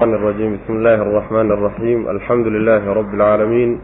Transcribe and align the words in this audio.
الرجيم 0.00 0.57
بسم 0.63 0.73
الله 0.73 0.95
الرحمن 0.95 1.51
الرحيم 1.51 2.09
الحمد 2.09 2.47
لله 2.47 2.93
رب 2.93 3.13
العالمين 3.13 3.81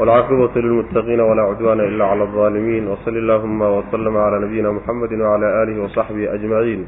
والعاقبة 0.00 0.50
للمتقين 0.56 1.20
ولا 1.20 1.42
عدوان 1.42 1.80
إلا 1.80 2.04
على 2.04 2.22
الظالمين 2.22 2.88
وصل 2.88 3.16
اللهم 3.16 3.62
وسلم 3.62 4.16
على 4.16 4.46
نبينا 4.46 4.70
محمد 4.72 5.12
وعلى 5.12 5.62
آله 5.62 5.82
وصحبه 5.82 6.34
أجمعين 6.34 6.86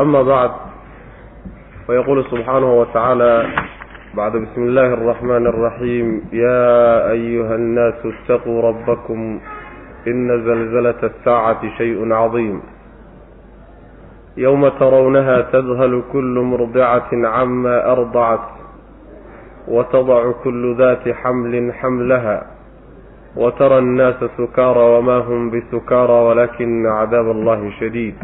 أما 0.00 0.22
بعد 0.22 0.50
فيقول 1.86 2.24
سبحانه 2.24 2.74
وتعالى 2.80 3.46
بعد 4.14 4.32
بسم 4.36 4.62
الله 4.62 4.86
الرحمن 4.94 5.46
الرحيم 5.46 6.22
يا 6.32 7.10
أيها 7.10 7.54
الناس 7.54 7.94
اتقوا 8.06 8.62
ربكم 8.62 9.40
إن 10.06 10.28
زلزلة 10.44 11.00
الساعة 11.02 11.62
شيء 11.78 12.12
عظيم 12.12 12.60
yowma 14.36 14.70
tarownaha 14.78 15.42
tadhal 15.54 16.02
kulu 16.10 16.42
murdicati 16.44 17.16
cama 17.22 17.74
ardacat 17.94 18.44
watadacu 19.70 20.34
kulu 20.42 20.74
dati 20.74 21.12
xamlin 21.22 21.70
xamlaha 21.80 22.36
watara 23.36 23.78
annaasa 23.78 24.28
sukaara 24.36 24.80
wamaa 24.98 25.20
hum 25.28 25.50
bisukaara 25.50 26.14
walaakina 26.26 26.90
cadaab 27.06 27.26
allahi 27.36 27.70
shadiid 27.78 28.14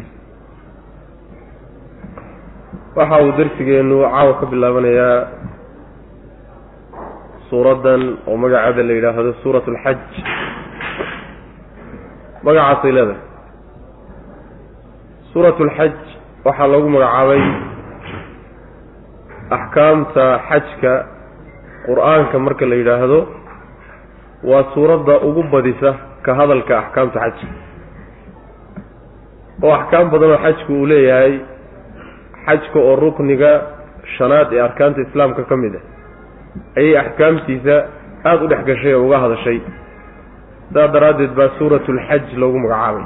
waxa 2.97 3.16
uu 3.23 3.33
darsigeenu 3.38 4.02
caawa 4.02 4.35
ka 4.41 4.47
bilaabanayaa 4.51 5.19
suuraddan 7.51 8.02
oo 8.27 8.37
magaceeda 8.37 8.83
la 8.88 8.93
yidhaahdo 8.99 9.33
suurat 9.43 9.63
alxaj 9.69 9.99
magacaasay 12.47 12.93
leedahay 12.99 13.30
suurat 15.33 15.55
alxaj 15.61 15.93
waxaa 16.45 16.66
loogu 16.73 16.89
magacaabay 16.95 17.43
axkaamta 19.57 20.25
xajka 20.48 20.93
qur'aanka 21.87 22.37
marka 22.46 22.65
la 22.71 22.77
yidhaahdo. 22.80 23.21
Waa 24.51 24.65
suuradda 24.74 25.15
ugu 25.29 25.43
badisa 25.52 25.90
ka 26.24 26.35
hadalka 26.38 26.79
axkaamta 26.82 27.18
xajka. 27.24 27.46
Oo 29.63 29.73
axkaam 29.79 30.07
badan 30.13 30.30
oo 30.35 30.40
xajku 30.45 30.71
uu 30.80 30.87
leeyahay 30.90 31.35
xajka 32.46 32.79
oo 32.79 32.96
rukniga 32.96 33.52
shanaad 34.16 34.52
ee 34.52 34.60
arkaanta 34.68 35.01
islaamka 35.07 35.43
ka 35.51 35.57
mid 35.57 35.74
ah. 35.77 35.85
Ayay 36.79 36.96
axkaamtiisa 37.02 37.74
aada 38.24 38.43
u 38.45 38.49
dhex 38.49 38.62
gashay 38.68 38.95
oo 38.95 39.05
uga 39.07 39.18
hadashay. 39.24 39.59
Saas 40.74 40.90
daraaddeed 40.95 41.33
baa 41.38 41.51
suuratulxaj 41.59 42.24
loogu 42.40 42.59
magacaabay 42.65 43.05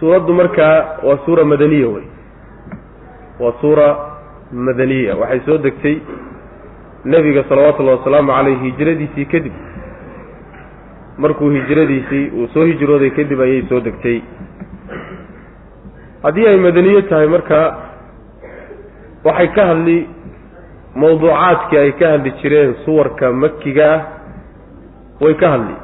suuraddu 0.00 0.32
markaa 0.34 0.98
waa 1.06 1.18
suura 1.26 1.44
madaniya 1.44 1.88
wey. 1.88 2.04
Waa 3.40 3.52
suura 3.60 3.88
madaniya. 4.52 5.16
Waxay 5.16 5.40
soo 5.46 5.58
degtay 5.58 5.96
nebiga 7.04 7.44
salawaatullahi 7.48 7.98
wasalaamu 7.98 8.32
caleyh 8.32 8.58
hijradiisii 8.62 9.24
kadib. 9.32 9.52
Markuu 11.18 11.50
hijradiisii 11.50 12.30
uu 12.36 12.48
soo 12.54 12.64
hijrooday 12.64 13.10
kadib 13.10 13.40
ayay 13.40 13.62
soo 13.68 13.80
degtay. 13.80 14.20
Haddii 16.22 16.46
ay 16.46 16.56
madaniyo 16.56 17.02
tahay 17.02 17.26
marka 17.28 17.58
waxay 19.24 19.48
ka 19.56 19.66
hadli 19.66 19.98
mawduucaadkii 20.94 21.78
ay 21.78 21.92
ka 21.92 22.08
hadli 22.10 22.30
jireen 22.42 22.74
suwarka 22.84 23.32
makiga 23.32 23.92
ah 23.94 24.00
way 25.20 25.34
ka 25.34 25.50
hadli. 25.50 25.76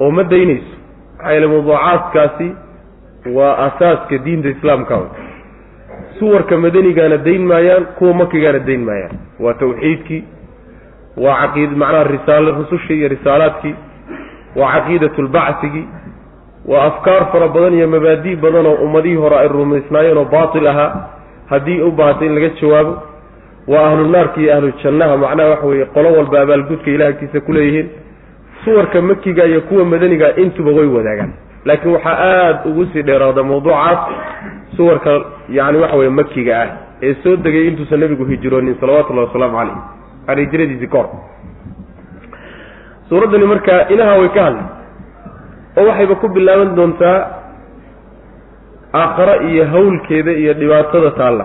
Oo 0.00 0.10
ma 0.10 0.22
daynayso. 0.24 0.74
Maxaa 1.18 1.32
yeele 1.32 1.46
mawduucaadkaasi 1.46 2.48
waa 3.34 3.56
asaaska 3.66 4.18
diinta 4.18 4.48
islaamka 4.48 5.00
suwarka 6.18 6.56
madanigaana 6.56 7.16
dayn 7.16 7.42
maayaan 7.46 7.84
kuwa 7.98 8.14
makigaana 8.14 8.58
dayn 8.58 8.84
maayaan. 8.84 9.18
Waa 9.40 9.54
tawxiidkii 9.54 10.24
waa 11.16 11.36
caqiid 11.40 11.70
macnaha 11.76 12.04
risaal 12.04 12.46
rusushii 12.58 12.98
iyo 12.98 13.08
risaalaadkii 13.08 13.74
waa 14.56 14.72
caqiidatu 14.72 15.22
lbacsigii 15.22 15.86
waa 16.66 16.84
afkaar 16.84 17.26
fara 17.32 17.48
badan 17.48 17.74
iyo 17.74 17.88
mabaadi' 17.88 18.36
badan 18.36 18.66
oo 18.66 18.74
ummadihii 18.74 19.16
hore 19.16 19.36
ay 19.38 19.48
rumaysnaayeen 19.48 20.16
oo 20.18 20.24
baatil 20.24 20.66
ahaa. 20.66 21.08
Haddii 21.50 21.80
u 21.80 21.90
baahatay 21.90 22.28
in 22.28 22.34
laga 22.34 22.48
jawaabo 22.60 23.02
waa 23.68 23.86
ahlu 23.90 24.08
naarka 24.08 24.40
iyo 24.40 24.54
ahlu 24.56 24.72
jannaha 24.82 25.16
macnaha 25.16 25.48
waxa 25.50 25.66
weeye 25.66 25.84
qolo 25.84 26.12
walba 26.12 26.40
abaalgudka 26.40 26.90
ilah 26.90 27.08
agtiisa 27.08 27.40
ku 27.40 27.52
leeyihiin. 27.52 27.88
Suwarka 28.64 29.02
makiga 29.02 29.44
iyo 29.46 29.60
kuwa 29.60 29.84
madaniga 29.84 30.36
intuba 30.36 30.70
way 30.70 30.86
wadaagaan 30.86 31.32
laakiin 31.68 31.92
waxaa 31.96 32.16
aada 32.30 32.60
ugu 32.70 32.84
sii 32.92 33.02
dheeraada 33.08 33.42
mawduucaas 33.50 34.00
suwarka 34.76 35.12
yacni 35.58 35.78
waxa 35.84 35.96
weye 36.00 36.10
makiga 36.20 36.54
ah 36.62 36.68
ee 37.06 37.14
soo 37.22 37.36
degay 37.46 37.64
intuusan 37.70 38.00
nebigu 38.00 38.24
hijroonin 38.32 38.76
salawatullahi 38.80 39.26
wasalaamu 39.28 39.56
calayh 39.58 39.78
aan 40.28 40.38
hijradiisii 40.44 40.90
ka 40.94 40.98
hor 40.98 41.10
suuraddani 43.08 43.46
marka 43.54 43.74
inaha 43.94 44.14
way 44.20 44.30
ka 44.36 44.42
hadlay 44.46 44.66
oo 45.78 45.86
waxayba 45.90 46.14
ku 46.22 46.28
bilaaban 46.36 46.70
doontaa 46.78 47.18
aakhare 49.00 49.34
iyo 49.50 49.64
hawlkeeda 49.72 50.32
iyo 50.32 50.52
dhibaatada 50.60 51.10
taalla. 51.10 51.44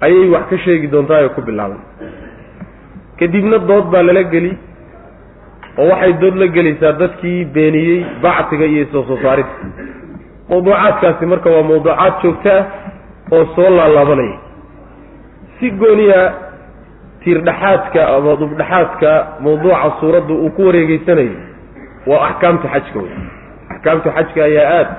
Ayay 0.00 0.28
wax 0.34 0.44
ka 0.50 0.56
sheegi 0.64 0.86
doontaa 0.94 1.18
ay 1.22 1.28
ku 1.36 1.40
bilaaban. 1.42 1.80
Kadibna 3.18 3.58
dood 3.68 3.86
baa 3.92 4.02
lala 4.08 4.22
geli 4.32 4.52
oo 5.78 5.88
waxay 5.90 6.12
dood 6.22 6.36
la 6.42 6.46
gelaysaa 6.56 6.92
dadkii 7.02 7.44
beeniyey 7.54 8.04
bacsiga 8.22 8.64
iyo 8.64 8.86
soo 8.92 9.02
soo 9.08 9.18
saarid 9.22 9.46
mawduucaadkaasi 10.50 11.26
marka 11.26 11.50
waa 11.50 11.62
mawduucaad 11.62 12.14
joogto 12.22 12.50
ah 12.58 12.64
oo 13.32 13.44
soo 13.56 13.70
laalaabanaya 13.76 14.38
si 15.58 15.70
gooniya 15.70 16.20
tiirdhexaadka 17.24 18.00
ama 18.16 18.36
dubdhexaadka 18.40 19.10
mawduuca 19.44 19.92
suuradda 20.00 20.34
uu 20.34 20.50
ku 20.56 20.62
wareegeysanayo 20.66 21.36
waa 22.06 22.22
axkaamta 22.28 22.68
xajka 22.74 22.98
wey 23.04 23.12
axkaamta 23.74 24.10
xajka 24.16 24.40
ayaa 24.44 24.70
aada 24.78 24.96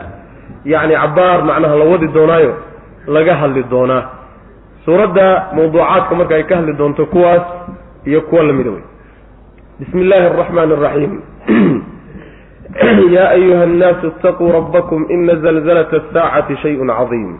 yacni 0.65 0.95
cabbaar 1.03 1.39
macnaha 1.49 1.75
la 1.81 1.85
wadi 1.91 2.07
doonaayo 2.17 2.53
laga 3.07 3.33
hadli 3.41 3.63
doonaa. 3.71 4.03
Suuradda 4.85 5.25
mawduucaadka 5.55 6.15
marka 6.19 6.35
ay 6.35 6.43
ka 6.43 6.55
hadli 6.59 6.73
doonto 6.73 7.05
kuwaas 7.05 7.43
iyo 8.05 8.21
kuwa 8.21 8.43
lamida 8.43 8.69
wey 8.71 8.83
bismi 9.79 10.01
illaahi 10.01 10.25
araxmaani 10.33 10.73
araxiim 10.79 11.13
yaa 13.15 13.29
ayuha 13.37 13.63
annaasu 13.63 14.07
itaquu 14.07 14.51
rabbakum 14.57 15.05
ina 15.09 15.35
zalzalata 15.45 16.01
asaacati 16.01 16.57
shayun 16.65 16.89
cadiim 16.89 17.31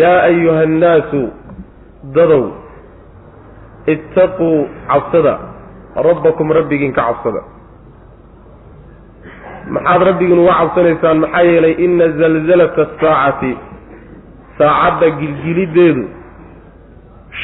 yaa 0.00 0.20
ayuha 0.30 0.60
annaasu 0.66 1.22
dadow 2.14 2.64
ittaquu 3.86 4.68
cabsada. 4.88 5.34
Rabbakum 5.94 6.50
rabbigiin 6.50 6.90
ka 6.90 7.06
cabsada. 7.12 7.42
Maxaad 9.70 10.00
rabbigiin 10.10 10.38
uga 10.42 10.54
cabsanaysaan? 10.60 11.22
Maxaa 11.22 11.44
yeelay 11.46 11.74
ina 11.84 12.08
zalzalata 12.18 12.82
asaacati 12.82 13.52
saacadda 14.58 15.06
gilgiliddeedu 15.22 16.04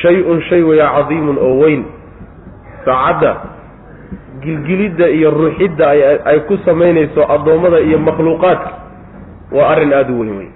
shay-un 0.03 0.43
shay 0.51 0.63
weya 0.67 0.91
cadiimun 0.99 1.39
oo 1.39 1.55
weyn 1.63 2.00
saacadda 2.85 3.33
gilgilidda 4.43 5.09
iyo 5.09 5.31
ruuxidda 5.31 5.91
ay 6.25 6.39
ku 6.49 6.57
samaynayso 6.65 7.25
addoommada 7.35 7.81
iyo 7.81 7.99
makhluuqaadka 7.99 8.71
waa 9.53 9.69
arrin 9.73 9.93
aada 9.93 10.13
u 10.13 10.21
weyn 10.21 10.37
wey 10.39 10.49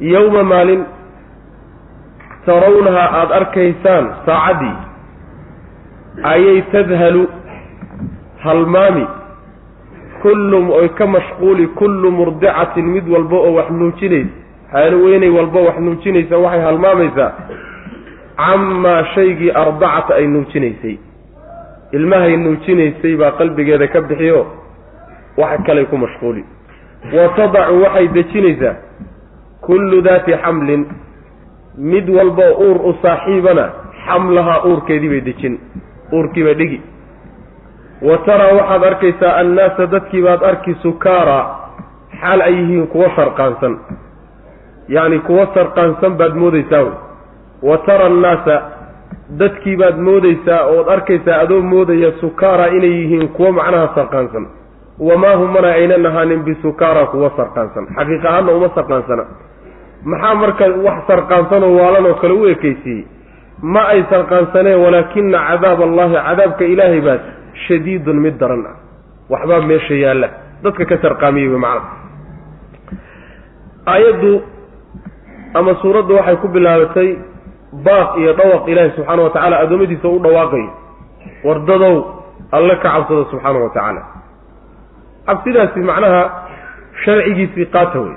yowma 0.00 0.42
maalin 0.42 0.84
tarawnaha 2.46 3.04
aada 3.20 3.34
arkaysaan 3.34 4.04
saacaddii 4.26 4.76
ayay 6.32 6.62
tadhalu 6.72 7.28
halmaami 8.44 9.06
kullum 10.22 10.70
oy 10.70 10.88
ka 10.88 11.06
mashquuli 11.06 11.66
kullu 11.76 12.10
murdicatin 12.10 12.86
mid 12.86 13.08
walba 13.08 13.36
oo 13.36 13.52
wax 13.54 13.70
nuujinaysa 13.70 14.28
haalweynay 14.72 15.28
walba 15.30 15.60
wax 15.60 15.76
nuujinaysa 15.78 16.38
waxay 16.38 16.60
halmaamaysaa 16.60 17.32
camaa 18.36 19.04
shaygii 19.14 19.50
ardacata 19.50 20.14
ay 20.14 20.26
nuujinaysay. 20.26 20.96
Ilmahay 21.92 22.36
nuujinaysay 22.36 23.16
baa 23.16 23.30
qalbigeeda 23.38 23.86
ka 23.88 24.00
bixiyo 24.00 24.46
wax 25.36 25.60
kalay 25.66 25.84
ku 25.86 25.96
mashquuli. 25.98 26.44
Wa 27.12 27.28
tadacu 27.36 27.82
waxay 27.82 28.08
dejinaysaa 28.08 28.74
kullu 29.60 30.00
daati 30.02 30.32
xamlin 30.42 30.86
mid 31.78 32.08
walba 32.10 32.42
oo 32.50 32.64
uur 32.68 32.78
u 32.88 32.94
saaxiibana 33.02 33.64
xamlahaa 34.06 34.62
uurkeedii 34.68 35.08
bay 35.08 35.20
dejin 35.20 35.58
uurkii 36.12 36.44
bay 36.44 36.54
dhigi. 36.54 36.80
Wa 38.02 38.18
taraa 38.18 38.52
waxaad 38.58 38.84
arkaysaa 38.84 39.36
annaasa 39.40 39.86
dadkii 39.86 40.22
baad 40.22 40.42
arki 40.44 40.74
sukaara 40.82 41.38
xaal 42.20 42.40
ay 42.40 42.54
yihiin 42.54 42.86
kuwa 42.86 43.08
sarqaansan 43.16 43.78
yacni 44.88 45.18
kuwa 45.18 45.46
sarqaansan 45.54 46.16
baad 46.18 46.34
moodaysaa 46.34 46.84
wa 47.68 47.76
tara 47.86 48.04
annaasa 48.10 48.54
dadkii 49.40 49.76
baad 49.82 49.96
moodaysaa 50.08 50.60
ood 50.74 50.88
arkaysaa 50.94 51.38
adoo 51.44 51.60
moodaya 51.72 52.10
sukaara 52.20 52.66
inay 52.76 52.90
yihiin 53.00 53.28
kuwo 53.36 53.52
macnaha 53.58 53.88
sarqaansan. 53.94 54.46
Wamaa 55.08 55.36
hum 55.40 55.50
mana 55.54 55.68
aynan 55.78 56.06
ahaanin 56.06 56.42
bisukaara 56.48 57.06
kuwa 57.12 57.30
sarqaansan. 57.36 57.84
Xaqiiq 57.96 58.24
ahaanna 58.30 58.52
uma 58.58 58.68
sarqaansana. 58.74 59.24
Maxaa 60.04 60.34
marka 60.42 60.64
wax 60.86 60.98
sarqaansanoo 61.10 61.72
waalan 61.80 62.06
oo 62.10 62.14
kale 62.22 62.34
u 62.34 62.46
ekaysiiyey? 62.54 63.04
Ma 63.74 63.82
ay 63.92 64.04
sarqaansaneen 64.10 64.78
walaakina 64.84 65.38
cadaab 65.48 65.80
allahi 65.88 66.14
cadaabka 66.26 66.64
ilaahay 66.72 67.00
baa 67.06 67.18
shadiidun 67.66 68.18
mid 68.24 68.38
daran 68.40 68.62
ah. 68.70 68.76
Waxbaa 69.32 69.60
meesha 69.70 69.94
yaalla. 70.04 70.28
Dadka 70.64 70.84
ka 70.90 70.96
sarqaamiyey 71.04 71.48
wy 71.52 71.58
macana 71.58 71.90
aayaddu 73.86 74.32
ama 75.54 75.72
suuraddu 75.82 76.14
waxay 76.18 76.36
ku 76.42 76.48
bilaabatay 76.48 77.08
baaq 77.86 78.10
iyo 78.20 78.32
dhawaq 78.38 78.68
ilaahi 78.72 78.90
subxaana 78.96 79.22
wa 79.22 79.30
tacaala 79.30 79.56
addoommadiisa 79.64 80.08
u 80.08 80.18
dhawaaqayo 80.24 80.70
wardadow 81.44 81.94
alle 82.56 82.74
ka 82.82 82.88
cabsada 82.94 83.24
subxaana 83.30 83.58
wa 83.64 83.70
tacaala. 83.74 84.02
Cabsidaasi 85.26 85.80
macnaha 85.90 86.22
sharcigiisii 87.04 87.66
qaata 87.74 87.98
wey 88.04 88.16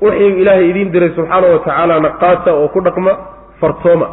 wixii 0.00 0.40
ilaahay 0.42 0.68
idiin 0.70 0.92
diray 0.94 1.10
subxaana 1.16 1.46
wa 1.52 1.58
tacaalana 1.66 2.08
qaata 2.22 2.50
oo 2.60 2.68
ku 2.74 2.80
dhaqma 2.86 3.12
fartooma. 3.60 4.08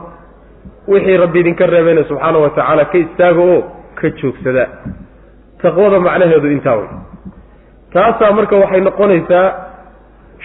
Wixii 0.87 1.17
rabbi 1.23 1.39
idinka 1.39 1.65
reebayna 1.73 2.03
subxaana 2.09 2.37
wa 2.43 2.49
tacaala 2.49 2.85
ka 2.91 2.97
istaaga 2.97 3.41
oo 3.51 3.59
ka 3.99 4.09
joogsada. 4.19 4.63
Taqwada 5.61 5.99
macnaheedu 5.99 6.47
intaa 6.55 6.75
wey 6.79 6.89
taasaa 7.93 8.31
marka 8.37 8.55
waxay 8.61 8.81
noqonaysaa 8.87 9.45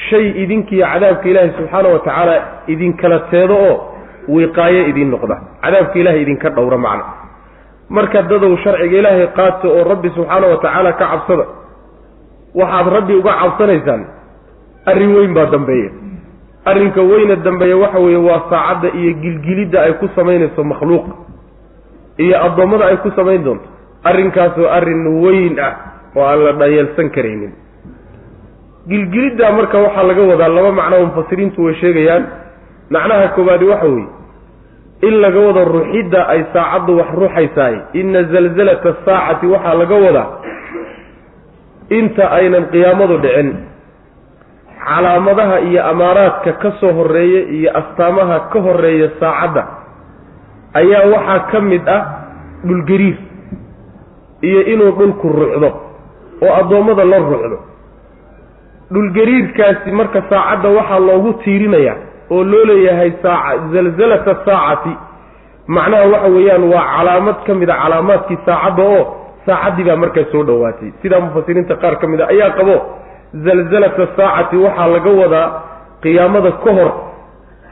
shay 0.07 0.25
idinkiiyo 0.43 0.87
cadaabka 0.93 1.27
ilaahay 1.31 1.51
subxaana 1.59 1.89
wa 1.95 1.99
tacaala 2.07 2.35
idinkala 2.73 3.19
teedo 3.31 3.55
oo 3.69 3.77
wiqaayo 4.37 4.83
idiin 4.91 5.11
noqda. 5.15 5.37
Cadaabka 5.65 5.97
ilaahay 6.03 6.23
idinka 6.25 6.49
dhowra 6.57 6.79
macna 6.87 7.05
marka 7.97 8.23
dadow 8.31 8.53
sharciga 8.65 8.97
ilaahay 9.01 9.27
qaata 9.39 9.67
oo 9.69 9.83
rabbi 9.91 10.09
subxaana 10.17 10.47
wa 10.53 10.57
tacaala 10.65 10.91
ka 11.01 11.05
cabsada 11.13 11.45
waxaad 12.61 12.87
rabbi 12.97 13.13
uga 13.21 13.33
cabsanaysaan 13.43 14.03
arrin 14.91 15.13
weyn 15.17 15.33
baa 15.37 15.47
dambeeya. 15.55 15.91
Arrinka 16.71 17.01
weyna 17.11 17.37
dambeeya 17.47 17.77
waxa 17.83 17.99
weeye 18.05 18.17
waa 18.29 18.43
saacadda 18.51 18.89
iyo 19.01 19.13
gilgilidda 19.23 19.79
ay 19.87 19.93
ku 20.01 20.07
samaynayso 20.17 20.65
makhluuqa 20.73 21.13
iyo 22.25 22.37
addoommada 22.47 22.85
ay 22.93 22.97
ku 23.05 23.11
samayn 23.19 23.43
doonto. 23.45 23.69
Arrinkaasoo 24.05 24.69
arrin 24.77 25.03
weyn 25.25 25.59
ah 25.69 25.73
oo 26.17 26.25
aan 26.31 26.41
la 26.47 26.53
dhayeelsan 26.61 27.09
karaynin 27.17 27.53
gilgiliddaa 28.89 29.53
marka 29.59 29.79
waxaa 29.85 30.03
laga 30.09 30.23
wadaa 30.31 30.49
laba 30.57 30.73
macnoo 30.79 31.07
mufasiriintu 31.07 31.59
way 31.65 31.75
sheegayaan. 31.81 32.25
Macnaha 32.95 33.29
koowaadi 33.37 33.65
waxa 33.73 33.87
weeye 33.95 34.09
in 35.09 35.15
laga 35.23 35.41
wado 35.47 35.63
ruxidda 35.75 36.21
ay 36.33 36.41
saacaddu 36.53 36.93
wax 36.99 37.09
ruxaysaay 37.21 37.75
ina 38.01 38.23
zalzalata 38.33 38.89
asaacati 38.95 39.47
waxaa 39.55 39.75
laga 39.81 39.95
wadaa 40.07 40.29
inta 41.99 42.25
aynan 42.39 42.65
qiyaamadu 42.73 43.17
dhicin. 43.25 43.51
Calaamadaha 44.89 45.57
iyo 45.69 45.81
amaaraadka 45.91 46.53
ka 46.63 46.71
soo 46.81 46.93
horreeya 46.99 47.41
iyo 47.57 47.71
astaamaha 47.81 48.37
ka 48.53 48.59
horreeya 48.67 49.09
saacadda 49.21 49.63
ayaa 50.81 51.05
waxaa 51.15 51.41
ka 51.53 51.59
mid 51.71 51.85
ah 51.97 52.03
dhulgariir 52.65 53.17
iyo 54.49 54.61
inuu 54.73 54.93
dhulku 54.99 55.29
rucdo 55.39 55.71
oo 56.45 56.53
addoommada 56.61 57.05
la 57.05 57.19
rucdo 57.19 57.59
dhulgariirkaasi 58.95 59.91
marka 60.01 60.21
saacadda 60.31 60.69
waxaa 60.79 60.99
loogu 61.09 61.33
tiirinayaa 61.45 61.97
oo 62.35 62.43
loo 62.53 62.65
leeyahay 62.71 63.11
saaca 63.23 63.69
zalzalata 63.73 64.35
saacati. 64.47 64.93
Macnaha 65.77 66.07
waxa 66.13 66.29
weeyaan 66.37 66.65
waa 66.73 66.85
calaamad 66.97 67.39
ka 67.47 67.53
mid 67.61 67.71
a 67.71 67.77
calaamaadkii 67.83 68.39
saacadda 68.47 68.83
oo 68.95 69.03
saacaddii 69.47 69.85
baa 69.89 69.97
markaas 70.05 70.29
soo 70.33 70.43
dhowaatay 70.49 70.91
sidaa 71.03 71.21
mufasiriinta 71.27 71.75
qaar 71.83 71.95
ka 72.01 72.07
mid 72.13 72.21
a 72.21 72.27
ayaa 72.35 72.51
qabo 72.59 72.75
zalzalata 73.47 74.05
saacati 74.17 74.57
waxaa 74.65 74.89
laga 74.95 75.11
wadaa 75.23 75.47
qiyaamada 76.03 76.51
ka 76.65 76.71
hor 76.79 76.91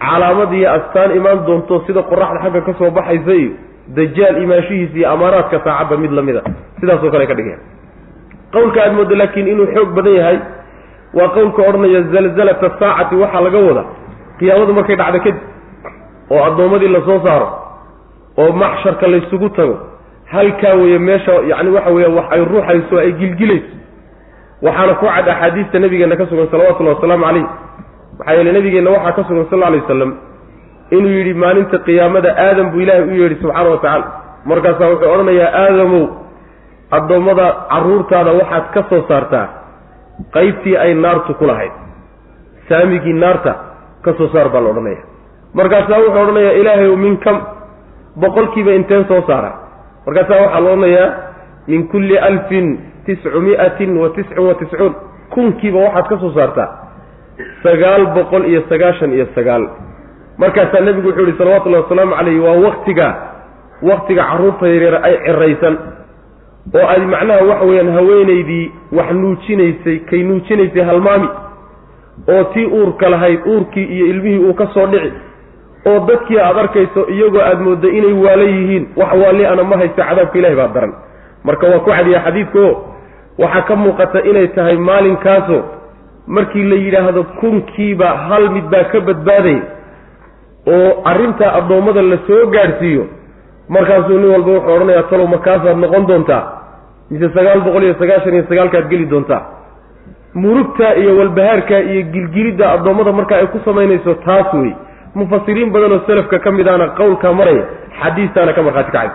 calaamad 0.05 0.53
iyo 0.59 0.69
astaan 0.77 1.11
imaan 1.19 1.39
doonto 1.47 1.75
sida 1.87 2.03
qoraxda 2.11 2.41
xagga 2.45 2.61
ka 2.69 2.73
soo 2.79 2.91
baxaysa 2.99 3.33
iyo 3.41 3.51
dajaal 3.97 4.37
imaanshihiisa 4.45 4.97
iyo 5.01 5.09
amaaraadka 5.15 5.57
saacadda 5.67 5.97
mid 6.03 6.13
la 6.19 6.23
mid 6.29 6.37
a 6.37 6.43
sidaasoo 6.81 7.11
kale 7.15 7.27
ka 7.31 7.35
dhigaya. 7.39 7.59
Qowlka 8.55 8.79
aada 8.83 8.93
moodo 8.99 9.15
laakiin 9.21 9.49
inuu 9.53 9.67
xoog 9.75 9.91
badan 9.97 10.15
yahay 10.21 10.39
waa 11.19 11.29
qowlka 11.37 11.61
odhanaya 11.69 12.01
zalzalata 12.15 12.69
saacati 12.81 13.15
waxaa 13.23 13.41
laga 13.47 13.59
wadaa 13.69 13.87
qiyaamadu 14.39 14.73
markay 14.79 14.97
dhacdo 15.01 15.19
kadib 15.25 15.37
oo 16.35 16.41
addoommadii 16.49 16.89
la 16.97 17.01
soo 17.09 17.19
saaro 17.27 17.49
oo 18.43 18.51
maxsharka 18.63 19.07
laysugu 19.13 19.49
tago 19.59 19.75
halkaa 20.33 20.75
weeye 20.81 20.99
meesha 21.09 21.33
yacni 21.51 21.71
waxa 21.77 21.91
weeye 21.97 22.09
wax 22.17 22.27
ay 22.35 22.41
ruuxayso 22.51 22.95
ay 23.03 23.13
gilgilayso. 23.21 23.71
Waxaana 24.65 24.95
ku 25.01 25.07
cad 25.15 25.29
axaadiista 25.33 25.79
nabigeenna 25.85 26.17
ka 26.21 26.25
sugan 26.31 26.49
salawatullahi 26.53 26.97
wasalaamu 26.97 27.25
calayh 27.29 27.45
maxaa 28.19 28.35
yeele 28.39 28.53
nabigeenna 28.57 28.91
waxaa 28.97 29.13
ka 29.17 29.23
sugan 29.29 29.47
sal 29.51 29.59
lla 29.61 29.67
alay 29.71 29.81
wasalam 29.85 30.11
inuu 30.97 31.13
yidhi 31.19 31.35
maalinta 31.43 31.79
qiyaamada 31.87 32.31
aadam 32.47 32.67
buu 32.73 32.81
ilaahay 32.85 33.05
u 33.05 33.15
yeedhi 33.21 33.37
subxaana 33.43 33.69
wa 33.73 33.77
tacaala 33.83 34.07
markaasaa 34.51 34.89
wuxuu 34.93 35.11
odhanayaa 35.15 35.51
aadamow 35.63 36.05
addoommada 36.97 37.47
carruurtaada 37.73 38.31
waxaad 38.41 38.65
ka 38.75 38.81
soo 38.91 39.03
saartaa 39.11 39.47
qaybtii 40.33 40.77
ay 40.77 40.95
naartu 40.95 41.35
ku 41.35 41.45
lahayd. 41.47 41.73
Saamigii 42.69 43.13
naarta 43.13 43.53
ka 44.05 44.13
soo 44.19 44.29
saar 44.33 44.49
baa 44.49 44.61
la 44.61 44.71
odhanaya. 44.71 45.03
Markaasaa 45.55 45.99
wuxuu 46.03 46.21
odhanayaa 46.23 46.53
ilaahay 46.61 46.97
min 46.97 47.17
kam 47.25 47.37
boqolkiiba 48.17 48.73
inteen 48.79 49.05
soo 49.09 49.23
saara. 49.27 49.53
Markaasaa 50.07 50.41
waxaa 50.43 50.61
la 50.61 50.71
odhanayaa 50.71 51.09
min 51.69 51.89
kulli 51.89 52.19
alfin 52.19 52.67
tiscu 53.07 53.41
mi'atin 53.41 53.97
wa 53.99 54.09
tiscin 54.17 54.39
wa 54.49 54.55
tiscuun. 54.55 54.95
Kunkiiba 55.35 55.79
waxaad 55.87 56.07
ka 56.09 56.17
soo 56.19 56.33
saartaa. 56.35 56.69
Sagaal 57.63 58.07
boqol 58.17 58.45
iyo 58.51 58.63
sagaashan 58.69 59.13
iyo 59.13 59.27
sagaal. 59.35 59.65
Markaasaa 60.39 60.81
nebigu 60.81 61.09
wuxuu 61.09 61.27
yihi 61.27 61.39
salawatullahi 61.39 61.83
wasalaamu 61.85 62.15
calayh 62.17 62.41
waa 62.45 62.57
waktiga 62.67 63.09
waktiga 63.83 64.23
carruurta 64.31 64.67
yaryar 64.69 64.97
ay 65.05 65.15
ciraysan 65.27 65.75
oo 66.75 66.87
ay 66.89 67.01
macnaha 67.01 67.45
waxa 67.51 67.65
weeyaan 67.67 67.93
haweenaydii 67.97 68.73
wax 68.93 69.11
nuujinaysay 69.13 69.99
kay 69.99 70.23
nuujinaysay 70.23 70.83
halmaami 70.83 71.29
oo 72.29 72.45
tii 72.45 72.67
uurka 72.67 73.09
lahayd 73.09 73.41
uurkii 73.47 73.85
iyo 73.85 74.07
ilmihii 74.07 74.39
uu 74.39 74.55
ka 74.55 74.67
soo 74.75 74.87
dhici 74.87 75.13
oo 75.87 75.99
dadkii 76.09 76.39
aad 76.41 76.59
arkayso 76.59 77.07
iyagoo 77.09 77.41
aada 77.41 77.61
mooddo 77.61 77.89
inay 77.89 78.13
waala 78.13 78.43
yihiin 78.43 78.89
wax 78.97 79.13
waali 79.25 79.47
ana 79.47 79.65
ma 79.65 79.77
haysta 79.77 80.05
cadaabka 80.05 80.39
ilahi 80.39 80.57
baa 80.57 80.69
daran. 80.75 80.93
Marka 81.45 81.67
waa 81.67 81.79
ku 81.79 81.91
cadiya 81.91 82.21
xadiidkao 82.25 82.71
waxaa 83.39 83.63
ka 83.69 83.77
muuqata 83.77 84.23
inay 84.31 84.49
tahay 84.49 84.77
maalinkaasoo 84.77 85.63
markii 86.27 86.63
la 86.63 86.77
yidhaahdo 86.77 87.23
kunkiiba 87.25 88.07
hal 88.29 88.51
mid 88.51 88.65
baa 88.73 88.85
ka 88.93 89.01
badbaadaya 89.01 89.63
oo 90.67 90.91
arrintaa 91.05 91.53
addoommada 91.59 92.03
la 92.03 92.19
soo 92.27 92.47
gaadhsiiyo 92.47 93.05
markaasuu 93.75 94.19
nin 94.19 94.31
walba 94.35 94.51
wuxuu 94.53 94.73
odhanayaa 94.77 95.09
talow 95.11 95.27
makaasaad 95.35 95.79
noqon 95.85 96.07
doontaa? 96.11 96.43
Mise 97.11 97.29
sagaal 97.37 97.61
boqol 97.67 97.83
iyo 97.87 97.95
sagaashan 98.01 98.35
iyo 98.35 98.45
sagaalkaad 98.51 98.87
geli 98.93 99.07
doontaa? 99.13 99.43
Murugtaa 100.35 100.93
iyo 101.01 101.17
walbahaarkaa 101.19 101.81
iyo 101.91 102.03
gilgilidda 102.13 102.73
addoommada 102.75 103.13
marka 103.13 103.35
ay 103.41 103.47
ku 103.55 103.59
samaynayso 103.65 104.15
taas 104.27 104.53
wey 104.55 104.73
mufasiriin 105.15 105.71
badan 105.75 105.93
oo 105.97 106.01
selafka 106.07 106.39
ka 106.45 106.51
mid 106.57 106.69
ahna 106.69 106.87
qowlkaa 106.99 107.33
maraya 107.41 107.65
xadiistaana 108.03 108.53
ka 108.57 108.63
markhaati 108.67 108.93
kacay. 108.97 109.11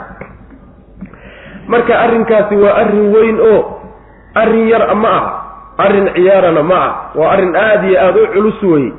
Marka 1.68 1.94
arrinkaasi 2.06 2.56
waa 2.64 2.74
arrin 2.82 3.06
weyn 3.16 3.38
oo 3.52 3.60
arrin 4.42 4.68
yar 4.72 4.84
ma 5.04 5.10
ah 5.20 5.26
arrin 5.86 6.08
ciyaarana 6.16 6.64
ma 6.72 6.80
ah 6.88 6.92
waa 7.20 7.30
arrin 7.34 7.54
aada 7.56 7.88
iyo 7.88 8.00
aada 8.06 8.20
u 8.24 8.28
culus 8.34 8.60
weye 8.72 8.90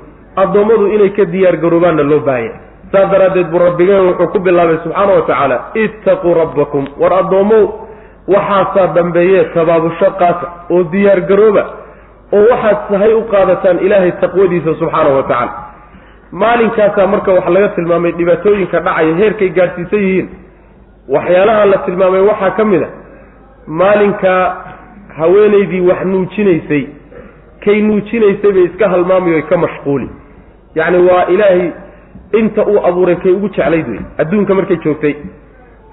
addoommadu 0.43 0.87
inay 0.95 1.11
ka 1.19 1.25
diyaar 1.33 1.57
garoobaanna 1.65 2.03
loo 2.11 2.21
baahanya 2.29 2.55
saas 2.93 3.11
daraaddeed 3.13 3.47
buu 3.53 3.59
rabbigeen 3.59 4.07
wuxuu 4.09 4.29
ku 4.33 4.39
bilaabay 4.47 4.77
subxaana 4.85 5.13
wa 5.19 5.23
tacaala 5.29 5.59
ittaquu 5.85 6.35
rabbakum. 6.41 6.85
War 7.01 7.13
addoommow 7.21 7.63
waxaasaa 8.35 8.87
dambeeye 8.97 9.45
tabaabusho 9.55 10.11
qaata 10.21 10.47
oo 10.71 10.83
diyaar 10.93 11.21
garooba 11.31 11.65
oo 12.37 12.45
waxaad 12.51 12.79
sahay 12.91 13.13
u 13.15 13.23
qaadataan 13.33 13.79
ilaahay 13.87 14.13
taqwadiisa 14.23 14.75
subxaana 14.81 15.11
wa 15.17 15.23
tacaala. 15.23 15.53
Maalinkaasaa 16.33 17.07
marka 17.07 17.33
wax 17.33 17.47
laga 17.55 17.69
tilmaamay 17.77 18.13
dhibaatooyinka 18.19 18.81
dhacaya 18.87 19.15
heerkay 19.21 19.49
gaadhsiisan 19.59 20.01
yihiin 20.07 20.29
waxyaalaha 21.15 21.65
la 21.73 21.79
tilmaamay 21.87 22.21
waxaa 22.31 22.51
ka 22.59 22.65
mid 22.65 22.83
a 22.83 22.89
maalinkaa 23.67 24.57
haweenaydii 25.19 25.81
wax 25.81 26.05
nuujinaysay 26.05 26.85
kay 27.65 27.81
nuujinaysay 27.83 28.53
bay 28.53 28.65
iska 28.69 28.89
halmaamay 28.89 29.35
oy 29.35 29.43
ka 29.43 29.57
mashquuli. 29.57 30.09
Yacni 30.75 30.99
waa 31.09 31.25
ilaahay 31.35 31.71
inta 32.41 32.63
uu 32.67 32.81
abuuray 32.89 33.17
kay 33.17 33.33
ugu 33.33 33.49
jeclayd 33.49 33.89
wey 33.89 34.01
adduunka 34.19 34.55
markay 34.55 34.77
joogtay 34.85 35.15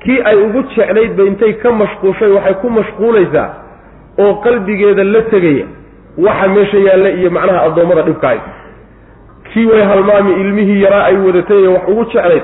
kii 0.03 0.19
ay 0.25 0.35
ugu 0.45 0.63
jeclayd 0.75 1.15
ba 1.17 1.23
intay 1.23 1.53
ka 1.53 1.71
mashquushay 1.71 2.31
waxay 2.31 2.53
ku 2.61 2.69
mashquulaysaa 2.69 3.49
oo 4.19 4.33
qalbigeeda 4.45 5.03
la 5.03 5.21
tegaya 5.21 5.65
waxa 6.17 6.47
meesha 6.47 6.77
yaalla 6.87 7.09
iyo 7.09 7.31
macnaha 7.31 7.61
addoommada 7.67 8.01
dhibkaay 8.01 8.39
kii 9.53 9.65
way 9.65 9.81
halmaami 9.83 10.31
ilmihii 10.41 10.81
yaraa 10.83 11.03
ay 11.05 11.17
wadatay 11.25 11.67
wax 11.67 11.83
ugu 11.87 12.03
jeclayd 12.05 12.43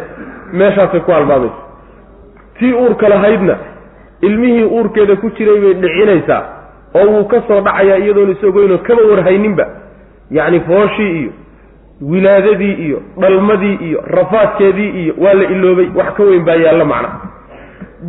meeshaasay 0.53 0.99
ku 0.99 1.11
halmaamaysa. 1.11 1.55
Tii 2.59 2.73
uurka 2.73 3.09
lahaydna 3.09 3.55
ilmihii 4.21 4.63
uurkeeda 4.63 5.15
ku 5.15 5.29
jiray 5.37 5.59
bay 5.61 5.73
dhicinaysaa 5.73 6.41
oo 6.95 7.05
wuu 7.11 7.23
ka 7.27 7.41
soo 7.47 7.61
dhacayaa 7.61 7.97
iyadoon 7.97 8.31
is 8.31 8.43
ogeynoo 8.43 8.77
kama 8.77 9.01
warhayninba. 9.11 9.65
Yacni 10.31 10.59
fooshii 10.59 11.11
iyo 11.21 11.31
wilaadadii 12.01 12.73
iyo 12.73 13.01
dhalmadii 13.19 13.75
iyo 13.75 14.03
rafaadkeedii 14.07 14.89
iyo 15.03 15.13
waa 15.17 15.33
la 15.33 15.43
iloobay 15.43 15.89
wax 15.95 16.13
ka 16.17 16.23
weyn 16.23 16.45
baa 16.45 16.55
yaalla 16.55 16.85
macna. 16.85 17.09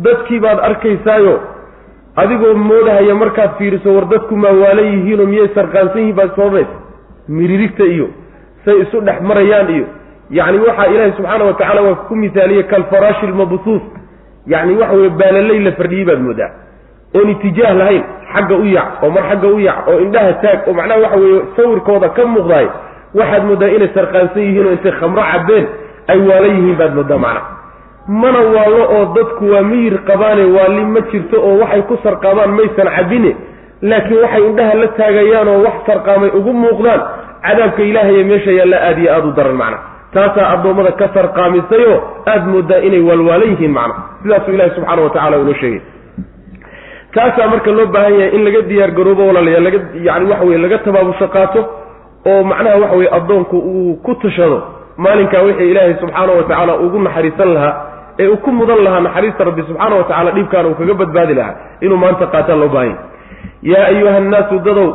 Dadkii 0.03 0.39
baad 0.39 0.59
arkaysaayo 0.59 1.39
adigoo 2.15 2.53
moodahaya 2.53 3.15
markaad 3.15 3.49
fiiriso 3.57 3.93
war 3.95 4.05
dadku 4.07 4.35
maa 4.37 4.51
waala 4.51 4.81
yihiinoo 4.81 5.25
miyay 5.25 5.47
sarqaansan 5.55 5.97
yihiin 6.01 6.15
baad 6.15 6.35
soodhaysa 6.35 6.75
miririgta 7.27 7.83
iyo 7.83 8.07
say 8.65 8.81
isu 8.81 9.01
dhex 9.01 9.21
marayaan 9.21 9.69
iyo 9.75 9.85
yacni 10.29 10.57
waxaa 10.59 10.85
ilaahay 10.87 11.11
subxaana 11.17 11.43
wa 11.45 11.53
tacala 11.53 11.81
waa 11.81 11.95
ku 11.95 12.15
misaaliyey 12.15 12.63
kalfaraashi 12.63 13.27
lmabsuus 13.27 13.81
yacni 14.47 14.75
waxa 14.81 14.95
weye 14.95 15.09
baalaley 15.09 15.59
la 15.59 15.71
fardhiyey 15.71 16.05
baad 16.05 16.19
moodaa. 16.21 16.51
Oon 17.15 17.29
itijaah 17.29 17.73
lahayn 17.75 18.03
xagga 18.33 18.55
u 18.55 18.65
yac 18.65 19.03
oo 19.03 19.09
mar 19.09 19.23
xagga 19.29 19.47
u 19.47 19.59
yac 19.59 19.87
oo 19.87 19.99
indhaha 19.99 20.33
taag 20.33 20.67
oo 20.67 20.73
macnaha 20.73 20.99
waxa 21.03 21.17
weeye 21.17 21.41
sawirkooda 21.55 22.09
ka 22.09 22.25
muuqdaay 22.25 22.67
waxaad 23.19 23.43
moodaa 23.49 23.69
inay 23.75 23.89
sarqaansan 23.97 24.41
yihiin 24.47 24.65
oo 24.67 24.71
intay 24.77 24.91
khamro 24.99 25.23
cabbeen 25.31 25.65
ay 26.11 26.19
waala 26.29 26.47
yihiin 26.53 26.75
baad 26.81 26.93
moodaa 26.99 27.17
macnaha 27.17 27.55
mana 28.21 28.39
waallo 28.55 28.83
oo 28.95 29.03
dadku 29.15 29.43
waa 29.53 29.61
miyir 29.71 29.95
qabaane 30.09 30.43
waali 30.57 30.83
ma 30.93 31.01
jirto 31.11 31.37
oo 31.47 31.55
waxay 31.61 31.81
ku 31.89 31.95
sarqaamaan 32.05 32.51
maysan 32.57 32.89
cabbine 32.97 33.31
laakiin 33.89 34.21
waxay 34.23 34.43
indhaha 34.49 34.73
la 34.81 34.87
taagayaan 34.99 35.47
oo 35.53 35.59
wax 35.67 35.73
sarqaamay 35.89 36.29
ugu 36.39 36.53
muuqdaan 36.63 37.01
cadaabka 37.47 37.81
ilaahaye 37.89 38.23
meesha 38.31 38.51
yaalla 38.59 38.77
aad 38.89 38.97
iyo 39.03 39.11
aada 39.15 39.27
u 39.27 39.31
daran 39.39 39.55
macna 39.61 39.77
taasaa 40.13 40.47
addoommada 40.53 40.91
ka 40.99 41.07
sarqaamisayoo 41.17 41.97
aada 42.31 42.45
moodaa 42.53 42.79
inay 42.87 43.01
waalwaalan 43.09 43.49
yihiin 43.53 43.71
macna 43.79 43.95
sidaasuu 44.23 44.53
ilahi 44.57 44.71
subxaana 44.75 45.01
wa 45.05 45.09
tacala 45.15 45.37
inoo 45.43 45.53
sheegay. 45.61 45.81
Kaasaa 47.15 47.47
marka 47.51 47.71
loo 47.77 47.85
baahan 47.95 48.13
yahay 48.19 48.35
in 48.35 48.41
laga 48.45 48.61
diyaar 48.69 48.91
garoobo 48.97 49.23
walaalayaal 49.29 49.63
laga 49.67 49.79
yani 50.07 50.25
waxa 50.31 50.45
weye 50.49 50.57
laga 50.63 50.77
tabaabusho 50.85 51.27
qaato 51.35 51.59
oo 52.31 52.43
macnaha 52.51 52.77
waxa 52.83 52.95
weye 52.99 53.09
addoonku 53.17 53.57
uu 53.57 53.95
ku 54.05 54.15
tashado 54.23 54.57
maalinkaa 54.97 55.41
wixii 55.47 55.71
ilaahay 55.71 55.95
subxaana 56.01 56.31
wa 56.37 56.43
tacaala 56.43 56.73
ugu 56.85 56.99
naxariisan 57.07 57.53
lahaa 57.57 57.73
ee 58.19 58.27
uu 58.33 58.37
ku 58.45 58.51
mudan 58.59 58.79
lahaa 58.87 58.99
naxariista 59.07 59.43
rabbi 59.49 59.61
subxaana 59.69 59.95
wa 59.95 60.03
tacala 60.09 60.31
dhibkaana 60.37 60.69
uu 60.69 60.75
kaga 60.81 60.93
badbaadi 61.01 61.33
lahaa 61.39 61.55
inuu 61.85 61.97
maanta 62.03 62.25
qaataan 62.33 62.59
loo 62.63 62.69
baahan 62.75 62.95
yahy 62.95 63.73
yaa 63.73 63.85
ayuha 63.91 64.19
nnaasu 64.25 64.59
dadow 64.67 64.87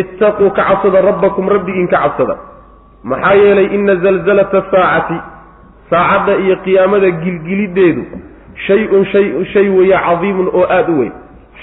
ittaquu 0.00 0.50
ka 0.56 0.62
cabsada 0.68 1.00
rabbakum 1.08 1.48
rabbigiin 1.54 1.88
ka 1.92 1.98
cabsada. 2.04 2.34
Maxaa 3.10 3.34
yeelay 3.40 3.66
ina 3.76 3.94
zalzalata 4.04 4.60
saacati 4.70 5.16
saacadda 5.90 6.32
iyo 6.44 6.56
qiyaamada 6.64 7.10
gilgilideedu 7.22 8.02
shay-un 8.66 9.04
shay 9.12 9.26
shay 9.52 9.66
weeye 9.76 9.98
cadiimun 10.06 10.48
oo 10.58 10.64
aada 10.76 10.92
u 10.92 10.98
weyn 11.00 11.12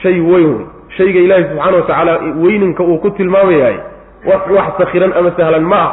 shay 0.01 0.18
weyn 0.29 0.50
wey 0.58 0.65
shayga 0.98 1.20
ilaahay 1.25 1.44
subxaana 1.50 1.77
wa 1.77 1.82
tacaala 1.88 2.13
weyninka 2.44 2.84
uu 2.84 2.98
ku 3.03 3.10
tilmaamayahay 3.18 3.77
wax 4.25 4.67
sakhiran 4.77 5.13
ama 5.17 5.31
sahlan 5.38 5.63
ma 5.63 5.77
ah 5.77 5.91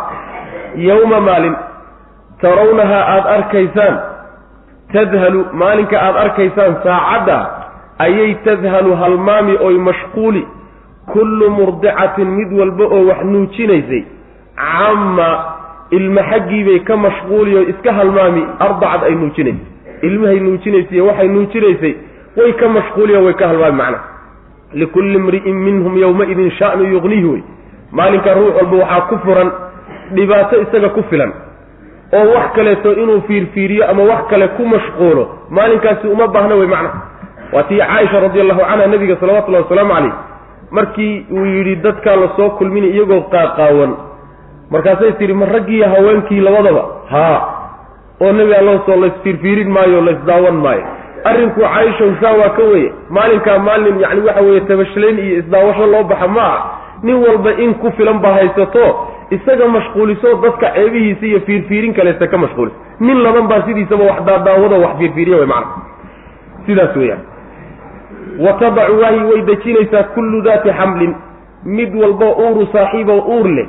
yowma 0.77 1.21
maalin 1.21 1.55
tarawnahaa 2.41 3.05
aada 3.15 3.31
arkaysaan 3.39 3.95
tadhalu 4.93 5.45
maalinka 5.53 5.97
aada 6.01 6.19
arkaysaan 6.21 6.77
saacadda 6.85 7.39
ayay 7.99 8.35
tadhalu 8.45 8.97
halmaami 8.97 9.57
oy 9.69 9.79
mashquuli 9.79 10.47
kullu 11.13 11.51
murdicatin 11.51 12.29
mid 12.39 12.53
walba 12.53 12.85
oo 12.85 13.07
wax 13.07 13.23
nuujinaysay. 13.25 14.05
Camma 14.57 15.29
ilma 15.91 16.23
xaggiibay 16.31 16.81
ka 16.81 16.97
mashquuli 16.97 17.57
oo 17.57 17.63
iska 17.73 17.93
halmaami 17.93 18.43
ardacad 18.59 19.05
ay 19.05 19.15
nuujinaysay. 19.15 19.67
Ilmahay 20.03 20.41
nuujinaysay 20.41 21.01
waxay 21.01 21.29
nuujinaysay 21.29 21.95
way 22.37 22.53
ka 22.53 22.69
mashquuliyo 22.69 23.25
way 23.25 23.35
ka 23.35 23.49
halmaami 23.49 23.77
macnaha 23.79 24.05
likulli 24.75 25.15
imri'in 25.15 25.55
minhum 25.55 25.97
yowmaidin 25.99 26.51
sha'nu 26.59 26.85
yuqnihi 26.93 27.25
wey 27.25 27.43
maalinkaa 27.93 28.35
ruux 28.35 28.55
walba 28.57 28.77
waxaa 28.77 29.01
ku 29.11 29.19
furan 29.25 29.51
dhibaato 30.15 30.61
isaga 30.63 30.89
ku 30.89 31.03
filan 31.11 31.33
oo 32.13 32.27
wax 32.35 32.53
kaleeto 32.57 32.93
inuu 32.93 33.21
fiirfiiriyo 33.27 33.91
ama 33.91 34.03
wax 34.03 34.27
kale 34.31 34.49
ku 34.49 34.67
mashquulo 34.67 35.29
maalinkaasi 35.51 36.07
uma 36.09 36.29
baahna 36.29 36.55
wey 36.55 36.67
macnaha 36.67 37.01
waa 37.53 37.63
tii 37.63 37.79
caaisha 37.79 38.21
radi 38.21 38.41
allahu 38.41 38.61
canha 38.61 38.87
nabiga 38.87 39.17
salawatullahi 39.21 39.65
wasalaamu 39.65 39.95
calayh 39.95 40.13
markii 40.71 41.27
uu 41.31 41.45
yidhi 41.47 41.77
dadkaa 41.77 42.17
la 42.17 42.29
soo 42.37 42.51
kulmini 42.51 42.89
iyagoo 42.91 43.21
qaaqaawan. 43.31 43.93
Markaasay 44.71 45.13
tihi 45.13 45.33
ma 45.33 45.47
raggiiyo 45.47 45.87
haweenkii 45.89 46.41
labadaba? 46.41 46.83
Haa 47.11 47.41
oo 48.21 48.33
nebi 48.33 48.55
allosoo 48.55 48.97
laysfiirfiirin 49.01 49.71
maayo 49.71 50.01
laysdaawan 50.01 50.55
maayo. 50.65 50.83
Arrinku 51.25 51.61
caaisha 51.61 52.05
saa 52.21 52.33
waa 52.41 52.49
ka 52.59 52.63
weye 52.63 52.93
maalinkaa 53.11 53.59
maalin 53.59 54.01
yani 54.01 54.21
waxa 54.27 54.41
weeye 54.41 54.61
tabashlayn 54.61 55.19
iyo 55.19 55.39
isdaawasho 55.39 55.87
loo 55.87 56.03
baxa 56.05 56.29
ma 56.29 56.43
ah 56.43 56.61
nin 57.07 57.17
walba 57.25 57.53
in 57.65 57.75
ku 57.83 57.91
filan 57.97 58.19
baa 58.25 58.33
haysato 58.39 58.85
isaga 59.37 59.69
mashquuliso 59.77 60.35
dadka 60.45 60.71
ceebihiisa 60.77 61.27
iyo 61.27 61.41
fiirfiirin 61.47 61.95
kaleeta 61.95 62.27
ka 62.27 62.39
mashquuliso 62.45 62.77
nin 63.01 63.23
laban 63.27 63.47
baa 63.51 63.63
sidiisaba 63.67 64.05
wax 64.11 64.21
daadaawado 64.29 64.81
wax 64.85 64.97
fiirfiiriya 64.99 65.37
wey 65.41 65.47
macana 65.47 65.67
sidaas 66.67 66.97
weeyaan. 66.97 67.23
Wa 68.45 68.53
tadacu 68.61 68.99
wahi 69.01 69.21
way 69.31 69.43
dejinaysaa 69.43 70.03
kullu 70.15 70.41
daati 70.43 70.71
xamlin. 70.79 71.13
Mid 71.65 71.95
walbo 71.95 72.31
uuru 72.33 72.67
saaxiiboo 72.73 73.21
uur 73.35 73.49
leh. 73.49 73.67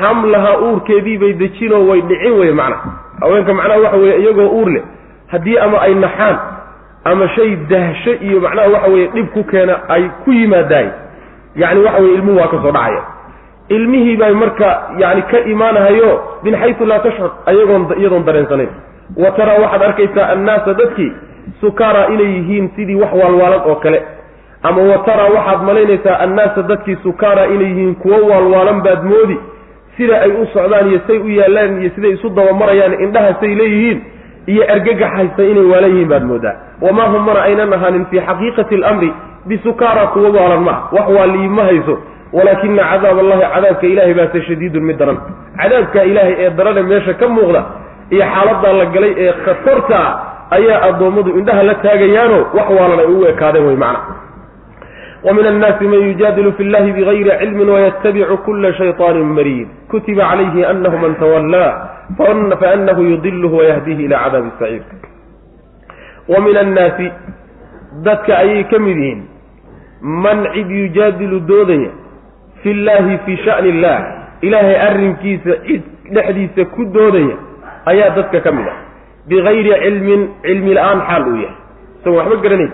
Xamlaha 0.00 0.52
uurkeedii 0.60 1.18
bay 1.18 1.32
dejinoo 1.32 1.88
way 1.88 2.00
dhicin 2.00 2.32
weye 2.38 2.52
macna. 2.52 2.76
Haweenka 3.20 3.54
macnaha 3.54 3.80
waxa 3.80 3.96
weeye 3.96 4.20
iyagoo 4.22 4.48
uur 4.58 4.70
leh. 4.70 4.82
Haddii 5.32 5.58
ama 5.58 5.80
ay 5.82 5.94
naxaan 5.94 6.36
ama 7.04 7.28
shay 7.34 7.56
dahsho 7.70 8.12
iyo 8.20 8.40
macnaha 8.40 8.68
waxa 8.68 8.88
weeye 8.90 9.06
dhib 9.14 9.26
ku 9.34 9.44
keena 9.44 9.74
ay 9.88 10.08
ku 10.24 10.32
yimaadaay 10.32 10.88
yacni 11.56 11.80
waxa 11.86 12.00
weye 12.02 12.14
ilmuhu 12.14 12.38
waa 12.40 12.48
ka 12.48 12.58
soo 12.62 12.72
dhacaya. 12.72 13.02
Ilmihii 13.68 14.16
bay 14.16 14.32
marka 14.32 14.68
yani 14.98 15.22
ka 15.22 15.38
imaanahayo 15.52 16.10
min 16.42 16.54
xaysu 16.60 16.84
laa 16.86 16.98
tashcur 16.98 17.30
ayagoon 17.46 17.86
iyadoon 17.98 18.24
dareensanayn. 18.24 18.68
Wa 19.16 19.30
taraa 19.30 19.58
waxaad 19.62 19.82
arkaysaa 19.82 20.26
annaasa 20.34 20.74
dadkii 20.74 21.12
sukaara 21.60 22.06
inay 22.14 22.26
yihiin 22.36 22.70
sidii 22.76 22.94
wax 23.02 23.12
waalwaalan 23.22 23.60
oo 23.70 23.74
kale. 23.74 24.02
Ama 24.62 24.82
wa 24.82 24.98
taraa 24.98 25.28
waxaad 25.36 25.62
malaynaysaa 25.66 26.18
annaasa 26.24 26.62
dadkii 26.62 26.96
sukaara 27.02 27.46
inay 27.46 27.66
yihiin 27.66 27.94
kuwo 27.94 28.18
waalwaalan 28.30 28.82
baad 28.82 29.02
moodi. 29.04 29.38
Sida 29.96 30.20
ay 30.20 30.30
u 30.30 30.46
socdaan 30.52 30.88
iyo 30.90 31.00
say 31.06 31.18
u 31.18 31.28
yaallaan 31.28 31.80
iyo 31.82 31.90
siday 31.94 32.10
isu 32.12 32.28
dabamarayaan 32.30 33.00
indhahasay 33.00 33.54
leeyihiin 33.54 33.98
iyo 34.46 34.62
argagax 34.72 35.10
haysta 35.16 35.42
inay 35.42 35.64
waalan 35.72 35.90
yihiin 35.90 36.08
baad 36.08 36.22
moodaa. 36.30 36.54
Wamaa 36.80 37.08
hum 37.12 37.22
mana 37.26 37.40
aynan 37.42 37.72
ahaanin 37.72 38.04
fii 38.10 38.20
xaqiiqati 38.28 38.74
alamri 38.74 39.12
bisukaara 39.50 40.06
kuwo 40.14 40.28
waalan 40.38 40.62
ma 40.68 40.72
ah 40.72 40.80
wax 40.96 41.06
waaliyi 41.18 41.48
ma 41.58 41.64
hayso 41.70 41.94
walaakina 42.32 42.82
cadaab 42.92 43.18
allahi 43.24 43.42
cadaabka 43.54 43.86
ilaahay 43.92 44.14
baase 44.20 44.42
shadiidun 44.48 44.82
mid 44.88 44.96
daran 45.02 45.18
cadaabka 45.60 46.04
ilaahay 46.10 46.34
ee 46.44 46.50
darane 46.58 46.82
meesha 46.90 47.14
ka 47.20 47.28
muuqda 47.36 47.62
iyo 48.14 48.24
xaaladaa 48.34 48.72
la 48.80 48.84
galay 48.94 49.12
ee 49.24 49.32
khatarta 49.44 50.00
ayaa 50.56 50.78
addoommadu 50.88 51.30
indhaha 51.38 51.62
la 51.70 51.74
taagayaano 51.86 52.38
wax 52.58 52.68
waalan 52.78 52.98
ay 53.04 53.06
ugu 53.14 53.24
ekaadeen 53.32 53.66
wey 53.68 53.76
macna 53.84 54.00
wa 55.26 55.32
min 55.36 55.46
annaasi 55.52 55.84
man 55.92 56.00
yujaadilu 56.08 56.52
fi 56.58 56.64
llahi 56.72 56.92
bigayri 56.98 57.30
cilmin 57.40 57.68
wayatabicu 57.74 58.36
kula 58.46 58.72
shayطaanin 58.80 59.30
mariid 59.38 59.68
kutiba 59.90 60.24
calayhi 60.30 60.64
anahu 60.72 60.98
man 61.04 61.14
tawallaa 61.22 61.70
faanahu 62.62 63.02
yudiluhu 63.12 63.56
wayahdihi 63.60 64.04
ila 64.06 64.16
cadaabi 64.24 64.50
saciir 64.58 64.82
wa 66.32 66.40
min 66.46 66.56
annaasi 66.64 67.06
dadka 68.06 68.38
ayay 68.44 68.62
ka 68.72 68.78
mid 68.86 68.96
yihiin 69.02 69.20
man 70.06 70.46
cid 70.54 70.70
yujaadilu 70.70 71.40
doodaya 71.50 71.90
fi 72.62 72.74
llaahi 72.74 73.18
fii 73.26 73.36
sha'ni 73.44 73.68
illah 73.74 73.98
ilaahay 74.42 74.76
arrinkiisa 74.88 75.52
cid 75.66 75.82
dhexdiisa 76.14 76.64
ku 76.74 76.84
doodaya 76.94 77.36
ayaa 77.90 78.10
dadka 78.16 78.40
ka 78.40 78.52
mid 78.52 78.66
ah. 78.68 78.78
Bigayri 79.26 79.72
cilmin 79.82 80.20
cilmi 80.46 80.74
la'aan 80.78 81.00
xaal 81.08 81.22
uu 81.26 81.36
yahay. 81.42 81.56
Isagoon 81.98 82.16
waxba 82.18 82.36
garanay 82.42 82.70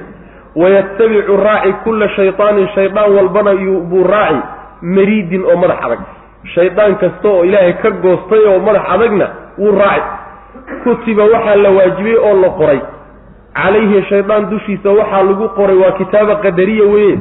wayattabicu 0.57 1.37
raaci 1.37 1.73
kulla 1.85 2.09
shayطaanin 2.17 2.69
shaydaan 2.75 3.11
walbana 3.17 3.53
buu 3.91 4.05
raaci 4.05 4.41
mariidin 4.83 5.45
oo 5.49 5.57
madax 5.57 5.79
adag. 5.87 6.01
Shaydaan 6.55 6.97
kasta 7.01 7.29
oo 7.29 7.45
ilaahay 7.49 7.73
ka 7.83 7.91
goostay 8.05 8.45
oo 8.51 8.59
madax 8.61 8.85
adagna 8.95 9.27
wuu 9.59 9.73
raaci. 9.73 10.11
Kutiba 10.85 11.25
waxaa 11.25 11.57
la 11.57 11.71
waajibiyey 11.71 12.19
oo 12.21 12.35
la 12.43 12.49
qoray 12.61 12.81
calayhi 13.55 14.03
shaydaan 14.11 14.51
dushiisa 14.51 14.91
waxaa 15.01 15.23
lagu 15.29 15.49
qoray 15.59 15.77
waa 15.83 15.93
kitaaba 16.01 16.35
qadariya 16.45 16.85
weeye 16.95 17.19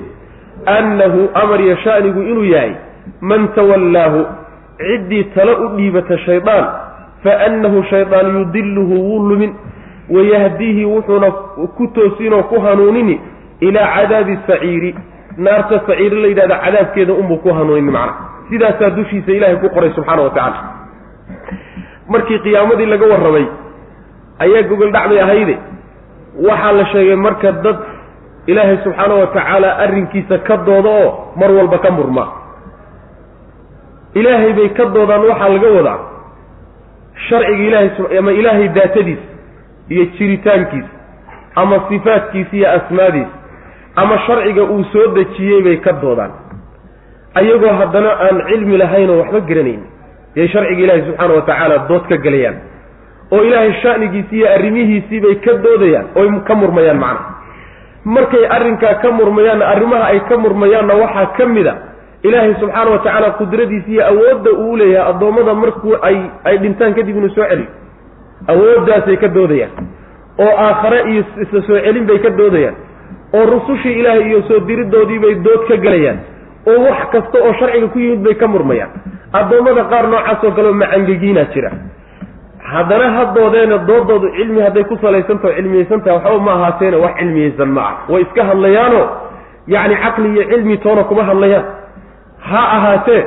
annahu 0.78 1.30
amar 1.34 1.62
iyo 1.62 1.76
sha'nigu 1.84 2.22
inuu 2.22 2.44
yahay 2.54 2.74
man 3.22 3.48
tawallaahu 3.56 4.26
ciddii 4.78 5.24
tala 5.36 5.58
u 5.66 5.68
dhiibata 5.78 6.18
shaydaan 6.26 6.66
fa 7.24 7.32
annahu 7.48 7.84
shaydaan 7.90 8.34
yudiluhu 8.38 8.96
wuu 9.08 9.22
lumin 9.30 9.54
wayahdiihi 10.10 10.86
wuxuuna 10.86 11.32
ku 11.78 11.88
toosinoo 11.96 12.44
ku 12.44 12.60
hanuunini 12.62 13.22
ilaa 13.60 13.88
cadaabi 13.96 14.38
saciiri. 14.48 14.96
Naarta 15.38 15.80
saciiri 15.88 16.22
la 16.22 16.28
yidhahda 16.28 16.56
cadaabkeeda 16.64 17.14
unbuu 17.14 17.38
ku 17.38 17.54
hanuunini 17.54 17.92
macna. 17.92 18.14
Sidaasaa 18.50 18.90
dushiisa 18.98 19.32
ilaahay 19.32 19.56
ku 19.64 19.70
qoray 19.70 19.92
subxaana 19.96 20.22
wa 20.22 20.30
tacaala 20.30 20.60
markii 22.10 22.40
qiyaamadii 22.40 22.86
laga 22.86 23.06
warramay 23.12 23.46
ayaa 24.40 24.64
gogol 24.70 24.92
dhacday 24.92 25.22
ahayde 25.22 25.56
waxaa 26.40 26.72
la 26.72 26.86
sheegay 26.92 27.16
marka 27.16 27.52
dad 27.52 27.78
ilaahay 28.48 28.78
subxaana 28.84 29.14
wa 29.22 29.28
tacaala 29.28 29.78
arrinkiisa 29.84 30.38
ka 30.48 30.58
dooda 30.58 30.90
oo 30.90 31.34
mar 31.36 31.52
walba 31.52 31.78
ka 31.78 31.92
murma. 31.92 32.26
Ilaahay 34.16 34.54
bay 34.54 34.70
ka 34.78 34.86
doodaan 34.86 35.22
waxaa 35.30 35.50
laga 35.50 35.70
wadaa. 35.78 36.00
Sharciga 37.28 37.64
ilaahay 37.68 38.18
ama 38.20 38.32
ilaahay 38.32 38.68
daatadiisa 38.78 39.28
iyo 39.90 40.06
jiritaankiisa 40.06 40.94
ama 41.56 41.76
sifaadkiisa 41.90 42.56
iyo 42.56 42.68
asmaadiisa 42.72 43.36
ama 43.96 44.20
sharciga 44.28 44.64
uu 44.64 44.84
soo 44.92 45.08
dejiyey 45.16 45.62
bay 45.64 45.78
ka 45.78 45.92
doodaan. 46.02 46.32
Ayagoo 47.36 47.74
haddana 47.80 48.10
aan 48.26 48.38
cilmi 48.50 48.78
lahaynoo 48.78 49.20
waxba 49.22 49.40
garanaynin 49.40 49.88
yay 50.36 50.48
sharciga 50.48 50.82
ilaahay 50.84 51.04
subxaana 51.08 51.34
wa 51.34 51.42
tacaala 51.42 51.78
dood 51.90 52.04
ka 52.10 52.18
gelayaan 52.18 52.58
oo 53.32 53.42
ilaahay 53.48 53.74
sha'nigiisii 53.84 54.38
iyo 54.40 54.48
arrimihiisii 54.56 55.20
bay 55.26 55.36
ka 55.46 55.54
doodayaan 55.66 56.06
oy 56.22 56.28
ka 56.48 56.56
murmayaan 56.62 57.00
macnaha 57.00 57.40
markay 58.16 58.46
arrinkaa 58.58 58.94
ka 59.04 59.12
murmayaanna 59.20 59.66
arrimaha 59.74 60.06
ay 60.14 60.20
ka 60.30 60.38
murmayaanna 60.44 60.94
waxaa 61.04 61.26
ka 61.38 61.46
mid 61.56 61.68
a 61.68 61.76
ilaahay 62.28 62.54
subxaana 62.62 62.90
wa 62.92 63.00
tacaala 63.06 63.30
qudradiisa 63.40 63.90
iyo 63.92 64.04
awoodda 64.12 64.52
uu 64.64 64.76
leeyahay 64.82 65.10
addoommada 65.12 65.54
markuu 65.64 65.96
ay 66.10 66.18
ay 66.50 66.58
dhintaan 66.64 66.94
kadib 66.98 67.18
inuu 67.18 67.30
soo 67.36 67.46
celiyo 67.52 67.70
awooddaasay 68.54 69.18
ka 69.24 69.28
doodayaan 69.28 69.72
oo 70.46 70.52
aakhare 70.66 71.00
iyo 71.12 71.24
isla 71.46 71.62
soo 71.68 71.80
celin 71.86 72.06
bay 72.10 72.20
ka 72.26 72.30
doodayaan 72.42 72.76
oo 73.38 73.46
rusushii 73.54 73.96
ilaahay 74.02 74.26
iyo 74.30 74.42
soo 74.50 74.60
diridoodii 74.70 75.20
bay 75.26 75.36
dood 75.48 75.62
ka 75.70 75.78
gelayaan 75.86 76.20
oo 76.72 76.78
wax 76.90 77.02
kasta 77.14 77.38
oo 77.46 77.54
sharciga 77.60 77.88
ku 77.94 78.00
yimid 78.00 78.22
bay 78.26 78.36
ka 78.36 78.48
murmayaan. 78.48 78.92
Addoommada 79.40 79.84
qaar 79.92 80.06
noocaas 80.14 80.44
oo 80.44 80.52
kaleo 80.58 80.74
macangegiinaa 80.74 81.48
jira 81.54 81.72
haddana 82.74 83.08
haddoodeena 83.18 83.78
doodoodu 83.90 84.28
cilmi 84.38 84.62
hadday 84.66 84.84
ku 84.90 84.96
salaysantaho 85.04 85.54
cilmiyeysan 85.58 86.01
tahay 86.06 86.16
waxba 86.18 86.40
ma 86.48 86.51
ahaateena 86.58 86.98
wax 87.06 87.13
cilmiyeysan 87.20 87.70
ma 87.78 87.82
ah. 87.90 87.94
Way 88.12 88.22
iska 88.25 88.42
hadlayaano 88.50 89.01
yacni 89.74 89.96
caqli 90.04 90.28
iyo 90.36 90.44
cilmi 90.51 90.78
toona 90.84 91.04
kuma 91.10 91.24
hadlayaan. 91.30 91.66
Ha 92.50 92.62
ahaatee 92.78 93.22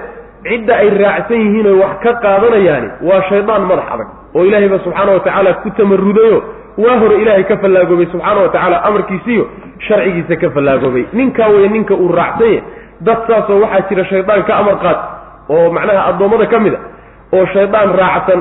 cidda 0.48 0.74
ay 0.82 0.88
raacsan 1.02 1.38
yihiin 1.44 1.66
oy 1.72 1.76
wax 1.82 1.94
ka 2.04 2.10
qaadanayaani 2.24 2.88
waa 3.08 3.22
shaydaan 3.30 3.62
madax 3.70 3.84
adag 3.94 4.08
oo 4.36 4.42
ilaahayba 4.48 4.78
subxaana 4.84 5.10
wa 5.16 5.20
tacaala 5.26 5.50
ku 5.62 5.68
tamarudayo. 5.78 6.38
Waa 6.84 6.96
hore 7.00 7.16
ilaahay 7.22 7.44
ka 7.50 7.56
fallaagoobay 7.62 8.06
subxaana 8.12 8.40
wa 8.44 8.48
tacaala 8.54 8.76
amarkiisiiyo 8.88 9.44
sharcigiisa 9.86 10.36
ka 10.42 10.48
fallaagoobay 10.56 11.04
ninkaa 11.18 11.48
weye 11.54 11.68
ninka 11.74 11.94
uu 11.94 12.08
raacsanye 12.18 12.62
dad 13.06 13.18
saasoo 13.28 13.60
waxaa 13.64 13.86
jira 13.88 14.04
shaydaan 14.10 14.42
ka 14.48 14.52
amar 14.60 14.76
qaad 14.84 14.98
oo 15.54 15.70
macnaha 15.76 16.02
addoommada 16.10 16.46
ka 16.52 16.58
mid 16.64 16.74
a 16.74 16.80
oo 17.36 17.44
shaydaan 17.54 17.88
raacsan 18.00 18.40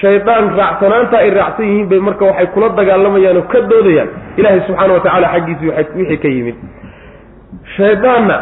shaydaan 0.00 0.44
raacsanaanta 0.58 1.16
ay 1.18 1.30
raacsan 1.30 1.66
yihiin 1.66 1.88
bay 1.90 1.98
marka 2.00 2.24
waxay 2.24 2.46
kula 2.54 2.68
dagaalamayaan 2.78 3.36
oo 3.36 3.42
ka 3.52 3.60
doodayaan. 3.70 4.08
Ilaahay 4.38 4.60
subxaana 4.66 4.92
wa 4.94 5.00
tacaala 5.04 5.28
xaggiisi 5.34 5.64
wixii 5.68 6.16
ka 6.22 6.28
yimid. 6.28 6.56
Shaydaanna 7.76 8.36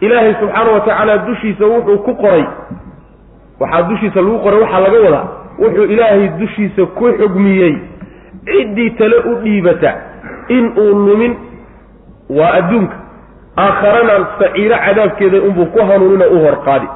ilaahay 0.00 0.34
subxaana 0.40 0.70
wa 0.72 0.80
tacaala 0.80 1.18
dushiisa 1.18 1.64
wuxuu 1.66 1.98
ku 2.06 2.14
qoray. 2.22 2.44
Waxaa 3.60 3.82
dushiisa 3.90 4.20
lagu 4.20 4.38
qoray 4.44 4.60
waxaa 4.64 4.80
laga 4.86 4.98
wadaa. 5.06 5.26
Wuxuu 5.58 5.84
ilaahay 5.94 6.28
dushiisa 6.40 6.86
ku 6.98 7.04
xugmiyey. 7.20 7.74
Ciddii 8.46 8.90
tale 8.98 9.16
u 9.30 9.34
dhiibata 9.44 9.92
in 10.48 10.72
uu 10.78 10.94
numin 11.06 11.36
waa 12.30 12.52
adduunka. 12.58 12.96
Aakharana 13.58 14.14
saciiro 14.38 14.76
cadaabkeeda 14.84 15.38
unbuu 15.46 15.66
ku 15.66 15.78
hanuunina 15.88 16.26
u 16.26 16.38
horqaadi. 16.44 16.88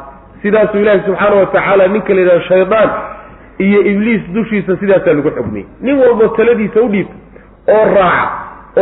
Sidaasuu 0.42 0.80
ilaahay 0.80 1.00
subxaana 1.06 1.37
wa 1.37 1.47
tacaala 1.47 1.87
ninka 1.88 2.14
la 2.14 2.21
yidhahdo 2.21 2.40
shaydaan 2.49 2.90
iyo 3.58 3.80
ibliis 3.82 4.22
dushiisa 4.34 4.76
sidaasaa 4.80 5.12
lagu 5.18 5.30
xugmiyey 5.30 5.66
nin 5.80 5.98
walbo 5.98 6.28
taladiisa 6.28 6.82
u 6.82 6.88
dhiibta 6.88 7.14
oo 7.75 7.84
raaca 7.94 8.28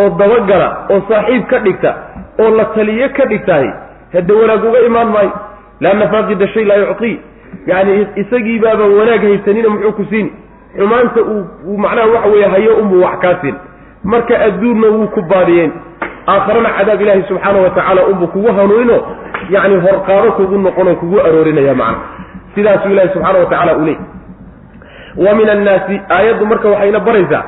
oo 0.01 0.09
dabagala 0.19 0.69
oo 0.91 1.01
saaxiib 1.09 1.47
ka 1.51 1.59
dhigta 1.59 1.95
oo 2.41 2.51
la 2.57 2.65
taliyo 2.65 3.09
ka 3.17 3.25
dhigtahay 3.27 3.69
hadde 4.13 4.33
wanaag 4.33 4.65
uga 4.65 4.81
imaan 4.87 5.09
maayo. 5.15 5.33
Laanna 5.81 6.09
faaqida 6.09 6.47
shay 6.49 6.65
laa 6.65 6.77
yuctii 6.77 7.19
yacni 7.67 8.07
isagii 8.23 8.59
baaba 8.59 8.85
wanaag 8.99 9.23
haysanina 9.29 9.69
muxuu 9.69 9.93
ku 9.93 10.05
siini 10.11 10.31
xumaanta 10.79 11.21
uu 11.23 11.79
macnaha 11.79 12.07
waxa 12.15 12.29
weeye 12.29 12.47
hayo 12.49 12.77
unbuu 12.77 13.03
wax 13.03 13.19
kaa 13.23 13.35
siin. 13.41 13.55
Marka 14.05 14.39
adduunna 14.47 14.89
wuu 14.89 15.07
ku 15.15 15.23
baadiyeen. 15.23 15.73
Aakharana 16.29 16.71
cadaab 16.79 17.01
ilaahi 17.01 17.23
subxaana 17.29 17.59
wa 17.61 17.71
tacaala 17.71 18.07
unbuu 18.07 18.27
kugu 18.27 18.53
hanuunino. 18.53 18.99
Yacni 19.51 19.77
horqaado 19.87 20.33
kugu 20.33 20.59
noqonoo 20.59 20.95
kugu 20.95 21.21
aroorinaya 21.21 21.75
macna. 21.75 21.99
Sidaasuu 22.55 22.91
ilahi 22.93 23.09
subxaana 23.15 23.39
wa 23.39 23.47
tacala 23.47 23.77
u 23.77 23.85
leey 23.85 23.99
wa 25.17 25.35
min 25.39 25.49
annaasi 25.49 26.01
aayaddu 26.17 26.47
marka 26.53 26.69
waxayna 26.75 27.01
baraysaa 27.09 27.43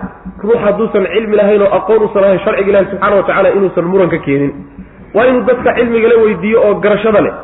ruux 0.44 0.58
hadduusan 0.64 1.06
cilmi 1.14 1.36
lahayn 1.36 1.62
oo 1.62 1.72
aqoon 1.78 2.02
usan 2.06 2.22
lahayn 2.22 2.40
sharciga 2.44 2.70
ilahi 2.72 2.86
subxana 2.92 3.16
wa 3.16 3.22
tacala 3.28 3.48
inuusan 3.56 3.84
muran 3.92 4.08
ka 4.14 4.18
keenin. 4.26 4.52
Waa 5.14 5.26
inuu 5.30 5.42
dadka 5.48 5.74
cilmigala 5.78 6.14
weydiiyo 6.24 6.58
oo 6.66 6.74
garashada 6.84 7.20
leh. 7.26 7.34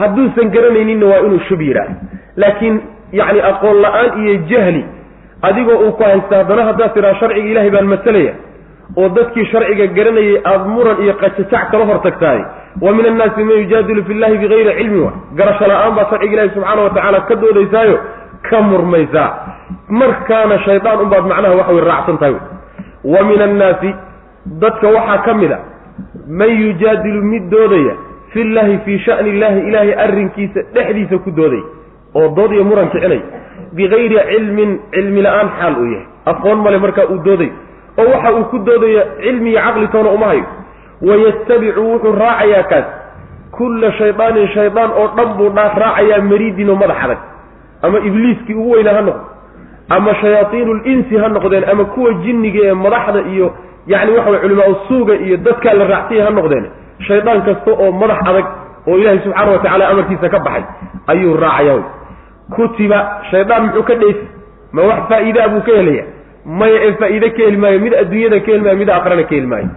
Hadduusan 0.00 0.50
garanayninna 0.54 1.06
waa 1.12 1.20
inuu 1.26 1.40
shub 1.48 1.60
yidhaah 1.60 1.88
laakiin 2.36 2.76
yacni 3.12 3.40
aqoon 3.50 3.76
la'aan 3.84 4.10
iyo 4.22 4.34
jahli 4.50 4.82
adigoo 5.48 5.78
uu 5.86 5.92
ku 5.98 6.02
haysta 6.04 6.36
haddana 6.40 6.62
haddaad 6.68 6.92
tidhaha 6.94 7.14
sharciga 7.20 7.48
ilahay 7.52 7.70
baan 7.74 7.88
masalaya 7.94 8.32
oo 9.00 9.08
dadkii 9.16 9.46
sharciga 9.52 9.86
garanayay 9.96 10.36
aada 10.50 10.64
muran 10.74 10.96
iyo 11.04 11.14
qajajac 11.22 11.70
kala 11.72 11.84
hor 11.90 11.98
tagtahay 12.06 12.40
wa 12.84 12.92
min 12.96 13.06
annaasi 13.12 13.44
man 13.48 13.56
yujaadilu 13.62 14.04
fi 14.08 14.14
llahi 14.22 14.36
bigayri 14.42 14.72
cilmi 14.80 15.00
wa. 15.06 15.12
Garasho 15.38 15.64
la'aan 15.72 15.92
baa 15.98 16.06
sharciga 16.12 16.32
ilahi 16.36 16.50
subxaana 16.56 16.82
wa 16.86 16.90
tacaala 16.96 17.20
ka 17.28 17.34
doodaysaayo 17.42 17.96
ka 18.50 18.58
murmaysaa 18.70 19.28
markaana 19.88 20.58
shaydaan 20.66 21.00
unbaad 21.04 21.24
macnaha 21.32 21.54
waxa 21.60 21.72
wey 21.76 21.84
raacsan 21.90 22.18
tahay 22.18 22.34
wa 23.12 23.20
min 23.30 23.40
annaasi 23.48 23.90
dadka 24.62 24.86
waxaa 24.96 25.18
ka 25.26 25.34
mid 25.34 25.52
a 25.52 25.58
man 26.40 26.50
yujaadilu 26.62 27.22
mid 27.32 27.50
doodaya 27.54 27.94
fi 28.32 28.44
llahi 28.44 28.78
fii 28.84 28.98
shani 29.06 29.30
illahi 29.34 29.60
ilaahay 29.68 29.94
arrinkiisa 30.04 30.60
dhexdiisa 30.74 31.18
ku 31.24 31.30
doodaya 31.30 31.64
oo 32.14 32.28
dood 32.36 32.52
iyo 32.52 32.64
muran 32.64 32.88
kicinay 32.94 33.20
bigayri 33.78 34.18
cilmin 34.30 34.78
cilmi 34.94 35.22
la'aan 35.22 35.48
xaal 35.58 35.74
uu 35.78 35.86
yahay. 35.92 36.06
Aqoon 36.26 36.58
male 36.64 36.78
markaa 36.84 37.06
uu 37.12 37.18
doodayo 37.26 37.52
oo 37.98 38.06
waxa 38.12 38.32
uu 38.38 38.44
ku 38.52 38.58
doodayo 38.58 39.02
cilmi 39.22 39.50
iyo 39.50 39.60
caqli 39.66 39.88
toona 39.94 40.10
uma 40.10 40.26
hayo. 40.26 40.44
Wayattabicu 41.08 41.80
wuxuu 41.90 42.12
raacayaa 42.22 42.62
kaas 42.70 42.86
kulla 43.56 43.92
shaydaanin 43.98 44.48
shaydaan 44.54 44.90
oo 45.00 45.06
dhan 45.16 45.28
buu 45.38 45.50
dhaa 45.56 45.68
raacayaa 45.82 46.20
mariidin 46.30 46.70
oo 46.70 46.76
madax 46.82 46.98
adag 47.04 47.20
ama 47.82 47.98
ibliiskii 48.08 48.54
ugu 48.54 48.70
weynaa 48.74 48.94
ha 48.98 49.02
noqdo 49.08 49.24
ama 49.96 50.14
shayaaiinu 50.20 50.74
linsi 50.84 51.14
ha 51.22 51.28
noqdeen 51.36 51.64
ama 51.72 51.84
kuwa 51.94 52.12
jinniga 52.24 52.60
ee 52.68 52.74
madaxda 52.84 53.20
iyo 53.34 53.46
yacni 53.92 54.12
waxa 54.16 54.30
way 54.32 54.40
culimaa 54.44 54.74
suuga 54.88 55.14
iyo 55.26 55.36
dadkaa 55.46 55.74
la 55.80 55.84
raacsanya 55.92 56.24
ha 56.26 56.30
noqdeen. 56.38 56.64
Shaydaan 57.08 57.42
kasta 57.46 57.70
oo 57.82 57.90
madax 58.00 58.18
adag 58.30 58.46
oo 58.88 58.96
ilaahay 59.00 59.20
subxaana 59.24 59.50
wa 59.52 59.58
tacaala 59.58 59.84
amarkiisa 59.92 60.28
ka 60.34 60.38
baxay 60.46 60.64
ayuu 61.12 61.36
raacaya 61.44 61.74
wy 61.78 61.82
kutiba 62.56 62.98
shaydaan 63.30 63.62
muxuu 63.66 63.82
ka 63.88 63.94
dheysi 64.02 64.24
ma 64.76 64.82
wax 64.90 65.00
faa'iidaa 65.10 65.48
buu 65.52 65.62
ka 65.68 65.72
helaya 65.78 66.04
maya 66.60 66.78
ee 66.86 66.92
faa'iide 67.00 67.28
ka 67.36 67.42
heli 67.46 67.56
maayo? 67.64 67.78
Mid 67.84 67.94
adduunyada 68.02 68.38
ka 68.44 68.50
heli 68.52 68.62
maayo 68.64 68.76
mid 68.82 68.90
aakhirana 68.94 69.22
ka 69.28 69.34
heli 69.36 69.46
maayo? 69.52 69.68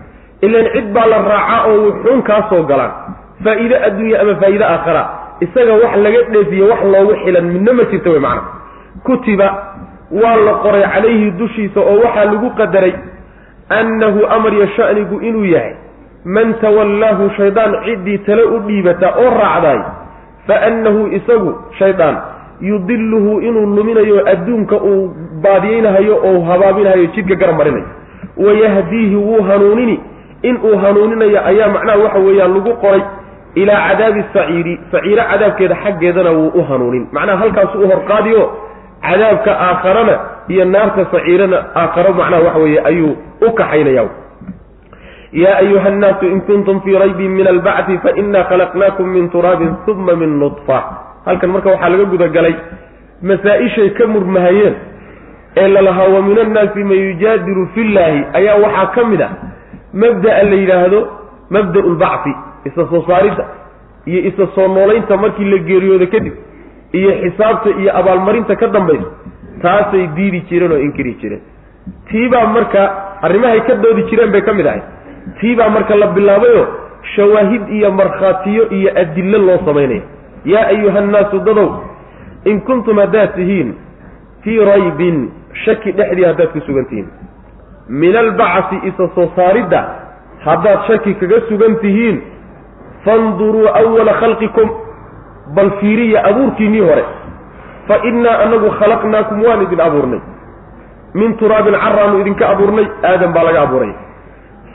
Ilan 0.45 0.65
cid 0.75 0.87
baa 0.95 1.05
la 1.13 1.17
raacaa 1.31 1.59
oo 1.71 1.77
wuxuun 1.87 2.21
kaa 2.29 2.41
soo 2.49 2.63
galaan. 2.71 2.91
Faa'iide 3.45 3.75
adduunya 3.87 4.17
ama 4.23 4.35
faa'iide 4.41 4.65
aakhira 4.73 5.03
isaga 5.45 5.73
wax 5.83 5.93
laga 6.05 6.19
dheefiyo 6.33 6.65
wax 6.71 6.81
loogu 6.93 7.13
xilan 7.23 7.45
midna 7.53 7.71
ma 7.77 7.83
jirta 7.91 8.09
wey 8.13 8.19
macana 8.19 8.41
kutiba 9.07 9.47
waa 10.21 10.35
la 10.45 10.53
qoray 10.65 10.83
calayhi 10.93 11.31
dushiisa 11.41 11.79
oo 11.81 11.97
waxaa 12.03 12.25
lagu 12.31 12.49
qadaray 12.59 12.93
annahu 13.69 14.25
amar 14.35 14.53
yo 14.53 14.67
sha'nigu 14.77 15.19
inuu 15.29 15.45
yahay 15.45 15.73
man 16.25 16.53
tawallaahu 16.61 17.29
shaydaan 17.37 17.73
ciddii 17.85 18.17
tale 18.27 18.43
u 18.43 18.59
dhiibata 18.67 19.13
oo 19.23 19.29
raacdaay 19.41 19.79
fa 20.47 20.55
annahu 20.69 21.07
isagu 21.17 21.51
shaydaan 21.79 22.17
yudiluhu 22.61 23.39
inuu 23.41 23.65
luminayo 23.75 24.21
adduunka 24.33 24.75
uu 24.77 25.11
baadiyeynahayo 25.43 26.15
oo 26.29 26.41
habaabinahayo 26.49 27.05
jidka 27.15 27.35
garab 27.35 27.57
marinayo. 27.57 27.87
Wayahdiihi 28.37 29.15
wuu 29.15 29.41
hanuunini. 29.43 29.99
Inuu 30.41 30.77
hanuuninayo 30.77 31.45
ayaa 31.45 31.67
macnaha 31.75 31.97
waxa 32.03 32.19
weeyaan 32.19 32.53
lagu 32.53 32.73
qoray 32.83 33.01
ilaa 33.55 33.81
cadaabi 33.89 34.23
saciiri. 34.33 34.79
Saciiro 34.91 35.23
cadaabkeeda 35.31 35.75
xaggeedana 35.83 36.31
wuu 36.31 36.51
u 36.55 36.63
hanuunin. 36.69 37.07
Macnaha 37.11 37.37
halkaasu 37.37 37.79
u 37.79 37.87
horqaadiyo 37.87 38.43
cadaabka 39.05 39.51
aakharana 39.67 40.15
iyo 40.53 40.65
naarta 40.65 41.05
saciirana 41.11 41.57
aakharo 41.81 42.13
macnaha 42.19 42.43
waxa 42.47 42.59
weeye 42.63 42.79
ayuu 42.89 43.13
u 43.47 43.51
kaxaynaya 43.59 44.03
yaa 45.43 45.57
ayuha 45.63 45.87
annaasu 45.87 46.25
in 46.33 46.41
kuntum 46.41 46.81
fii 46.81 46.97
raybin 47.03 47.31
min 47.31 47.47
albacdi 47.47 47.97
fainaa 48.05 48.43
khalaqnaakum 48.51 49.07
min 49.15 49.29
turaabin 49.29 49.71
uma 49.87 50.15
min 50.21 50.39
nudfa 50.39 50.79
halkan 51.25 51.49
marka 51.55 51.69
waxaa 51.73 51.89
laga 51.93 52.05
gudagalay 52.13 52.55
masaa-ishay 53.29 53.89
ka 53.97 54.07
murmahayeen 54.13 54.75
ee 55.57 55.67
lalahaa 55.75 56.21
min 56.29 56.37
annaasi 56.45 56.83
man 56.91 56.97
yujaadilu 57.07 57.67
fi 57.73 57.83
llaahi 57.95 58.21
ayaa 58.39 58.57
waxaa 58.65 58.85
ka 58.95 59.05
mid 59.11 59.21
ah 59.27 59.31
mabda'a 60.03 60.43
la 60.51 60.55
yidhaahdo 60.61 60.99
mabda'u 61.55 61.89
lbacfi 61.95 62.33
isa 62.69 62.87
soo 62.91 63.01
saaridda 63.09 63.45
iyo 64.05 64.21
isa 64.29 64.47
soo 64.55 64.67
noolaynta 64.75 65.17
markii 65.23 65.49
la 65.53 65.57
geeriyoodo 65.69 66.07
kadib 66.13 66.33
iyo 66.99 67.11
xisaabta 67.23 67.69
iyo 67.81 67.91
abaalmarinta 67.99 68.55
ka 68.61 68.67
dambaysa 68.67 69.09
taasay 69.61 70.07
diidi 70.15 70.39
jireen 70.49 70.71
oo 70.71 70.77
inkiri 70.87 71.13
jireen. 71.21 71.41
Tiibaa 72.09 72.47
marka 72.55 72.81
arrimahay 73.21 73.61
ka 73.67 73.75
doodi 73.83 74.03
jireen 74.09 74.31
bay 74.31 74.41
ka 74.41 74.53
mid 74.53 74.67
ahay 74.67 74.81
tiibaa 75.39 75.69
marka 75.69 75.95
la 75.95 76.07
bilaabayoo 76.15 76.65
shawaahid 77.15 77.63
iyo 77.77 77.91
markhaatiyo 77.91 78.63
iyo 78.77 78.89
adillo 79.01 79.37
loo 79.47 79.57
samaynaya 79.65 80.01
yaa 80.45 80.67
ayuha 80.73 81.01
nnaasu 81.01 81.39
dadow 81.47 81.69
in 82.45 82.61
kuntum 82.67 82.97
haddaad 83.03 83.35
tihiin 83.35 83.73
fii 84.43 84.59
raybin 84.71 85.17
shaki 85.65 85.91
dhexdii 85.91 86.25
haddaad 86.29 86.49
ku 86.55 86.59
sugan 86.67 86.85
tihiin 86.91 87.07
min 87.89 88.15
albacsi 88.23 88.75
isa 88.89 89.07
soo 89.15 89.27
saaridda 89.35 89.81
haddaad 90.45 90.79
shaki 90.87 91.13
kaga 91.21 91.39
sugan 91.49 91.75
tihiin 91.83 92.21
fanduruu 93.05 93.67
awala 93.81 94.13
khalqikum 94.21 94.69
bal 95.55 95.71
fiiriya 95.79 96.23
abuurkiinnii 96.29 96.81
hore. 96.81 97.03
Fa 97.87 97.97
innaa 98.09 98.37
anagu 98.45 98.69
khalaqnaakum 98.79 99.43
waan 99.43 99.61
idin 99.63 99.81
abuurnay. 99.81 100.21
Min 101.13 101.35
turaabin 101.37 101.75
caraanu 101.83 102.21
idinka 102.21 102.49
abuurnay 102.49 102.87
aadam 103.03 103.33
baa 103.33 103.43
laga 103.43 103.61
abuuray. 103.61 103.93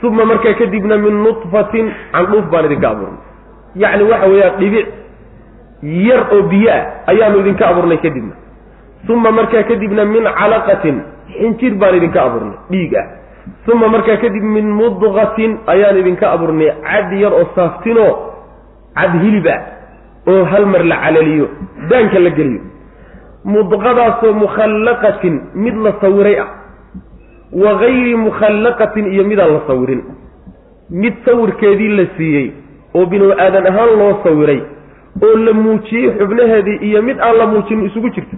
Uma 0.03 0.25
markaa 0.25 0.53
kadibna 0.53 0.97
min 0.97 1.23
nutfatin 1.23 1.91
candhuuf 2.13 2.45
baan 2.51 2.65
idinka 2.65 2.89
abuurnay. 2.89 3.21
Yacni 3.75 4.03
waxa 4.11 4.27
weeyaan 4.31 4.59
dhibic 4.59 4.87
yar 5.83 6.21
oo 6.33 6.41
biyo 6.51 6.69
ah 6.71 6.83
ayaanu 7.11 7.39
idinka 7.39 7.67
abuurnay 7.67 7.97
kadibna. 7.97 8.35
Uma 9.09 9.31
markaa 9.31 9.63
kadibna 9.63 10.05
min 10.05 10.23
calaqatin 10.39 11.01
xinjir 11.39 11.73
baan 11.81 11.95
idinka 11.99 12.19
abuurnay 12.27 12.57
dhiig 12.71 12.93
ah. 13.01 13.05
Uma 13.73 13.87
markaa 13.87 14.17
kadib 14.23 14.43
min 14.43 14.67
mudqatin 14.79 15.57
ayaan 15.67 15.97
idinka 15.97 16.31
abuurnay 16.31 16.71
cad 16.85 17.11
yar 17.23 17.33
oo 17.33 17.45
saaftinoo 17.55 18.11
cad 18.95 19.13
hilib 19.23 19.47
ah 19.47 19.59
oo 20.27 20.43
hal 20.51 20.65
mar 20.65 20.83
la 20.85 20.95
calaliyo 21.03 21.47
daanka 21.89 22.19
la 22.19 22.29
geliyo. 22.29 22.61
Mudqadaasoo 23.45 24.33
mukhallaqatin 24.33 25.35
mid 25.55 25.75
la 25.85 25.93
sawiray 26.01 26.37
ah 26.39 26.47
wa 27.53 27.73
gayri 27.81 28.15
mukhallaqatin 28.15 29.05
iyo 29.13 29.23
midaan 29.23 29.53
la 29.53 29.61
sawirin. 29.67 30.01
Mid 30.89 31.13
sawirkeedii 31.25 31.89
la 31.97 32.05
siiyey 32.17 32.51
oo 32.95 33.05
binu 33.05 33.31
aadan 33.31 33.65
ahaan 33.67 33.91
loo 33.99 34.13
sawiray 34.23 34.61
oo 35.23 35.35
la 35.45 35.53
muujiyey 35.53 36.11
xubnaheedii 36.19 36.77
iyo 36.89 37.01
mid 37.01 37.17
aan 37.19 37.37
la 37.37 37.45
muujinin 37.47 37.85
isugu 37.85 38.09
jirta. 38.09 38.37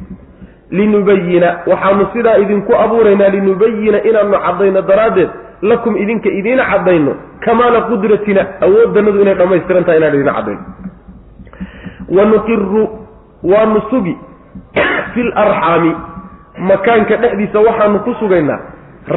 Linubayina 0.71 1.49
waxaanu 1.67 2.05
sidaa 2.13 2.37
idinku 2.37 2.71
abuuraynaa 2.75 3.29
linubayina 3.29 4.03
inaanu 4.03 4.37
caddayno 4.45 4.81
daraaddeed 4.81 5.29
lakum 5.61 5.97
idinka 5.97 6.29
idiina 6.29 6.63
caddayno 6.71 7.15
kamaala 7.45 7.81
qudratina 7.89 8.41
awooddanadu 8.65 9.21
inay 9.21 9.35
dhammaystiran 9.35 9.83
tahay 9.83 9.97
inaan 9.99 10.13
idiina 10.15 10.33
caddayno 10.37 10.61
wa 12.17 12.25
nuqiru 12.31 12.83
waanu 13.51 13.81
sugi 13.89 14.15
fi 15.13 15.23
larxaami 15.23 15.91
makaanka 16.69 17.15
dhexdiisa 17.23 17.59
waxaanu 17.67 17.99
ku 18.05 18.13
sugaynaa 18.19 18.59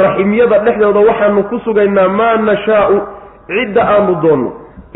raximyada 0.03 0.59
dhexdooda 0.67 1.01
waxaanu 1.09 1.43
ku 1.51 1.59
sugaynaa 1.65 2.09
maa 2.09 2.37
nashaau 2.49 2.97
cidda 3.49 3.83
aanu 3.95 4.15
doonno 4.23 4.51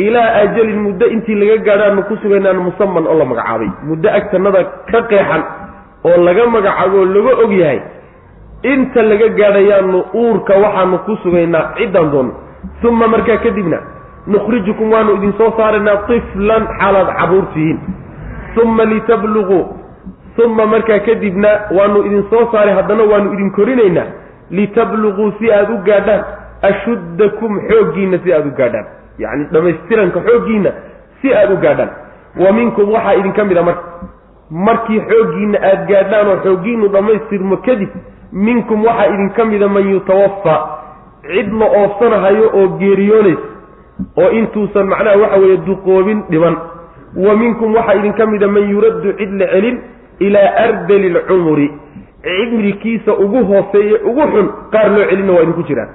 ilaa 0.07 0.31
ajalin 0.43 0.81
muddo 0.87 1.07
intii 1.15 1.35
laga 1.41 1.57
gaadhaanu 1.69 2.03
ku 2.09 2.17
sugaynaan 2.23 2.57
musaman 2.67 3.07
oo 3.07 3.19
la 3.19 3.25
magacaabay 3.25 3.71
muddo 3.89 4.09
agtanada 4.19 4.61
ka 4.91 5.01
qeexan 5.11 5.43
oo 6.09 6.17
laga 6.27 6.47
magacaabo 6.55 6.97
oo 7.03 7.05
laga 7.15 7.33
og 7.45 7.53
yahay 7.61 7.81
inta 8.73 9.03
laga 9.11 9.29
gaadhayaanu 9.41 9.99
uurka 10.15 10.55
waxaanu 10.65 10.99
ku 11.07 11.17
sugaynaa 11.23 11.65
ciddaan 11.79 12.11
doonno 12.13 12.33
uma 12.89 13.07
markaa 13.15 13.37
kadibna 13.45 13.79
nukhrijukum 14.33 14.93
waanu 14.93 15.15
idin 15.17 15.33
soo 15.39 15.51
saaraynaa 15.57 15.97
tiflan 16.09 16.67
xaalaad 16.79 17.09
cabuurtihiin. 17.19 17.79
Uma 18.63 18.85
litabluguu 18.85 19.65
uma 20.45 20.67
markaa 20.67 20.99
kadibna 21.07 21.49
waanu 21.79 22.05
idin 22.07 22.25
soo 22.31 22.45
saaray 22.53 22.75
haddana 22.75 23.03
waanu 23.13 23.33
idin 23.33 23.51
korinaynaa 23.51 24.07
litabluguu 24.51 25.33
si 25.39 25.53
aada 25.53 25.75
u 25.75 25.79
gaadhaan 25.89 26.23
ashuddakum 26.71 27.61
xooggiinna 27.69 28.19
si 28.25 28.33
aada 28.33 28.49
u 28.49 28.55
gaadhaan. 28.61 28.87
Yacni 29.19 29.45
dhammaystiranka 29.53 30.21
xooggiinna 30.29 30.71
si 31.23 31.35
aada 31.35 31.55
u 31.55 31.57
gaadhaan. 31.65 31.91
Wa 32.45 32.53
minkum 32.53 32.93
waxaa 32.93 33.15
idinka 33.21 33.45
mid 33.45 33.59
a 33.59 33.63
marka 33.63 33.83
markii 34.51 35.01
xooggiinna 35.11 35.59
aada 35.71 35.85
gaadhaan 35.91 36.29
oo 36.29 36.37
xooggiinu 36.45 36.89
dhammaystirmo 36.89 37.57
kadib 37.67 37.89
minkum 38.33 38.85
waxaa 38.85 39.07
idinka 39.15 39.45
mida 39.45 39.69
man 39.69 39.91
yutawafaa 39.93 40.61
cid 41.33 41.53
la 41.61 41.67
oofsanahayo 41.81 42.51
oo 42.55 42.67
geeriyoonaysa 42.81 43.47
oo 44.23 44.31
intuusan 44.31 44.87
macnaha 44.93 45.17
waxa 45.23 45.39
weeye 45.43 45.57
duqoobin 45.67 46.23
dhiman 46.31 46.57
wa 47.27 47.37
minkum 47.37 47.75
waxaa 47.75 47.95
idinka 47.99 48.27
mida 48.27 48.49
man 48.49 48.71
yuraddu 48.71 49.13
cid 49.19 49.33
la 49.41 49.47
celin 49.53 49.79
ilaa 50.21 50.51
ardali 50.67 51.09
lcumuri 51.11 51.69
cimrikiisa 52.23 53.13
ugu 53.15 53.45
hooseeye 53.45 53.97
ugu 54.11 54.23
xun 54.33 54.49
qaar 54.73 54.89
loo 54.91 55.05
celina 55.11 55.33
waa 55.33 55.43
idinku 55.43 55.63
jiraan. 55.69 55.89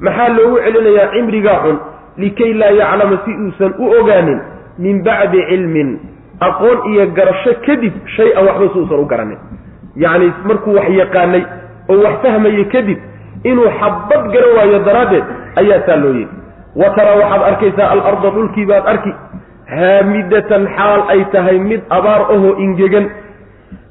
Maxaa 0.00 0.28
loogu 0.36 0.56
celinayaa 0.64 1.10
cimrigaa 1.14 1.58
xun? 1.64 1.76
Likay 2.18 2.52
laa 2.60 2.70
yaclama 2.80 3.16
si 3.24 3.30
uusan 3.42 3.72
u 3.78 3.86
ogaanin 4.00 4.40
min 4.78 5.02
bacdi 5.06 5.38
cilmin. 5.48 5.90
Aqoon 6.40 6.78
iyo 6.92 7.06
garasho 7.16 7.52
kadib 7.66 7.92
shay-an 8.16 8.44
waxba 8.46 8.66
si 8.72 8.78
uusan 8.78 8.98
u 8.98 9.06
garanin. 9.06 9.38
Yacni 9.96 10.32
markuu 10.48 10.74
wax 10.74 10.88
yaqaanay 11.00 11.42
oo 11.88 11.98
wax 12.04 12.14
fahmaye 12.22 12.64
kadib 12.74 12.98
inuu 13.44 13.70
xabad 13.80 14.22
garan 14.32 14.52
waayo 14.56 14.78
daraaddeed 14.86 15.24
ayaa 15.60 15.80
saa 15.86 15.96
loo 16.02 16.12
yidhi 16.18 16.34
wa 16.76 16.90
taraa 16.96 17.16
waxaad 17.22 17.42
arkaysaa 17.50 17.90
alarda 17.90 18.30
dhulkii 18.30 18.66
baad 18.66 18.86
arki. 18.86 19.12
Haamidatan 19.76 20.66
xaal 20.76 21.00
ay 21.08 21.24
tahay 21.32 21.58
mid 21.58 21.80
abaar 21.90 22.20
ahoo 22.34 22.54
ingegan. 22.64 23.10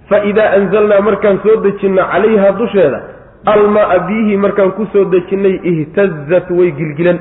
Fa 0.09 0.23
idaa 0.23 0.51
anzalnaa 0.57 1.01
markaan 1.01 1.39
soo 1.43 1.55
dejinno 1.63 2.03
calayha 2.11 2.51
dusheeda 2.59 2.99
almaa 3.45 3.99
biyihii 4.07 4.37
markaan 4.37 4.71
ku 4.71 4.85
soo 4.93 5.05
dejinnay 5.05 5.59
ihtazat 5.71 6.49
way 6.51 6.71
gilgilan 6.71 7.19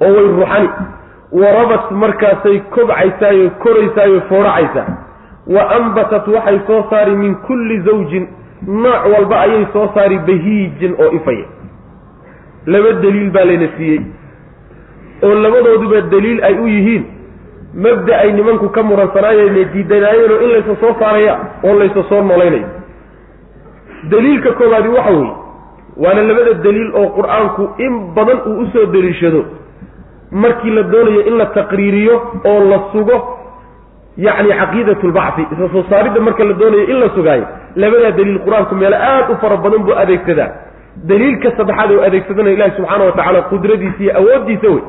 oo 0.00 0.12
way 0.16 0.26
ruxani 0.36 0.68
warabat 1.32 1.90
markaasay 1.90 2.60
kobcaysaayo 2.74 3.50
koraysaayo 3.62 4.20
fooracaysaa. 4.28 4.86
Wa 5.46 5.62
ambatat 5.76 6.26
waxay 6.28 6.58
soo 6.66 6.82
saari 6.90 7.16
min 7.16 7.34
kulli 7.46 7.80
zawjin 7.80 8.28
nooc 8.66 9.02
walba 9.14 9.40
ayay 9.40 9.66
soo 9.72 9.88
saari 9.94 10.18
bahiijin 10.18 10.94
oo 10.98 11.10
ifaya. 11.18 11.46
Laba 12.66 12.92
daliil 13.02 13.30
baa 13.30 13.44
layna 13.44 13.68
siiyey 13.76 14.00
oo 15.22 15.34
labadooduba 15.34 16.00
daliil 16.00 16.44
ay 16.44 16.54
u 16.54 16.66
yihiin 16.66 17.04
mabda 17.84 18.18
ay 18.18 18.32
nimanku 18.32 18.68
ka 18.68 18.82
muransanaayeen 18.82 19.68
diidanaayeenoo 19.72 20.40
in 20.44 20.50
laysa 20.54 20.76
soo 20.80 20.94
saaraya 21.00 21.38
oo 21.64 21.74
laysa 21.78 22.02
soo 22.08 22.22
nolaynayo 22.22 22.66
daliilka 24.10 24.52
koobaadi 24.52 24.88
waxa 24.88 25.10
weeye 25.12 25.32
waana 26.04 26.22
labada 26.22 26.54
daliil 26.54 26.90
oo 27.00 27.08
qur'aanku 27.18 27.62
in 27.78 27.92
badan 28.16 28.38
uu 28.46 28.60
u 28.62 28.66
soo 28.72 28.86
daliishado 28.86 29.44
markii 30.30 30.70
la 30.70 30.82
doonayo 30.82 31.20
in 31.30 31.36
la 31.38 31.46
taqriiriyo 31.46 32.14
oo 32.44 32.60
la 32.70 32.78
sugo 32.92 33.16
yacni 34.16 34.52
caqiidat 34.60 35.02
lbacfi 35.04 35.42
isla 35.52 35.68
soo 35.72 35.84
saaridda 35.90 36.20
marka 36.20 36.44
la 36.44 36.52
doonayo 36.52 36.84
in 36.92 36.98
la 37.00 37.08
sugaayo 37.16 37.46
labadaa 37.76 38.10
daliil 38.18 38.38
qur'aanku 38.46 38.74
meelo 38.74 38.96
aada 38.96 39.32
u 39.32 39.36
fara 39.42 39.56
badan 39.56 39.82
buu 39.86 39.94
adeegsadaa 40.02 40.48
daliilka 41.10 41.50
saddexaad 41.56 41.90
oo 41.92 42.02
adeegsadana 42.08 42.50
ilahi 42.50 42.70
subxaana 42.76 43.04
wa 43.04 43.12
tacaala 43.12 43.42
qudradiisa 43.42 44.02
iyo 44.02 44.12
awooddiisa 44.20 44.68
wey. 44.74 44.82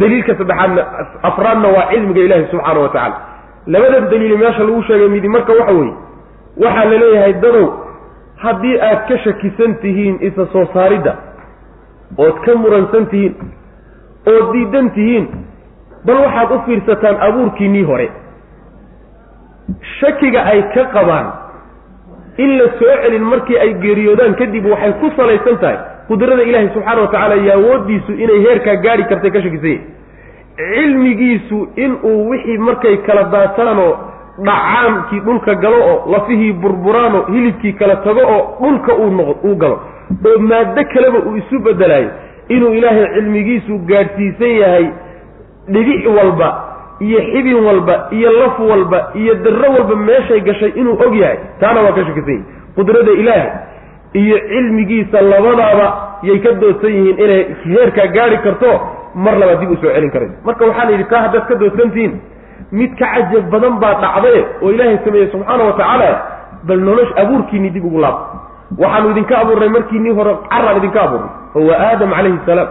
Daliilka 0.00 0.34
saddexaadna 0.38 0.82
afraadna 1.22 1.68
waa 1.76 1.86
cilmiga 1.90 2.20
ilaahi 2.20 2.46
subxaana 2.50 2.80
wa 2.80 2.88
tacaala. 2.88 3.16
Labadan 3.66 4.08
daliili 4.10 4.36
meesha 4.36 4.62
lagu 4.64 4.82
sheegay 4.82 5.08
midi 5.08 5.28
marka 5.28 5.52
waxa 5.52 5.72
weeye 5.74 5.94
waxaa 6.64 6.84
la 6.84 6.98
leeyahay 7.02 7.32
dadow 7.32 7.66
haddii 8.44 8.76
aad 8.80 9.00
ka 9.08 9.18
shakisan 9.24 9.74
tihiin 9.82 10.18
isa 10.20 10.46
soo 10.52 10.66
saaridda 10.74 11.14
ood 12.18 12.36
ka 12.44 12.54
muransan 12.54 13.06
tihiin 13.06 13.34
ood 14.34 14.52
diidan 14.52 14.90
tihiin 14.90 15.26
bal 16.06 16.16
waxaad 16.26 16.50
u 16.52 16.58
fiirsataan 16.66 17.16
abuurkiinnii 17.28 17.82
hore. 17.90 18.08
Shakiga 20.00 20.44
ay 20.52 20.62
ka 20.74 20.84
qabaan 20.94 21.26
in 22.44 22.50
la 22.58 22.66
soo 22.78 22.94
celin 23.02 23.22
markii 23.32 23.58
ay 23.64 23.74
geeriyoodaan 23.84 24.34
kadib 24.40 24.66
waxay 24.72 24.92
ku 25.00 25.10
salaysan 25.16 25.56
tahay 25.62 25.78
qudrada 26.08 26.42
ilaahi 26.42 26.68
subxaana 26.74 27.00
wa 27.00 27.08
tacaala 27.14 27.36
iyo 27.42 27.52
awooddiisu 27.58 28.12
inay 28.24 28.40
heerkaa 28.46 28.76
gaari 28.86 29.04
kartay 29.12 29.30
ka 29.30 29.42
shakisanya 29.42 29.80
cilmigiisu 30.56 31.68
inuu 31.76 32.28
wixii 32.28 32.58
markay 32.58 32.96
kala 32.96 33.24
daataanoo 33.24 33.92
dhacaankii 34.46 35.20
dhulka 35.20 35.54
galo 35.54 35.76
oo 35.90 36.12
lafihii 36.12 36.52
burburaanoo 36.52 37.24
hilibkii 37.32 37.72
kala 37.72 37.96
tago 37.96 38.20
oo 38.20 38.42
dhulka 38.60 38.94
uu 38.96 39.10
noq 39.10 39.44
uu 39.44 39.54
galo. 39.54 39.80
Oo 40.26 40.38
maaddo 40.38 40.84
kaleba 40.94 41.18
uu 41.18 41.36
isu 41.36 41.58
bedelaayo 41.58 42.10
inuu 42.48 42.72
ilaahay 42.78 43.06
cilmigiisu 43.14 43.78
gaadhsiisan 43.78 44.50
yahay 44.60 44.86
dhibic 45.68 46.06
walba 46.16 46.48
iyo 47.00 47.18
xibin 47.32 47.58
walba 47.66 47.94
iyo 48.10 48.30
laf 48.40 48.58
walba 48.70 48.98
iyo 49.14 49.34
darro 49.44 49.68
walba 49.76 49.96
meeshay 49.96 50.40
gashay 50.40 50.72
inuu 50.80 50.96
og 51.06 51.14
yahay. 51.14 51.38
Taana 51.60 51.80
waa 51.82 51.92
ka 51.92 52.04
shakisan 52.08 52.32
yahi 52.32 52.44
qudrada 52.76 53.12
ilaahay 53.12 53.50
iyo 54.14 54.36
cilmigiisa 54.48 55.20
labadaaba 55.20 55.86
yay 56.22 56.38
ka 56.44 56.52
doodsan 56.60 56.90
yihiin 56.96 57.18
inay 57.24 57.42
heerkaa 57.64 58.06
gaari 58.16 58.38
karto 58.46 58.70
mar 59.14 59.34
labaad 59.40 59.60
dib 59.60 59.70
u 59.70 59.76
soo 59.82 59.90
celin 59.94 60.10
karayso 60.10 60.34
marka 60.44 60.64
waxaa 60.68 60.84
la 60.84 60.90
yidhi 60.94 61.04
taa 61.12 61.22
haddaad 61.26 61.44
ka 61.48 61.54
doodsantihiin 61.62 62.14
mid 62.72 62.90
ka 63.00 63.06
cajab 63.14 63.44
badan 63.52 63.74
baa 63.82 63.94
dhacdaye 64.04 64.40
oo 64.62 64.70
ilaahay 64.74 64.98
sameeyey 65.04 65.28
subxaana 65.34 65.64
wa 65.68 65.72
tacaala 65.80 66.10
bal 66.68 66.80
nolosh 66.88 67.12
abuurkiinii 67.22 67.70
dib 67.76 67.84
ugu 67.84 68.00
laab. 68.00 68.16
Waxaanu 68.78 69.10
idinka 69.10 69.38
abuurnay 69.42 69.68
markiinii 69.68 70.14
hore 70.18 70.32
caraan 70.50 70.76
idinka 70.80 71.00
abuurnay. 71.02 71.30
Oo 71.56 71.66
waa 71.68 71.78
aadam 71.88 72.10
calayhi 72.16 72.38
salaam. 72.46 72.68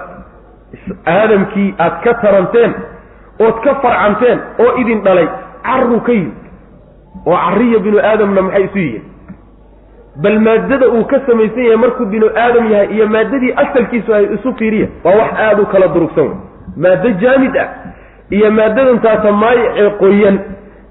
Aadamkii 1.05 1.73
aad 1.79 1.95
ka 2.03 2.13
taranteen 2.23 2.73
ood 3.39 3.58
ka 3.63 3.76
farcanteen 3.84 4.39
oo 4.63 4.71
idin 4.82 5.02
dhalay 5.06 5.28
carru 5.67 6.00
ka 6.08 6.12
yimid. 6.12 6.34
Oo 7.26 7.36
carriya 7.45 7.80
binu 7.86 8.00
aadamna 8.00 8.41
maxay 8.41 8.63
isu 8.67 8.80
yihiin 8.80 9.04
bal 10.24 10.39
maadada 10.39 10.88
uu 10.95 11.04
ka 11.12 11.17
samaysan 11.28 11.63
yahay 11.67 11.78
markuu 11.84 12.06
binu 12.13 12.28
aadam 12.43 12.71
yahay 12.71 12.88
iyo 12.95 13.08
maadadii 13.08 13.54
asalkiisu 13.63 14.13
ay 14.17 14.26
isu 14.36 14.54
fiiriya 14.60 14.88
waa 15.04 15.15
wax 15.19 15.32
aada 15.45 15.62
u 15.62 15.65
kala 15.74 15.88
durugsan 15.95 16.28
wey 16.28 16.38
maado 16.84 17.10
jaamid 17.24 17.58
ah 17.63 17.67
iyo 18.38 18.52
maadadan 18.52 19.00
taata 19.06 19.32
maayic 19.32 19.71
ee 19.82 19.89
qoyan 20.02 20.36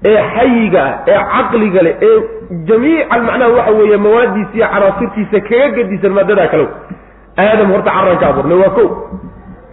ee 0.09 0.17
xayiga 0.35 0.83
ah 0.85 0.93
ee 1.13 1.19
caqliga 1.33 1.81
leh 1.87 1.95
ee 2.09 2.17
jamiican 2.69 3.21
macnaha 3.29 3.51
waxa 3.57 3.71
weeye 3.79 3.97
mawaadiisa 4.05 4.53
iyo 4.57 4.67
canaasirtiisa 4.73 5.39
kaga 5.49 5.69
gadisan 5.77 6.11
maadadaa 6.17 6.47
kale. 6.53 6.67
Aadam 7.43 7.71
horta 7.73 7.91
carran 7.97 8.17
ka 8.21 8.25
abuurnay 8.31 8.57
waa 8.63 8.73
ko 8.77 8.83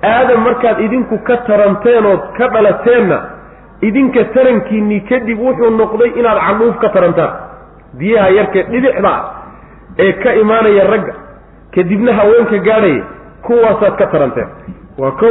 aadam 0.03 0.41
markaad 0.47 0.81
idinku 0.81 1.19
ka 1.29 1.37
taranteen 1.47 2.07
ood 2.12 2.23
ka 2.38 2.49
dhalateenna 2.55 3.19
idinka 3.88 4.25
tarankiinnii 4.35 5.01
kadib 5.11 5.38
wuxuu 5.41 5.71
noqday 5.81 6.11
inaad 6.21 6.38
candhuuf 6.47 6.77
ka 6.83 6.88
tarantaan. 6.88 7.33
Biyaha 7.99 8.29
yarkee 8.38 8.62
dhibicda 8.73 9.12
ee 9.99 10.12
ka 10.23 10.35
imaanaya 10.43 10.85
ragga 10.93 11.15
kadibna 11.75 12.12
haweenka 12.19 12.59
gaadhaya 12.69 13.03
kuwaasaad 13.47 13.95
ka 14.01 14.07
taranteen. 14.07 14.49
Waa 14.99 15.11
ko 15.21 15.31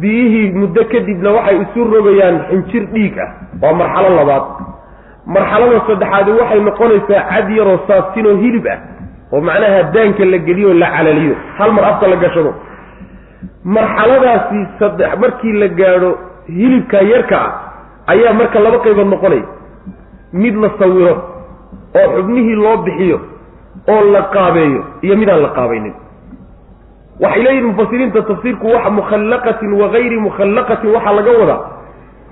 biyihii 0.00 0.50
muddo 0.60 0.84
kadibna 0.92 1.30
waxay 1.36 1.56
isu 1.64 1.84
rogayaan 1.94 2.36
xinjir 2.50 2.84
dhiig 2.94 3.18
ah. 3.18 3.28
Waa 3.62 3.72
marxalo 3.80 4.10
labaad. 4.16 4.44
Marxalada 5.26 5.80
saddexaadi 5.88 6.30
waxay 6.40 6.60
noqonaysaa 6.68 7.22
cad 7.30 7.50
yaroo 7.58 7.78
saabtinoo 7.88 8.36
hilib 8.42 8.66
ah 8.74 8.78
oo 9.32 9.40
macnaha 9.40 9.82
daanka 9.94 10.24
la 10.24 10.38
geliyo 10.38 10.74
la 10.74 10.86
calaliyo. 10.96 11.34
Hal 11.58 11.72
mar 11.72 11.84
afka 11.84 12.06
la 12.08 12.16
gashado 12.16 12.54
marxaladaasi 13.64 14.58
saddex 14.78 15.18
markii 15.22 15.52
la 15.52 15.68
gaadho 15.68 16.10
hilibka 16.48 17.00
yarka 17.12 17.36
ah 17.46 17.52
ayaa 18.12 18.32
marka 18.40 18.58
laba 18.60 18.78
qaybood 18.84 19.08
noqonaya 19.14 19.44
mid 20.32 20.54
la 20.62 20.70
sawiro 20.78 21.14
oo 22.00 22.06
xubnihii 22.16 22.54
loo 22.64 22.76
bixiyo 22.86 23.18
oo 23.94 24.02
la 24.14 24.22
qaabeeyo 24.34 24.80
iyo 25.02 25.16
midaan 25.16 25.42
la 25.42 25.48
qaabaynin. 25.58 25.94
Waxay 27.20 27.42
leeyihiin 27.42 27.66
mufasiriinta 27.70 28.22
tafsiirku 28.22 28.66
waxa 28.74 28.90
mukhallaqatin 28.90 29.72
wagayri 29.80 30.18
mukhallaqatin 30.26 30.90
waxaa 30.94 31.12
laga 31.18 31.30
wadaa 31.40 31.60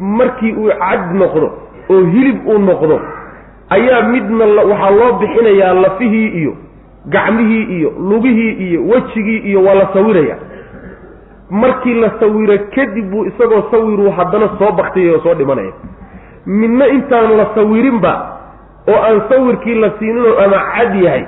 markii 0.00 0.52
uu 0.62 0.70
cad 0.80 1.02
noqdo 1.20 1.48
oo 1.92 2.00
hilib 2.14 2.46
uu 2.46 2.58
noqdo 2.58 2.96
ayaa 3.76 4.02
midna 4.12 4.44
waxaa 4.70 4.90
loo 4.98 5.12
bixinayaa 5.20 5.74
lafihii 5.84 6.28
iyo 6.40 6.52
gacmihii 7.14 7.64
iyo 7.78 7.90
lugihii 8.10 8.52
iyo 8.66 8.80
wejigii 8.90 9.38
iyo 9.48 9.62
waa 9.64 9.74
la 9.74 9.86
sawiraya 9.94 10.36
markii 11.60 11.94
la 12.00 12.10
sawiro 12.20 12.56
kadib 12.74 13.10
buu 13.10 13.24
isagoo 13.30 13.62
sawiruu 13.70 14.10
haddana 14.18 14.48
soo 14.58 14.72
baktiyay 14.80 15.14
oo 15.14 15.20
soo 15.24 15.34
dhimanaya 15.34 15.72
midna 16.46 16.86
intaan 16.96 17.36
la 17.40 17.46
sawirinba 17.54 18.12
oo 18.92 18.98
aan 19.08 19.20
sawirkii 19.30 19.74
la 19.84 19.90
siininoo 19.98 20.38
ama 20.44 20.58
cad 20.74 20.94
yahay 21.04 21.24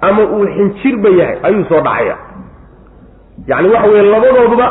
ama 0.00 0.22
uu 0.36 0.46
xinjirba 0.56 1.08
yahay 1.20 1.36
ayuu 1.48 1.64
soo 1.70 1.80
dhacaya. 1.80 2.16
Yacni 3.46 3.68
waxa 3.74 3.88
weye 3.90 4.02
labadooduba 4.02 4.66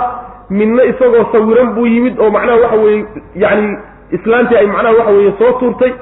midna 0.50 0.84
isagoo 0.92 1.26
sawiran 1.32 1.74
buu 1.76 1.86
yimid 1.88 2.20
oo 2.20 2.30
macnaha 2.36 2.60
waxa 2.64 2.78
weye 2.84 3.06
yacni 3.36 3.78
islaantii 4.12 4.58
ay 4.58 4.68
macnaha 4.68 4.96
waxa 5.00 5.12
weeye 5.12 5.34
soo 5.40 5.52
tuurtay. 5.60 5.94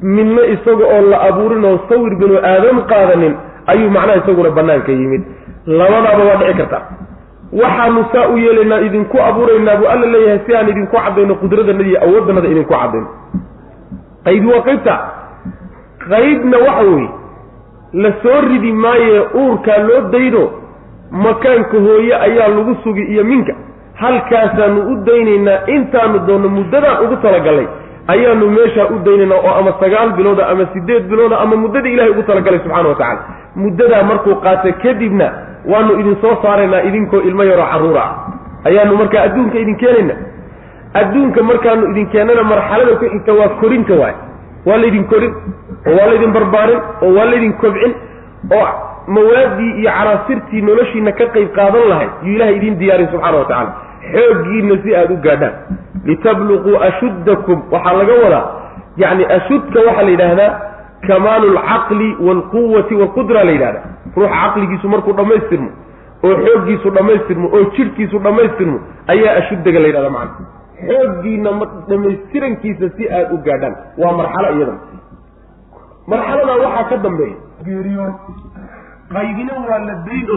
Midna 0.00 0.42
isaga 0.54 0.84
oo 0.94 1.02
la 1.10 1.18
abuurin 1.28 1.64
oo 1.64 1.78
sawir 1.88 2.14
binu 2.20 2.36
aadam 2.50 2.82
qaadanin 2.92 3.34
ayuu 3.72 3.90
macnaha 3.90 4.18
isaguna 4.22 4.50
banaanka 4.50 4.92
yimid. 4.92 5.22
Labadaaba 5.66 6.24
waa 6.28 6.36
dhici 6.42 6.54
karta 6.60 6.78
waxaanu 7.52 8.04
saa 8.12 8.28
u 8.28 8.36
yeelaynaa 8.38 8.80
idinku 8.80 9.16
abuuraynaa 9.28 9.76
buu 9.76 9.88
alla 9.88 10.06
leeyahay 10.06 10.40
si 10.46 10.56
aan 10.56 10.68
idinku 10.68 10.96
caddayno 10.96 11.34
qudradanada 11.34 11.84
iyo 11.88 11.98
awooddanada 12.04 12.48
idinku 12.48 12.74
caddayno. 12.74 13.08
Qaybi 14.24 14.46
waa 14.52 14.62
qaybta. 14.68 14.94
Qaybna 16.10 16.58
waxa 16.66 16.82
weeye 16.90 17.08
la 17.92 18.12
soo 18.22 18.40
ridi 18.48 18.72
maaye 18.72 19.20
uurkaa 19.34 19.78
loo 19.88 20.00
dayno 20.12 20.42
makaanka 21.10 21.76
hooye 21.86 22.14
ayaa 22.26 22.48
lagu 22.48 22.76
sugi 22.84 23.02
iyo 23.12 23.24
minka. 23.24 23.54
Halkaasaanu 23.94 24.80
u 24.92 24.96
daynaynaa 25.04 25.58
intaanu 25.66 26.18
doonno 26.26 26.48
muddadaan 26.48 27.04
ugu 27.04 27.16
talagallay 27.16 27.66
ayaanu 28.14 28.50
meeshaa 28.56 28.88
u 28.94 28.98
daynaynaa 29.04 29.40
oo 29.48 29.54
ama 29.60 29.72
sagaal 29.80 30.12
bilooda 30.18 30.48
ama 30.48 30.66
sideed 30.72 31.04
bilooda 31.10 31.38
ama 31.44 31.56
muddadii 31.56 31.92
ilahay 31.92 32.10
ugu 32.10 32.22
talagalay 32.22 32.60
subxana 32.64 32.88
wa 32.88 32.94
tacala 32.94 33.20
muddadaa 33.56 34.02
markuu 34.10 34.34
qaata 34.44 34.72
kadibna 34.82 35.28
waanu 35.72 36.00
idin 36.00 36.16
soo 36.22 36.34
saaraynaa 36.42 36.82
idinkoo 36.88 37.20
ilmo 37.20 37.44
yaroo 37.44 37.68
carruura 37.72 38.02
ah. 38.02 38.14
Ayaanu 38.68 38.96
markaa 38.96 39.22
adduunka 39.22 39.58
idin 39.58 39.76
keenayna. 39.76 40.14
Adduunka 41.00 41.42
markaanu 41.42 41.90
idin 41.90 42.06
keennana 42.12 42.42
marxalada 42.42 42.96
ku 43.00 43.06
xigta 43.12 43.32
waa 43.40 43.48
korinta 43.60 43.94
waay 44.00 44.14
waa 44.66 44.78
laydin 44.82 45.04
korin 45.12 45.34
oo 45.86 45.96
waa 45.98 46.06
laydin 46.10 46.32
barbaarin 46.32 46.80
oo 47.02 47.12
waa 47.16 47.26
laydin 47.32 47.52
kobcin 47.62 47.92
oo 48.58 48.68
mawaaddii 49.16 49.72
iyo 49.80 49.90
canaasirtii 49.98 50.62
noloshiina 50.62 51.12
ka 51.12 51.26
qayb 51.34 51.52
qaadan 51.58 51.88
lahayd. 51.92 52.10
Yuu 52.22 52.34
ilahay 52.36 52.56
idiin 52.56 52.78
diyaarin 52.80 53.08
subxana 53.12 53.38
wa 53.42 53.44
tacala 53.44 53.72
xooggiina 54.12 54.82
si 54.82 54.96
aada 54.96 55.14
u 55.14 55.20
gaadhaan 55.26 55.54
litabluquu 56.04 56.76
ashuddakum 56.88 57.62
waxaa 57.72 57.92
laga 58.00 58.14
wadaa 58.24 58.44
yacni 58.96 59.24
ashudka 59.36 59.78
waxaa 59.86 60.02
la 60.02 60.10
yidhaahdaa 60.10 60.50
kamaalu 61.08 61.46
alcaqli 61.58 62.08
waalquwati 62.26 62.94
waalqudra 63.00 63.44
la 63.44 63.50
yidhahda 63.56 63.80
ruuxa 64.16 64.34
caqligiisu 64.42 64.88
markuu 64.88 65.12
dhammaystirmo 65.20 65.70
oo 66.24 66.34
xooggiisu 66.44 66.90
dhammaystirmo 66.90 67.46
oo 67.56 67.64
jidhkiisu 67.76 68.18
dhammaystirmo 68.26 68.78
ayaa 69.14 69.34
ashuddaga 69.42 69.78
la 69.80 69.86
yidhahda 69.90 70.10
macana 70.10 70.46
xooggiina 70.88 71.52
ma 71.60 71.66
dhamaystirankiisa 71.88 72.86
si 72.96 73.08
aada 73.10 73.34
u 73.34 73.38
gaadhaan 73.46 73.74
waa 74.02 74.12
marxalo 74.20 74.50
iyadan 74.58 74.78
marxaladaa 76.12 76.58
waxaa 76.64 76.84
ka 76.90 76.96
dambeeya 77.06 77.36
geeriyoon 77.66 78.12
qaybina 79.14 79.54
waa 79.68 79.78
la 79.88 79.94
dayn 80.08 80.30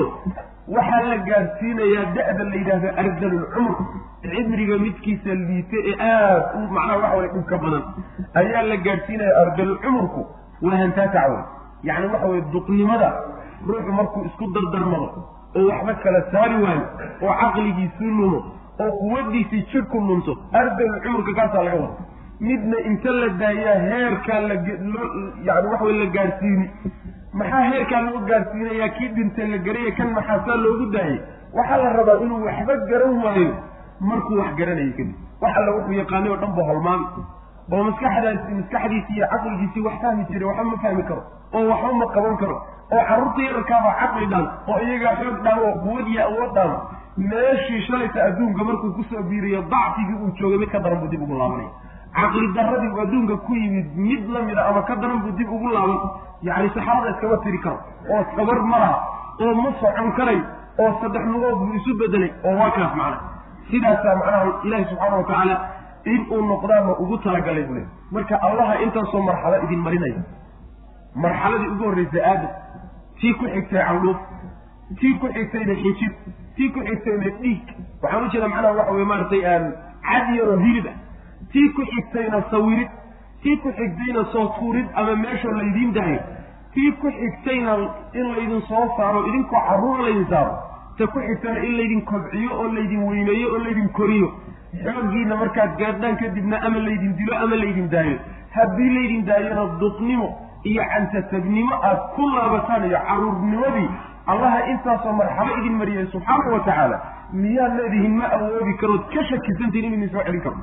waxaa 0.67 1.01
la 1.09 1.17
gaadhsiinayaa 1.29 2.05
da-da 2.15 2.43
la 2.49 2.55
yidhahdo 2.55 2.89
ardalulcumr 3.03 3.75
cimriga 4.21 4.77
midkiisa 4.77 5.33
liite 5.33 5.77
ee 5.89 5.95
aada 5.99 6.51
u 6.57 6.59
macnaha 6.75 6.97
waxa 6.97 7.17
weye 7.17 7.29
dhibka 7.33 7.57
badan. 7.63 7.83
Ayaa 8.41 8.61
la 8.71 8.77
gaadhsiinaya 8.77 9.33
ardalulcumurku 9.43 10.21
waa 10.61 10.77
hantaatac 10.83 11.29
wey 11.31 11.43
yacni 11.89 12.07
waxa 12.13 12.27
weye 12.27 12.41
duqnimada 12.53 13.09
ruuxu 13.67 13.91
markuu 13.99 14.25
isku 14.29 14.45
dardarmado 14.55 15.09
oo 15.55 15.65
waxba 15.69 15.93
kala 16.03 16.21
saari 16.31 16.55
waayo 16.63 16.85
oo 17.21 17.33
caqligiisuu 17.41 18.11
lumo 18.19 18.39
oo 18.83 18.91
quwadiisii 19.01 19.63
jidhku 19.73 19.97
lunto 20.07 20.37
ardalulcumurka 20.61 21.33
kaasaa 21.39 21.63
laga 21.67 21.79
wada 21.83 22.09
midna 22.39 22.77
inta 22.89 23.11
la 23.21 23.27
daayaa 23.41 23.75
heerkaa 23.89 24.39
la 24.49 24.53
yani 25.47 25.67
waxa 25.71 25.85
wey 25.85 25.97
la 26.03 26.05
gaadhsiini 26.15 26.65
maxaa 27.39 27.61
heerkaa 27.71 28.01
lagu 28.05 28.19
gaadhsiinayaa 28.29 28.89
kii 28.97 29.09
dhintay 29.17 29.47
la 29.53 29.57
garaya 29.67 29.91
kan 29.97 30.09
maxaasaa 30.17 30.55
loogu 30.63 30.85
daayay? 30.95 31.19
Waxaa 31.57 31.77
la 31.83 31.89
rabaa 31.97 32.17
inuu 32.25 32.41
waxba 32.47 32.73
garan 32.89 33.13
waayo. 33.23 33.51
Markuu 34.09 34.37
wax 34.41 34.51
garanayo 34.59 34.91
kadib 34.97 35.15
wax 35.41 35.53
alla 35.59 35.71
wuxuu 35.77 35.93
yaqaanay 36.01 36.31
oo 36.33 36.37
dhan 36.43 36.51
ba 36.57 36.63
holmaami 36.69 37.05
oo 37.73 37.83
maskaxdaasi 37.87 38.53
maskaxdiisi 38.59 39.11
iyo 39.17 39.27
caqligiisii 39.33 39.83
wax 39.87 39.95
fahmi 40.03 40.23
jiray 40.31 40.47
waxba 40.49 40.63
ma 40.71 40.77
fahmi 40.85 41.03
karo. 41.09 41.21
Oo 41.55 41.63
waxba 41.71 41.91
ma 42.01 42.05
qaban 42.15 42.35
karo. 42.41 42.55
Oo 42.95 43.03
carruurta 43.09 43.41
yararkaaba 43.47 43.91
caqli 44.01 44.25
dhaan 44.33 44.47
oo 44.71 44.79
iyagaa 44.87 45.15
xoog 45.21 45.37
dhaan 45.45 45.59
oo 45.67 45.73
quwad 45.85 46.07
iyo 46.13 46.21
awood 46.29 46.51
dhaan 46.57 46.71
meeshii 47.31 47.81
shalayta 47.87 48.19
adduunka 48.27 48.63
markuu 48.69 48.91
ku 48.97 49.03
soo 49.09 49.23
biiriyo 49.29 49.61
dacfigii 49.73 50.17
uu 50.23 50.31
joogay 50.39 50.57
mid 50.63 50.69
ka 50.75 50.79
daran 50.79 50.99
buu 50.99 51.07
dib 51.13 51.21
ugu 51.21 51.35
laabanaya 51.37 51.69
caqli 52.15 52.47
daradii 52.55 52.89
uu 52.93 53.01
adduunka 53.03 53.35
ku 53.45 53.53
yimid 53.55 53.87
mid 53.95 54.29
la 54.29 54.41
mid 54.41 54.57
a 54.57 54.67
ama 54.69 54.81
ka 54.83 54.95
daran 54.95 55.19
buu 55.23 55.31
dib 55.37 55.49
ugu 55.49 55.67
laaban. 55.75 55.99
Yacni 56.41 56.69
saxaabada 56.75 57.09
iskama 57.15 57.37
tiri 57.43 57.59
karo. 57.63 57.77
Oo 58.09 58.23
sabar 58.35 58.59
ma 58.71 58.77
laha. 58.83 58.97
Oo 59.41 59.53
ma 59.63 59.69
socon 59.79 60.11
karay. 60.17 60.39
Oo 60.79 60.91
saddex 61.01 61.23
lugood 61.33 61.55
buu 61.59 61.73
isu 61.79 61.91
bedelay 61.99 62.31
oo 62.45 62.55
waa 62.59 62.71
kaas 62.71 62.93
macna. 62.95 63.17
Sidaasaa 63.71 64.15
macnaha 64.15 64.45
ilaahi 64.65 64.85
subxaana 64.89 65.15
wa 65.17 65.23
tacaala 65.23 65.55
in 66.05 66.21
uu 66.31 66.41
noqdaama 66.51 66.91
ugu 67.03 67.17
talagalay 67.23 67.63
bule 67.69 67.83
marka 68.11 68.35
allaha 68.47 68.73
intaasoo 68.83 69.21
marxalo 69.27 69.57
idin 69.65 69.79
marinaya 69.85 70.21
marxaladii 71.15 71.67
ugu 71.73 71.83
horreysay 71.83 72.21
aadam 72.31 72.51
tii 73.19 73.33
ku 73.39 73.45
xigtay 73.53 73.83
candhuuf 73.87 74.17
tii 74.99 75.13
ku 75.21 75.27
xigtayna 75.35 75.75
xijib 75.83 76.13
tii 76.55 76.69
ku 76.73 76.79
xigtayna 76.89 77.29
dhiig. 77.41 77.65
Waxaan 78.01 78.25
ujeeda 78.27 78.47
macnaha 78.47 78.73
waxa 78.79 78.91
weye 78.97 79.05
maaragtay 79.05 79.41
cad 80.09 80.25
yaroo 80.37 80.57
hilib 80.65 80.87
ah 80.91 80.95
tii 81.53 81.69
ku 81.77 81.81
xigtayna 81.93 82.41
sawirid 82.51 82.89
tii 83.43 83.57
ku 83.63 83.69
xigtayna 83.79 84.23
soo 84.33 84.45
tuurid 84.59 84.87
ama 84.95 85.15
meeshoo 85.23 85.51
laydiin 85.59 85.93
dahayo 85.97 86.19
tii 86.73 86.91
ku 87.01 87.07
xigtayna 87.19 87.73
in 88.19 88.27
laydin 88.35 88.61
soo 88.69 88.85
saaro 88.97 89.25
idinkoo 89.29 89.61
carruur 89.69 89.99
laydin 90.05 90.27
saaro 90.33 90.53
ta 90.97 91.07
ku 91.07 91.19
xigtana 91.27 91.59
in 91.67 91.73
laydin 91.79 92.01
kobciyo 92.11 92.51
oo 92.61 92.67
laydin 92.77 93.03
weyneeyo 93.09 93.47
oo 93.55 93.59
laydin 93.65 93.89
koriyo. 93.99 94.29
Xooggiina 94.83 95.35
markaad 95.35 95.71
gaadhaan 95.79 96.15
kadibna 96.21 96.57
ama 96.67 96.79
laydin 96.87 97.13
dilo 97.17 97.33
ama 97.43 97.55
laydin 97.63 97.89
daayo. 97.91 98.17
Haddii 98.55 98.89
laydin 98.97 99.25
daayona 99.27 99.63
duqnimo 99.81 100.27
iyo 100.71 100.83
cantasagnimo 100.93 101.75
aad 101.89 101.99
ku 102.15 102.27
laabataan 102.35 102.85
iyo 102.89 102.99
carruurnimadii 103.07 103.89
allaha 104.33 104.59
intaasoo 104.73 105.13
marxalo 105.19 105.57
idin 105.59 105.75
mariyay 105.81 106.05
subxaana 106.13 106.53
wa 106.53 106.59
tacaala. 106.67 106.97
Miyaad 107.33 107.73
leedihiin 107.79 108.15
ma 108.21 108.25
awoodi 108.37 108.73
karood 108.81 109.03
ka 109.13 109.23
shakisantiin 109.31 109.85
in 109.85 109.93
idin 109.97 110.09
soo 110.15 110.23
celin 110.27 110.41
karo 110.41 110.55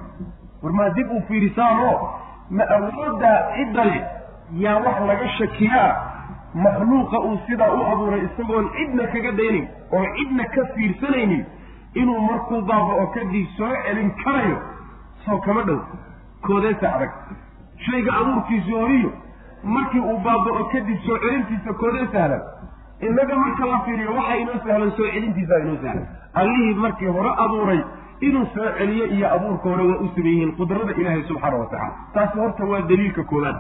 war 0.63 0.73
maa 0.73 0.89
dib 0.91 1.11
u 1.11 1.21
fiirisaanoo? 1.29 1.97
Ma 2.51 2.65
awooddaa 2.77 3.37
cidda 3.57 3.85
leh 3.85 4.03
yaa 4.65 4.77
wax 4.87 5.01
laga 5.11 5.29
shakiyaa? 5.39 5.91
Makhluuqa 6.65 7.19
uu 7.21 7.39
sidaa 7.47 7.71
u 7.79 7.85
abuuray 7.93 8.21
isagoon 8.25 8.69
cidna 8.77 9.07
kaga 9.15 9.33
daynayn 9.41 9.69
oo 9.93 10.05
cidna 10.17 10.45
ka 10.55 10.65
fiirsanaynin 10.75 11.45
inuu 11.95 12.21
markuu 12.21 12.61
baaba-o 12.71 13.07
kadib 13.17 13.47
soo 13.57 13.73
celin 13.87 14.11
karayo 14.25 14.59
soo 15.25 15.39
kama 15.47 15.63
dhow. 15.69 15.79
Koodeesa 16.47 16.95
adag 16.97 17.11
shayga 17.87 18.13
abuurkiisu 18.21 18.77
horiyo. 18.81 19.11
Markii 19.65 20.01
uu 20.01 20.19
baaba-o 20.27 20.65
kadib 20.73 20.99
soo 21.07 21.19
celintiisa 21.25 21.73
koodee 21.83 22.07
sahlan 22.13 22.43
innaga 23.01 23.37
marka 23.37 23.67
la 23.73 23.79
fiiriyo 23.87 24.15
waxa 24.17 24.37
inoo 24.43 24.59
sahlan 24.67 24.91
soo 24.97 25.09
celintiisa 25.15 25.59
inoo 25.65 25.77
sahlan. 25.83 26.07
Allihii 26.35 26.75
markii 26.75 27.07
hore 27.17 27.31
abuuray 27.45 27.81
inuu 28.21 28.47
soo 28.55 28.71
celiyo 28.79 29.07
iyo 29.17 29.27
abuurka 29.35 29.69
hore 29.69 29.85
waa 29.91 29.99
u 30.05 30.09
saman 30.15 30.27
yihiin 30.33 30.53
qudrada 30.57 30.93
ilaahay 31.01 31.23
subxaana 31.29 31.57
wa 31.57 31.67
tacala 31.67 31.93
taasi 32.15 32.39
horta 32.39 32.65
waa 32.73 32.81
daliilka 32.91 33.23
koobaad 33.25 33.57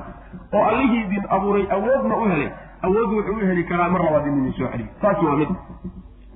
oo 0.54 0.64
allihii 0.70 1.02
idin 1.04 1.24
abuuray 1.36 1.66
awoodna 1.76 2.16
u 2.16 2.28
helay. 2.32 2.50
Awood 2.86 3.10
wuxuu 3.16 3.36
u 3.42 3.46
heli 3.46 3.64
karaa 3.64 3.88
mar 3.90 4.02
labaad 4.06 4.26
in 4.26 4.38
idin 4.38 4.52
soo 4.58 4.68
celiyo. 4.72 4.88
Taasi 5.00 5.24
waa 5.26 5.36
mid. 5.36 5.48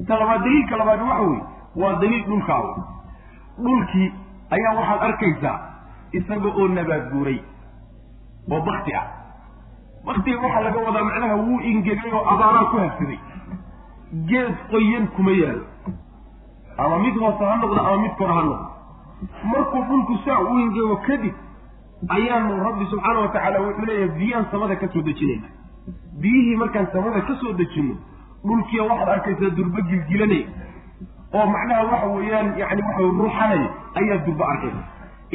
Ta 0.08 0.18
labaad 0.20 0.40
daliilka 0.44 0.76
labaad 0.76 1.00
waxa 1.02 1.22
weeye 1.22 1.42
waa 1.82 1.94
daliil 2.00 2.24
dhulka 2.26 2.54
aw 2.54 2.66
dhulkii 3.64 4.08
ayaa 4.56 4.74
waxaad 4.78 5.02
arkaysaa 5.08 5.58
isaga 6.12 6.48
oo 6.60 6.68
nabaad 6.68 7.04
guuray 7.12 7.38
oo 8.52 8.60
bakti 8.70 8.94
ah. 9.00 9.06
Baktiga 10.06 10.38
waxaa 10.46 10.60
laga 10.66 10.78
wadaa 10.86 11.04
macnaha 11.08 11.36
wuu 11.36 11.60
ingegay 11.70 12.12
oo 12.12 12.24
abaaraa 12.34 12.64
ku 12.70 12.76
habsaday 12.84 13.18
geed 14.30 14.54
qoyan 14.70 15.06
kuma 15.16 15.30
yaalo 15.42 15.62
ama 16.78 16.98
mid 17.04 17.16
hoose 17.22 17.44
ha 17.50 17.56
noqdo 17.62 17.80
ama 17.86 17.96
mid 18.04 18.14
kora 18.20 18.34
ha 18.38 18.42
noqdo. 18.42 18.66
Markuu 19.52 19.82
dhulku 19.88 20.14
saa 20.24 20.38
u 20.50 20.58
ingego 20.64 20.96
kadib 21.06 21.34
ayaanu 22.16 22.56
rabbi 22.66 22.84
subxaana 22.92 23.20
wa 23.24 23.28
tacaala 23.34 23.58
wuxuu 23.66 23.86
leeyahay 23.88 24.10
biyaan 24.18 24.44
samada 24.52 24.76
ka 24.82 24.86
soo 24.92 25.02
dejinayna. 25.08 25.48
Biyihii 26.22 26.56
markaan 26.62 26.86
samada 26.92 27.20
ka 27.28 27.34
soo 27.42 27.52
dejinno 27.60 27.94
dhulkiia 28.46 28.82
waxaad 28.90 29.08
arkaysaa 29.16 29.50
durbo 29.58 29.78
gilgilanaya 29.90 30.46
oo 31.38 31.46
macnaha 31.54 31.82
waxa 31.92 32.06
weeyaan 32.16 32.48
yani 32.62 32.82
waxa 32.88 33.02
ruxanaya 33.20 33.68
ayaa 34.00 34.18
durbo 34.26 34.44
arkaysa. 34.52 34.82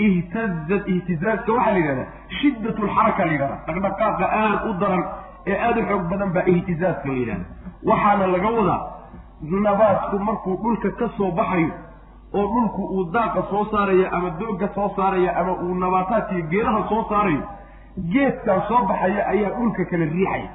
Ihtazat 0.05 0.87
ihtizaazka 0.95 1.51
waxaa 1.57 1.71
la 1.75 1.79
yidhahdaa 1.79 2.07
shiddat 2.39 2.77
lxaraka 2.85 3.25
la 3.25 3.31
yidhahda 3.31 3.57
dhaqdhaqaaqa 3.67 4.25
aad 4.41 4.59
u 4.69 4.73
daran 4.81 5.03
ee 5.51 5.57
aada 5.67 5.79
u 5.81 5.85
xoog 5.89 6.03
badan 6.11 6.29
baa 6.35 6.45
ihtizaazka 6.53 7.07
la 7.13 7.17
yidhahda 7.21 7.45
waxaana 7.89 8.27
laga 8.35 8.49
wadaa 8.57 8.79
nabaadku 9.41 10.19
markuu 10.19 10.55
dhulka 10.63 10.91
ka 10.91 11.09
soo 11.17 11.31
baxayo 11.31 11.71
oo 12.33 12.47
dhulku 12.53 12.81
uu 12.85 13.03
daaqa 13.13 13.43
soo 13.49 13.65
saaraya 13.71 14.11
ama 14.11 14.29
doogga 14.29 14.67
soo 14.75 14.89
saaraya 14.95 15.35
ama 15.37 15.51
uu 15.53 15.75
nabaataadkiiyo 15.75 16.47
geedaha 16.51 16.87
soo 16.89 17.03
saarayo 17.09 17.41
geedkan 18.13 18.61
soo 18.67 18.81
baxaya 18.85 19.27
ayaa 19.27 19.49
dhulka 19.59 19.85
kala 19.85 20.05
riixaya 20.05 20.49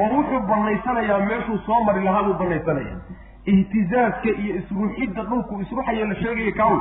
oo 0.00 0.08
wuxuu 0.16 0.40
bannaysanayaa 0.48 1.18
meeshuu 1.28 1.58
soo 1.66 1.80
mari 1.86 2.04
lahaa 2.04 2.22
buu 2.22 2.34
bannaysanaya 2.34 2.96
ihtizaazka 3.44 4.28
iyo 4.42 4.56
isruuxidda 4.56 5.22
dhulku 5.22 5.60
isruxaya 5.60 6.04
la 6.06 6.14
sheegaya 6.14 6.52
kaawy 6.52 6.80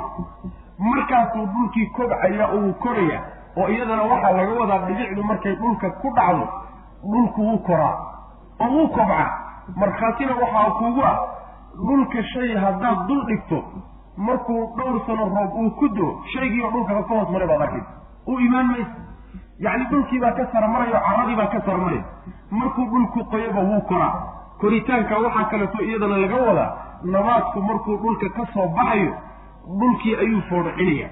markaasuu 0.79 1.45
dhulkii 1.45 1.85
kobcaya 1.85 2.47
oo 2.47 2.59
wuu 2.61 2.73
koraya 2.73 3.21
oo 3.57 3.67
iyadana 3.69 4.03
waxaa 4.03 4.31
laga 4.31 4.53
wadaa 4.59 4.79
dhibicdu 4.87 5.23
markay 5.23 5.55
dhulka 5.55 5.89
ku 5.89 6.09
dhacdo 6.15 6.47
dhulku 7.11 7.41
wuu 7.47 7.57
koraa. 7.57 7.95
Oo 8.61 8.69
wuu 8.75 8.87
kobcaa 8.87 9.44
markhaatina 9.75 10.35
waxaa 10.41 10.69
kuugu 10.79 11.01
ah 11.11 11.17
dhulka 11.87 12.23
shay 12.33 12.55
haddaad 12.65 13.07
dul 13.07 13.25
dhigto 13.29 13.63
markuu 14.17 14.61
dhowr 14.77 14.99
sano 15.07 15.25
roob 15.35 15.51
uu 15.63 15.71
ku 15.79 15.87
doo 15.97 16.11
shaygiioo 16.33 16.71
dhulka 16.71 16.93
ka 17.03 17.15
hoos 17.15 17.29
maray 17.29 17.47
baad 17.47 17.61
arkaysa 17.61 17.91
u 18.27 18.39
imaan 18.47 18.67
maysa 18.67 18.95
yacni 19.65 19.85
dhulkii 19.91 20.19
baa 20.19 20.31
ka 20.39 20.45
sarmarayo 20.53 20.99
carradii 21.07 21.35
baa 21.41 21.47
ka 21.55 21.61
sarmaray 21.65 22.01
markuu 22.51 22.85
dhulku 22.93 23.25
qoyoba 23.31 23.61
wuu 23.61 23.81
koraa. 23.81 24.13
Koritaanka 24.61 25.17
waxaa 25.25 25.45
kaleeto 25.51 25.83
iyadana 25.83 26.17
laga 26.17 26.37
wadaa 26.47 26.71
nabaadku 27.03 27.61
markuu 27.61 27.97
dhulka 28.03 28.29
ka 28.37 28.45
soo 28.53 28.67
baxayo 28.77 29.13
dhulkii 29.79 30.15
ayuu 30.23 30.41
foodhacinaya 30.49 31.09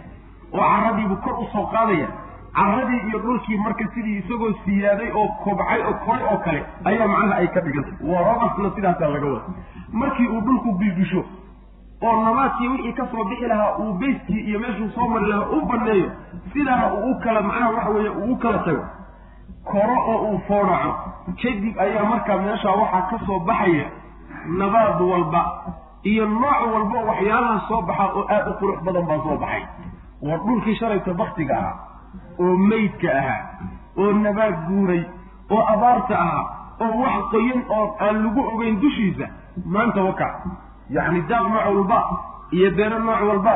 oo 0.54 0.60
carradiibuu 0.72 1.18
kor 1.26 1.34
u 1.44 1.46
soo 1.54 1.66
qaadaya 1.74 2.08
carradii 2.58 3.02
iyo 3.10 3.20
dhulkii 3.20 3.58
marka 3.66 3.86
sidii 3.94 4.18
isagoo 4.22 4.52
siyaaday 4.66 5.10
oo 5.22 5.28
kobcay 5.44 5.82
oo 5.90 5.94
koray 6.06 6.24
oo 6.32 6.38
kale 6.46 6.60
ayaa 6.90 7.08
macnaha 7.14 7.36
ay 7.42 7.48
ka 7.56 7.62
dhigantay 7.66 7.96
waa 8.12 8.24
rabasna 8.30 8.72
sidaasaa 8.76 9.10
laga 9.16 9.28
wada 9.34 9.46
markii 10.02 10.28
uu 10.28 10.42
dhulku 10.48 10.72
bilgisho 10.82 11.24
oo 12.08 12.16
nabaadkii 12.26 12.68
wixii 12.74 12.94
ka 13.00 13.08
soo 13.12 13.24
bixi 13.30 13.48
lahaa 13.54 13.78
uu 13.84 13.94
beyskii 13.94 14.40
iyo 14.50 14.60
meeshuu 14.60 14.90
soo 14.96 15.08
mari 15.14 15.26
lahaa 15.32 15.50
u 15.58 15.62
banneeyo 15.72 16.12
sidaana 16.54 16.94
uu 16.94 17.16
kala 17.24 17.42
macnaha 17.42 17.70
waxa 17.76 17.90
weeye 17.90 18.10
uu 18.10 18.36
kala 18.44 18.60
tago. 18.68 18.84
Koro 19.72 19.96
oo 20.14 20.18
uu 20.30 20.40
foodhaco 20.48 20.92
kadib 21.42 21.80
ayaa 21.86 22.06
markaa 22.12 22.38
meeshaa 22.46 22.76
waxaa 22.82 23.02
ka 23.12 23.20
soo 23.26 23.40
baxaya 23.50 23.86
nabaad 24.60 25.02
walba 25.12 25.42
iyo 26.12 26.26
nooc 26.26 26.60
walba 26.74 27.00
waxyaalaha 27.10 27.60
soo 27.68 27.82
baxa 27.82 28.06
oo 28.18 28.26
aada 28.30 28.50
u 28.52 28.54
qurux 28.62 28.78
badan 28.86 29.06
baa 29.10 29.20
soo 29.28 29.38
baxay. 29.44 29.64
Waa 30.28 30.38
dhulkii 30.46 30.76
shalayta 30.80 31.14
baktiga 31.14 31.58
ahaa 31.58 31.76
oo 32.40 32.58
meydka 32.70 33.10
ahaa 33.20 33.42
oo 33.98 34.12
nabaad 34.26 34.56
guuray 34.68 35.04
oo 35.56 35.64
abaarta 35.74 36.16
ahaa 36.26 36.44
oo 36.86 36.92
wax 37.02 37.16
qoyan 37.32 37.62
oo 37.78 37.86
aan 38.06 38.24
lagu 38.24 38.42
ogeyn 38.54 38.80
dushiisa 38.82 39.26
maanta 39.66 40.02
waka. 40.04 40.28
Yacni 40.96 41.22
daaq 41.30 41.46
nooc 41.54 41.66
walba 41.76 42.00
iyo 42.52 42.72
beero 42.78 43.00
nooc 43.00 43.22
walba 43.30 43.54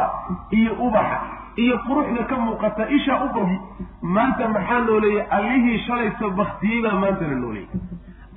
iyo 0.59 0.71
ubaxa 0.85 1.17
iyo 1.63 1.75
quruxda 1.87 2.23
ka 2.29 2.35
muuqata 2.43 2.83
ishaa 2.97 3.19
u 3.25 3.27
bogi 3.33 3.57
maanta 4.01 4.47
maxaa 4.55 4.79
nooleeyey 4.87 5.25
allihii 5.37 5.79
shalayta 5.87 6.29
baktiyey 6.39 6.81
baa 6.85 6.95
maanta 7.01 7.25
la 7.31 7.35
nooleeyey 7.43 7.69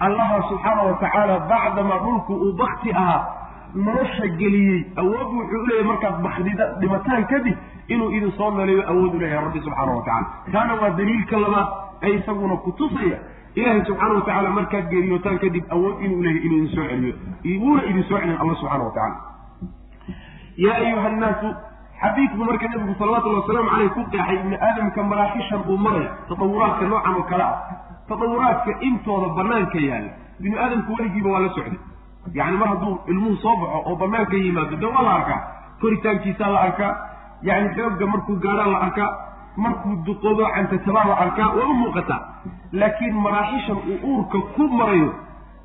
allaha 0.07 0.43
subxaana 0.49 0.83
wa 0.89 0.95
tacaala 1.03 1.39
bacdamaa 1.51 1.99
dhulku 2.05 2.33
uu 2.35 2.53
bakti 2.61 2.93
ahaa 2.93 3.21
nolosha 3.75 4.27
geliyey. 4.41 4.81
Awood 4.97 5.29
wuxuu 5.37 5.61
uleeyahay 5.65 5.87
markaad 5.91 6.23
bakdida 6.27 6.65
dhimataan 6.81 7.25
kadib 7.33 7.57
inuu 7.89 8.11
idin 8.17 8.33
soo 8.39 8.51
nooleeyo 8.51 8.83
awood 8.93 9.15
uleeyahay 9.15 9.45
rabbi 9.45 9.61
subxaana 9.67 9.93
wa 9.97 10.03
tacala 10.03 10.27
taana 10.53 10.75
waa 10.83 10.91
daliilka 10.99 11.37
labaad 11.45 11.69
ee 12.03 12.13
isaguna 12.19 12.57
kutusaya 12.57 13.19
ilaahay 13.55 13.85
subxaana 13.89 14.15
wa 14.15 14.21
tacala 14.29 14.51
markaad 14.59 14.87
geeriyootaan 14.93 15.39
kadib 15.45 15.65
awood 15.77 15.97
inuu 16.05 16.23
leeyahay 16.23 16.47
inuu 16.47 16.59
idin 16.59 16.75
soo 16.77 16.87
celiyo. 16.91 17.15
Wuuna 17.63 17.83
idin 17.91 18.05
soo 18.09 18.19
celin 18.19 18.37
allah 18.43 18.57
subxana 18.61 18.85
wa 18.85 18.93
tacala 18.99 19.17
yaa 20.65 20.77
ayuha 20.85 21.07
annaasu 21.09 21.49
xadiidku 22.03 22.45
marka 22.49 22.69
nabigu 22.73 22.95
salawatullhi 22.99 23.41
wasalaamu 23.41 23.71
caleyh 23.71 23.91
ku 23.97 24.03
qeexay 24.13 24.37
ibni 24.41 24.57
aadamka 24.69 25.03
maraaxishan 25.13 25.61
uu 25.73 25.77
maraya 25.87 26.11
tatawuraadka 26.29 26.85
noocan 26.93 27.15
oo 27.21 27.23
kale 27.31 27.45
ah. 27.45 27.57
Tatawuraadka 28.09 28.71
intooda 28.89 29.29
banaanka 29.39 29.79
yaalla. 29.89 30.11
Bini 30.43 30.57
aadamku 30.65 30.93
weligiiba 30.99 31.31
waa 31.35 31.41
la 31.45 31.49
socday 31.57 31.79
yacni 32.39 32.57
mar 32.59 32.69
hadduu 32.69 32.99
ilmuhu 33.13 33.37
soo 33.43 33.57
baxo 33.61 33.79
oo 33.91 33.97
banaanka 33.97 34.37
yimaado 34.37 34.77
de 34.77 34.87
waa 34.87 35.03
la 35.09 35.13
arkaa 35.19 35.41
koritaankiisaa 35.81 36.51
la 36.55 36.61
arkaa 36.67 36.93
yacni 37.49 37.75
xoogga 37.77 38.07
markuu 38.07 38.37
gaadhaa 38.45 38.67
la 38.75 38.79
arkaa 38.87 39.11
markuu 39.57 39.95
duqoobo 40.07 40.45
cantatabaa 40.55 41.05
la 41.11 41.17
arkaa 41.25 41.49
waa 41.59 41.67
u 41.73 41.75
muuqataa 41.83 42.21
laakiin 42.73 43.15
maraaxishan 43.25 43.79
uu 43.91 43.99
uurka 44.11 44.39
ku 44.57 44.69
marayo 44.81 45.09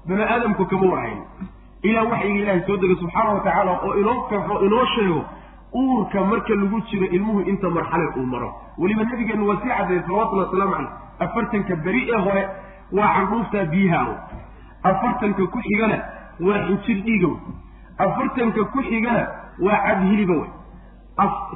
bani 0.08 0.24
aadamku 0.24 0.66
kama 0.66 0.88
warhayn. 0.94 1.22
Ilaa 1.84 2.04
waxyiga 2.12 2.40
ilaahay 2.42 2.62
soo 2.68 2.78
degay 2.82 2.96
subxaana 3.02 3.32
wa 3.34 3.40
tacaala 3.46 3.72
oo 3.86 3.94
inoo 4.02 4.16
qeexo 4.30 4.56
inoo 4.66 4.86
sheego 4.96 5.22
uurka 5.82 6.24
marka 6.32 6.54
lagu 6.62 6.82
jiro 6.90 7.06
ilmuhu 7.18 7.42
inta 7.52 7.70
marxale 7.70 8.06
uu 8.18 8.26
maro. 8.34 8.50
Weliba 8.78 9.04
nabigeenu 9.04 9.48
waa 9.50 9.58
sii 9.62 9.70
caddeeyey 9.78 10.04
salawatullahi 10.08 10.48
wasalaamu 10.48 10.74
caleyh 10.76 10.92
afartanka 11.26 11.76
beri 11.86 12.02
ee 12.14 12.22
hore 12.26 12.44
waa 12.98 13.10
candhuuftaa 13.16 13.66
biyaha. 13.74 14.14
Afartanka 14.84 15.48
ku 15.54 15.60
xigana 15.68 15.98
waa 16.48 16.60
xinjir 16.68 17.04
dhiiga 17.06 17.28
wey 17.28 17.40
afartanka 18.08 18.64
ku 18.74 18.80
xigana 18.90 19.24
waa 19.66 19.80
cad 19.86 20.04
hiliba 20.10 20.34
wey 20.42 20.50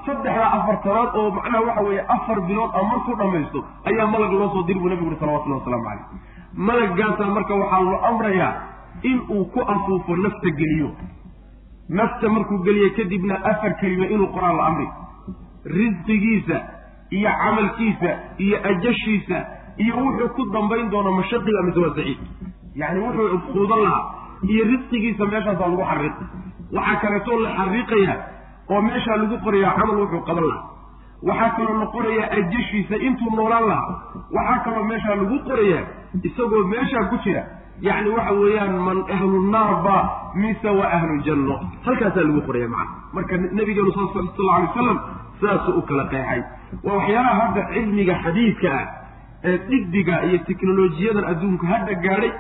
saddexdaa 0.06 0.50
afartanaad 0.58 1.10
oo 1.22 1.32
macnaha 1.38 1.62
waxa 1.68 1.82
weeye 1.88 2.04
afar 2.16 2.38
bilood 2.48 2.72
a 2.80 2.84
markuu 2.92 3.16
dhammaysto 3.22 3.60
ayaa 3.92 4.08
malag 4.14 4.32
loo 4.42 4.50
soo 4.54 4.64
diri 4.68 4.80
buu 4.80 4.90
nabigu 4.90 5.08
uri 5.12 5.20
salawatullahi 5.20 5.60
wasalaamu 5.62 5.86
caleyh 5.90 6.06
malagaasaa 6.70 7.30
marka 7.38 7.54
waxaa 7.62 7.82
loo 7.90 8.00
amrayaa 8.12 8.52
in 9.12 9.18
uu 9.36 9.46
ku 9.54 9.60
afuufo 9.74 10.16
nafta 10.16 10.50
geliyo. 10.60 10.90
Nafta 11.90 12.30
markuu 12.30 12.58
geliyo 12.64 12.90
kadibna 12.98 13.36
afar 13.52 13.74
kelima 13.82 14.06
inuu 14.16 14.28
qoraan 14.34 14.58
la 14.58 14.64
amri 14.70 14.88
risqigiisa 15.66 16.58
iyo 17.18 17.30
camalkiisa 17.42 18.10
iyo 18.38 18.58
ajashiisa 18.72 19.38
iyo 19.78 19.94
wuxuu 20.04 20.30
ku 20.36 20.46
dambayn 20.54 20.90
doono 20.90 21.12
mashaqiga 21.20 21.62
mise 21.68 21.80
waa 21.80 21.94
saciid 21.96 22.20
yacni 22.82 23.00
wuxuu 23.06 23.40
quudan 23.54 23.80
lahaa 23.86 24.04
iyo 24.52 24.64
risqigiisa 24.72 25.24
meeshaasaa 25.34 25.70
lagu 25.72 25.84
xariiqay 25.92 26.28
waxaa 26.78 27.00
kaleetoo 27.04 27.38
la 27.46 27.50
xariiqayaa 27.60 28.18
oo 28.74 28.82
meeshaa 28.88 29.18
lagu 29.22 29.36
qorayaa 29.46 29.74
camal 29.80 29.98
wuxuu 30.04 30.22
qaban 30.30 30.46
lahaa. 30.52 30.68
Waxaa 31.28 31.50
kaloo 31.58 31.78
la 31.82 31.86
qorayaa 31.96 32.28
ajashiisa 32.38 32.96
intuu 33.08 33.32
noolaan 33.38 33.66
lahaa. 33.72 33.94
Waxaa 34.38 34.60
kaloo 34.66 34.84
meeshaa 34.92 35.16
lagu 35.22 35.38
qorayaa 35.50 35.84
isagoo 36.28 36.64
meeshaa 36.74 37.06
ku 37.12 37.18
jira. 37.24 37.44
Yacni 37.88 38.10
waxa 38.18 38.34
weeyaan 38.42 38.76
man 38.88 39.00
ahlu 39.16 39.40
naar 39.54 39.74
ba 39.86 39.96
mise 40.42 40.70
waa 40.80 40.92
ahlujanno. 40.98 41.56
Halkaasaa 41.86 42.24
lagu 42.28 42.42
qoraya 42.48 42.68
macana 42.68 42.92
marka 43.16 43.34
nabigeenu 43.58 43.92
sal 43.98 44.08
sal 44.14 44.50
alay 44.56 44.68
wasalam 44.70 44.98
sidaasuu 45.40 45.74
u 45.80 45.82
kala 45.90 46.04
qeexay. 46.14 46.42
Waa 46.86 46.96
waxyaalaha 47.00 47.36
hadda 47.42 47.62
cilmiga 47.74 48.16
xadiidka 48.24 48.70
ah 48.80 48.86
ee 49.50 49.58
dhibdiga 49.70 50.16
iyo 50.28 50.38
teknolojiyadan 50.48 51.26
adduunku 51.32 51.66
hadda 51.74 51.94
gaadhay 52.06 52.32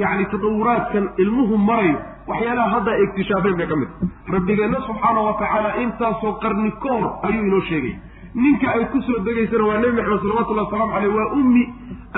yacni 0.00 0.24
tadawuraadkan 0.32 1.04
ilmuhu 1.24 1.56
marayo 1.68 1.96
waxyaalaha 2.30 2.68
hadda 2.74 2.90
ay 2.96 3.02
iktishaafeen 3.06 3.56
bay 3.60 3.66
ka 3.66 3.76
mid. 3.76 3.88
Rabbigeenna 4.34 4.80
subxaana 4.86 5.20
wa 5.28 5.32
tacaala 5.40 5.70
intaasoo 5.84 6.32
qarni 6.42 6.70
ka 6.84 6.88
hor 6.96 7.06
ayuu 7.28 7.44
inoo 7.48 7.60
sheegay. 7.68 7.94
Ninka 8.34 8.68
ay 8.74 8.84
ku 8.92 9.02
soo 9.08 9.18
degaysana 9.26 9.64
waa 9.68 9.78
nebi 9.82 9.96
maxamed 10.00 10.22
salawatullahi 10.22 10.66
wasalaamu 10.66 10.92
caleyh 10.96 11.14
waa 11.18 11.28
ummi 11.40 11.64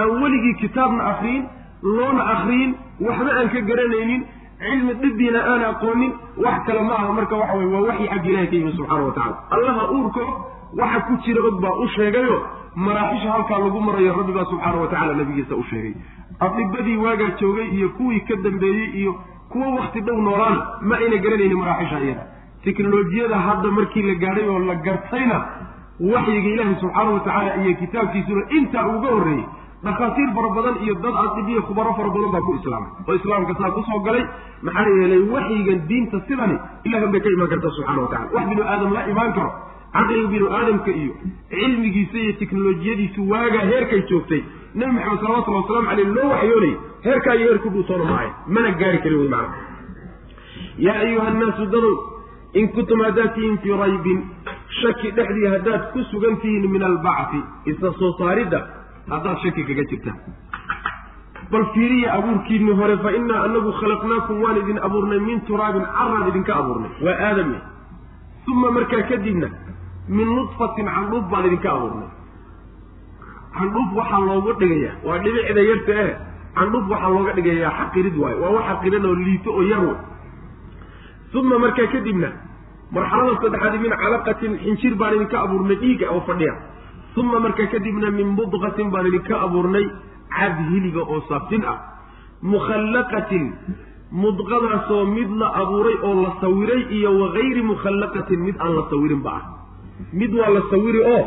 aan 0.00 0.10
weligii 0.22 0.54
kitaabna 0.62 1.02
akriyin 1.12 1.44
loona 1.82 2.22
akriyin 2.34 2.70
waxba 3.06 3.30
aan 3.38 3.48
ka 3.54 3.60
garanaynin 3.70 4.22
cilmi 4.64 4.92
dhibiina 5.02 5.40
aan 5.52 5.62
aqoonin 5.70 6.12
wax 6.44 6.56
kale 6.66 6.80
ma 6.88 6.94
aha. 6.98 7.12
Marka 7.18 7.34
waxa 7.42 7.56
weye 7.58 7.70
waa 7.74 7.82
waxii 7.88 8.08
xagga 8.12 8.28
ilahay 8.30 8.46
ka 8.52 8.56
yimi 8.60 8.72
subxaana 8.78 9.04
wa 9.08 9.12
tacala 9.12 9.36
allaha 9.56 9.82
uurko 9.96 10.24
waxa 10.82 11.00
ku 11.08 11.12
jira 11.24 11.40
og 11.50 11.58
baa 11.64 11.74
u 11.82 11.88
sheegayo 11.96 12.36
maraaxisha 12.76 13.30
halkaa 13.32 13.58
lagu 13.64 13.80
marayo 13.80 14.12
rabbi 14.18 14.32
baa 14.32 14.44
subxaana 14.50 14.80
wa 14.82 14.88
tacala 14.92 15.14
nabigiisa 15.20 15.54
u 15.56 15.64
sheegay. 15.70 15.94
Adibadii 16.40 16.96
waagaa 16.96 17.30
joogay 17.40 17.68
iyo 17.78 17.88
kuwii 17.98 18.20
ka 18.28 18.34
dambeeyey 18.44 18.90
iyo 19.00 19.12
kuwo 19.48 19.74
wakti 19.78 20.00
dhow 20.00 20.18
noolaan 20.22 20.58
ma 20.82 20.96
ayna 20.96 21.16
garanaynin 21.24 21.58
maraaxisha 21.58 22.00
iyada. 22.04 22.24
Teknolojiyada 22.64 23.38
hadda 23.46 23.68
markii 23.78 24.02
la 24.02 24.14
gaadhay 24.14 24.48
oo 24.48 24.58
la 24.58 24.74
gartayna 24.86 25.38
waxyiga 26.12 26.48
ilaahi 26.54 26.74
subxaana 26.80 27.10
wa 27.10 27.20
tacaala 27.20 27.56
iyo 27.62 27.74
kitaabkiisuna 27.82 28.42
intaa 28.58 28.86
uga 28.96 29.08
horreeyey 29.14 29.44
dhakhaatiir 29.84 30.28
fara 30.36 30.48
badan 30.56 30.76
iyo 30.84 30.94
dad 31.04 31.14
adibiya 31.24 31.60
khubaro 31.68 31.92
fara 31.98 32.08
badan 32.14 32.30
baa 32.34 32.40
ku 32.48 32.52
islaamay. 32.58 32.90
Oo 33.08 33.14
islaamka 33.20 33.54
saa 33.60 33.70
ku 33.76 33.82
soo 33.88 34.00
galay 34.06 34.24
maxaa 34.66 34.88
yeelay 34.98 35.22
waxyigan 35.34 35.80
diinta 35.88 36.18
sidani 36.28 36.56
ilahi 36.88 37.06
bay 37.14 37.20
ka 37.20 37.28
imaan 37.36 37.48
karta 37.52 37.70
subxana 37.76 38.00
wa 38.02 38.08
tacala 38.14 38.30
wax 38.36 38.44
binu 38.50 38.62
aadam 38.72 38.92
la 38.96 39.02
imaan 39.12 39.32
karo 39.38 39.50
caqliga 39.96 40.28
binu 40.34 40.46
aadamka 40.58 40.90
iyo 41.02 41.12
cilmigiisa 41.54 42.18
iyo 42.24 42.32
teknolojiyadiisu 42.42 43.20
waagaa 43.32 43.64
heerkay 43.72 44.02
joogtay. 44.10 44.42
Nebi 44.78 44.92
maxamed 44.96 45.20
salawatullhi 45.22 45.60
waslamu 45.62 45.86
caleyh 45.90 46.08
loo 46.16 46.28
waxyoonayay 46.34 46.74
heerkaa 47.06 47.34
iyo 47.38 47.46
heer 47.48 47.58
ku 47.64 47.68
dhuutoona 47.74 48.04
maahay 48.10 48.30
mana 48.54 48.70
gaari 48.80 48.98
kari 49.04 49.16
wey 49.20 49.28
macana 49.28 49.56
yaa 50.86 50.98
ayuha 51.06 51.30
nnaasu 51.34 51.66
dadow 51.74 51.94
in 52.60 52.68
kuntum 52.76 53.00
haddaad 53.06 53.30
tihiin 53.34 53.58
fii 53.62 53.76
raybin 53.82 54.20
shaki 54.80 55.10
dhexdii 55.18 55.46
haddaad 55.54 55.82
ku 55.92 56.00
sugan 56.10 56.36
tihiin 56.42 56.66
min 56.74 56.82
albacfi 56.90 57.40
isa 57.72 57.92
soo 57.98 58.10
saaridda 58.20 58.60
haddaad 59.12 59.38
shaki 59.44 59.62
kaga 59.68 59.84
jirtaan 59.92 60.18
bal 61.52 61.64
fiiriya 61.74 62.12
abuurkiinni 62.18 62.72
hore 62.80 62.96
fa 63.04 63.12
innaa 63.18 63.42
anagu 63.48 63.72
khalaqnaakum 63.80 64.42
waan 64.44 64.58
idin 64.62 64.78
abuurnay 64.88 65.20
min 65.28 65.40
turaabin 65.50 65.86
caraan 65.98 66.28
idinka 66.32 66.52
abuurnay 66.60 66.92
waa 67.06 67.16
aadame 67.28 67.58
uma 68.54 68.70
markaa 68.78 69.02
kadibna 69.12 69.48
min 70.08 70.26
nudfatin 70.36 70.86
candhuuf 70.94 71.24
baan 71.32 71.46
idinka 71.48 71.68
abuurnay. 71.76 72.10
Candhuuf 73.56 73.88
waxaa 73.98 74.20
looga 74.28 74.52
dhigayaa. 74.60 74.94
Waa 75.06 75.18
dhibicda 75.24 75.62
yarta 75.70 75.92
eh. 76.04 76.12
Candhuuf 76.58 76.84
waxaa 76.92 77.10
looga 77.16 77.32
dhigayaa 77.38 77.72
xaqirid 77.80 78.14
waayo 78.22 78.36
waa 78.42 78.52
wax 78.56 78.66
xaqiran 78.70 79.04
oo 79.10 79.14
liito 79.24 79.50
oo 79.58 79.62
yar 79.70 79.82
wey 79.88 79.98
uma 81.34 81.58
markaa 81.58 81.86
kadibna 81.92 82.28
marxalada 82.94 83.34
saddexaadi 83.42 83.78
min 83.84 83.92
calaqatin 84.02 84.52
xinjir 84.64 84.94
baan 85.00 85.14
idinka 85.16 85.36
abuurnay 85.44 85.76
dhiiga 85.82 86.06
oo 86.14 86.20
fadhiya. 86.28 86.54
Uma 87.20 87.38
markaa 87.46 87.66
kadibna 87.74 88.10
min 88.18 88.28
mudqatin 88.38 88.88
baan 88.94 89.06
idinka 89.10 89.34
abuurnay 89.46 89.86
cad 90.36 90.56
hiliga 90.70 91.02
oo 91.12 91.20
saaftin 91.28 91.62
ah. 91.72 91.78
Mukhallaqatin 92.52 93.44
mudqadaasoo 94.22 95.02
mid 95.16 95.30
la 95.40 95.48
abuuray 95.62 95.96
oo 96.08 96.14
la 96.22 96.30
sawiray 96.40 96.82
iyo 96.98 97.10
wagayri 97.20 97.62
mukhallaqatin 97.72 98.40
mid 98.46 98.56
aan 98.62 98.72
la 98.78 98.82
sawirinba 98.92 99.30
ah 99.38 99.42
mid 100.12 100.32
waa 100.40 100.50
la 100.56 100.60
sawiri 100.70 101.00
oo 101.14 101.22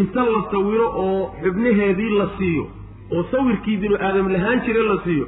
inta 0.00 0.22
la 0.34 0.40
sawiro 0.52 0.86
oo 1.04 1.20
xubnaheedii 1.42 2.10
la 2.18 2.26
siiyo 2.38 2.64
oo 3.14 3.22
sawirkii 3.32 3.76
binu 3.82 3.96
aadam 4.06 4.28
lahaan 4.34 4.60
jire 4.66 4.82
la 4.90 4.96
siiyo 5.04 5.26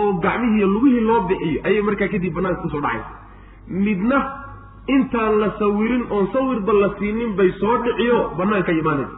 oo 0.00 0.12
gacmihiiyo 0.24 0.66
lugihii 0.74 1.00
loo 1.08 1.20
bixiyo 1.28 1.60
ayay 1.68 1.82
markaa 1.88 2.08
kadib 2.14 2.34
banaanka 2.34 2.62
ku 2.62 2.68
soo 2.74 2.80
dhacaysa. 2.80 3.10
Midna 3.86 4.18
intaan 4.96 5.38
la 5.42 5.48
sawirin 5.58 6.04
oon 6.10 6.26
sawirba 6.32 6.72
la 6.82 6.88
siinin 6.98 7.32
bay 7.38 7.50
soo 7.60 7.76
dhiciyo 7.84 8.18
bannaankay 8.38 8.78
imaanaysa. 8.82 9.16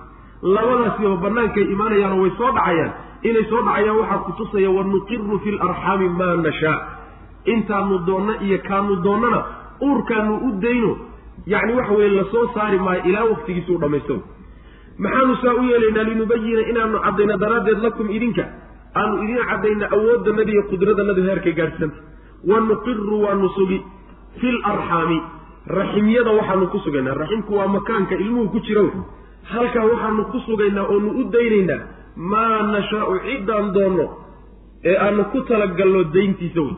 Labadaasiba 0.54 1.16
bannaankay 1.24 1.64
imaanayaanoo 1.74 2.20
way 2.24 2.32
soo 2.38 2.50
dhacayaan 2.56 2.92
inay 3.28 3.44
soo 3.50 3.62
dhacayaan 3.68 3.98
waxaa 4.00 4.18
kutusaya 4.26 4.70
wanuqiru 4.76 5.38
fi 5.44 5.50
larxaami 5.58 6.08
maa 6.20 6.34
nashaa. 6.46 6.78
Intaanu 7.54 7.98
doonno 8.06 8.32
iyo 8.46 8.58
kaanu 8.68 8.96
doonnana 9.04 9.40
uurkaanu 9.86 10.32
u 10.46 10.50
dayno 10.64 10.90
yacni 11.52 11.72
waxa 11.78 11.92
weye 11.98 12.10
la 12.18 12.24
soo 12.32 12.44
saari 12.54 12.78
maayo 12.86 13.02
ilaa 13.10 13.24
waqtigiisuu 13.32 13.78
dhammaysto. 13.82 14.16
Maxaanu 14.98 15.34
saa 15.42 15.54
u 15.60 15.62
yeelaynaa 15.70 16.04
linubayina 16.10 16.62
inaanu 16.70 16.98
caddayno 17.06 17.36
daraaddeed 17.42 17.78
lakum 17.86 18.10
idinka. 18.16 18.44
Aanu 19.00 19.14
idin 19.24 19.38
caddayna 19.50 19.86
awooddanada 19.96 20.52
iyo 20.52 20.62
qudradannadu 20.70 21.22
heerkay 21.28 21.52
gaadhsanta 21.60 21.98
wanuqiru 22.50 23.16
waanu 23.24 23.48
sugi 23.56 23.78
fi 24.40 24.48
larxaami 24.52 25.18
raximyada 25.78 26.30
waxaanu 26.38 26.66
ku 26.72 26.78
sugaynaa. 26.84 27.14
Raximku 27.22 27.52
waa 27.58 27.68
makaanka 27.76 28.14
ilmuhu 28.24 28.48
ku 28.54 28.60
jira 28.66 28.82
wey 28.86 28.94
halkaa 29.52 29.84
waxaanu 29.92 30.22
ku 30.32 30.38
sugaynaa 30.46 30.86
oonu 30.94 31.08
u 31.20 31.22
daynaynaa 31.34 31.80
maa 32.32 32.62
nashaau 32.74 33.14
ciddaan 33.26 33.72
doonno 33.76 34.06
ee 34.90 34.96
aanu 35.06 35.24
ku 35.32 35.40
talagalno 35.50 36.00
dayntiisa 36.14 36.60
wey 36.66 36.76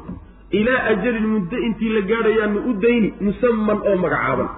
ilaa 0.59 0.81
ajalin 0.93 1.27
muddo 1.35 1.57
intii 1.67 1.93
la 1.97 2.01
gaadhayaanu 2.11 2.59
u 2.71 2.73
dayni 2.85 3.09
musaman 3.27 3.79
oo 3.89 3.97
magacaaban. 4.05 4.49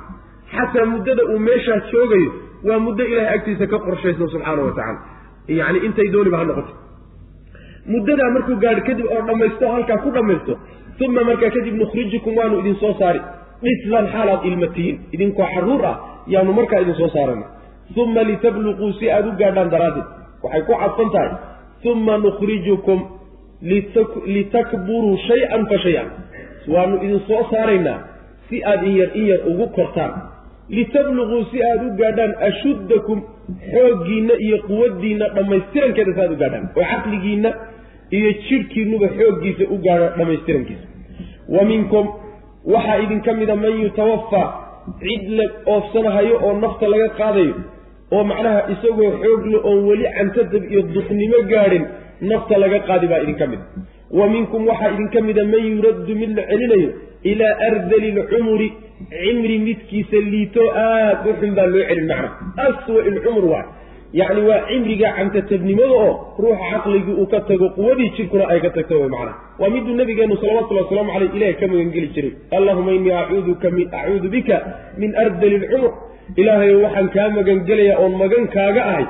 Xataa 0.54 0.86
muddada 0.94 1.22
uu 1.32 1.38
meeshaa 1.48 1.78
joogayo 1.92 2.30
waa 2.68 2.78
muddo 2.86 3.02
ilahay 3.12 3.28
agtiisa 3.36 3.66
ka 3.72 3.78
qorshaysan 3.86 4.28
subxaana 4.34 4.62
wa 4.68 4.72
tacaala. 4.78 5.00
Yacni 5.58 5.78
intay 5.86 6.08
dooniba 6.14 6.38
ha 6.40 6.44
noqoto. 6.50 6.72
Muddadaa 7.92 8.30
markuu 8.36 8.56
gaadho 8.64 8.82
kadib 8.88 9.06
oo 9.14 9.22
dhammaysto 9.28 9.64
halkaa 9.74 9.98
ku 10.04 10.10
dhammaysto 10.16 10.52
uma 11.06 11.22
markaa 11.28 11.50
kadib 11.56 11.74
nukhrijukum 11.82 12.32
waanu 12.38 12.56
idin 12.62 12.76
soo 12.82 12.94
saari. 13.00 13.20
Dhislan 13.62 14.06
xaalaad 14.14 14.42
ilma 14.48 14.66
tihiin 14.74 14.96
idinkoo 15.14 15.46
xaruur 15.54 15.82
ah 15.90 15.96
yaanu 16.34 16.52
markaa 16.58 16.80
idin 16.84 16.94
soo 17.00 17.08
saarana 17.16 17.46
uma 18.02 18.22
litabluquu 18.30 18.86
si 18.98 19.10
aada 19.10 19.28
u 19.28 19.36
gaadhaan 19.40 19.70
daraaddeed. 19.74 20.06
Waxay 20.42 20.62
ku 20.68 20.72
cadfan 20.82 21.10
tahay. 21.14 21.30
Uma 21.92 22.14
nukhrijukum 22.24 22.98
litakburuu 23.62 25.16
shay-an 25.28 25.66
fa 25.70 25.78
shay-an. 25.84 26.08
Waanu 26.68 26.96
idin 27.04 27.20
soo 27.28 27.42
saaraynaa 27.50 27.98
si 28.48 28.62
aad 28.64 28.82
in 28.86 28.96
yar 28.96 29.10
in 29.14 29.26
yar 29.26 29.40
ugu 29.50 29.66
kortaan. 29.76 30.12
Litabluquu 30.70 31.44
si 31.50 31.62
aada 31.62 31.84
u 31.86 31.96
gaadhaan 32.00 32.32
ashuddakum 32.48 33.18
xooggiinna 33.72 34.34
iyo 34.46 34.58
quwaddiinna 34.68 35.26
dhammaystirankeeda 35.36 36.12
si 36.14 36.20
aad 36.20 36.32
u 36.32 36.36
gaadhaan. 36.42 36.64
Oo 36.76 36.84
caqligiinna 36.92 37.50
iyo 38.18 38.30
jidhkiinnuba 38.48 39.08
xooggiisa 39.18 39.64
u 39.74 39.78
gaadho 39.86 40.08
dhammaystirankiisa. 40.18 40.86
Wa 41.54 41.64
minkum 41.64 42.06
waxaa 42.74 42.98
idinka 43.04 43.32
mida 43.40 43.54
man 43.56 43.74
yutawafaa 43.82 44.48
cid 45.02 45.22
la 45.38 45.44
oofsanahayo 45.74 46.34
oo 46.46 46.52
nafta 46.64 46.86
laga 46.92 47.08
qaadayo 47.18 47.54
oo 48.12 48.24
macnaha 48.30 48.60
isagoo 48.74 49.10
xoogle 49.22 49.58
oon 49.68 49.80
weli 49.88 50.06
cantadab 50.16 50.64
iyo 50.72 50.82
duqnimo 50.94 51.38
gaadhin 51.52 51.84
nafta 52.20 52.58
laga 52.58 52.78
qaadi 52.88 53.06
baa 53.06 53.20
idinka 53.24 53.46
mid. 53.46 53.60
Wa 54.10 54.26
minkum 54.34 54.66
waxaa 54.66 54.92
idinka 54.94 55.20
mida 55.20 55.44
man 55.44 55.62
yuraddu 55.72 56.14
mid 56.14 56.30
la 56.38 56.42
celinayo 56.50 56.90
ilaa 57.22 57.54
ardali 57.68 58.10
lcumuri 58.18 58.68
cimri 59.10 59.58
midkiisa 59.58 60.16
liito 60.32 60.62
aad 60.84 61.26
u 61.28 61.32
xun 61.40 61.54
baa 61.54 61.66
loo 61.66 61.84
celin 61.88 62.06
macna. 62.06 62.30
Aswa 62.66 63.00
ilcumur 63.10 63.44
waay 63.52 63.66
yacni 64.12 64.40
waa 64.48 64.60
cimriga 64.68 65.08
cantatabnimada 65.16 65.94
oo 66.06 66.12
ruuxa 66.38 66.66
caqligii 66.72 67.16
uu 67.20 67.26
ka 67.32 67.40
tago 67.48 67.66
quwadii 67.76 68.10
jirkuna 68.16 68.44
ay 68.52 68.60
ka 68.64 68.70
tagto 68.70 68.94
way 69.00 69.08
macnaha 69.08 69.34
waa 69.60 69.70
miduu 69.74 69.94
nabigeenu 70.00 70.36
salawatullhi 70.40 70.82
wasalaamu 70.84 71.12
caleyh 71.12 71.36
ilahi 71.36 71.54
ka 71.60 71.66
magangeli 71.72 72.08
jiray. 72.14 72.32
Allahuma 72.56 72.92
innii 72.92 73.12
acuuduka 73.22 73.68
acuudu 74.00 74.28
bika 74.34 74.56
min 74.98 75.10
ardali 75.24 75.58
lcumur 75.58 75.92
ilaahay 76.36 76.74
waxaan 76.84 77.08
kaa 77.14 77.28
magangelayaa 77.38 77.98
oon 78.02 78.14
magan 78.22 78.46
kaaga 78.54 78.82
ahay 78.92 79.06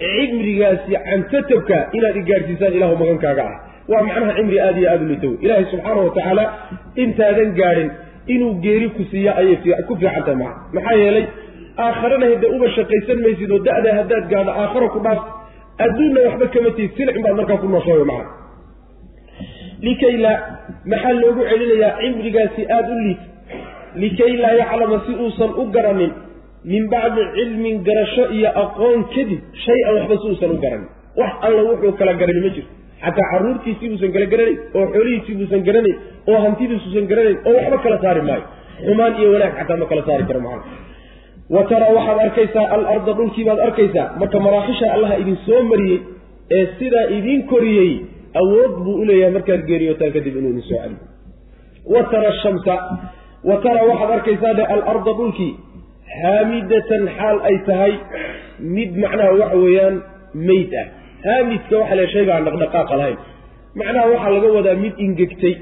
cimrigaasi 0.00 0.92
cantatabka 1.08 1.78
inaad 1.96 2.16
i 2.20 2.22
gaadhsiisaan 2.30 2.72
ilahu 2.78 2.94
magan 3.02 3.18
kaaga 3.24 3.42
ahay 3.48 3.58
waa 3.92 4.02
macnaha 4.06 4.32
cimri 4.38 4.58
aada 4.66 4.78
iyo 4.80 4.90
aada 4.92 5.04
u 5.04 5.08
lito 5.12 5.28
wey 5.30 5.38
ilaahay 5.44 5.66
subxaana 5.72 6.00
wa 6.06 6.12
tacaala 6.16 6.44
intaadan 7.04 7.50
gaadhin 7.60 7.90
inuu 8.34 8.54
geeri 8.64 8.88
ku 8.96 9.02
siiya 9.10 9.32
ayay 9.40 9.56
ku 9.88 9.94
fiican 10.00 10.22
tahay 10.26 10.38
maa 10.42 10.54
maxaa 10.76 10.96
yeelay 11.02 11.26
aakharana 11.84 12.26
hade 12.32 12.46
uba 12.56 12.66
shaqaysan 12.76 13.18
maysid 13.26 13.50
oo 13.56 13.60
da-da 13.68 13.90
haddaad 13.98 14.24
gaadho 14.32 14.52
aakharo 14.62 14.88
ku 14.94 15.00
dhaaf 15.06 15.20
adduunna 15.84 16.20
waxba 16.26 16.46
kama 16.54 16.70
tihid 16.76 16.92
silcin 16.98 17.22
baad 17.26 17.36
markaa 17.40 17.58
ku 17.64 17.68
noosha 17.74 17.92
wey 17.98 18.06
macana 18.12 18.30
likay 19.88 20.16
laa 20.24 20.38
maxaa 20.92 21.14
loogu 21.22 21.42
celinayaa 21.50 21.92
cimrigaasi 22.00 22.62
aada 22.76 22.90
u 22.96 22.98
liid 23.06 23.20
likay 24.02 24.32
laa 24.44 24.54
yaclama 24.62 24.98
si 25.06 25.12
uusan 25.24 25.50
u 25.62 25.64
garanin 25.76 26.12
min 26.64 26.88
bacdi 26.92 27.22
cilmin 27.36 27.76
garasho 27.88 28.24
iyo 28.36 28.48
aqoon 28.64 29.00
kadib 29.14 29.40
shay-an 29.64 29.92
waxba 29.98 30.14
si 30.22 30.26
uusan 30.30 30.50
u 30.56 30.58
garanin 30.64 30.88
wax 31.20 31.32
alla 31.46 31.62
wuxuu 31.70 31.92
kala 32.00 32.12
garanin 32.20 32.42
ma 32.46 32.50
jirto. 32.56 32.72
Xataa 33.04 33.26
carruurtiisii 33.32 33.88
buusan 33.92 34.12
kala 34.14 34.26
garanayn 34.32 34.58
oo 34.78 34.84
xoolihiisii 34.94 35.34
buusan 35.40 35.62
garanayn 35.68 35.96
oo 36.30 36.38
hantidiisuusan 36.44 37.06
garanayn 37.10 37.38
oo 37.48 37.54
waxba 37.58 37.78
kala 37.84 37.96
saari 38.04 38.22
maayo. 38.28 38.44
Xumaan 38.86 39.12
iyo 39.20 39.28
wanaag 39.34 39.52
xataa 39.58 39.76
ma 39.82 39.86
kala 39.90 40.02
saari 40.08 40.24
karo 40.28 40.40
macana 40.46 40.64
wa 41.54 41.62
taraa 41.70 41.92
waxaad 41.98 42.18
arkaysaa 42.26 42.66
alarda 42.76 43.12
dhulkii 43.18 43.44
baad 43.48 43.60
arkaysaa. 43.68 44.06
Marka 44.20 44.38
maraaxisha 44.46 44.86
allaha 44.96 45.14
idin 45.22 45.36
soo 45.46 45.62
mariyey 45.70 45.98
ee 46.56 46.64
sidaa 46.78 47.06
idiin 47.16 47.40
koriyey 47.52 47.90
awood 48.40 48.72
buu 48.84 48.96
u 49.02 49.04
leeyahay 49.08 49.32
markaad 49.38 49.62
geeriyootaan 49.70 50.12
kadib 50.16 50.34
inuu 50.40 50.50
idin 50.54 50.64
soo 50.68 50.78
celiyo. 50.82 51.00
Wa 51.94 52.02
tara 52.12 52.30
shamsa. 52.42 52.74
Wa 53.48 53.56
tara 53.64 53.80
waxaad 53.90 54.10
arkaysaa 54.18 54.54
dhe 54.58 54.64
alarda 54.74 55.12
dhulkii 55.20 55.52
haamidatan 56.22 57.02
xaal 57.18 57.36
ay 57.48 57.56
tahay 57.68 57.92
mid 58.76 58.90
macnaha 59.02 59.32
waxa 59.40 59.56
weeyaan 59.64 59.96
meyd 60.48 60.72
ah. 60.82 60.86
Haamidka 61.26 61.74
waxaa 61.80 61.98
la 62.00 62.06
shayga 62.14 62.32
aan 62.36 62.44
dhaqdhaqaaqa 62.48 62.94
lahayn. 63.00 63.18
Macnaha 63.80 64.06
waxaa 64.14 64.32
laga 64.36 64.48
wadaa 64.58 64.76
mid 64.84 64.94
ingegtay 65.06 65.54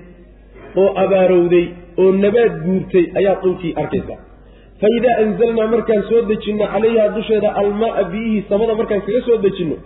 oo 0.83 0.89
abaarowday 1.05 1.67
oo 2.01 2.09
nabaad 2.25 2.53
guurtay 2.65 3.05
ayaad 3.21 3.39
dhulkii 3.45 3.73
arkaysaa. 3.83 4.21
Fa 4.81 4.87
idaa 4.99 5.17
anzalnaa 5.25 5.67
markaan 5.75 6.03
soo 6.11 6.23
dejinno 6.31 6.65
calayhaa 6.75 7.09
dusheeda 7.17 7.49
almaaa 7.63 8.05
biyihii 8.13 8.45
samada 8.51 8.75
markaan 8.81 9.03
kaga 9.07 9.21
soo 9.29 9.39
dejinno 9.47 9.77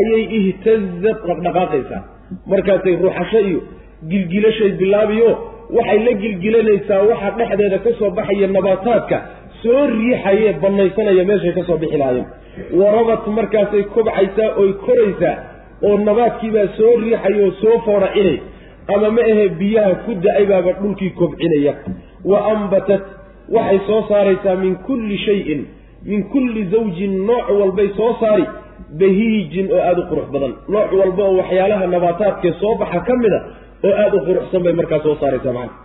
ayay 0.00 0.22
ihtazad 0.38 1.18
dhaqdhaqaaqaysaa. 1.28 2.02
Markaasay 2.52 2.94
ruuxasho 3.02 3.40
iyo 3.48 3.60
gilgilashay 4.10 4.70
bilaabiyo 4.80 5.30
waxay 5.76 5.98
la 6.06 6.12
gilgilanaysaa 6.22 7.00
waxa 7.10 7.30
dhexdeeda 7.38 7.78
ka 7.84 7.90
soo 7.98 8.10
baxaya 8.18 8.46
nabaataadka 8.56 9.18
soo 9.66 9.82
riixaye 9.98 10.52
bannaysanaya 10.62 11.24
meeshay 11.30 11.52
ka 11.58 11.62
soo 11.68 11.76
bixi 11.82 11.98
lahaayeen. 12.02 12.26
Warabat 12.80 13.26
markaasay 13.38 13.82
kobcaysaa 13.94 14.50
oy 14.62 14.70
koraysaa 14.86 15.34
oo 15.88 15.96
nabaadkiibaa 16.08 16.68
soo 16.78 16.92
riixaya 17.04 17.40
oo 17.46 17.50
soo 17.62 17.76
fooracinay 17.86 18.38
ama 18.94 19.08
ma 19.16 19.22
ahe 19.32 19.44
biyaha 19.60 19.94
ku 20.06 20.14
da'ay 20.24 20.44
baaba 20.52 20.72
dhulkii 20.80 21.10
kobcinaya. 21.20 21.72
Wa 22.30 22.38
ambatat 22.52 23.02
waxay 23.56 23.80
soo 23.88 24.02
saaraysaa 24.10 24.56
min 24.64 24.74
kulli 24.86 25.16
shayin 25.26 25.60
min 26.10 26.20
kulli 26.32 26.62
zawjin 26.74 27.14
nooc 27.28 27.46
walbay 27.60 27.88
soo 27.98 28.12
saari 28.20 28.44
bahiijin 29.00 29.66
oo 29.74 29.80
aada 29.88 30.00
u 30.02 30.08
qurux 30.10 30.28
badan. 30.34 30.52
Nooc 30.74 30.90
walba 31.00 31.22
oo 31.28 31.36
waxyaalaha 31.40 31.86
nabaataadkee 31.94 32.52
soo 32.60 32.74
baxa 32.82 33.00
ka 33.08 33.14
mid 33.22 33.32
a 33.32 33.40
oo 33.86 33.94
aada 34.02 34.16
u 34.16 34.24
quruxsan 34.28 34.62
bay 34.66 34.72
markaa 34.80 35.00
soo 35.06 35.16
saaraysaa 35.22 35.52
macana 35.58 35.84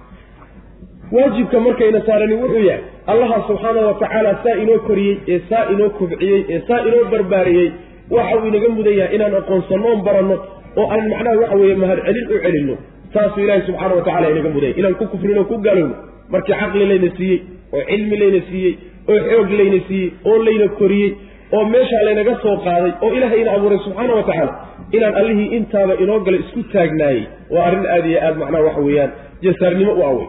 waajibka 1.16 1.60
markayna 1.68 2.02
saarani 2.08 2.36
wuxuu 2.42 2.64
yahay 2.70 2.84
allaha 3.14 3.38
subxaana 3.48 3.82
wa 3.88 3.94
tacaala 4.02 4.32
saa 4.44 4.56
inoo 4.64 4.80
koriyey 4.90 5.18
ee 5.34 5.40
saa 5.50 5.66
inoo 5.74 5.90
kobciyey 6.00 6.42
ee 6.50 6.60
saa 6.68 6.82
inoo 6.90 7.04
barbaariyey 7.14 7.68
waxa 8.16 8.38
uu 8.40 8.48
inaga 8.52 8.70
mudan 8.78 8.96
yahay 9.00 9.16
inaan 9.18 9.36
aqoonsanno 9.42 9.88
oon 9.92 10.02
baranno 10.08 10.36
oo 10.82 10.86
aan 10.96 11.10
macnaha 11.14 11.36
waxa 11.44 11.56
weeye 11.62 11.76
mahad 11.84 12.00
celin 12.08 12.28
u 12.36 12.40
celinno 12.46 12.76
saasuu 13.14 13.44
ilaahi 13.46 13.66
subxaana 13.70 13.96
wa 14.00 14.04
tacala 14.08 14.30
inaga 14.34 14.50
mudanya 14.56 14.76
inaan 14.82 14.96
ku 15.02 15.06
kufrino 15.14 15.44
ku 15.52 15.58
gaalowno 15.68 15.96
markii 16.34 16.56
caqli 16.62 16.86
layna 16.92 17.10
siiyey 17.18 17.40
oo 17.76 17.84
cilmi 17.90 18.18
layna 18.24 18.42
siiyey 18.50 18.74
oo 19.12 19.20
xoog 19.30 19.52
layna 19.62 19.80
siiyey 19.88 20.10
oo 20.32 20.38
layna 20.48 20.68
koriyey 20.80 21.10
oo 21.58 21.64
meeshaa 21.74 22.04
laynaga 22.08 22.36
soo 22.44 22.56
qaaday 22.68 22.92
oo 23.06 23.12
ilaahay 23.18 23.44
abuuray 23.56 23.80
subxaana 23.88 24.14
wa 24.20 24.24
tacaala 24.30 24.54
inaan 24.98 25.16
allihii 25.22 25.50
intaaba 25.58 25.94
inoo 26.04 26.20
gala 26.28 26.38
isku 26.44 26.64
taagnaayey 26.76 27.24
waa 27.56 27.66
arrin 27.68 27.86
aada 27.96 28.08
iyo 28.12 28.20
aada 28.26 28.38
macnaha 28.44 28.64
waxa 28.68 28.82
weeyaan 28.88 29.12
jasaarnimo 29.46 29.94
u 30.00 30.04
awey 30.12 30.28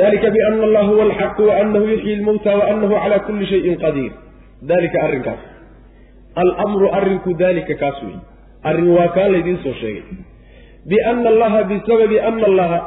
dalika 0.00 0.30
biana 0.30 0.62
allah 0.68 0.84
huwa 0.90 1.02
alxaqu 1.08 1.42
waanahu 1.48 1.84
yuxyi 1.92 2.16
lmowta 2.16 2.56
waanahu 2.60 2.94
calaa 3.02 3.18
kulli 3.26 3.46
shayin 3.52 3.76
qadiir 3.84 4.12
dalika 4.70 4.98
arrinkaas 5.06 5.40
almru 6.64 6.88
arrinku 6.98 7.34
dalika 7.34 7.74
kaas 7.82 7.98
wey 8.06 8.16
arrin 8.70 8.88
waa 8.96 9.08
kaa 9.16 9.28
laydiin 9.34 9.58
soo 9.64 9.74
sheegay 9.80 10.02
biana 10.92 11.28
allaha 11.32 11.64
bisababi 11.72 12.20
ana 12.20 12.46
allaha 12.50 12.78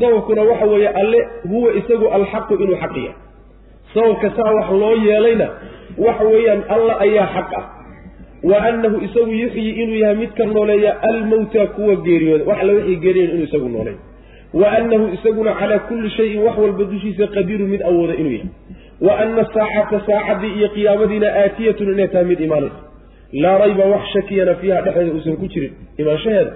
sababkuna 0.00 0.42
waxa 0.50 0.66
weeye 0.72 0.88
alle 1.02 1.20
huwa 1.50 1.72
isagu 1.80 2.06
alxaqu 2.18 2.54
inuu 2.54 2.76
xaq 2.82 2.96
yahay 2.96 3.14
sababka 3.94 4.30
saa 4.36 4.50
wax 4.58 4.68
loo 4.82 4.94
yeelayna 5.06 5.48
waxa 6.06 6.24
weeyaan 6.32 6.62
alla 6.76 6.94
ayaa 7.06 7.28
xaq 7.36 7.50
ah 7.60 7.64
wa 8.50 8.56
annahu 8.68 8.96
isagu 9.06 9.32
yuxyi 9.42 9.70
inuu 9.82 9.98
yahay 10.02 10.16
midka 10.22 10.44
nooleeya 10.46 10.92
almowta 11.10 11.66
kuwa 11.66 11.94
geeriyooda 12.06 12.44
wax 12.50 12.58
alla 12.62 12.72
wixii 12.72 12.96
geeriyan 13.04 13.30
inuu 13.34 13.44
isagu 13.48 13.68
nooleeyo 13.68 13.98
wa 14.54 14.72
annahu 14.78 15.12
isaguna 15.14 15.52
calaa 15.54 15.78
kulli 15.78 16.10
shayin 16.10 16.42
wax 16.42 16.56
walba 16.58 16.84
dushiisa 16.84 17.26
qadiiru 17.26 17.66
mid 17.66 17.82
awooda 17.82 18.14
inuu 18.14 18.32
yahay. 18.32 18.48
wa 19.00 19.18
ana 19.18 19.44
saacata 19.54 20.00
saacaddii 20.06 20.52
iyo 20.58 20.68
qiyaamadiina 20.68 21.28
aatiyatun 21.42 21.92
inay 21.92 22.08
tahay 22.08 22.24
mid 22.24 22.40
imaanaysa 22.40 22.80
laa 23.32 23.58
rayba 23.58 23.84
wax 23.84 24.02
shakiyana 24.12 24.54
fiiha 24.54 24.80
dhexdeeda 24.82 25.12
uusan 25.14 25.36
ku 25.36 25.46
jirin 25.52 25.72
imaanshaheeda 25.98 26.52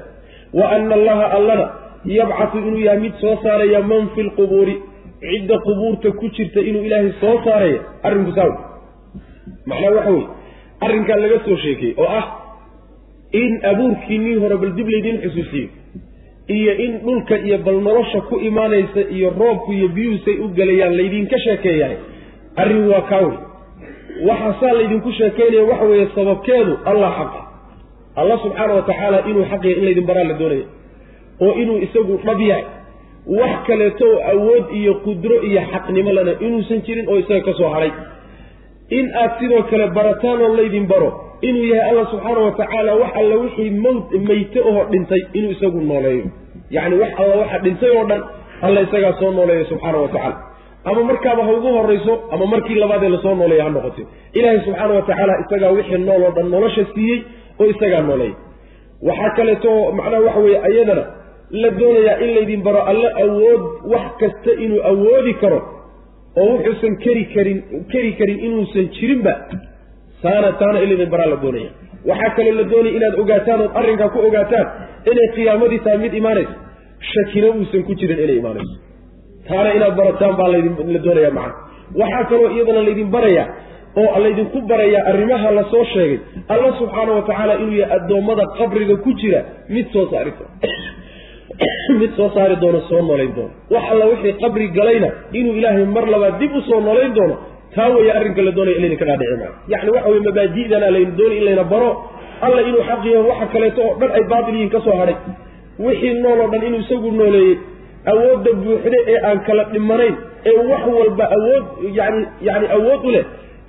wa 0.53 0.71
ana 0.77 0.95
allaha 0.95 1.27
allana 1.39 1.67
yabcatu 2.05 2.59
inuu 2.59 2.79
yahay 2.87 3.01
mid 3.01 3.15
soo 3.21 3.37
saaraya 3.43 3.83
man 3.83 4.09
fi 4.15 4.23
lqubuuri 4.23 4.77
cidda 5.21 5.59
qubuurta 5.67 6.13
ku 6.21 6.29
jirta 6.29 6.61
inuu 6.61 6.85
ilaahay 6.85 7.13
soo 7.21 7.37
saaraya. 7.45 7.81
Arrinku 8.03 8.33
saa 8.39 8.47
wey 8.51 8.57
macnaha 9.67 9.95
waxa 9.97 10.11
weye 10.11 10.27
arrinkaa 10.81 11.17
laga 11.25 11.39
soo 11.45 11.57
sheekeyey 11.65 11.95
oo 11.99 12.09
ah 12.21 12.25
in 13.43 13.53
abuurkiinnii 13.71 14.37
hore 14.43 14.57
bal 14.63 14.73
dib 14.79 14.89
laydiin 14.95 15.21
xusuusiyo 15.25 15.69
iyo 16.49 16.73
in 16.85 16.93
dhulka 17.05 17.39
iyo 17.39 17.59
bal 17.59 17.79
nolosha 17.87 18.21
ku 18.21 18.39
imaanaysa 18.41 19.01
iyo 19.17 19.31
roobku 19.39 19.73
iyo 19.73 19.89
biyuhusay 19.89 20.37
u 20.45 20.49
gelayaan 20.49 20.97
laydinka 20.97 21.39
sheekeeyahay. 21.39 21.97
Arrin 22.57 22.89
waa 22.93 23.01
kaa 23.11 23.21
wey 23.27 23.37
waxa 24.29 24.55
saa 24.61 24.73
laydinku 24.79 25.13
sheekeynaya 25.13 25.65
waxa 25.71 25.85
weeye 25.91 26.07
sababkeedu 26.15 26.73
allah 26.85 27.11
xaqa. 27.19 27.41
Allah 28.17 28.39
subxaana 28.45 28.75
wa 28.75 28.83
tacaala 28.83 29.19
inuu 29.31 29.45
xaq 29.51 29.65
yahay 29.65 29.79
in 29.79 29.85
laydin 29.85 30.07
baraa 30.11 30.25
la 30.31 30.35
doonaya 30.41 30.67
oo 31.41 31.53
inuu 31.63 31.79
isagu 31.87 32.19
dhab 32.27 32.41
yahay. 32.51 32.65
Wax 33.27 33.55
kaleeto 33.67 34.07
oo 34.11 34.21
awood 34.33 34.65
iyo 34.81 34.95
qudro 35.05 35.37
iyo 35.49 35.61
xaqnimo 35.73 36.13
lana 36.13 36.33
inuusan 36.47 36.83
jirin 36.87 37.09
oo 37.09 37.19
isaga 37.23 37.41
ka 37.49 37.53
soo 37.59 37.69
hadhay 37.75 37.93
in 38.99 39.07
aad 39.23 39.31
sidoo 39.41 39.63
kale 39.71 39.87
barataan 39.97 40.41
oo 40.43 40.57
laydin 40.57 40.87
baro 40.93 41.11
inuu 41.49 41.65
yahay 41.73 41.91
allah 41.91 42.07
subxaana 42.13 42.41
wa 42.47 42.53
tacaala 42.61 42.93
wax 43.03 43.13
alla 43.21 43.35
wixii 43.43 43.71
mawt 43.85 44.11
meyte 44.29 44.61
oo 44.71 44.85
dhintay 44.93 45.23
inuu 45.39 45.51
isagu 45.57 45.81
nooleeyo. 45.91 46.25
Yacni 46.77 46.97
wax 47.03 47.13
alla 47.23 47.35
waxa 47.43 47.59
dhintay 47.65 47.91
oo 47.99 48.05
dhan 48.11 48.23
alla 48.67 48.81
isagaa 48.87 49.13
soo 49.21 49.31
nooleeyo 49.39 49.65
subxaana 49.71 49.99
wa 50.05 50.09
tacaala 50.15 50.37
ama 50.91 51.03
markaaba 51.11 51.43
ha 51.47 51.53
ugu 51.59 51.69
horrayso 51.77 52.15
ama 52.35 52.47
markii 52.53 52.75
labaadee 52.83 53.09
la 53.15 53.19
soo 53.25 53.35
nooleeya 53.41 53.65
ha 53.65 53.71
noqote 53.77 54.03
ilaahay 54.39 54.61
subxaana 54.67 54.95
wa 54.99 55.03
tacaala 55.09 55.35
isagaa 55.45 55.71
wixii 55.79 55.99
nool 56.09 56.23
oo 56.29 56.31
dhan 56.37 56.49
nolosha 56.55 56.85
siiyey 56.95 57.19
oo 57.61 57.67
isagaa 57.75 58.01
nooleeya 58.11 58.35
waxaa 59.09 59.31
kaleeto 59.39 59.73
macnaha 59.99 60.23
waxa 60.27 60.41
weeye 60.47 60.59
ayadana 60.69 61.05
la 61.63 61.71
doonayaa 61.81 62.17
in 62.25 62.31
laydin 62.37 62.63
baro 62.67 62.83
alle 62.91 63.09
awood 63.25 63.63
wax 63.93 64.07
kasta 64.23 64.53
inuu 64.65 64.81
awoodi 64.91 65.35
karo 65.43 65.59
oo 66.43 66.47
wuxuusan 66.55 66.95
keri 67.05 67.25
karin 67.35 67.59
keri 67.93 68.13
karin 68.21 68.39
inuusan 68.47 68.87
jirinba 68.97 69.33
taana 70.23 70.53
taana 70.61 70.79
in 70.85 70.89
laydin 70.91 71.11
baraa 71.15 71.31
la 71.35 71.37
doonaya 71.45 71.71
waxaa 72.09 72.35
kaloo 72.37 72.55
la 72.61 72.65
doonaya 72.71 72.97
inaad 72.99 73.15
ogaataan 73.23 73.61
ood 73.65 73.77
arrinkaa 73.81 74.09
ku 74.15 74.19
ogaataan 74.29 74.67
inay 75.11 75.29
qiyaamadii 75.35 75.79
tahay 75.85 75.99
mid 75.99 76.15
imaanayso. 76.21 76.57
Shakina 77.13 77.49
uusan 77.57 77.83
ku 77.87 77.95
jirin 77.95 78.19
inay 78.25 78.39
imaanayso. 78.43 78.77
Taana 79.49 79.75
inaad 79.79 79.95
barataan 80.01 80.37
baa 80.37 80.49
laydinla 80.55 81.01
doonaya 81.07 81.31
macana 81.39 81.55
waxaa 82.01 82.25
kaloo 82.31 82.51
iyadana 82.55 82.83
laydin 82.89 83.11
barayaa 83.17 83.49
oo 84.01 84.19
laydinku 84.25 84.61
barayaa 84.71 85.07
arrimaha 85.11 85.51
la 85.59 85.65
soo 85.71 85.85
sheegay. 85.95 86.21
Alla 86.49 86.73
subxaana 86.79 87.13
wa 87.19 87.23
tacaala 87.29 87.55
inuu 87.63 87.77
yahay 87.83 87.97
addoommada 87.99 88.45
qabriga 88.59 88.97
ku 89.05 89.13
jira 89.21 89.41
mid 89.69 89.87
soo 89.93 90.07
saari 90.11 90.33
mid 92.01 92.11
soo 92.17 92.31
saari 92.35 92.57
doono 92.63 92.81
soo 92.89 93.03
noolayn 93.03 93.35
doono. 93.37 93.55
Wax 93.71 93.85
alla 93.93 94.05
wixii 94.13 94.39
qabri 94.43 94.69
galayna 94.79 95.09
inuu 95.33 95.55
ilaahay 95.59 95.85
mar 95.97 96.07
labaad 96.15 96.39
dib 96.41 96.53
u 96.57 96.61
soo 96.69 96.81
noolayn 96.81 97.15
doono 97.15 97.52
taa 97.77 97.89
weeye 97.95 98.13
arrinka 98.19 98.43
la 98.47 98.51
doonaya 98.57 98.77
in 98.77 98.83
laydinka 98.85 99.05
dhaadhici 99.11 99.49
yacni 99.73 99.91
waxa 99.97 100.09
weye 100.13 100.23
mabaadi'dana 100.29 100.91
laynu 100.97 101.13
doonay 101.21 101.39
in 101.41 101.45
layna 101.49 101.65
baro 101.73 101.91
alla 102.47 102.61
inuu 102.69 102.83
xaq 102.91 103.05
yaho 103.15 103.29
waxa 103.33 103.47
kaleeto 103.55 103.81
oo 103.89 103.95
dhan 104.01 104.11
ay 104.19 104.25
baatil 104.33 104.55
yihiin 104.55 104.71
ka 104.75 104.81
soo 104.87 104.97
hadhay. 105.01 105.17
Wixii 105.85 106.15
nool 106.25 106.41
oo 106.45 106.49
dhan 106.53 106.63
inuu 106.69 106.81
isagu 106.85 107.11
nooleeyey 107.21 107.55
awoodda 108.13 108.51
buuxda 108.65 108.99
ee 109.13 109.19
aan 109.29 109.39
kala 109.49 109.65
dhimanayn 109.75 110.15
ee 110.51 110.57
wax 110.71 110.83
walba 110.99 111.25
awood 111.37 111.65
yani 111.99 112.21
yani 112.49 112.67
awood 112.77 113.01
u 113.09 113.11
leh 113.17 113.25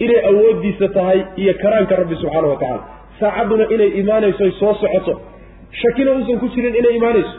inay 0.05 0.19
awooddiisa 0.31 0.87
tahay 0.97 1.19
iyo 1.41 1.53
karaanka 1.61 1.95
rabbi 2.01 2.15
subxaana 2.21 2.47
wa 2.53 2.57
tacaala. 2.61 2.83
Saacadduna 3.19 3.65
inay 3.75 3.89
imaanayso 4.01 4.51
soo 4.59 4.73
socoto. 4.81 5.13
Shakina 5.81 6.11
uusan 6.17 6.39
ku 6.41 6.47
jirin 6.55 6.75
inay 6.81 6.95
imaanayso. 6.99 7.35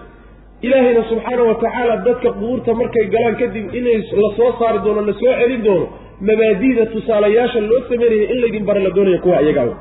Ilaahayna 0.66 1.02
subxaana 1.10 1.42
wa 1.50 1.54
tacaala 1.64 1.96
dadka 2.06 2.28
qubuurta 2.36 2.74
markay 2.80 3.04
galaan 3.14 3.36
kadib 3.42 3.74
inay 3.80 3.98
la 4.22 4.28
soo 4.38 4.50
saari 4.60 4.78
doono 4.86 5.00
la 5.08 5.12
soo 5.22 5.32
celin 5.40 5.62
doono 5.66 5.86
mabaadi'da 6.20 6.86
tusaalayaasha 6.86 7.60
loo 7.60 7.80
sameynaya 7.88 8.30
in 8.32 8.40
laydin 8.40 8.64
bara 8.64 8.80
la 8.80 8.90
doonaya 8.90 9.18
kuwa 9.18 9.42
iyagaa 9.42 9.74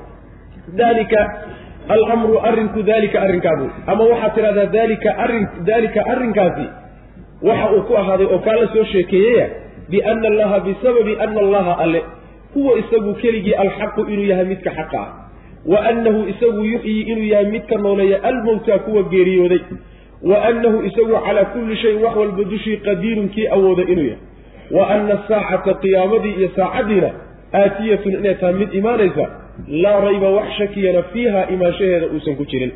dalika 0.76 1.22
alamru 1.90 2.40
arrinku 2.40 2.84
dalika 2.84 3.22
arrinkaabu 3.22 3.70
ama 3.88 4.04
waxaad 4.04 4.34
tidhahdaa 4.36 4.66
dalika 4.66 5.18
arrin 5.18 5.48
dalika 5.66 6.06
arrinkaasi 6.14 6.66
waxa 7.50 7.72
uu 7.76 7.82
ku 7.88 7.98
ahaaday 7.98 8.28
oo 8.34 8.40
kaa 8.40 8.56
la 8.62 8.68
soo 8.74 8.84
sheekeeyaya 8.94 9.48
biana 9.90 10.28
allaha 10.28 10.60
bisababi 10.60 11.16
ana 11.20 11.40
allaha 11.42 11.78
alle. 11.84 12.04
Huwa 12.54 12.80
isagu 12.80 13.14
keligii 13.16 13.54
alxaqu 13.54 14.02
inuu 14.14 14.26
yahay 14.32 14.46
midka 14.46 14.72
xaqa 14.72 15.00
ah. 15.00 15.10
Wa 15.66 15.80
annahu 15.90 16.28
isagu 16.34 16.64
yuxyi 16.66 17.02
inuu 17.02 17.24
yahay 17.24 17.46
midka 17.46 17.76
nooleeya 17.78 18.24
almowta 18.24 18.80
kuwa 18.80 19.04
geeriyooday. 19.04 19.60
Wa 20.22 20.44
annahu 20.50 20.84
isagu 20.86 21.18
calaa 21.26 21.46
kulli 21.46 21.76
shayin 21.78 22.04
wax 22.04 22.16
walba 22.16 22.44
dushii 22.44 22.78
qadiirun 22.78 23.30
kii 23.30 23.48
awooda 23.48 23.84
inuu 23.84 24.06
yahay 24.06 24.22
wa 24.72 24.84
ana 24.90 25.14
asaacata 25.20 25.74
qiyaamadii 25.84 26.34
iyo 26.40 26.50
saacaddiina 26.56 27.10
aatiyatun 27.62 28.14
inay 28.20 28.36
tahay 28.36 28.54
mid 28.62 28.74
imaanaysa 28.74 29.26
laa 29.84 30.00
rayba 30.06 30.30
wax 30.38 30.48
shakiyana 30.58 31.02
fiiha 31.14 31.42
imaanshaheeda 31.54 32.08
uusan 32.16 32.36
ku 32.36 32.46
jirin. 32.46 32.72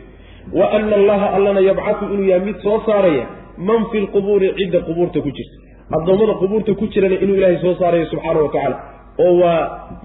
Wa 0.54 0.72
ana 0.72 0.96
allaha 0.96 1.28
allana 1.36 1.60
yabcatu 1.70 2.06
inuu 2.14 2.28
yahay 2.32 2.46
mid 2.46 2.58
soo 2.66 2.80
saaraya 2.86 3.26
man 3.58 3.86
fi 3.92 4.00
lqubuuri 4.06 4.54
cidda 4.60 4.80
qubuurta 4.88 5.22
ku 5.26 5.32
jirta. 5.38 5.56
Addoommada 5.98 6.34
qubuurta 6.42 6.74
ku 6.80 6.86
jirana 6.94 7.16
inuu 7.24 7.36
ilaahay 7.40 7.58
soo 7.66 7.76
saarayo 7.80 8.06
subxaana 8.12 8.40
wa 8.46 8.50
tacaala 8.54 8.78
oo 9.26 9.34
waa 9.42 9.62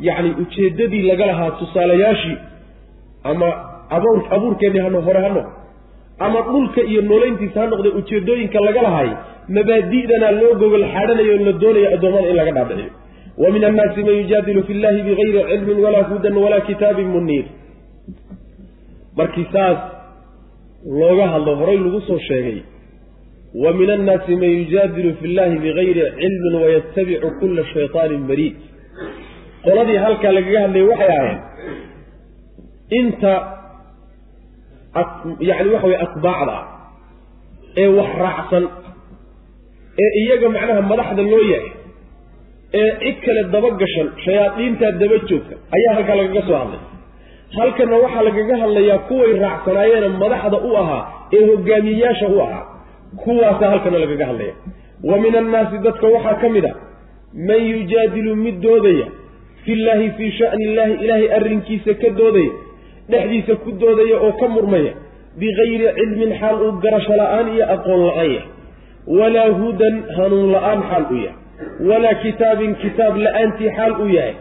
yacni 0.08 0.30
ujeeddadii 0.42 1.02
laga 1.10 1.26
lahaa 1.26 1.50
tusaalayaashii 1.60 2.36
ama 3.24 3.46
abuur 3.96 4.18
abuurkeenni 4.36 4.78
hano 4.78 5.00
hore 5.06 5.20
ha 5.24 5.28
noqdo 5.28 5.50
ama 6.24 6.40
dhulka 6.50 6.80
iyo 6.90 7.00
noolayntiisa 7.10 7.58
ha 7.62 7.66
noqda 7.72 7.90
ujeedooyinka 8.00 8.58
laga 8.66 8.82
lahay 8.86 9.08
mabaadi'dana 9.56 10.28
loo 10.40 10.52
gogol 10.62 10.84
xaadhanayo 10.94 11.34
la 11.46 11.52
doonayo 11.62 11.88
addoommada 11.94 12.28
in 12.32 12.36
laga 12.40 12.52
dhaadhiciyo. 12.58 12.90
Wa 13.42 13.48
min 13.54 13.62
annaasi 13.70 14.00
man 14.06 14.14
yujaadilu 14.20 14.62
fi 14.68 14.72
llahi 14.82 15.00
bigayri 15.08 15.40
cilmin 15.50 15.78
walaa 15.84 16.04
hudan 16.10 16.34
walaa 16.44 16.60
kitaabin 16.68 17.08
muniir. 17.14 17.44
Markii 19.18 19.46
saas 19.52 19.78
looga 21.00 21.26
hadlo 21.32 21.52
horay 21.60 21.78
lagu 21.84 22.00
soo 22.08 22.18
sheegay 22.28 22.58
wa 23.62 23.72
min 23.78 23.90
annaasi 23.96 24.36
man 24.42 24.50
yujaadilu 24.60 25.10
fi 25.20 25.26
llahi 25.36 25.56
bigayri 25.64 26.02
cilmin 26.20 26.54
wayattabicu 26.62 27.28
kula 27.40 27.64
shayطaanin 27.74 28.22
mariid 28.30 28.54
qoladii 29.64 29.98
halkaa 30.04 30.32
lagaga 30.38 30.60
hadlayay 30.64 30.88
waxay 30.92 31.10
ahayd 31.18 31.40
inta 33.00 33.32
yani 35.48 35.68
waxa 35.74 35.86
weye 35.86 35.98
atbaacda 36.06 36.52
ah 36.52 36.64
ee 37.82 37.86
wax 37.98 38.10
raacsan 38.24 38.64
ee 40.04 40.10
iyaga 40.22 40.48
macnaha 40.56 40.82
madaxda 40.92 41.22
loo 41.32 41.42
yahay 41.52 41.70
ee 42.80 42.90
cid 43.02 43.16
kale 43.26 43.42
daba 43.54 43.70
gashan 43.82 44.08
shayaadiintaa 44.24 44.92
daba 45.02 45.16
joogta 45.28 45.54
ayaa 45.76 45.94
halkaa 45.96 46.16
lagaga 46.20 46.42
soo 46.48 46.56
hadlay. 46.62 46.80
Halkana 47.58 47.96
waxaa 48.04 48.22
lagaga 48.28 48.54
hadlayaa 48.62 48.98
kuway 49.08 49.32
raacsanaayeen 49.44 50.12
madaxda 50.22 50.58
u 50.68 50.76
ahaa 50.82 51.02
ee 51.36 51.42
hogaamiyeyaasha 51.50 52.26
u 52.36 52.40
ahaa 52.46 52.64
kuwaasaa 53.24 53.70
halkana 53.72 53.98
lagaga 54.04 54.26
hadlaya 54.30 54.54
wa 55.10 55.16
min 55.24 55.34
annaasi 55.42 55.78
dadka 55.86 56.06
waxaa 56.14 56.34
ka 56.42 56.48
mid 56.56 56.64
a 56.64 56.74
man 57.48 57.60
yujaadilu 57.72 58.36
mid 58.44 58.56
doodaya 58.66 59.06
fi 59.64 59.74
llaahi 59.84 60.08
fii 60.18 60.30
shani 60.38 60.64
illaahi 60.68 60.94
ilaahay 61.04 61.28
arrinkiisa 61.38 61.94
ka 62.02 62.10
doodaya 62.20 62.52
dhexdiisa 63.12 63.54
ku 63.64 63.70
doodaya 63.82 64.16
oo 64.26 64.32
ka 64.40 64.48
murmaya 64.54 64.92
bigayri 65.40 65.86
cilmin 65.98 66.32
xaal 66.40 66.56
uu 66.66 66.72
garasho 66.82 67.14
la'aan 67.20 67.46
iyo 67.54 67.64
aqoon 67.74 68.00
la'aan 68.08 68.30
yahay. 68.34 68.48
Walaa 69.18 69.50
hudan 69.60 69.94
hanuun 70.16 70.50
la'aan 70.54 70.80
xaal 70.90 71.04
u 71.10 71.16
yahay. 71.24 71.38
Walaa 71.88 72.14
kitaabin 72.24 72.74
kitaab 72.82 73.16
la'aantii 73.24 73.70
xaal 73.76 73.92
uu 74.02 74.08
yahay. 74.16 74.34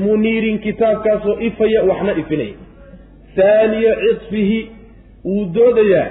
Muniirin 0.00 0.58
kitaabkaasoo 0.66 1.36
ifaya 1.48 1.80
waxna 1.90 2.12
ifinaya. 2.22 2.56
Haaniya 3.36 3.92
cidfihi 4.02 4.58
wuu 5.24 5.44
doodayaa. 5.54 6.06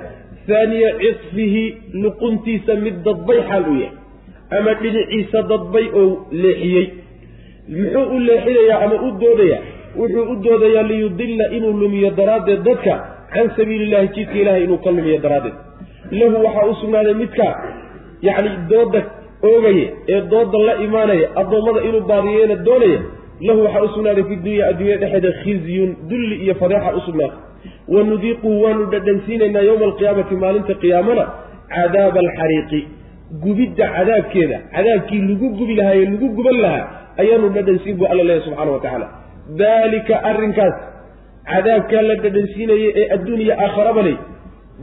Haaniya 0.49 0.89
cidfihi 1.01 1.63
luquntiisa 2.03 2.75
mid 2.85 2.95
dadbay 3.05 3.39
xaal 3.49 3.65
u 3.71 3.75
yahay. 3.81 3.95
Ama 4.57 4.71
dhinaciisa 4.81 5.39
dadbay 5.51 5.85
oo 6.01 6.07
leexiyey. 6.41 6.85
Muxuu 7.77 8.05
u 8.15 8.19
leexinayaa 8.27 8.79
ama 8.85 8.95
u 9.07 9.09
doodayaa 9.21 9.61
wuxuu 9.99 10.25
u 10.31 10.35
doodayaa 10.45 10.83
liyudilla 10.91 11.45
inuu 11.57 11.73
lumiyo 11.81 12.09
daraaddeed 12.19 12.61
dadka 12.69 12.93
can 13.33 13.47
sabiili 13.57 13.83
illahi 13.87 14.07
jidka 14.15 14.37
ilahay 14.43 14.63
inuu 14.63 14.77
ka 14.85 14.91
lumiyo 14.97 15.17
daraaddeed. 15.25 15.55
Lahu 16.19 16.35
waxaa 16.45 16.65
u 16.71 16.75
sugnaaday 16.81 17.13
midka 17.21 17.47
yacni 18.27 18.49
dooda 18.71 19.01
oogaya 19.49 19.87
ee 20.13 20.21
dooda 20.31 20.57
la 20.67 20.73
imaanaya 20.85 21.27
addoommada 21.41 21.81
inuu 21.89 22.01
baadiyeena 22.11 22.55
doonaya 22.67 22.99
lahu 23.47 23.59
waxaa 23.65 23.83
u 23.87 23.89
sugnaaday 23.95 24.23
fi 24.29 24.35
dunya 24.45 24.63
adduunyada 24.71 25.05
dhexeeda 25.05 25.31
khizyun 25.43 25.89
dulli 26.09 26.35
iyo 26.43 26.55
fadeexa 26.61 26.95
u 26.99 27.01
sugnaatay. 27.07 27.39
Wa 27.93 28.03
nudiiquhu 28.09 28.49
waanu 28.63 28.83
dhadhansiinaynaa 28.93 29.61
yowma 29.69 29.85
alqiyaamati 29.89 30.35
maalinta 30.43 30.73
qiyaamana 30.83 31.23
cadaaba 31.75 32.19
alxariiqi 32.25 32.81
gubidda 33.43 33.85
cadaabkeeda 33.95 34.57
cadaabkii 34.75 35.21
lagu 35.29 35.47
gubi 35.59 35.73
lahaa 35.79 35.95
ee 36.01 36.05
lagu 36.13 36.27
guban 36.37 36.57
lahaa 36.65 36.85
ayaanu 37.21 37.47
dhadhansiin 37.55 37.95
buu 37.99 38.07
alla 38.11 38.23
leeyahy 38.29 38.45
subxana 38.47 38.71
wa 38.75 38.79
tacaala 38.85 39.07
daalika 39.57 40.15
arrinkaas 40.31 40.75
cadaabkaa 41.51 42.01
la 42.09 42.15
dhadhansiinayay 42.23 42.91
ee 43.01 43.07
adduuniya 43.15 43.55
aakharaba 43.65 44.01
ley 44.07 44.17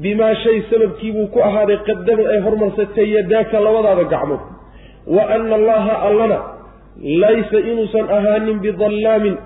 bimaa 0.05 0.35
shay 0.45 0.57
sababkiibuu 0.71 1.27
ku 1.35 1.39
ahaaday 1.49 1.79
qadama 1.89 2.23
ay 2.35 2.41
hormarsatay 2.47 3.07
yadaaka 3.17 3.61
labadaada 3.67 4.05
gacmood. 4.15 4.41
Wa 5.17 5.23
ana 5.35 5.55
allaha 5.61 5.95
allana 6.09 6.39
laysa 7.23 7.59
inuusan 7.71 8.07
ahaanin 8.17 8.59
bidallaamin 8.65 9.37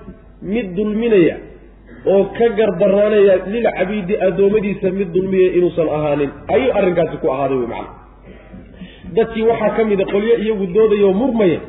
mid 0.55 0.67
dulminaya 0.79 1.37
oo 2.13 2.25
ka 2.39 2.49
gardaraanaya 2.59 3.35
lilcabiidi 3.55 4.15
addoommadiisa 4.29 4.91
mid 4.99 5.09
dulmiya 5.17 5.49
inuusan 5.59 5.89
ahaanin. 5.97 6.31
Ayuu 6.55 6.73
arrinkaasi 6.79 7.17
ku 7.23 7.29
ahaaday 7.35 7.59
wey 7.63 7.67
macana 7.67 7.91
dadkii 9.17 9.43
waxaa 9.51 9.71
ka 9.77 9.85
mid 9.91 10.01
a 10.01 10.05
qolyo 10.15 10.35
iyagu 10.45 10.67
doodaya 10.77 11.05
oo 11.07 11.13
murmaya 11.23 11.61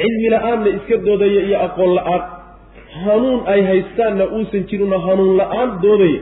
cilmi 0.00 0.28
la'aanna 0.34 0.68
iska 0.78 0.96
doodaya 1.06 1.40
iyo 1.48 1.56
aqoon 1.66 1.92
la'aan 1.98 2.22
hanuun 3.04 3.40
ay 3.46 3.60
haystaanna 3.68 4.24
uusan 4.36 4.64
jirinoo 4.70 4.98
hanuun 5.06 5.36
la'aan 5.40 5.70
doodaya. 5.82 6.20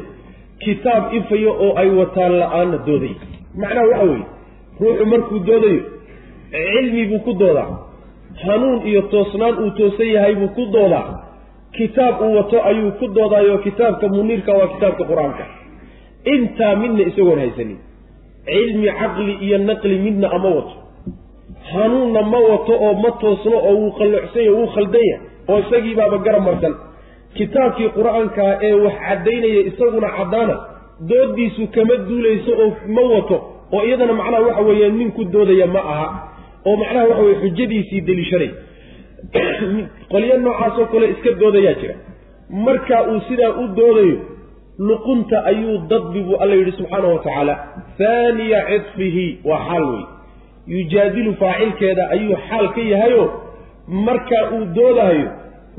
Kitaab 0.64 1.14
ifayo 1.14 1.52
oo 1.64 1.72
ay 1.80 1.90
wataan 1.98 2.32
la'aanna 2.40 2.78
doodaya. 2.86 3.16
Macnaha 3.60 3.86
waxa 3.90 4.04
weeye 4.04 4.26
ruuxu 4.80 5.06
markuu 5.12 5.38
doodayo 5.48 5.80
cilmi 6.52 7.04
buu 7.10 7.18
ku 7.26 7.32
doodaa. 7.40 7.70
Hanuun 8.44 8.86
iyo 8.86 9.02
toosnaan 9.12 9.58
uu 9.62 9.70
toosan 9.78 10.08
yahay 10.14 10.34
buu 10.34 10.48
ku 10.56 10.64
doodaa. 10.72 11.24
Kitaab 11.76 12.20
uu 12.22 12.34
wato 12.36 12.62
ayuu 12.64 12.90
ku 13.00 13.06
doodaayo 13.16 13.58
kitaabka 13.58 14.08
muniirka 14.08 14.52
waa 14.58 14.68
kitaabka 14.74 15.04
qur'aanka. 15.04 15.44
Intaa 16.34 16.76
midna 16.76 17.02
isagoon 17.10 17.38
haysanin. 17.38 17.78
Cilmi 18.46 18.88
caqli 19.00 19.32
iyo 19.46 19.58
naqli 19.58 19.98
midna 19.98 20.28
ama 20.36 20.48
wato. 20.56 20.74
Hanuunna 21.72 22.22
ma 22.22 22.38
wato 22.50 22.72
oo 22.86 22.94
ma 23.02 23.10
toosno 23.20 23.56
oo 23.68 23.74
wuu 23.80 23.92
qallocsanya 23.98 24.52
wuu 24.56 24.66
khaldan 24.74 25.04
yahay 25.10 25.27
oo 25.48 25.58
isagii 25.58 25.94
baaba 25.94 26.18
garab 26.18 26.42
marsan. 26.42 26.74
Kitaabkii 27.34 27.88
qur'aankaa 27.98 28.52
ee 28.62 28.74
wax 28.84 28.94
caddaynaya 29.08 29.60
isaguna 29.70 30.08
caddaana 30.18 30.56
doodiisu 31.08 31.66
kama 31.74 31.96
duulayso 32.08 32.52
oo 32.64 32.72
ma 32.94 33.02
wato 33.14 33.36
oo 33.72 33.82
iyadana 33.84 34.12
macnaha 34.12 34.42
waxa 34.42 34.62
weeye 34.62 34.88
nin 34.90 35.12
ku 35.12 35.24
doodaya 35.24 35.66
ma 35.66 35.80
aha 35.92 36.08
oo 36.66 36.76
macnaha 36.76 37.06
waxa 37.08 37.22
weye 37.22 37.38
xujadiisii 37.42 38.00
deliishanay. 38.00 38.50
Qolyo 40.12 40.38
noocaasoo 40.38 40.86
kale 40.86 41.10
iska 41.10 41.30
doodayaa 41.40 41.74
jira. 41.80 41.94
Marka 42.50 43.02
uu 43.10 43.20
sidaa 43.28 43.52
u 43.62 43.68
doodayo 43.78 44.18
luqunta 44.78 45.44
ayuu 45.44 45.78
dadbi 45.90 46.20
buu 46.22 46.36
alla 46.36 46.54
yidhi 46.54 46.72
subxaana 46.72 47.08
wa 47.08 47.18
tacaala 47.18 47.54
haaniya 47.98 48.62
cidfihi 48.70 49.40
waa 49.44 49.58
xaal 49.68 49.84
wey 49.90 50.04
yujaadilu 50.66 51.34
faacilkeeda 51.34 52.10
ayuu 52.10 52.36
xaal 52.48 52.68
ka 52.68 52.80
yahayo 52.80 53.24
marka 53.88 54.36
uu 54.54 54.64
doodahayo 54.76 55.28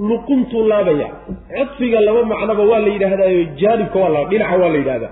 luquntuu 0.10 0.68
laabaya. 0.68 1.07
Cidfiga 1.55 1.99
laba 2.01 2.24
macnoba 2.26 2.64
waa 2.64 2.80
la 2.80 2.88
yidhaahdayo 2.93 3.43
jaanibka 3.62 3.99
waa 3.99 4.24
dhinaca 4.30 4.57
waa 4.62 4.70
la 4.70 4.78
yidhahdaa 4.78 5.12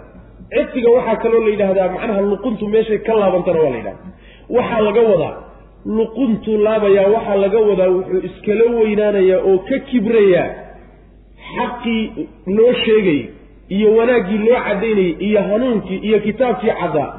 cidfiga 0.56 0.90
waxaa 0.96 1.16
kaloo 1.24 1.42
la 1.46 1.50
yidhaahdaa 1.54 1.88
macnaha 1.96 2.22
luquntu 2.22 2.68
meeshay 2.74 2.98
ka 3.08 3.14
laabantana 3.22 3.60
waa 3.64 3.70
la 3.70 3.78
yidhahda 3.78 4.04
waxaa 4.58 4.82
laga 4.88 5.02
wadaa 5.12 5.36
luquntuu 5.98 6.58
laabayaa 6.66 7.08
waxaa 7.16 7.36
laga 7.44 7.60
wadaa 7.70 7.90
wuxuu 7.96 8.22
iskala 8.30 8.64
weynaanayaa 8.80 9.40
oo 9.50 9.58
ka 9.70 9.78
kibrayaa 9.90 10.48
xaqii 11.56 12.02
loo 12.58 12.74
sheegayay 12.84 13.26
iyo 13.76 13.90
wanaaggii 13.98 14.38
loo 14.48 14.60
caddaynayay 14.68 15.16
iyo 15.28 15.42
hanuunkii 15.50 16.00
iyo 16.08 16.20
kitaabkii 16.26 16.74
caddaa 16.82 17.10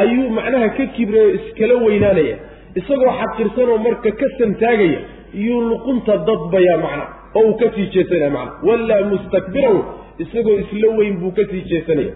ayuu 0.00 0.28
macnaha 0.38 0.68
ka 0.76 0.86
kibraya 0.96 1.28
iskala 1.38 1.74
weynaanaya. 1.86 2.36
Isagoo 2.80 3.12
xaqirsanoo 3.20 3.78
marka 3.86 4.10
ka 4.20 4.26
santaagaya 4.38 4.98
yuu 5.34 5.60
luqunta 5.70 6.16
dadbaya 6.28 6.76
macna 6.84 7.04
oo 7.34 7.42
uu 7.48 7.54
ka 7.60 7.66
sii 7.74 7.86
jeesanaya 7.94 8.30
macna 8.30 8.52
wallaa 8.68 9.02
mustakbiran 9.10 9.78
isagoo 10.24 10.58
isla 10.64 10.88
weyn 10.98 11.16
buu 11.20 11.30
ka 11.38 11.42
sii 11.50 11.62
jeesanaya. 11.70 12.12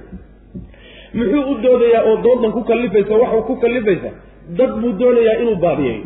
Muxuu 1.14 1.42
u 1.52 1.54
doodayaa 1.62 2.02
oo 2.11 2.16
doontan 2.24 2.52
ku 2.56 2.62
kallifaysa 2.70 3.14
waxuu 3.22 3.42
ku 3.48 3.54
kallifaysa 3.64 4.11
dad 4.58 4.72
buu 4.80 4.92
doonayaa 5.00 5.36
inuu 5.42 5.56
baadiyeeyo 5.64 6.04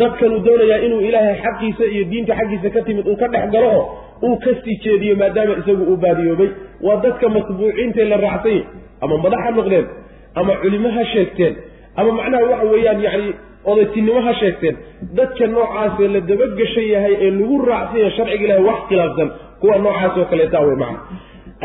dadkanuu 0.00 0.40
doonayaa 0.46 0.80
inuu 0.86 1.00
ilaahay 1.08 1.36
xaqiisa 1.44 1.84
iyo 1.94 2.04
diinta 2.10 2.34
xaggiisa 2.38 2.70
ka 2.76 2.80
timid 2.86 3.06
uu 3.06 3.16
ka 3.22 3.28
dhex 3.34 3.46
galo 3.54 3.68
oo 3.78 3.84
uu 4.26 4.36
ka 4.44 4.50
sii 4.64 4.76
jeediyo 4.84 5.16
maadaama 5.16 5.54
isagu 5.62 5.82
uu 5.92 5.96
baadiyoobay. 5.96 6.50
Waa 6.86 6.96
dadka 7.04 7.28
matbuuciintae 7.28 8.04
la 8.12 8.16
raacsan 8.16 8.52
yahy 8.52 8.64
ama 9.00 9.18
madax 9.24 9.40
ha 9.44 9.50
noqdeen 9.58 9.86
ama 10.34 10.52
culimo 10.62 10.88
ha 10.96 11.04
sheegteen 11.12 11.54
ama 11.96 12.12
macnaha 12.18 12.44
waxa 12.50 12.66
weeyaan 12.72 13.00
yacni 13.06 13.30
odaytinimo 13.70 14.20
ha 14.26 14.32
sheegteen. 14.40 14.76
Dadka 15.18 15.46
noocaasee 15.54 16.08
la 16.14 16.20
dabageshan 16.30 16.86
yahay 16.94 17.14
ee 17.26 17.30
lagu 17.38 17.56
raacsan 17.70 17.98
yahay 18.02 18.12
sharciga 18.16 18.44
ilahay 18.46 18.64
wax 18.68 18.80
khilaafsan 18.88 19.28
kuwa 19.60 19.78
noocaas 19.84 20.16
oo 20.20 20.24
kaleetaa 20.32 20.60
wey 20.68 20.76
macna 20.82 20.98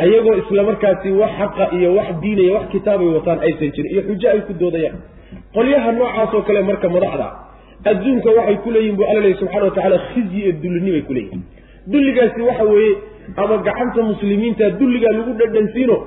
ayagoo 0.03 0.35
isla 0.41 0.63
markaasi 0.69 1.11
wax 1.21 1.31
xaqa 1.41 1.63
iyo 1.77 1.89
wax 1.97 2.07
diinaya 2.21 2.53
wax 2.57 2.65
kitaabay 2.73 3.07
wataan 3.17 3.39
aysan 3.47 3.69
jirin 3.75 3.91
iyo 3.93 4.01
xujo 4.07 4.27
ay 4.33 4.41
ku 4.47 4.53
doodayaan. 4.61 4.97
Qolyaha 5.55 5.91
noocaas 5.97 6.33
oo 6.37 6.41
kale 6.47 6.61
marka 6.69 6.87
madaxda 6.95 7.27
adduunka 7.91 8.29
waxay 8.37 8.57
ku 8.63 8.69
leeyihiin 8.75 8.95
bu 8.99 9.03
alla 9.09 9.21
lehy 9.25 9.35
subxana 9.41 9.65
wa 9.69 9.71
tacala 9.77 9.97
khizyi 10.11 10.41
ee 10.49 10.53
dulini 10.63 10.91
bay 10.95 11.01
ku 11.09 11.13
leeyihiin 11.17 11.41
dulligaasi 11.93 12.41
waxa 12.49 12.63
weeye 12.73 12.93
ama 13.43 13.55
gacanta 13.67 14.01
muslimiinta 14.11 14.65
dulligaa 14.79 15.13
lagu 15.17 15.31
dhadhansiino 15.41 15.97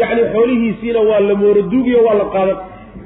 yacni 0.00 0.22
xoolihiisiina 0.34 1.00
waa 1.08 1.20
la 1.28 1.34
mooroduugiyo 1.42 2.00
waa 2.06 2.14
la 2.20 2.24
qaadan 2.34 2.56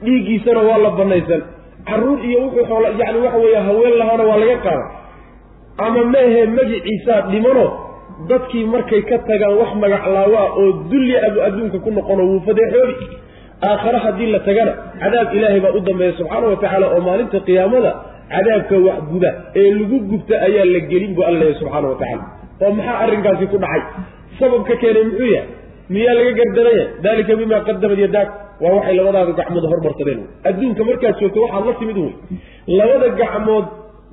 dhiiggiisana 0.04 0.60
waa 0.68 0.78
la 0.84 0.90
banaysan 1.00 1.42
carruur 1.88 2.18
iyo 2.28 2.38
wuxuu 2.44 2.64
xoola 2.70 2.88
yacni 3.00 3.18
waxa 3.26 3.38
weeye 3.44 3.60
haween 3.68 3.94
lahaana 4.00 4.24
waa 4.30 4.38
laga 4.42 4.56
qaadan 4.66 4.88
ama 5.86 6.00
meehe 6.14 6.40
magiciisaa 6.56 7.20
dhimano 7.32 7.64
dadkii 8.30 8.64
markay 8.74 9.02
ka 9.10 9.16
tagaan 9.28 9.54
wax 9.60 9.70
magaclaawaa 9.82 10.46
oo 10.60 10.68
dulli 10.90 11.14
abu 11.26 11.38
adduunka 11.46 11.78
ku 11.84 11.90
noqono 11.96 12.22
wuu 12.30 12.40
fadeexoobi. 12.46 12.94
Aakhare 13.68 13.98
haddii 14.04 14.30
la 14.34 14.40
tagana 14.46 14.72
cadaab 15.00 15.34
ilaahay 15.36 15.60
baa 15.64 15.72
u 15.78 15.80
dambeeya 15.88 16.12
subxaana 16.18 16.46
wa 16.52 16.56
tacaala 16.62 16.86
oo 16.94 17.00
maalinta 17.06 17.38
qiyaamada 17.46 17.90
cadaabka 18.34 18.76
wax 18.86 18.98
guda 19.12 19.30
ee 19.60 19.70
lagu 19.78 19.98
gubta 20.10 20.34
ayaa 20.46 20.64
la 20.74 20.80
gelin 20.90 21.12
buu 21.16 21.24
alla 21.28 21.38
leeyahy 21.40 21.58
subxaana 21.60 21.88
wa 21.92 21.96
tacaala. 22.00 22.24
Oo 22.62 22.70
maxaa 22.78 22.98
arrinkaasi 23.04 23.46
ku 23.52 23.58
dhacay? 23.64 23.82
Sababka 24.38 24.74
keenay 24.82 25.04
muxuu 25.08 25.30
yahay 25.34 25.48
miyaa 25.90 26.14
laga 26.18 26.32
gardaraya? 26.40 26.84
Dalika 27.04 27.36
bimaa 27.40 27.60
qadamad 27.68 27.98
yadaak. 28.06 28.28
Waa 28.62 28.74
waxay 28.76 28.94
labadaada 28.98 29.32
gacmood 29.40 29.64
hormarsadeen. 29.72 30.18
Wey 30.18 30.28
adduunka 30.50 30.82
markaad 30.88 31.14
joogto 31.20 31.40
waxaad 31.44 31.66
la 31.68 31.74
timid 31.80 31.96
wey. 32.04 32.12
Labada 32.78 33.08
gacmood 33.20 33.66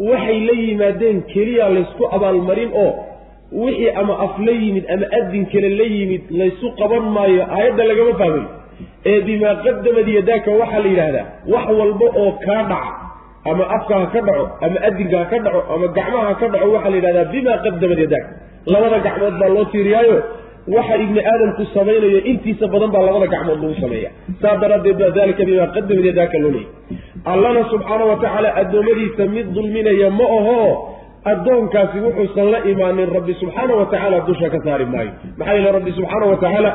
waxay 0.09 0.39
la 0.47 0.53
yimaadeen 0.63 1.17
keliya 1.33 1.65
laysku 1.75 2.03
abaalmarin 2.15 2.71
oo 2.83 2.91
wixii 3.61 3.89
ama 4.01 4.13
af 4.25 4.33
la 4.47 4.51
yimid 4.61 4.85
ama 4.93 5.05
adin 5.19 5.45
kale 5.51 5.69
la 5.79 5.83
yimid 5.95 6.23
laysu 6.39 6.67
qaban 6.79 7.03
maayo 7.15 7.43
aayadda 7.55 7.83
lagama 7.89 8.13
fahmayo 8.21 8.47
ee 9.11 9.21
bimaa 9.27 9.55
qadamad 9.65 10.07
yadaaka 10.17 10.49
waxaa 10.61 10.79
la 10.85 10.89
yidhaahdaa 10.93 11.25
wax 11.53 11.65
walba 11.79 12.07
oo 12.21 12.31
kaa 12.45 12.63
dhaca 12.71 12.91
ama 13.51 13.63
afka 13.75 13.93
ha 14.01 14.05
ka 14.13 14.21
dhaco 14.27 14.45
ama 14.65 14.77
adinka 14.87 15.17
ha 15.21 15.25
ka 15.31 15.37
dhaco 15.45 15.61
ama 15.73 15.87
gacmaha 15.97 16.25
ha 16.29 16.35
ka 16.41 16.47
dhaco 16.53 16.67
waxaa 16.75 16.89
la 16.93 16.97
yidhahdaa 16.99 17.25
bimaa 17.33 17.57
qadamad 17.65 17.99
yadaaka 18.05 18.29
labada 18.73 18.97
gacmood 19.07 19.35
baa 19.41 19.49
loo 19.55 19.65
tiiriyaayo 19.73 20.17
waxa 20.67 20.95
ibni 21.03 21.19
aadamku 21.31 21.65
samaynayo 21.73 22.19
intiisa 22.31 22.67
badan 22.67 22.91
baa 22.91 23.01
labada 23.07 23.27
gacmood 23.33 23.59
lagu 23.63 23.75
sameeya 23.81 24.09
saa 24.41 24.55
daraaddeed 24.63 24.97
baa 25.01 25.09
dalika 25.19 25.45
bimaa 25.49 25.67
qadamad 25.75 26.05
yadaaka 26.09 26.37
loo 26.45 26.61
allana 27.33 27.61
subxaana 27.71 28.05
wa 28.11 28.15
tacaala 28.23 28.49
addoommadiisa 28.61 29.25
mid 29.35 29.47
dulminaya 29.57 30.09
ma 30.19 30.25
aho 30.39 30.59
addoonkaasi 31.31 31.97
wuxuusan 32.05 32.51
la 32.53 32.59
imaanin 32.71 33.09
rabbi 33.17 33.33
subxaana 33.41 33.73
wa 33.79 33.85
tacaala 33.85 34.19
dusha 34.27 34.49
ka 34.49 34.59
saari 34.65 34.85
maayo. 34.93 35.11
Maxaa 35.37 35.53
yeele 35.57 35.71
rabbi 35.77 35.91
subxaana 35.97 36.25
wa 36.31 36.37
tacaala 36.43 36.71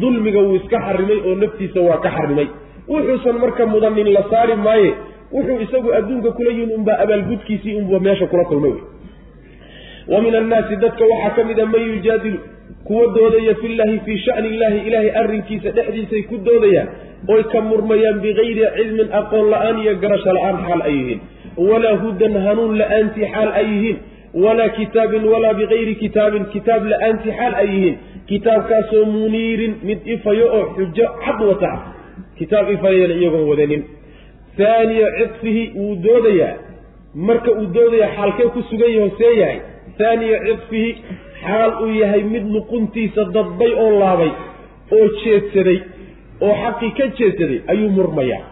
dulmiga 0.00 0.40
wuu 0.46 0.54
iska 0.60 0.78
xarimay 0.86 1.18
oo 1.28 1.34
naftiisa 1.42 1.80
waa 1.88 1.98
ka 2.04 2.10
xarimay 2.16 2.48
wuxuusan 2.88 3.36
marka 3.44 3.66
mudanin 3.66 4.08
la 4.16 4.22
saari 4.30 4.56
maaye 4.66 4.90
wuxuu 5.32 5.60
isagu 5.66 5.88
adduunka 5.98 6.30
kula 6.36 6.50
yihiin 6.50 6.72
unbaa 6.78 6.98
abaalgudkiisii 7.04 7.74
unba 7.80 7.98
meesha 8.06 8.26
kula 8.26 8.44
kulmay. 8.44 8.70
Wey 8.72 8.82
wa 10.16 10.20
min 10.24 10.34
annaasi 10.40 10.76
dadka 10.76 11.04
waxaa 11.12 11.34
ka 11.36 11.44
mid 11.50 11.58
a 11.60 11.66
man 11.66 11.82
yujaadilu 11.90 12.38
kuwa 12.84 13.06
doodaya 13.16 13.54
fillahi 13.62 14.00
fii 14.06 14.18
shani 14.26 14.48
illahi 14.48 14.78
ilaahay 14.88 15.10
arrinkiisa 15.22 15.70
dhexdiisay 15.76 16.22
ku 16.30 16.36
doodayaan 16.48 16.88
oy 17.34 17.42
ka 17.52 17.60
murmayaan 17.68 18.18
bikayri 18.24 18.64
cilmin 18.76 19.08
aqoon 19.20 19.46
la'aan 19.52 19.78
iyo 19.82 19.94
garasho 20.02 20.32
la'aan 20.38 20.58
xaal 20.66 20.82
ay 20.88 20.94
yihiin. 20.98 21.20
Walaa 21.68 21.96
hudan 22.02 22.34
hanuun 22.46 22.78
la'aantii 22.80 23.28
xaal 23.34 23.50
ay 23.60 23.66
yihiin. 23.72 23.98
Walaa 24.44 24.68
kitaabin 24.78 25.24
walaa 25.32 25.54
bikayri 25.60 25.94
kitaabin 26.02 26.44
kitaab 26.54 26.82
la'aantii 26.92 27.32
xaal 27.38 27.54
ay 27.62 27.68
yihiin. 27.74 27.96
Kitaabkaasoo 28.30 29.04
muniirin 29.14 29.74
mid 29.88 30.00
ifayo 30.14 30.46
oo 30.58 30.64
xujo 30.76 31.06
cad 31.24 31.40
wata. 31.48 31.70
Kitaab 32.38 32.70
ifayana 32.76 33.14
iyagoon 33.20 33.48
wadanin. 33.50 33.82
Haaniya 34.58 35.08
cidfihi 35.18 35.62
wuu 35.78 35.94
doodayaa. 36.04 36.54
Marka 37.14 37.50
uu 37.52 37.66
doodaya 37.74 38.08
xaalkee 38.16 38.48
ku 38.54 38.60
sugan 38.70 38.90
yaho 38.96 39.10
see 39.18 39.32
yahay 39.40 39.58
haaniya 39.98 40.38
cidfihi 40.46 40.90
xaal 41.46 41.70
uu 41.84 41.92
yahay 42.02 42.22
mid 42.34 42.44
luquntiisa 42.54 43.22
dadbay 43.36 43.72
oo 43.84 43.90
laabay 44.02 44.32
oo 44.96 45.06
jeedsaday 45.22 45.78
oo 46.46 46.54
xaqii 46.62 46.90
ka 46.98 47.04
jeedsaday 47.18 47.58
ayuu 47.72 47.90
murmayaa. 47.98 48.42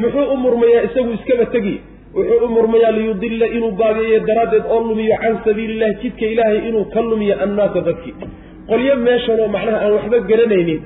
Muxuu 0.00 0.26
u 0.34 0.36
murmayaa 0.44 0.82
isagu 0.88 1.10
iskaba 1.18 1.46
tegi. 1.54 1.74
Wuxuu 2.16 2.44
u 2.46 2.48
murmayaa 2.56 2.92
liyudilla 2.98 3.46
inuu 3.56 3.70
baabiyeeyo 3.80 4.20
daraaddeed 4.28 4.64
oo 4.74 4.80
lumiyo 4.88 5.16
can 5.22 5.34
sabiilillahi 5.44 5.94
jidka 6.02 6.26
ilaahay 6.32 6.60
inuu 6.68 6.84
ka 6.94 7.00
lumiyo 7.10 7.34
annaasa 7.44 7.80
dadkii 7.88 8.14
qolyo 8.68 8.94
meeshanoo 9.06 9.48
macnaha 9.54 9.78
aan 9.84 9.92
waxba 9.96 10.18
garanaynin 10.30 10.80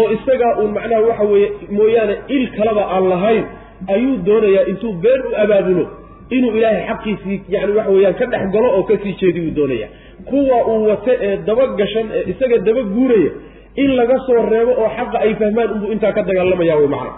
oo 0.00 0.06
isagaa 0.16 0.52
uun 0.60 0.70
macnaha 0.76 1.00
waxa 1.08 1.24
weeye 1.32 1.48
mooyaane 1.78 2.14
il 2.36 2.44
kaleba 2.56 2.82
aan 2.94 3.04
lahayn 3.12 3.44
ayuu 3.94 4.16
doonayaa 4.28 4.64
intuu 4.72 4.92
been 5.04 5.22
u 5.30 5.34
abaabulo 5.44 5.84
inuu 6.36 6.52
ilaahay 6.58 6.82
xaqiisii 6.90 7.38
yani 7.54 7.72
waxa 7.78 7.92
weeyaan 7.96 8.14
ka 8.20 8.26
dhex 8.32 8.44
galo 8.54 8.68
oo 8.78 8.82
ka 8.90 8.94
sii 9.02 9.14
jeedi 9.20 9.40
uu 9.46 9.54
doonaya 9.58 9.88
kuwa 10.30 10.58
uu 10.72 10.84
wata 10.90 11.12
ee 11.28 11.36
daba 11.48 11.66
gashan 11.80 12.06
ee 12.18 12.22
isaga 12.32 12.58
daba 12.68 12.82
guuraya 12.94 13.30
in 13.82 13.90
laga 13.98 14.16
soo 14.26 14.40
reebo 14.52 14.72
oo 14.82 14.88
xaqa 14.98 15.16
ay 15.26 15.32
fahmaan 15.40 15.68
unbuu 15.74 15.92
intaa 15.94 16.12
ka 16.18 16.22
dagaalamaya 16.28 16.74
wey 16.80 16.88
macna. 16.94 17.12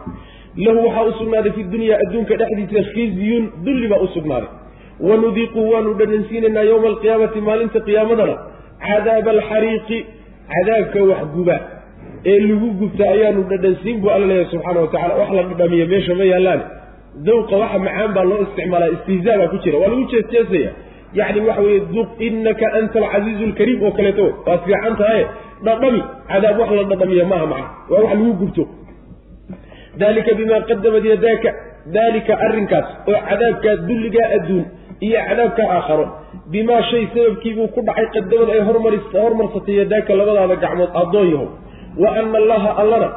Lahu 0.64 0.78
waxaa 0.86 1.04
u 1.10 1.12
sugnaaday 1.20 1.52
fi 1.56 1.62
dunya 1.74 1.94
adduunka 2.02 2.34
dhexdiisa 2.40 2.82
khizyun 2.94 3.44
dulli 3.66 3.86
baa 3.92 4.00
u 4.06 4.08
sugnaaday. 4.16 4.50
Wanudiiqu 5.08 5.60
waanu 5.72 5.90
dhadhansiinaynaa 6.00 6.62
yowma 6.70 6.88
alqiyaamati 6.92 7.40
maalinta 7.48 7.80
qiyaamadana 7.88 8.34
cadaaba 8.86 9.30
alxariiqi 9.36 9.98
cadaabka 10.52 10.98
waxguba 11.10 11.56
ee 12.32 12.38
lagu 12.48 12.68
gubta 12.80 13.04
ayaanu 13.14 13.40
dhadhansiin 13.52 13.96
buu 14.02 14.10
alla 14.14 14.26
leeyahay 14.30 14.50
subxaana 14.52 14.80
wa 14.84 14.88
tacala 14.94 15.14
wax 15.20 15.30
la 15.38 15.42
dhadhamiya 15.50 15.86
meesha 15.92 16.14
ma 16.20 16.24
yaallaane 16.32 16.64
dawqa 17.28 17.54
waxa 17.62 17.78
macaan 17.86 18.10
baa 18.16 18.24
loo 18.30 18.40
isticmaalaa 18.46 18.90
istihzaa 18.96 19.36
baa 19.40 19.48
ku 19.52 19.58
jira. 19.64 19.76
Waa 19.82 19.90
lagu 19.92 20.04
jeesjeesaya 20.12 20.70
yacni 21.18 21.40
waxa 21.48 21.62
weeye 21.66 21.80
duq 21.94 22.08
innaka 22.28 22.66
anta 22.78 22.98
alcasiizu 23.04 23.44
alkariim 23.50 23.80
oo 23.86 23.92
kaleeto. 23.98 24.26
Waad 24.46 24.60
fiican 24.66 24.94
tahaye 25.00 25.24
dhadhami 25.66 26.00
cadaab 26.30 26.58
wax 26.60 26.70
la 26.78 26.84
dhadhamiya 26.90 27.24
maaha 27.32 27.46
macna 27.52 27.68
waa 27.90 28.00
wax 28.04 28.12
lagu 28.18 28.32
gubto 28.42 28.64
dalika 30.02 30.30
bimaa 30.40 30.60
qadamat 30.70 31.04
yadaaka. 31.12 31.50
Daalika 31.94 32.32
arrinkaas 32.46 32.86
oo 33.08 33.18
cadaabkaa 33.28 33.76
dulligaa 33.88 34.28
adduun 34.36 34.64
iyo 35.06 35.18
cadaabka 35.28 35.62
aakharo. 35.76 36.06
Bimaa 36.52 36.82
shay 36.90 37.04
sababkiibuu 37.14 37.68
ku 37.74 37.80
dhacay 37.88 38.06
qadamad 38.14 38.48
ay 38.56 38.60
hormarsatay 39.14 39.74
yadaaka 39.82 40.10
labadaada 40.20 40.56
gacmood 40.64 40.90
addoon 41.02 41.28
yahow. 41.34 41.48
Wa 42.02 42.08
ana 42.20 42.36
allaha 42.42 42.70
allana 42.82 43.08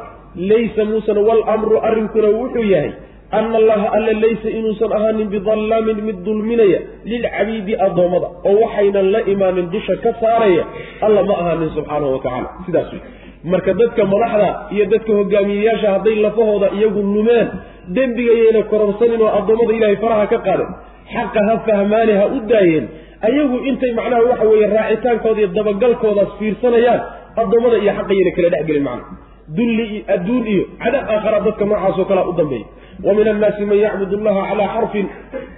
laysa 0.50 0.84
muusan 0.90 1.18
walamru 1.28 1.76
arrinkuna 1.88 2.28
wuxuu 2.38 2.62
yahay 2.74 2.92
ana 3.36 3.56
allaha 3.62 3.86
alla 3.96 4.12
laysa 4.24 4.48
inuusan 4.58 4.92
ahaanin 4.98 5.28
bidallaamin 5.34 5.98
mid 6.08 6.18
dulminaya 6.28 6.78
lilcabiidi 7.12 7.74
addoommada 7.86 8.28
oo 8.50 8.54
waxaynan 8.64 9.06
la 9.14 9.20
imaanin 9.32 9.66
dusha 9.74 9.96
ka 10.04 10.12
saaraya 10.22 10.64
alla 11.06 11.22
ma 11.30 11.34
ahaanin 11.42 11.70
subxaanahu 11.76 12.12
wa 12.16 12.20
tacaala 12.24 12.48
sidaas 12.66 12.88
wey 12.92 13.00
marka 13.52 13.72
dadka 13.80 14.02
madaxda 14.14 14.48
iyo 14.74 14.84
dadka 14.94 15.12
hogaamiyeyaasha 15.18 15.88
hadday 15.94 16.16
lafahooda 16.26 16.68
iyagu 16.78 17.00
lumeen 17.16 17.48
dembigayayna 17.98 18.62
kororsanin 18.72 19.20
oo 19.26 19.30
addoommada 19.40 19.72
ilaahay 19.78 19.96
faraha 20.04 20.26
ka 20.32 20.38
qaadeen 20.48 20.72
xaqa 21.14 21.40
ha 21.48 21.54
fahmaane 21.68 22.12
ha 22.20 22.26
u 22.36 22.40
daayeen 22.52 22.86
ayagu 23.28 23.56
intay 23.70 23.92
macnaha 24.00 24.22
waxa 24.30 24.44
weeye 24.52 24.66
raacitaankooda 24.78 25.38
iyo 25.42 25.48
dabagalkoodaas 25.58 26.32
fiirsanayaan 26.40 27.00
addoommada 27.42 27.76
iyo 27.84 27.92
xaqayayna 27.98 28.30
kala 28.36 28.48
dhexgelin 28.54 28.84
macna 28.88 29.04
dulli 29.56 29.84
iyo 29.94 30.02
adduun 30.14 30.46
iyo 30.46 30.64
cadaab 30.82 31.10
aakhara 31.10 31.40
dadka 31.46 31.64
noocaasoo 31.64 32.04
kalea 32.04 32.28
u 32.28 32.32
dambeeya 32.32 32.66
wa 33.06 33.14
min 33.14 33.28
annaasi 33.28 33.64
man 33.64 33.78
yacbud 33.78 34.12
allaha 34.18 34.40
calaa 34.50 34.68
xarfin 34.76 35.06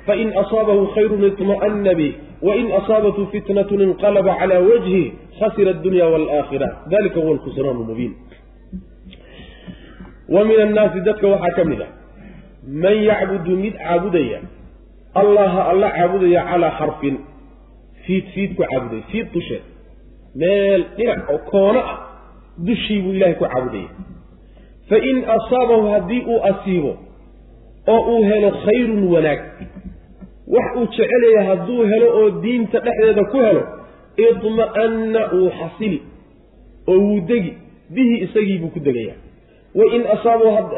fain 0.07 0.29
asaabahu 0.43 0.87
khayrun 0.95 1.25
iطma'ana 1.31 1.95
bih 2.01 2.13
wain 2.49 2.67
asaabathu 2.81 3.27
fitnatun 3.33 3.81
inqalaba 3.89 4.37
calaa 4.41 4.61
wajhi 4.71 5.03
khasira 5.41 5.71
addunya 5.77 6.07
waalaakhira 6.13 6.69
dalika 6.93 7.21
huwa 7.21 7.33
alkhusraan 7.37 7.77
lmubiin 7.83 8.13
wa 10.35 10.45
min 10.45 10.61
annaasi 10.67 11.01
dadka 11.09 11.27
waxaa 11.35 11.55
ka 11.59 11.65
mid 11.65 11.81
ah 11.87 11.91
man 12.85 12.97
yacbudu 13.11 13.57
mid 13.65 13.75
caabudaya 13.83 14.41
allaha 15.23 15.61
alla 15.73 15.89
caabudaya 15.97 16.45
calaa 16.51 16.73
xarfin 16.79 17.17
fiid 18.07 18.25
fiid 18.35 18.51
ku 18.57 18.63
caabudaya 18.63 19.03
fiid 19.13 19.27
dusheed 19.35 19.63
meel 20.35 20.85
dhinac 20.97 21.31
oo 21.35 21.39
koono 21.51 21.81
ah 21.93 22.10
dushii 22.67 23.01
buu 23.03 23.13
ilahay 23.19 23.35
ku 23.41 23.45
caabudaya 23.45 23.89
fain 24.89 25.17
asaabahu 25.37 25.91
haddii 25.95 26.23
uu 26.33 26.41
asiibo 26.51 26.93
oo 27.95 28.01
uu 28.15 28.23
helo 28.31 28.51
khayrun 28.65 29.03
wanaag 29.15 29.41
wax 30.55 30.69
uu 30.77 30.87
jecelaya 30.97 31.43
hadduu 31.51 31.83
helo 31.93 32.09
oo 32.21 32.31
diinta 32.45 32.81
dhexdeeda 32.87 33.25
ku 33.33 33.39
helo 33.47 33.63
idma'anna 34.29 35.21
uu 35.39 35.51
xasili 35.59 36.03
oo 36.89 36.99
wuu 37.07 37.21
degi 37.31 37.53
bihi 37.95 38.15
isagii 38.25 38.59
buu 38.59 38.69
ku 38.77 38.81
degaya 38.81 39.15
wain 39.75 40.03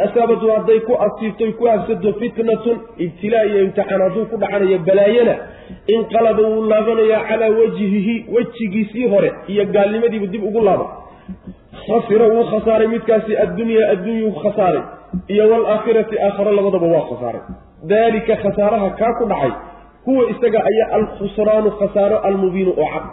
asaabatu 0.06 0.50
hadday 0.54 0.80
ku 0.88 0.92
asiibtoy 1.06 1.52
ku 1.58 1.64
habsato 1.72 2.12
fitnatun 2.20 2.78
ibtilaa 3.04 3.44
iyo 3.48 3.62
imtixaan 3.66 4.02
hadduu 4.06 4.26
ku 4.32 4.36
dhacanayo 4.42 4.78
balaayana 4.88 5.34
inqalaba 5.96 6.42
wuu 6.48 6.66
laabanayaa 6.72 7.22
calaa 7.28 7.50
wajhihi 7.60 8.14
wejigiisii 8.34 9.06
hore 9.14 9.32
iyo 9.48 9.64
gaalnimadiibu 9.76 10.26
dib 10.26 10.44
ugu 10.44 10.60
laaba 10.68 10.86
khasira 11.86 12.26
wuu 12.34 12.44
khasaaray 12.52 12.88
midkaasi 12.94 13.36
addunyaa 13.44 13.90
adduunyuu 13.92 14.32
khasaaray 14.42 14.82
iyo 15.32 15.44
waalaakhirati 15.52 16.18
aakhare 16.26 16.52
labadaba 16.58 16.86
waa 16.94 17.06
khasaaray. 17.10 17.42
Daalika 17.90 18.36
khasaaraha 18.44 18.90
kaa 19.00 19.12
ku 19.18 19.24
dhacay 19.32 19.52
huwa 20.06 20.30
isaga 20.32 20.60
ayaa 20.70 20.88
alkhusraanu 20.98 21.70
khasaaro 21.80 22.18
almubiinu 22.28 22.72
oo 22.82 22.88
cad. 22.94 23.04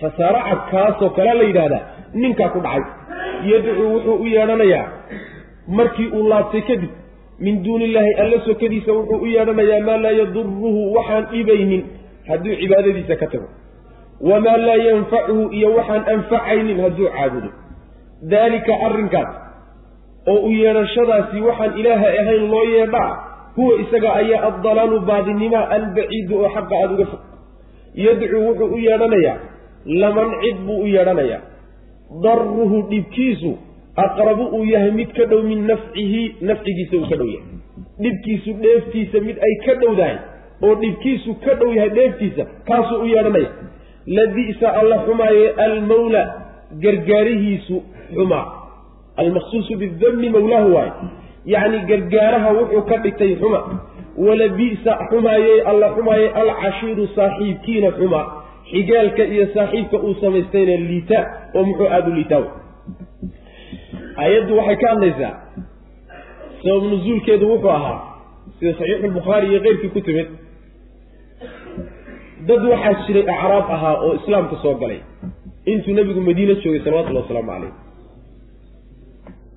Khasaaro 0.00 0.40
cad 0.48 0.60
kaasoo 0.70 1.10
kale 1.16 1.32
la 1.38 1.44
yidhaahdaa 1.48 1.82
ninkaa 2.22 2.48
ku 2.54 2.60
dhacay. 2.66 2.82
Yadcuu 3.52 3.88
wuxuu 3.94 4.16
u 4.22 4.26
yeedhanayaa 4.34 4.84
markii 5.78 6.08
uu 6.16 6.28
laabtay 6.32 6.62
kadib 6.68 6.90
min 7.44 7.62
duuni 7.64 7.84
illaahi 7.84 8.12
alla 8.22 8.38
sokadiisa 8.46 8.92
wuxuu 8.98 9.18
u 9.24 9.26
yeedhanayaa 9.34 9.80
maa 9.88 9.96
laa 10.04 10.14
yaduruhu 10.20 10.94
waxaan 10.96 11.24
dhibaynin. 11.32 11.82
Hadduu 12.28 12.54
cibaadadiisa 12.60 13.16
ka 13.22 13.26
tago. 13.32 13.48
Wamaa 14.30 14.56
laa 14.66 14.80
yanfacuhu 14.88 15.44
iyo 15.58 15.68
waxaan 15.78 16.02
anfacaynin. 16.14 16.80
Hadduu 16.84 17.08
caabudo 17.16 17.50
daalika 18.32 18.72
arrinkaas 18.86 19.30
oo 20.32 20.38
u 20.48 20.50
yeedhashadaasi 20.52 21.40
waxaan 21.48 21.78
ilaaha 21.80 22.08
ahayn 22.22 22.50
loo 22.50 22.64
yeedhaa 22.76 23.10
huwa 23.56 23.80
isaga 23.82 24.14
ayaa 24.14 24.42
addalaalu 24.48 25.00
baadinimaa 25.10 25.68
albaciidu 25.76 26.34
oo 26.42 26.50
xaqa 26.56 26.74
aada 26.80 26.94
uga 26.94 27.06
fog. 27.12 27.22
Yadcuu 27.94 28.42
wuxuu 28.48 28.68
u 28.74 28.78
yeedhanayaa 28.88 29.36
laman 30.02 30.30
cid 30.42 30.56
buu 30.66 30.80
u 30.82 30.86
yeedhanayaa. 30.96 31.40
Daruhu 32.24 32.82
dhibkiisu 32.90 33.50
aqrabu 34.04 34.44
uu 34.56 34.64
yahay 34.64 34.90
mid 34.90 35.10
ka 35.18 35.24
dhow 35.30 35.42
min 35.42 35.66
nafcihi 35.70 36.22
nafcigiisa 36.50 36.96
uu 36.96 37.08
ka 37.10 37.16
dhow 37.20 37.28
yahay. 37.34 37.48
Dhibkiisu 38.04 38.50
dheeftiisa 38.62 39.20
mid 39.28 39.36
ay 39.48 39.54
ka 39.66 39.74
dhowdahay 39.82 40.16
oo 40.62 40.74
dhibkiisu 40.82 41.34
ka 41.44 41.54
dhow 41.60 41.72
yahay 41.78 41.90
dheeftiisa 41.98 42.44
kaasuu 42.68 43.00
u 43.04 43.06
yeedhanaya 43.14 43.50
labi'sa 44.18 44.68
alla 44.80 44.96
xumaaye 45.06 45.46
almawla 45.66 46.22
gargaarihiisu 46.84 47.76
xumaa 48.16 48.44
almaqsuusu 49.22 49.72
bidammi 49.82 50.28
mawlaahu 50.36 50.74
waaye 50.76 50.92
yacni 51.54 51.78
gargaaraha 51.90 52.48
wuxuu 52.58 52.82
ka 52.90 52.96
dhigtay 53.04 53.32
xuma 53.42 53.60
walabi'sa 54.26 54.92
xumaaye 55.10 55.54
alla 55.70 55.86
xumaaye 55.96 56.26
alcashiiru 56.42 57.04
saaxiibkiina 57.16 57.90
xumaa 57.98 58.26
xigaalka 58.70 59.22
iyo 59.34 59.44
saaxiibka 59.54 59.96
uu 60.06 60.14
samaystayna 60.22 60.74
liitaa 60.90 61.24
oo 61.56 61.62
muxuu 61.68 61.88
aada 61.94 62.08
u 62.10 62.14
liitaa 62.18 62.44
ayaddu 64.24 64.52
waxay 64.58 64.76
ka 64.82 64.88
hadlaysaa. 64.92 65.32
Sabab 66.62 66.82
nusuulkeedu 66.92 67.44
wuxuu 67.52 67.70
ahaa 67.78 67.98
sida 68.58 68.72
saxiixu 68.78 69.06
lbukhaari 69.10 69.46
iyo 69.50 69.60
keyrkii 69.64 69.88
ku 69.94 70.00
timid 70.06 70.28
dad 72.48 72.62
waxaa 72.72 72.94
jiray 73.06 73.24
acraab 73.34 73.66
ahaa 73.76 73.94
oo 74.04 74.12
islaamka 74.20 74.56
soo 74.62 74.74
galay. 74.82 75.00
Intuu 75.72 75.94
nebigu 75.98 76.20
madiine 76.28 76.54
joogay 76.62 76.80
salawatullhi 76.84 77.22
wasalaamu 77.22 77.50
calayh 77.52 77.72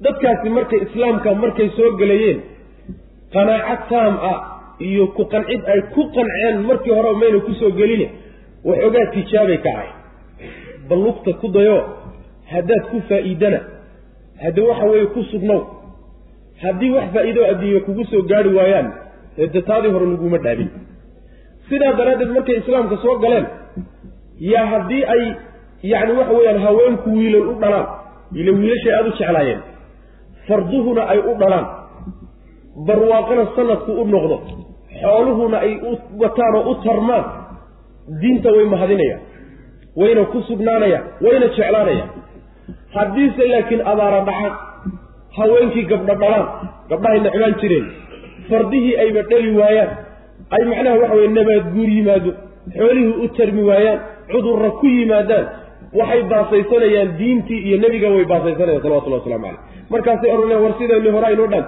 dadkaasi 0.05 0.49
markay 0.57 0.79
islaamka 0.87 1.29
markay 1.43 1.69
soo 1.77 1.91
gelayeen 2.01 2.39
qanaaco 3.33 3.83
taam 3.91 4.15
ah 4.31 4.39
iyo 4.87 5.07
ku 5.17 5.23
qancid 5.33 5.61
ay 5.73 5.81
ku 5.95 6.01
qanceen 6.15 6.55
markii 6.69 6.93
hore 6.97 7.11
mayna 7.21 7.39
ku 7.47 7.53
soo 7.61 7.71
geline 7.79 8.07
waxoogaa 8.67 9.05
tijaabay 9.13 9.57
ka 9.65 9.69
ahay. 9.75 9.89
Bal 10.89 10.99
lugta 11.05 11.31
ku 11.41 11.47
dayo 11.55 11.77
haddaad 12.53 12.83
ku 12.91 12.97
faa'iidana 13.09 13.59
hadde 14.43 14.61
waxa 14.69 14.85
weeye 14.91 15.05
ku 15.15 15.21
sugnow. 15.31 15.61
Haddii 16.63 16.91
wax 16.95 17.07
faa'iido 17.15 17.41
adduunya 17.51 17.79
kugu 17.87 18.03
soo 18.11 18.21
gaari 18.31 18.49
waayaan 18.57 18.87
hede 19.37 19.61
taadii 19.69 19.91
hore 19.95 20.05
laguma 20.13 20.37
dhaabin 20.45 20.69
sidaa 21.69 21.93
daraaddeed 21.99 22.31
markay 22.37 22.57
islaamka 22.61 22.95
soo 23.03 23.15
galeen 23.23 23.45
yaa 24.51 24.65
haddii 24.73 25.03
ay 25.13 25.23
yacni 25.91 26.13
waxa 26.19 26.33
weeyaan 26.37 26.59
haweenku 26.65 27.09
wiilal 27.17 27.47
u 27.51 27.55
dhalaan 27.61 27.87
ila 28.39 28.51
wiilashay 28.59 28.93
aada 28.97 29.09
u 29.09 29.15
jeclaayeen 29.19 29.61
farduhuna 30.47 31.03
ay 31.13 31.19
u 31.19 31.33
dhalaan. 31.41 31.65
Barwaaqana 32.87 33.43
sanadku 33.55 33.91
u 34.01 34.05
noqdo. 34.13 34.37
Xooluhuna 35.01 35.57
ay 35.65 35.73
u 35.89 35.91
wataan 36.21 36.55
oo 36.59 36.71
u 36.71 36.75
tarmaan. 36.85 37.23
Diinta 38.21 38.49
way 38.55 38.65
mahadinayaan. 38.73 39.21
Wayna 39.99 40.23
ku 40.31 40.37
sugnaanayaan. 40.49 41.03
Wayna 41.25 41.47
jeclaanayaan. 41.55 42.09
Haddiise 42.95 43.43
laakiin 43.51 43.81
abaara 43.91 44.19
dhacaan. 44.29 44.53
Haweenkii 45.37 45.85
gabdho 45.91 46.13
dhalaan. 46.21 46.45
Gabdhahay 46.89 47.19
necbaan 47.25 47.55
jireen. 47.61 47.85
Fardihii 48.49 48.95
ayba 49.03 49.21
dhali 49.31 49.51
waayaan. 49.59 49.91
Ay 50.55 50.63
macnaha 50.69 50.95
waxa 51.01 51.15
weye 51.19 51.29
nabaad 51.37 51.65
guur 51.75 51.89
yimaado. 51.97 52.31
Xoolihii 52.77 53.15
u 53.23 53.27
tarmi 53.37 53.63
waayaan. 53.69 53.99
Cudurra 54.31 54.69
ku 54.79 54.85
yimaadaan. 54.97 55.45
Waxay 55.99 56.21
baasaysanayaan 56.31 57.09
diintii 57.19 57.59
iyo 57.67 57.77
nebiga 57.83 58.07
way 58.15 58.25
baasaysanayaan 58.31 58.81
salawatullahi 58.85 59.21
waslamu 59.23 59.45
caleyh 59.45 59.61
markaasay 59.95 60.29
odhanayaan 60.35 60.63
war 60.65 60.73
sidayni 60.79 61.09
hore 61.15 61.25
aynoo 61.31 61.47
dhan 61.53 61.65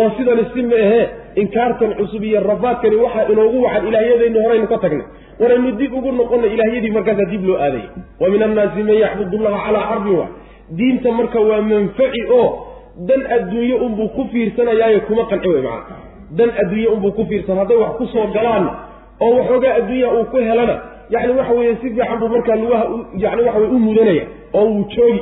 oo 0.00 0.08
sidani 0.16 0.44
si 0.54 0.62
ma 0.70 0.76
ahee 0.86 1.04
inkaartan 1.42 1.94
cusub 1.98 2.22
iyo 2.24 2.40
rafaadkani 2.50 2.96
waxaa 3.04 3.26
inoogu 3.32 3.62
wacan 3.64 3.86
ilaahyadayni 3.88 4.38
horeynu 4.44 4.66
ka 4.72 4.78
tagnay. 4.84 5.06
Waraynu 5.40 5.70
dib 5.80 5.92
ugu 5.98 6.12
noqonna 6.20 6.46
ilaahyadii 6.54 6.90
markaasaa 6.96 7.30
dib 7.32 7.44
loo 7.48 7.58
aadaya 7.66 7.88
wa 8.20 8.28
min 8.32 8.42
annaasi 8.46 8.82
man 8.88 8.96
yaxbud 9.04 9.34
allaha 9.40 9.64
calaa 9.66 9.84
xarbin 9.90 10.16
wa. 10.20 10.26
Diinta 10.78 11.12
marka 11.18 11.40
waa 11.48 11.60
manfaci 11.70 12.22
oo 12.38 12.46
dan 13.08 13.20
adduunye 13.36 13.74
unbuu 13.86 14.08
ku 14.16 14.22
fiirsanayaayo 14.32 15.00
kuma 15.08 15.24
qanci 15.30 15.48
wey 15.54 15.62
macana 15.62 15.96
dan 16.38 16.50
adduunye 16.62 16.88
unbuu 16.94 17.12
ku 17.18 17.22
fiirsan 17.30 17.58
hadday 17.62 17.76
wax 17.82 17.92
ku 17.98 18.06
soo 18.12 18.26
galaanna 18.36 18.70
oo 19.24 19.32
waxoogaa 19.38 19.74
adduunya 19.80 20.08
uu 20.18 20.24
ku 20.32 20.36
helana 20.48 20.74
yacni 21.14 21.32
waxa 21.38 21.52
weeye 21.58 21.74
si 21.82 21.88
fiican 21.90 22.18
buu 22.20 22.28
markaa 22.34 22.56
lugaha 22.62 22.84
yani 23.24 23.42
waxa 23.46 23.58
weye 23.60 23.70
u 23.76 23.78
mudanaya 23.86 24.24
oo 24.58 24.64
wuu 24.70 24.84
joogi 24.94 25.20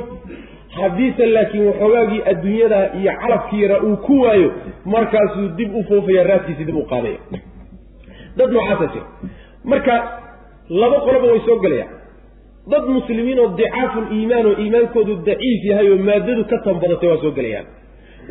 haddiise 0.79 1.25
laakiin 1.35 1.65
waxoogaagii 1.69 2.21
adduunyada 2.31 2.79
iyo 2.99 3.11
calafkii 3.21 3.61
yaraa 3.63 3.81
uu 3.87 3.97
ku 3.97 4.19
waayo 4.21 4.51
markaasuu 4.85 5.47
dib 5.57 5.75
u 5.75 5.83
foofaya 5.89 6.23
raadkiisi 6.29 6.65
dib 6.65 6.75
u 6.77 6.85
qaadaya. 6.91 7.19
Dad 8.37 8.49
noocaasa 8.51 8.87
jira? 8.93 9.05
Marka 9.71 9.93
laba 10.69 10.97
qoloba 11.05 11.27
way 11.31 11.41
soo 11.47 11.59
gelayaan 11.65 11.91
dad 12.71 12.83
muslimiin 12.95 13.39
oo 13.39 13.47
dicaaful 13.59 14.05
iimaan 14.17 14.45
oo 14.45 14.55
iimaankoodu 14.63 15.15
daciif 15.27 15.61
yahay 15.69 15.89
oo 15.93 15.97
maadadu 16.09 16.43
ka 16.51 16.57
tanbadatay 16.65 17.09
waa 17.09 17.21
soo 17.23 17.31
gelayaan 17.37 17.65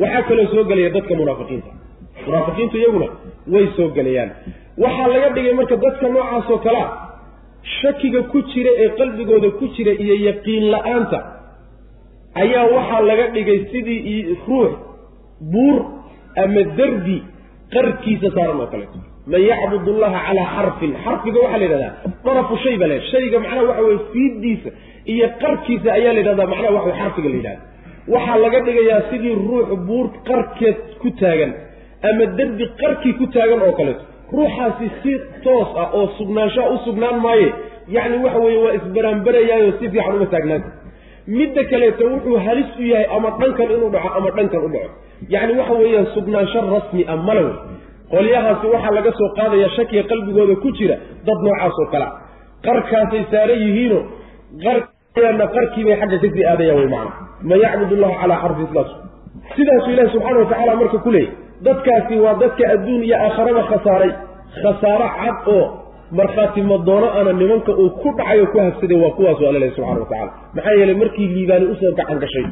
waxaa 0.03 0.23
kaloo 0.29 0.47
soo 0.55 0.65
gelaya 0.71 0.91
dadka 0.97 1.15
munaafiqiinta. 1.21 1.71
Munaafiqiintu 2.27 2.77
iyaguna 2.79 3.07
way 3.55 3.67
soo 3.77 3.89
gelayaan 3.97 4.31
waxaa 4.85 5.09
laga 5.15 5.29
dhigay 5.37 5.55
marka 5.61 5.77
dadka 5.85 6.09
noocaasoo 6.15 6.59
kalea 6.67 6.87
shakiga 7.81 8.23
ku 8.33 8.39
jira 8.53 8.71
ee 8.83 8.89
qalbigooda 9.01 9.51
ku 9.59 9.65
jira 9.77 9.93
iyo 10.05 10.15
yaqiin 10.29 10.65
la'aanta 10.75 11.19
ayaa 12.43 12.65
waxaa 12.77 13.01
laga 13.11 13.27
dhigay 13.35 13.59
sidii 13.73 14.37
ruux 14.49 14.71
buur 15.53 15.77
ama 16.45 16.63
derbi 16.79 17.17
qarkiisa 17.75 18.29
saaran 18.37 18.61
oo 18.61 18.67
kaleeto 18.73 18.99
man 19.33 19.43
yacbud 19.51 19.87
allaha 19.95 20.19
calaa 20.27 20.47
xarfin 20.57 20.93
xarfiga 21.05 21.39
waxaa 21.45 21.59
la 21.59 21.65
yidhahdaa 21.67 21.93
darafu 22.27 22.55
shay 22.65 22.77
baa 22.81 22.89
la 22.93 22.99
shayga 23.13 23.37
macnaha 23.45 23.63
waxa 23.71 23.83
weye 23.89 23.99
fiiddiisa 24.13 24.71
iyo 25.15 25.27
qarkiisa 25.43 25.89
ayaa 25.99 26.13
la 26.17 26.21
yidhahdaa 26.23 26.47
macnaha 26.53 26.75
waxa 26.79 26.93
xarfiga 27.01 27.29
la 27.33 27.37
yidhahda 27.41 27.61
waxaa 28.15 28.37
laga 28.45 28.59
dhigayaa 28.67 29.01
sidii 29.11 29.35
ruux 29.49 29.69
buur 29.89 30.07
qarkeed 30.29 30.79
ku 31.03 31.09
taagan 31.21 31.53
ama 32.11 32.25
derbi 32.39 32.65
qarkii 32.83 33.13
ku 33.21 33.27
taagan 33.37 33.61
oo 33.69 33.73
kaleeto 33.81 34.05
ruuxaasi 34.37 34.87
si 35.03 35.13
toos 35.45 35.69
ah 35.83 35.89
oo 35.99 36.07
sugnaanshaa 36.19 36.69
u 36.75 36.79
sugnaan 36.87 37.17
maaye 37.27 37.49
yacni 37.97 38.17
waxa 38.25 38.39
weeye 38.45 38.59
waa 38.65 38.75
isbaraanbarayaayo 38.79 39.71
si 39.79 39.85
fiican 39.93 40.15
uma 40.19 40.27
taagnaanta 40.35 40.69
midda 41.27 41.63
kaleeto 41.71 42.05
wuxuu 42.13 42.37
halis 42.47 42.67
u 42.79 42.83
yahay 42.93 43.07
ama 43.17 43.31
dhankan 43.41 43.71
inuu 43.77 43.91
dhaco 43.95 44.09
ama 44.19 44.31
dhankan 44.37 44.61
u 44.67 44.69
dhaco. 44.75 44.91
Yacni 45.29 45.53
waxa 45.59 45.75
weeyaan 45.81 46.07
sugnaansho 46.15 46.61
rasmi 46.75 47.03
ah 47.09 47.17
mala 47.17 47.41
wey 47.47 47.55
qolyahaasi 48.13 48.67
waxaa 48.75 48.95
laga 48.99 49.13
soo 49.19 49.29
qaadaya 49.39 49.69
shakiga 49.77 50.03
qalbigooda 50.11 50.55
ku 50.63 50.69
jira 50.79 50.97
dad 51.27 51.39
noocaas 51.47 51.79
oo 51.83 51.87
kalea 51.93 52.11
qarkaasay 52.67 53.23
saaran 53.31 53.59
yihiino 53.67 53.99
qarna 55.17 55.47
qarkiibay 55.55 55.97
xagga 56.01 56.19
ka 56.23 56.29
sii 56.35 56.45
aadayaan 56.53 56.79
wey 56.81 56.89
macana 56.95 57.13
man 57.49 57.59
yacbud 57.65 57.91
allaha 57.99 58.15
calaa 58.23 58.41
xarfi 58.43 58.65
sidaas 58.67 58.91
sidaasuu 59.57 59.93
ilahi 59.95 60.11
subxaana 60.15 60.39
watacala 60.43 60.75
marka 60.81 60.99
ku 61.07 61.11
leeyay 61.11 61.33
dadkaasi 61.67 62.15
waa 62.25 62.35
dadka 62.43 62.63
adduun 62.75 63.03
iyo 63.07 63.17
aakharaba 63.25 63.63
khasaaray. 63.71 64.13
Khasaaro 64.63 65.09
cad 65.21 65.37
oo 65.55 65.65
markhaati 66.19 66.63
madoono 66.63 67.09
ana 67.19 67.33
nimanka 67.33 67.73
uu 67.83 67.91
ku 68.03 68.09
dhacayo 68.19 68.47
ku 68.53 68.59
habsaday 68.61 68.99
waa 69.05 69.11
kuwaasu 69.19 69.47
alla 69.49 69.59
lehy 69.59 69.73
subxana 69.77 70.01
watacala 70.01 70.33
maxaa 70.55 70.75
yeelay 70.79 70.95
markii 71.03 71.27
liibaani 71.37 71.67
u 71.73 71.75
soo 71.81 71.93
gacan 72.01 72.19
gashay 72.25 72.47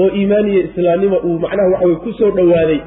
oo 0.00 0.08
iimaan 0.18 0.48
iyo 0.52 0.60
islaamnima 0.68 1.16
uu 1.28 1.38
macnaha 1.44 1.68
waxa 1.72 1.86
weye 1.86 1.96
ku 2.04 2.12
soo 2.18 2.30
dhowaaday 2.38 2.80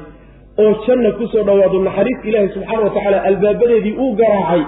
oo 0.64 0.72
janna 0.86 1.10
ku 1.18 1.26
soo 1.32 1.42
dhowaado 1.48 1.78
naxariis 1.88 2.18
ilaahi 2.24 2.48
subxaana 2.54 2.82
wa 2.86 2.90
tacaala 2.90 3.22
albaabadeedii 3.30 3.94
uu 4.04 4.12
garaacay 4.20 4.62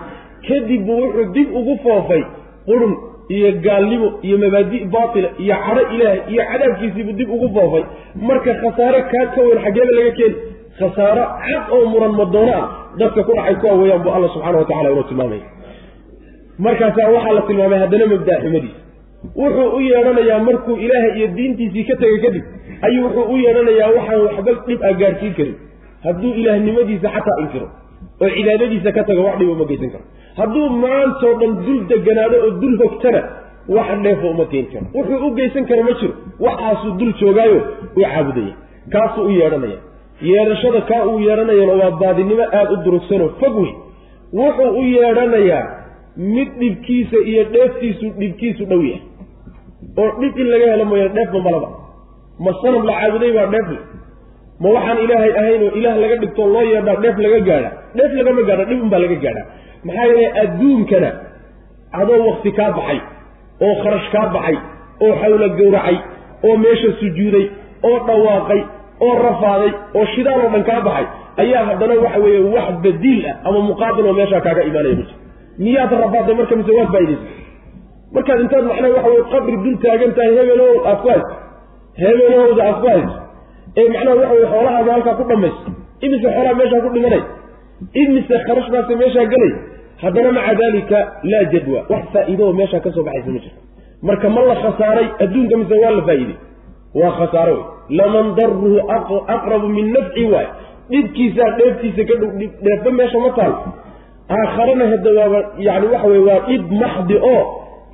kadib 0.48 0.82
buu 0.86 0.98
wuxuu 1.04 1.32
dib 1.36 1.48
ugu 1.60 1.74
foofay 1.84 2.22
qurun 2.66 2.94
iyo 3.36 3.52
gaalnimo 3.66 4.08
iyo 4.26 4.36
mabaadi' 4.44 4.84
baatila 4.94 5.28
iyo 5.44 5.54
cadho 5.66 5.82
ilaahay 5.94 6.20
iyo 6.32 6.42
cadaabkiisiibuu 6.50 7.12
dib 7.20 7.30
ugu 7.36 7.48
foofay. 7.56 7.84
Marka 8.28 8.54
khasaare 8.62 9.00
kaa 9.12 9.26
ka 9.34 9.40
weyn 9.46 9.58
xaggeeda 9.64 9.92
laga 9.98 10.12
keeni 10.18 10.36
khasaaro 10.78 11.24
cad 11.46 11.64
oo 11.76 11.84
muran 11.92 12.12
madoono 12.20 12.52
ah 12.60 12.66
dadka 13.00 13.20
ku 13.28 13.32
dhacay 13.38 13.54
kuwa 13.62 13.74
weeyaan 13.80 14.02
buu 14.04 14.12
alla 14.16 14.28
subxana 14.34 14.58
wa 14.58 14.64
tacala 14.70 14.90
inuu 14.92 15.06
tilmaamaya 15.10 15.46
markaasaa 16.66 17.08
waxaa 17.16 17.32
la 17.38 17.42
tilmaamay 17.48 17.78
haddana 17.84 18.06
mabdaa 18.12 18.38
xumadiisa 18.42 18.80
wuxuu 19.40 19.68
u 19.76 19.80
yeedhanayaa 19.88 20.38
markuu 20.48 20.76
ilaahay 20.84 21.12
iyo 21.18 21.26
diintiisii 21.36 21.84
ka 21.90 21.96
tegay 22.02 22.18
kadib 22.24 22.44
ayuu 22.86 23.04
wuxuu 23.06 23.26
u 23.34 23.36
yeedhanayaa 23.44 23.90
waxaan 23.96 24.20
waxba 24.26 24.52
dhib 24.68 24.80
a 24.88 24.92
gaarsiin 25.00 25.34
karin. 25.38 25.56
Hadduu 26.04 26.32
ilaahnimadiisa 26.40 27.08
xataa 27.16 27.38
inkiro 27.42 27.68
oo 28.22 28.28
cibaadadiisa 28.36 28.90
ka 28.96 29.02
tago 29.08 29.22
wax 29.26 29.36
dhib 29.40 29.50
uma 29.54 29.64
geysan 29.70 29.90
karo. 29.94 30.04
Hadduu 30.40 30.66
maantoo 30.84 31.32
dhan 31.40 31.52
dul 31.66 31.80
deganaado 31.90 32.36
oo 32.46 32.50
dul 32.62 32.74
hogtana 32.82 33.20
wax 33.76 33.88
dheefo 34.04 34.26
uma 34.34 34.44
keeni 34.52 34.68
karo. 34.72 34.86
Wuxuu 34.94 35.26
u 35.26 35.30
geysan 35.38 35.64
kara 35.70 35.82
ma 35.88 35.92
jiro 36.00 36.14
waxaasuu 36.46 36.92
dul 37.00 37.12
joogaayo 37.20 37.58
u 37.96 38.00
caabudaya. 38.02 38.54
Kaasuu 38.92 39.24
u 39.30 39.30
yeedhanaya 39.40 39.78
yeedhashada 40.22 40.80
kaa 40.90 41.04
uu 41.06 41.18
yeedhanayana 41.26 41.72
waa 41.82 41.90
baadinimo 42.00 42.42
aada 42.58 42.70
u 42.72 42.76
durugsanoo 42.84 43.28
fog 43.40 43.56
wey 43.62 43.72
wuxuu 44.38 44.70
u 44.80 44.82
yeedhanayaa 44.96 45.64
mid 46.16 46.48
dhibkiisa 46.60 47.16
iyo 47.30 47.44
dheeftiisu 47.54 48.06
dhibkiisu 48.20 48.64
dhow 48.70 48.82
yahay. 48.82 49.02
Oo 49.98 50.10
dhib 50.20 50.38
in 50.38 50.46
laga 50.52 50.66
helo 50.72 50.84
mooya 50.84 51.08
dheefma 51.08 51.40
malaba 51.46 51.68
ma 52.44 52.52
sanab 52.62 52.84
la 52.88 52.94
caabuday 53.00 53.32
baa 53.38 53.46
dheef 53.54 53.68
le 53.74 53.78
ma 54.62 54.68
waxaan 54.76 54.98
ilaahay 55.04 55.32
ahayn 55.42 55.62
oo 55.66 55.72
ilaah 55.80 55.96
laga 56.04 56.16
dhigto 56.22 56.46
loo 56.54 56.64
yeedhaa 56.72 56.96
dheef 57.04 57.16
laga 57.24 57.38
gaadha 57.48 57.70
dheef 57.98 58.12
lagama 58.18 58.42
gaadha 58.48 58.64
dhib 58.70 58.82
unbaa 58.86 58.98
laga 59.04 59.16
gaadhaa. 59.24 59.46
Maxaa 59.86 60.06
yeelay 60.10 60.28
adduunkana 60.42 61.10
adoo 62.00 62.20
wakti 62.28 62.50
kaa 62.58 62.70
baxay 62.78 63.00
oo 63.66 63.74
kharash 63.82 64.08
kaa 64.14 64.26
baxay 64.36 64.56
oo 65.04 65.12
xawla 65.22 65.48
gowracay 65.58 65.96
oo 66.48 66.56
meesha 66.64 66.90
sujuuday 67.00 67.46
oo 67.88 67.98
dhawaaqay 68.08 68.60
oo 69.06 69.14
rafaaday 69.26 69.72
oo 69.98 70.04
shidaal 70.14 70.40
oo 70.44 70.50
dhan 70.54 70.64
kaa 70.70 70.80
baxay 70.88 71.06
ayaa 71.42 71.64
haddana 71.70 71.94
waxa 72.04 72.18
weeye 72.24 72.40
wax 72.56 72.68
badiil 72.84 73.22
ah 73.32 73.36
ama 73.48 73.58
muqaabil 73.70 74.06
oo 74.10 74.16
meeshaa 74.20 74.40
kaaga 74.46 74.62
imaanaya 74.70 74.94
ma 75.00 75.02
jiro 75.08 75.16
miyaad 75.64 75.92
rafaaday 76.04 76.34
marka 76.40 76.56
mise 76.60 76.72
waa 76.78 76.88
faa'idaysay 76.94 77.36
markaad 78.16 78.40
intaad 78.44 78.64
macnaha 78.70 78.92
waxa 78.96 79.10
weye 79.14 79.24
qabri 79.34 79.56
dul 79.64 79.76
taagan 79.84 80.12
tahay 80.18 80.32
hebelow 80.40 80.72
aad 80.90 80.98
ku 81.04 81.08
hayso. 81.12 81.34
Hebelowda 82.02 82.62
aad 82.68 82.78
ku 82.82 82.86
hayso. 82.92 83.14
Ee 83.80 83.88
macnaha 83.94 84.14
waxa 84.20 84.34
weye 84.34 84.46
xoolahaada 84.52 84.90
halkaa 84.96 85.14
ku 85.20 85.24
dhamayso 85.30 85.62
imise 86.06 86.26
xoolaha 86.34 86.54
meeshaa 86.60 86.80
ku 86.86 86.90
dhimanay? 86.96 87.22
Imise 88.02 88.34
kharashbaase 88.46 88.94
meeshaa 89.02 89.26
gelay 89.32 89.52
haddana 90.02 90.30
maca 90.38 90.54
dalika 90.60 90.98
laa 91.32 91.44
jadwa. 91.52 91.80
Wax 91.92 92.02
faa'iido 92.14 92.42
oo 92.48 92.52
meeshaa 92.60 92.80
ka 92.86 92.90
soo 92.96 93.04
baxaysa 93.08 93.30
ma 93.34 93.38
jirto. 93.44 93.60
Marka 94.08 94.28
ma 94.36 94.40
la 94.50 94.56
khasaaray 94.62 95.06
adduunka 95.24 95.56
mise 95.62 95.74
waa 95.82 95.90
la 95.98 96.02
faa'iidey 96.08 96.36
waa 97.00 97.12
khasaaro 97.20 97.54
wey 97.58 97.64
laman 97.98 98.34
daruhu 98.38 98.78
aqrabu 99.36 99.68
min 99.76 99.86
nafci 99.96 100.24
waay 100.32 100.46
dhibkiisaa 100.90 101.50
dheeftiisa 101.58 102.02
ka 102.10 102.14
dhow 102.20 102.30
dheefba 102.66 102.90
meesha 102.98 103.18
ma 103.24 103.30
taal. 103.38 103.54
Aakharana 104.36 104.84
hadda 104.92 105.10
waaba 105.18 105.38
yani 105.66 105.86
waxa 105.92 106.08
weye 106.12 106.22
waa 106.28 106.40
dhib 106.48 106.64
maxdi 106.82 107.16
oo 107.32 107.42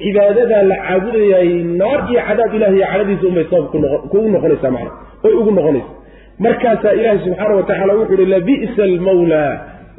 cibaadadaa 0.03 0.63
la 0.71 0.77
caabudayay 0.87 1.49
naar 1.81 2.01
iyo 2.11 2.21
cadaab 2.29 2.55
ilahi 2.59 2.77
iyo 2.79 2.87
cadadiisa 2.93 3.27
unbay 3.31 3.45
sabab 3.51 3.67
kugu 4.11 4.29
noqonaysaa 4.35 4.71
macna 4.77 4.91
oy 5.27 5.33
ugu 5.41 5.51
noqonaysa. 5.59 5.91
Markaasaa 6.45 6.93
ilaahi 6.99 7.19
subxaana 7.27 7.55
watacaala 7.61 7.93
wuxuu 7.99 8.15
uhi 8.19 8.27
labi'sa 8.35 8.83
almawlaa 8.91 9.53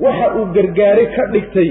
waxa 0.05 0.27
uu 0.39 0.45
gargaare 0.55 1.05
ka 1.15 1.23
dhigtay 1.33 1.69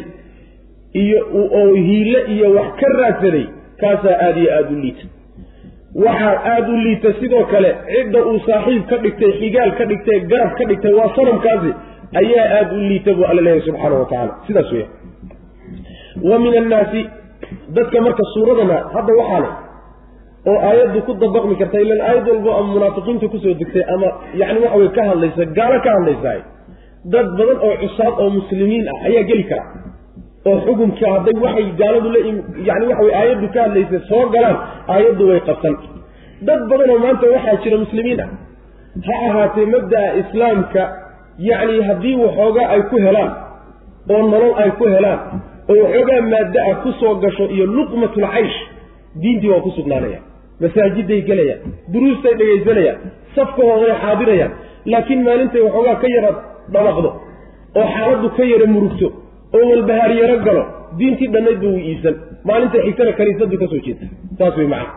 iyo 1.02 1.18
oo 1.40 1.64
hiile 1.88 2.20
iyo 2.34 2.48
wax 2.56 2.70
ka 2.80 2.88
raadsaday 3.00 3.44
kaasaa 3.80 4.16
aada 4.26 4.40
iyo 4.40 4.50
aada 4.56 4.70
u 4.76 4.80
liita 4.84 5.04
waxaa 5.94 6.36
aada 6.52 6.68
u 6.74 6.76
liita 6.86 7.08
sidoo 7.20 7.44
kale 7.52 7.70
cidda 7.94 8.18
uu 8.30 8.38
saaxiib 8.46 8.86
ka 8.90 8.96
dhigtay 9.04 9.32
xigaal 9.40 9.70
ka 9.78 9.84
dhigtay 9.90 10.20
garab 10.32 10.54
ka 10.58 10.64
dhigtay 10.70 10.92
waa 10.98 11.10
sanamkaasi 11.16 11.70
ayaa 12.20 12.46
aada 12.58 12.72
u 12.78 12.80
liita 12.90 13.14
buu 13.18 13.26
alla 13.30 13.42
leeyahay 13.46 13.66
subxaana 13.68 13.94
wa 14.02 14.06
tacala 14.12 14.32
sidaas 14.46 14.72
weya 14.72 14.86
wa 16.30 16.38
min 16.44 16.52
annaasi 16.62 17.02
dadka 17.76 18.00
marka 18.06 18.24
suuradana 18.34 18.76
hadda 18.96 19.12
waxaa 19.20 19.40
leh 19.44 19.52
oo 20.50 20.58
aayaddu 20.68 20.98
ku 21.06 21.12
dabaqmi 21.22 21.54
karta 21.62 21.78
ilan 21.84 22.00
aayad 22.08 22.26
walbo 22.32 22.50
ama 22.58 22.68
munaafiqiinta 22.76 23.26
ku 23.34 23.38
soo 23.44 23.54
degtay 23.62 23.84
ama 23.94 24.08
yani 24.42 24.58
waxa 24.64 24.78
wey 24.82 24.90
ka 24.98 25.02
hadlaysa 25.10 25.44
gaalo 25.58 25.78
ka 25.86 25.90
hadlaysaay 25.96 26.40
dad 27.14 27.26
badan 27.38 27.58
oo 27.68 27.74
cusaad 27.82 28.14
oo 28.22 28.30
muslimiin 28.38 28.84
ah 28.94 28.98
ayaa 29.08 29.24
geli 29.30 29.44
kara 29.52 29.64
oo 30.50 30.56
xukumka 30.66 31.06
hadday 31.14 31.34
waxay 31.44 31.66
gaaladu 31.80 32.08
la 32.14 32.20
yani 32.68 32.84
waxa 32.90 33.02
wey 33.06 33.14
aayaddu 33.20 33.46
ka 33.54 33.60
hadlaysa 33.66 33.98
soo 34.10 34.24
galaan 34.34 34.56
aayaddu 34.94 35.28
way 35.30 35.40
qabsan 35.48 35.74
dad 36.48 36.60
badan 36.70 36.90
oo 36.94 36.98
maanta 37.04 37.26
waxaa 37.34 37.56
jira 37.64 37.78
muslimiin 37.84 38.20
ah. 38.24 38.28
Ha 39.06 39.14
ahaatee 39.28 39.66
mabda'a 39.74 40.08
islaamka 40.22 40.82
yacni 41.48 41.80
haddii 41.88 42.16
waxoogaa 42.24 42.66
ay 42.74 42.82
ku 42.90 42.96
helaan 43.06 43.32
oo 44.14 44.22
nolol 44.32 44.54
ay 44.64 44.70
ku 44.80 44.84
helaan 44.94 45.20
oo 45.72 45.78
waxoogaa 45.84 46.20
maadda 46.32 46.60
ah 46.70 46.74
ku 46.82 46.92
soo 47.00 47.14
gasho 47.24 47.44
iyo 47.54 47.66
luqmatul 47.76 48.26
caysh 48.34 48.58
diintii 49.22 49.50
waa 49.54 49.60
ku 49.66 49.70
sugnaanaya. 49.78 50.20
Masaajiday 50.62 51.20
gelayaan 51.28 51.60
duruustay 51.92 52.34
dhegaysanayaan 52.40 52.98
safkahooday 53.36 53.94
xaadirayaan 54.02 54.52
laakiin 54.92 55.20
maalintay 55.28 55.62
waxoogaa 55.66 55.96
ka 56.02 56.08
yara 56.16 56.30
dhabaqdo 56.74 57.10
oo 57.80 57.86
xaaladdu 57.96 58.28
ka 58.36 58.44
yara 58.52 58.66
murugto 58.74 59.06
oo 59.56 59.64
walbahaar 59.70 60.12
yaro 60.20 60.36
galo 60.46 60.62
diintii 60.98 61.28
dhannayd 61.34 61.60
ba 61.64 61.68
uu 61.74 61.78
iibsan 61.90 62.14
maalinta 62.48 62.78
xigtana 62.86 63.12
kaniisadu 63.18 63.58
ka 63.62 63.66
soo 63.72 63.82
jeeda 63.86 64.06
saas 64.38 64.56
way 64.60 64.66
macana 64.66 64.92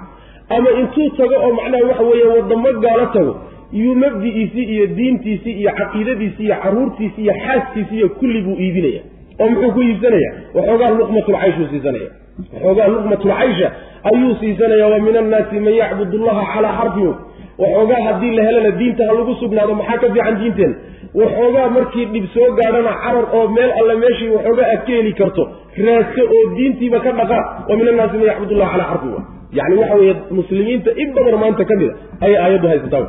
ama 0.58 0.70
intuu 0.82 1.10
tago 1.18 1.36
oo 1.45 1.51
macnaha 1.60 1.84
waxa 1.89 2.03
weeye 2.10 2.26
wadamo 2.36 2.70
gaalo 2.86 3.05
tago 3.16 3.34
yuu 3.82 3.95
mabdi'iisii 4.03 4.66
iyo 4.74 4.86
diintiisii 4.97 5.55
iyo 5.62 5.72
caqiidadiisii 5.80 6.45
iyo 6.45 6.55
caruurtiisii 6.64 7.22
iyo 7.24 7.34
xaaskiisii 7.45 7.97
iyo 7.97 8.10
kulli 8.20 8.41
buu 8.45 8.55
iibinaya. 8.66 9.01
Oo 9.39 9.47
muxuu 9.49 9.72
ku 9.76 9.82
iibsanaya? 9.82 10.30
Waxoogaa 10.55 10.89
luqmatulcayshuu 10.99 11.68
siisanaya. 11.72 12.10
Waxoogaa 12.53 12.88
luqmatulcaysha 12.93 13.68
ayuu 14.10 14.36
siisanaya 14.39 14.88
wa 14.93 14.99
min 15.05 15.16
annaasi 15.22 15.60
man 15.66 15.74
yacbud 15.82 16.12
allaha 16.20 16.43
calaa 16.53 16.74
xarfin 16.80 17.14
waxoogaa 17.62 18.01
haddii 18.08 18.32
la 18.38 18.43
helana 18.47 18.72
diinta 18.80 19.03
ha 19.10 19.14
lagu 19.20 19.34
sugnaado 19.41 19.74
maxaa 19.80 19.97
ka 20.03 20.08
fiican 20.16 20.36
diinteena 20.41 20.76
waxoogaa 21.22 21.68
markii 21.78 22.05
dhib 22.14 22.26
soo 22.36 22.49
gaadhana 22.60 22.91
carar 23.03 23.26
oo 23.38 23.47
meel 23.55 23.72
alle 23.82 23.95
meeshii 24.03 24.30
waxoogaa 24.36 24.68
aad 24.74 24.82
ka 24.88 24.91
heli 24.99 25.14
karto 25.22 25.43
raadso 25.88 26.22
oo 26.36 26.43
diintiiba 26.58 26.99
ka 27.05 27.12
dhaqaa 27.20 27.43
wa 27.70 27.76
min 27.80 27.88
annaasi 27.93 28.18
man 28.22 28.28
yacbud 28.32 28.51
allaha 28.55 28.72
calaa 28.78 28.89
xarfin 28.93 29.24
yani 29.60 29.76
waxa 29.82 29.95
weeye 30.01 30.16
muslimiinta 30.39 30.91
in 31.03 31.10
badan 31.18 31.39
maanta 31.43 31.66
ka 31.72 31.76
mid 31.82 31.89
a 31.91 32.26
ayay 32.26 32.38
aayaddu 32.45 32.68
haysataa 32.74 33.05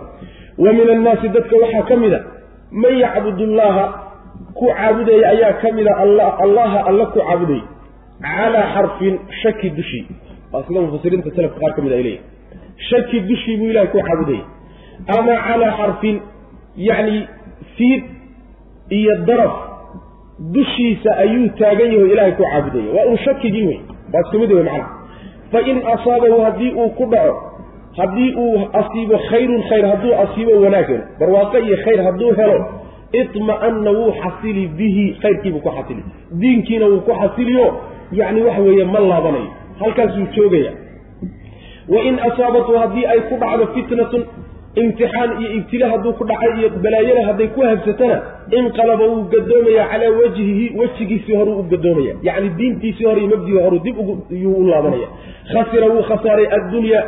wa 0.64 0.72
min 0.78 0.90
annaasi 0.96 1.28
dadka 1.36 1.56
waxaa 1.64 1.82
ka 1.90 1.96
mid 2.04 2.12
a 2.18 2.20
man 2.82 2.94
yacbud 3.04 3.38
allaha 3.48 3.84
ku 4.58 4.66
caabudaya 4.78 5.26
ayaa 5.34 5.52
ka 5.62 5.68
mida 5.78 5.92
allaha 6.46 6.78
alla 6.90 7.04
ku 7.14 7.18
caabudaya 7.20 7.64
calaa 8.26 8.66
xarfin 8.74 9.14
shaki 9.42 9.68
dushii 9.78 10.04
waa 10.52 10.62
sida 10.68 10.80
mufasiriinta 10.86 11.30
salafka 11.36 11.60
qaar 11.64 11.72
ka 11.78 11.82
mid 11.86 11.92
ay 11.98 12.02
leeyihiin 12.08 12.36
shaki 12.90 13.20
dushii 13.20 13.56
buu 13.56 13.70
ilahay 13.70 13.88
ku 13.88 13.98
caabudaya 14.08 14.44
ama 15.18 15.34
calaa 15.46 15.72
xarfin 15.78 16.20
yacni 16.76 17.26
fiid 17.76 18.02
iyo 18.90 19.16
daraf 19.26 19.52
dushiisa 20.52 21.16
ayuu 21.16 21.48
taagan 21.58 21.92
yaho 21.92 22.06
ilaahay 22.06 22.32
ku 22.32 22.42
caabudaya 22.42 22.92
waa 22.96 23.06
uu 23.12 23.16
shakigii 23.24 23.66
wey 23.66 23.80
waa 24.12 24.20
isku 24.20 24.38
mid 24.38 24.52
wey 24.52 24.62
macnaha 24.62 24.88
fa 25.52 25.60
in 25.60 25.76
asaabahu 25.94 26.40
haddii 26.42 26.70
uu 26.72 26.90
ku 26.90 27.06
dhaco 27.06 27.36
haddii 27.96 28.34
uu 28.34 28.58
asiibo 28.80 29.18
khayrun 29.30 29.62
khayr 29.68 29.86
hadduu 29.86 30.14
asiibo 30.24 30.60
wanaagsan 30.64 31.02
barwaaqo 31.20 31.58
iyo 31.58 31.76
khayr 31.84 32.02
hadduu 32.04 32.32
helo 32.40 32.58
itma'anna 33.12 33.90
wuu 33.90 34.12
xasili 34.22 34.66
bihi 34.68 35.16
khayrkiibuu 35.22 35.60
ku 35.60 35.70
xasili. 35.76 36.02
Diinkiina 36.40 36.86
wuu 36.86 37.00
ku 37.00 37.12
xasiliyo 37.20 37.66
yacni 38.12 38.42
waxa 38.42 38.60
weeye 38.62 38.84
ma 38.84 39.00
laabanayo. 39.00 39.48
Halkaasuu 39.80 40.26
joogaya 40.36 40.72
wa 41.94 42.00
in 42.08 42.14
asaabatu 42.28 42.78
haddii 42.82 43.06
ay 43.14 43.20
ku 43.30 43.34
dhacdo 43.42 43.66
fitnatun 43.74 44.22
imtixaan 44.82 45.30
iyo 45.40 45.50
ibtila 45.58 45.86
hadduu 45.92 46.12
ku 46.18 46.24
dhacay 46.30 46.50
iyo 46.58 46.68
balaayana 46.84 47.22
hadday 47.28 47.48
ku 47.54 47.60
habsatana 47.68 48.16
inqalaba 48.58 49.04
wuu 49.12 49.22
gadoomaya 49.32 49.84
calaa 49.92 50.10
wajhihi 50.20 50.66
wejigiisii 50.80 51.36
horuu 51.40 51.56
u 51.60 51.62
gadoomaya 51.72 52.14
yacni 52.28 52.48
diintiisii 52.58 53.04
hore 53.08 53.20
iyo 53.20 53.30
mabdigii 53.36 53.62
horuu 53.64 53.78
dib 53.86 53.96
yuu 54.42 54.54
u 54.62 54.66
laabanaya 54.70 55.08
khasira 55.52 55.86
wuu 55.94 56.02
khasaaray 56.10 56.46
addunya 56.58 57.00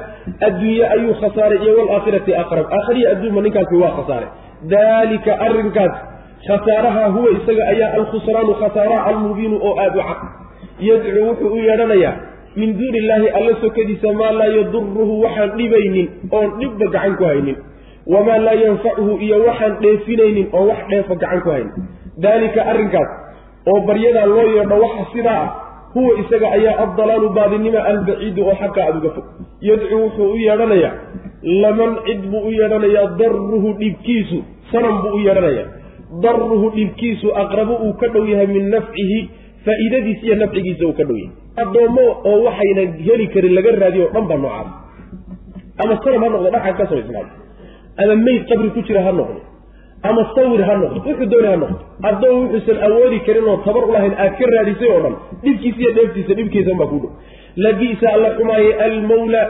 adduunye 0.49 0.85
ayuu 0.95 1.15
khasaaray 1.23 1.59
iyo 1.65 1.73
walaakhirati 1.81 2.35
aqrab 2.43 2.67
aakhiriya 2.79 3.11
adduunba 3.15 3.41
ninkaasi 3.47 3.75
waa 3.83 3.93
khasaaray 3.99 4.29
daalika 4.75 5.33
arrinkaas 5.47 5.95
khasaaraha 6.49 7.05
huwa 7.15 7.31
isaga 7.39 7.63
ayaa 7.73 7.93
alkhusraanu 7.99 8.55
khasaaraha 8.63 9.05
almubiinu 9.11 9.57
oo 9.69 9.75
aada 9.85 10.01
u 10.01 10.05
cad 10.09 10.21
yadcuu 10.89 11.27
wuxuu 11.29 11.53
u 11.55 11.59
yeedhanayaa 11.69 12.15
min 12.57 12.73
duuni 12.79 12.99
illaahi 12.99 13.29
alla 13.39 13.55
sokadiisa 13.63 14.13
maa 14.21 14.33
laa 14.41 14.51
yaduruhu 14.59 15.21
waxaan 15.25 15.51
dhibaynin 15.59 16.09
oon 16.33 16.49
dhibba 16.61 16.87
gacan 16.95 17.17
ku 17.17 17.25
haynin. 17.25 17.57
Wamaa 18.07 18.39
laa 18.47 18.59
yanfacuhu 18.65 19.19
iyo 19.27 19.45
waxaan 19.47 19.77
dheefinaynin 19.83 20.47
oo 20.53 20.67
wax 20.71 20.81
dheefa 20.91 21.15
gacan 21.15 21.41
ku 21.45 21.51
haynin. 21.51 21.73
Daalika 22.23 22.61
arrinkaas 22.73 23.11
oo 23.71 23.81
baryadaa 23.89 24.27
loo 24.27 24.47
yeedho 24.57 24.77
waxa 24.85 25.05
sidaa 25.13 25.41
ah 25.43 25.49
huwa 25.95 26.13
isaga 26.23 26.49
ayaa 26.59 26.77
addalaalu 26.85 27.29
baadinima 27.39 27.81
albaciidu 27.93 28.47
oo 28.47 28.55
xagga 28.63 28.81
aad 28.87 28.97
uga 29.01 29.11
fog. 29.17 29.27
Yadcuu 29.69 30.01
wuxuu 30.05 30.31
u 30.35 30.37
yeedhanayaa 30.47 30.95
laman 31.63 31.93
cid 32.07 32.23
buu 32.31 32.43
u 32.49 32.53
yeedhanayaa 32.61 33.07
daruhu 33.21 33.73
dhibkiisu 33.83 34.39
sanam 34.73 35.03
buu 35.03 35.15
u 35.19 35.21
yeedhanayaa 35.27 35.69
daruhu 36.23 36.71
dhibkiisu 36.77 37.35
aqrabu 37.43 37.75
uu 37.87 37.93
ka 38.01 38.09
dhow 38.15 38.25
yahay 38.33 38.47
min 38.47 38.69
nafcihi 38.75 39.19
faa'iidadiisa 39.67 40.27
iyo 40.27 40.37
nafcigiisa 40.43 40.87
uu 40.89 40.93
ka 41.01 41.05
dhow 41.09 41.17
yahay 41.23 41.35
addoommo 41.65 42.07
oo 42.31 42.37
waxayna 42.47 42.83
heli 43.07 43.27
karin 43.35 43.55
laga 43.59 43.71
raadiyo 43.83 44.05
o 44.09 44.13
dhan 44.15 44.27
baa 44.31 44.39
noocaas. 44.45 44.69
Ama 45.83 45.95
sanam 46.05 46.23
ha 46.25 46.29
noqdo 46.35 46.49
dhaxan 46.57 46.75
ka 46.79 46.85
samaysnaado 46.91 47.31
ama 48.03 48.15
meyd 48.27 48.43
qabri 48.51 48.69
ku 48.77 48.81
jira 48.89 49.03
ha 49.07 49.13
noqdo. 49.21 49.41
Ama 50.09 50.23
sawir 50.35 50.61
ha 50.69 50.75
noqdo. 50.83 50.99
Wuxuu 51.07 51.27
doonay 51.33 51.51
ha 51.55 51.59
noqdo. 51.63 51.79
Addoon 52.11 52.37
wuxuusan 52.45 52.79
awoodi 52.87 53.19
karin 53.27 53.45
oo 53.53 53.57
tabar 53.67 53.85
ulahayn 53.91 54.15
aad 54.25 54.33
ka 54.39 54.45
raadisay 54.55 54.89
oo 54.95 55.01
dhan 55.05 55.15
dhibkiisa 55.45 55.79
iyo 55.83 55.91
dheeftiisa 55.97 56.33
dhibkiisa 56.39 56.71
unbaa 56.75 56.89
kuu 56.93 57.01
dhow. 57.05 57.13
Labi'sa 57.65 58.07
alla 58.17 58.29
xumaaye 58.39 58.71
almawla 58.87 59.43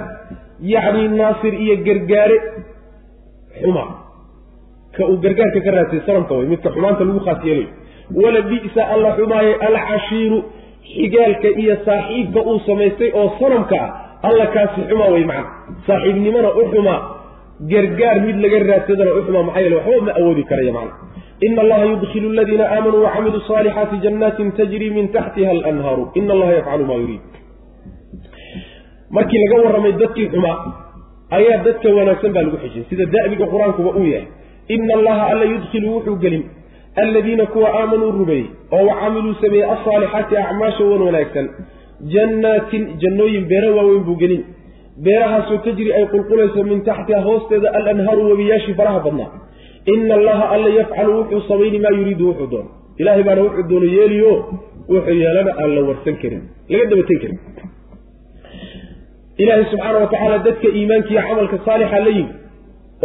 yacni 0.74 1.04
naasir 1.20 1.54
iyo 1.64 1.74
gargaare. 1.86 2.36
Xuma 3.60 3.84
ka 4.96 5.02
uu 5.10 5.18
gargaarka 5.24 5.60
ka 5.66 5.70
raadsay 5.76 6.00
sanamka 6.06 6.32
way 6.38 6.46
midka 6.52 6.68
xumaanta 6.74 7.02
lagu 7.08 7.20
khaas 7.26 7.40
yeelayo 7.48 7.68
wala 8.22 8.40
bi'sa 8.50 8.82
alla 8.94 9.10
xumaaye 9.18 9.52
alcashiiru 9.68 10.38
xigaalka 10.94 11.48
iyo 11.62 11.74
saaxiibka 11.86 12.40
uu 12.50 12.58
samaystay 12.68 13.10
oo 13.20 13.28
sanamka 13.40 13.76
ah 13.84 13.90
alla 14.28 14.46
kaasi 14.54 14.80
xumaa 14.90 15.10
way 15.14 15.24
macna 15.30 15.50
saaxiibnimona 15.86 16.50
u 16.60 16.64
xumaa 16.72 17.00
gargaar 17.72 18.16
mid 18.26 18.36
laga 18.44 18.58
raadsadana 18.70 19.10
u 19.18 19.22
xumaa 19.26 19.42
maxaa 19.48 19.62
yeele 19.64 19.76
waxba 19.80 20.00
ma 20.06 20.12
awoodi 20.20 20.44
karaya 20.50 20.72
macna. 20.78 20.94
Ina 21.46 21.60
allaha 21.64 21.84
yudkilu 21.92 22.28
aladiina 22.34 22.64
aamanuu 22.74 23.02
wacamiluu 23.06 23.40
saalixaati 23.48 23.96
jannatin 24.04 24.48
tajri 24.58 24.88
min 24.96 25.06
taxtiha 25.16 25.50
alanhaaru. 25.56 26.04
Ina 26.20 26.32
allaha 26.36 26.52
yafcalu 26.58 26.84
maa 26.90 26.98
yuriid 27.02 27.22
markii 29.16 29.38
laga 29.44 29.56
warramay 29.64 29.92
dadkii 30.02 30.28
xumaa 30.32 30.56
ayaa 31.38 31.58
dadka 31.66 31.88
wanaagsan 31.98 32.32
baa 32.34 32.42
lagu 32.46 32.58
xijin 32.64 32.84
sida 32.90 33.04
da'biga 33.14 33.46
qur'aankuba 33.52 33.90
uu 34.00 34.06
yahay 34.14 34.26
ina 34.74 34.92
allaha 34.98 35.22
alla 35.32 35.44
yudkilu 35.52 35.86
wuxuu 35.94 36.16
gelin 36.24 36.44
aladiina 36.96 37.46
kuwa 37.46 37.68
aamanuu 37.80 38.10
rumeeyey 38.12 38.46
oo 38.72 38.86
wacamiluu 38.86 39.34
sameeyey 39.42 39.66
alsaalixaati 39.74 40.36
acmaasha 40.36 40.84
wan 40.84 41.02
wanaagsan 41.02 41.48
jannaatin 42.14 42.84
jannooyin 43.02 43.44
beero 43.48 43.76
waaweyn 43.76 44.04
buu 44.04 44.16
gelin. 44.16 44.44
Beerahaasoo 45.04 45.58
tajri 45.64 45.92
ay 45.92 46.06
qulqulayso 46.12 46.64
min 46.70 46.80
taxtiha 46.88 47.20
hoosteeda 47.28 47.68
alanhaaru 47.78 48.22
webiyaashii 48.30 48.74
faraha 48.80 49.00
badnaa 49.06 49.30
ina 49.92 50.14
allaha 50.14 50.48
alla 50.54 50.68
yafcalu 50.78 51.12
wuxuu 51.18 51.40
samayni 51.48 51.78
maa 51.84 51.94
yuriidu 51.98 52.26
wuxuu 52.28 52.46
doono. 52.52 52.70
Ilahay 52.98 53.22
baana 53.22 53.42
wuxuu 53.42 53.68
doono 53.70 53.86
yeeliyo 53.96 54.32
wuxuu 54.88 55.14
yeelana 55.22 55.52
aan 55.62 55.74
la 55.76 55.82
warsan 55.88 56.16
karin 56.22 56.42
laga 56.68 56.84
dabaten 56.90 57.18
karin. 57.22 57.38
Ilaahay 59.38 59.64
subxaana 59.70 59.98
wa 59.98 60.06
tacaala 60.06 60.38
dadka 60.38 60.68
iimaanka 60.78 61.08
iyo 61.10 61.22
camalka 61.28 61.58
saalixa 61.66 61.98
la 62.04 62.10
yimi 62.16 62.32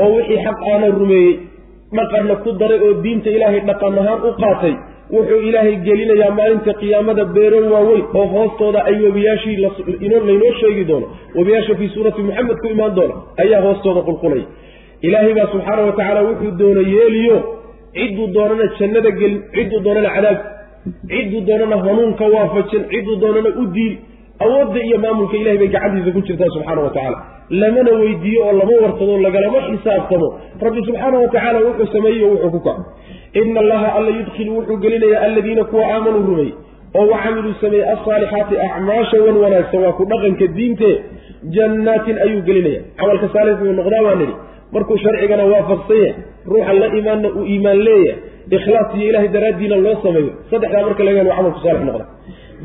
oo 0.01 0.09
wixii 0.15 0.39
xaq 0.45 0.57
aana 0.71 0.87
rumeeyey 0.99 1.33
dhaqanna 1.99 2.35
ku 2.43 2.49
daray 2.61 2.79
oo 2.87 2.93
diinta 3.03 3.29
ilaahay 3.37 3.61
dhaqan 3.69 3.97
ahaan 4.01 4.19
u 4.29 4.31
qaatay 4.41 4.73
wuxuu 5.15 5.39
ilaahay 5.49 5.75
gelinayaa 5.87 6.31
maalinta 6.39 6.73
qiyaamada 6.81 7.23
beero 7.35 7.59
waaweyn 7.73 8.05
oo 8.19 8.25
hoostooda 8.35 8.79
ay 8.89 8.95
webiyaashii 9.05 9.57
laynoo 10.29 10.53
sheegi 10.61 10.83
doono. 10.89 11.07
Webiyaasha 11.37 11.73
fii 11.79 11.89
suurati 11.95 12.21
maxamed 12.29 12.57
ku 12.63 12.67
imaan 12.75 12.95
doona 12.97 13.15
ayaa 13.43 13.61
hoostooda 13.67 14.01
qulqulaya 14.07 14.45
ilaahay 15.07 15.33
baa 15.37 15.47
subxaana 15.53 15.81
wa 15.89 15.93
tacaala 15.99 16.21
wuxuu 16.29 16.51
doona 16.61 16.81
yeeliyo 16.95 17.37
cidduu 17.97 18.27
doonana 18.35 18.65
jannada 18.79 19.09
gelin 19.19 19.39
cidduu 19.55 19.79
doonana 19.85 20.09
cadaab 20.15 20.37
cidduu 21.11 21.41
doonana 21.49 21.75
hanuunka 21.85 22.25
waafajin 22.35 22.83
cidduu 22.93 23.15
doonana 23.23 23.49
u 23.61 23.65
diil 23.75 23.93
awoodda 24.43 24.79
iyo 24.87 24.97
maamulka 25.03 25.35
ilahay 25.37 25.57
bay 25.61 25.67
gacantiisa 25.75 26.11
ku 26.15 26.21
jirtaa 26.27 26.49
subxaana 26.55 26.81
wa 26.81 26.89
tacaala. 26.95 27.17
Lamana 27.61 27.91
weydiiyo 28.01 28.41
oo 28.47 28.51
lama 28.59 28.73
warsado 28.83 29.17
lagalama 29.25 29.59
xisaabtamo. 29.67 30.27
Rabbi 30.65 30.79
subxaana 30.87 31.17
wa 31.23 31.27
tacaala 31.33 31.59
wuxuu 31.67 31.87
sameeyey 31.95 32.23
oo 32.25 32.31
wuxuu 32.33 32.51
ku 32.55 32.59
kaco 32.59 32.83
ina 33.41 33.59
allaha 33.63 33.87
alla 33.97 34.09
yudkilu 34.17 34.51
wuxuu 34.57 34.77
gelinayaa 34.83 35.21
aladiina 35.27 35.63
kuwa 35.69 35.83
aamanuu 35.93 36.25
rumey 36.29 36.49
oo 36.99 37.05
wacamiluu 37.13 37.53
sameeyey 37.61 37.85
alsaalixaati 37.93 38.55
acmaasha 38.67 39.17
wan 39.25 39.37
wanaagsan 39.43 39.79
waa 39.85 39.91
ku 39.99 40.03
dhaqanka 40.11 40.47
diinte 40.57 40.89
jannaatin 41.55 42.17
ayuu 42.25 42.41
gelinaya. 42.47 42.81
Camalka 42.99 43.27
saalix 43.35 43.55
buu 43.61 43.73
noqdaa 43.79 44.01
waa 44.07 44.15
nidhi 44.21 44.35
markuu 44.73 44.97
sharcigana 45.03 45.45
waafaqsan 45.53 45.97
yahay 45.97 46.13
ruuxa 46.51 46.73
la 46.81 46.87
imaanna 46.99 47.27
uu 47.39 47.45
iimaan 47.53 47.79
leeyahay 47.87 48.19
ikhlaas 48.57 48.89
iyo 48.97 49.07
ilahay 49.11 49.27
daraaddiina 49.35 49.75
loo 49.85 49.95
sameeyo. 50.05 50.31
Saddexdaa 50.51 50.83
marka 50.87 51.03
laga 51.07 51.19
helo 51.21 51.31
camalku 51.37 51.59
saalix 51.65 51.83
noqda 51.89 52.05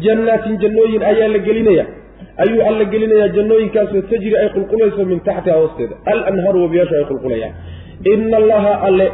jannaatin 0.04 0.54
jannooyin 0.62 1.02
ayaa 1.10 1.28
la 1.34 1.38
gelinaya. 1.48 1.84
Ayuu 2.42 2.62
alla 2.68 2.84
gelinayaa 2.92 3.28
jannooyinkaasoo 3.36 4.02
tajri 4.10 4.36
ay 4.42 4.48
qulqulayso 4.56 5.04
min 5.10 5.20
taxtiha 5.28 5.56
hoosteeda. 5.60 5.94
Alanhaaru 6.12 6.58
wabiyaashu 6.64 6.94
ay 7.00 7.04
qulqulayaan. 7.10 7.54
Ina 8.12 8.36
allaha 8.42 8.72
alle 8.88 9.06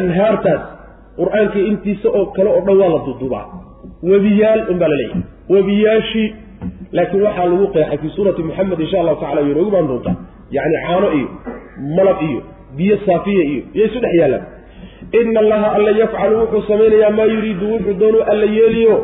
anhaartaas 0.00 0.62
qur'aanka 1.18 1.58
intiisa 1.70 2.08
oo 2.18 2.24
kale 2.36 2.50
oo 2.56 2.60
dhan 2.66 2.76
waa 2.82 2.90
la 2.94 3.00
duduubaa. 3.06 3.44
Webiyaal 4.10 4.60
unbaa 4.72 4.88
la 4.92 4.96
leeyahay. 5.00 5.22
Webiyaashii 5.54 6.28
laakiin 6.96 7.22
waxaa 7.26 7.46
lagu 7.50 7.66
qeexay 7.74 7.98
fii 8.02 8.12
suurati 8.16 8.42
moxamed 8.48 8.80
insha 8.84 8.98
allahu 9.00 9.20
tacala 9.22 9.40
way 9.46 9.54
noogu 9.56 9.70
baan 9.74 9.86
doontaa 9.90 10.16
yacni 10.56 10.76
caano 10.86 11.08
iyo 11.18 11.28
malab 11.96 12.18
iyo 12.28 12.40
biyo 12.76 12.96
saafiya 13.06 13.44
iyo 13.50 13.62
iyo 13.74 13.84
isu 13.88 13.98
dhex 14.04 14.14
yaallaan 14.20 14.44
ina 15.20 15.40
allaha 15.44 15.68
alla 15.76 15.90
yafcalu 16.02 16.34
wuxuu 16.40 16.62
samaynayaa 16.70 17.10
maa 17.18 17.28
yuriidu 17.34 17.66
wuxuu 17.72 17.94
doonu 18.00 18.18
alla 18.32 18.46
yeeliyo 18.58 18.94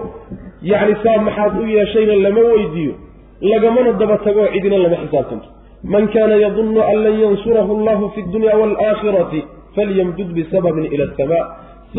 yacni 0.62 0.94
saa 1.04 1.18
maxaad 1.26 1.52
u 1.62 1.66
yeeshayna 1.66 2.14
lama 2.26 2.40
weydiiyo 2.40 2.94
lagamana 3.40 3.92
daba 3.92 4.18
tago 4.18 4.46
cidina 4.52 4.78
lama 4.78 4.96
xisaabtanto. 5.04 5.48
Man 5.84 6.08
kaana 6.08 6.36
yadunnu 6.36 6.80
an 6.80 6.96
lan 7.04 7.14
yansurahu 7.24 7.70
allahu 7.78 8.10
fi 8.14 8.22
dunya 8.32 8.52
waalaakhirati 8.60 9.40
falyamdud 9.76 10.28
bisababin 10.36 10.84
ila 10.94 11.04
asamaa 11.12 11.44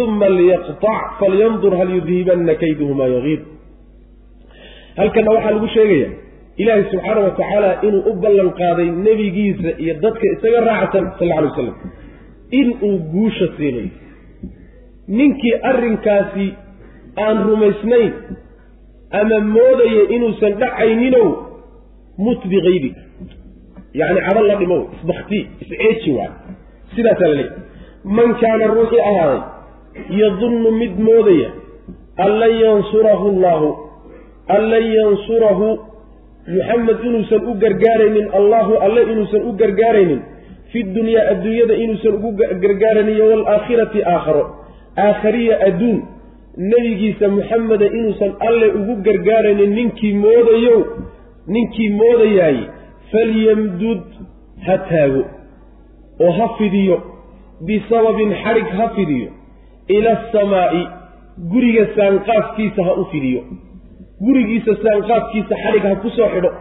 uma 0.03 0.29
liyaqtac 0.29 1.19
falyandur 1.19 1.73
hal 1.79 1.89
yudhibanna 1.97 2.53
kayduhu 2.55 2.93
maa 2.93 3.07
yagiib 3.15 3.41
halkanna 4.97 5.31
waxaa 5.35 5.51
lagu 5.51 5.67
sheegaya 5.75 6.09
ilaahay 6.61 6.83
subxaana 6.91 7.21
wa 7.27 7.31
tacaala 7.39 7.71
inuu 7.87 8.03
u 8.11 8.13
ballan 8.23 8.49
qaaday 8.59 8.89
nebigiisa 9.07 9.69
iyo 9.83 9.93
dadka 10.03 10.25
isaga 10.35 10.59
raacsan 10.69 11.05
sal 11.19 11.27
lla 11.27 11.35
alay 11.39 11.49
waslam 11.49 11.75
inuu 12.61 12.97
guusha 13.13 13.47
siinayo 13.57 13.89
ninkii 15.07 15.55
arrinkaasi 15.71 16.47
aan 17.25 17.37
rumaysnayn 17.49 18.13
ama 19.11 19.39
moodaya 19.39 20.03
inuusan 20.15 20.53
dhacayninow 20.61 21.27
mut 22.17 22.41
bikaybika 22.47 23.01
yacni 23.93 24.19
cadho 24.27 24.41
la 24.47 24.55
dhimow 24.55 24.83
isbakti 24.95 25.47
isceeji 25.61 26.11
waay 26.17 26.31
sidaasaa 26.95 27.27
la 27.27 27.35
leeyahy 27.35 27.61
man 28.03 28.35
kaana 28.41 28.67
ruuxii 28.67 29.01
ahaaday 29.09 29.41
yadunnu 30.21 30.71
mid 30.71 30.93
moodaya 30.99 31.49
an 32.17 32.31
lan 32.39 32.53
yansurahu 32.65 33.25
allaahu 33.33 33.69
an 34.47 34.61
lan 34.73 34.83
yansurahu 34.99 35.67
muxamed 36.47 36.97
inuusan 37.09 37.41
u 37.51 37.53
gargaaraynin 37.63 38.27
allahu 38.39 38.77
alle 38.85 39.01
inuusan 39.11 39.41
u 39.49 39.51
gargaaraynin 39.61 40.21
fi 40.71 40.83
dunyaa 40.83 41.27
adduunyada 41.33 41.73
inuusan 41.83 42.13
ugu 42.13 42.31
gargaaraynin 42.63 43.15
iyo 43.15 43.45
aakharo 43.51 44.43
aakhariya 44.97 45.59
adduun 45.67 45.99
nebigiisa 46.57 47.27
muxameda 47.27 47.85
inuusan 47.85 48.31
alle 48.39 48.67
ugu 48.79 48.95
gargaaraynin 49.07 49.73
ninkii 49.75 50.13
moodayow 50.13 50.79
ninkii 51.47 51.89
moodayaay 51.89 52.57
falyamdud 53.11 54.01
ha 54.65 54.77
taago 54.77 55.23
oo 56.25 56.31
ha 56.31 56.47
fidiyo 56.57 56.97
bisababin 57.67 58.33
xadhig 58.43 58.67
ha 58.77 58.89
fidiyo 58.95 59.29
ila 59.87 60.11
asamaa'i 60.19 60.81
guriga 61.51 61.85
saanqaafkiisa 61.95 62.83
ha 62.83 62.93
u 63.01 63.05
fidiyo. 63.11 63.41
Gurigiisa 64.25 64.75
saanqaafkiisa 64.83 65.55
xadhig 65.63 65.83
ha 65.89 65.95
ku 65.95 66.09
soo 66.09 66.27
xidho 66.33 66.51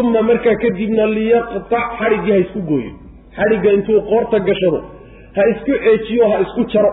uma 0.00 0.22
markaa 0.22 0.54
kadibna 0.62 1.06
liyaqtac 1.06 1.86
xadhiggii 1.98 2.32
ha 2.32 2.38
isku 2.44 2.60
gooyo. 2.68 2.92
Xadhigga 3.36 3.70
intuu 3.76 4.00
qoorta 4.10 4.38
gashado 4.48 4.80
ha 5.36 5.42
isku 5.52 5.72
ceejiyo 5.84 6.28
ha 6.30 6.40
isku 6.44 6.64
jaro 6.72 6.90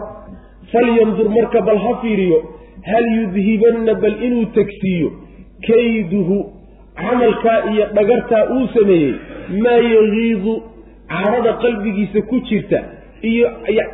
falyandur 0.71 1.29
marka 1.37 1.61
bal 1.61 1.77
ha 1.85 1.93
fiiriyo 2.01 2.39
hal 2.91 3.05
yudhibanna 3.17 3.93
bal 4.03 4.15
inuu 4.27 4.45
tegsiiyo 4.57 5.11
kayduhu 5.67 6.37
camalkaa 7.01 7.59
iyo 7.73 7.85
dhagartaa 7.97 8.43
uu 8.55 8.67
sameeyey 8.77 9.13
maa 9.63 9.79
yagiidu 9.95 10.53
carada 11.13 11.53
qalbigiisa 11.63 12.21
ku 12.31 12.39
jirta 12.49 12.79
iyo 13.31 13.47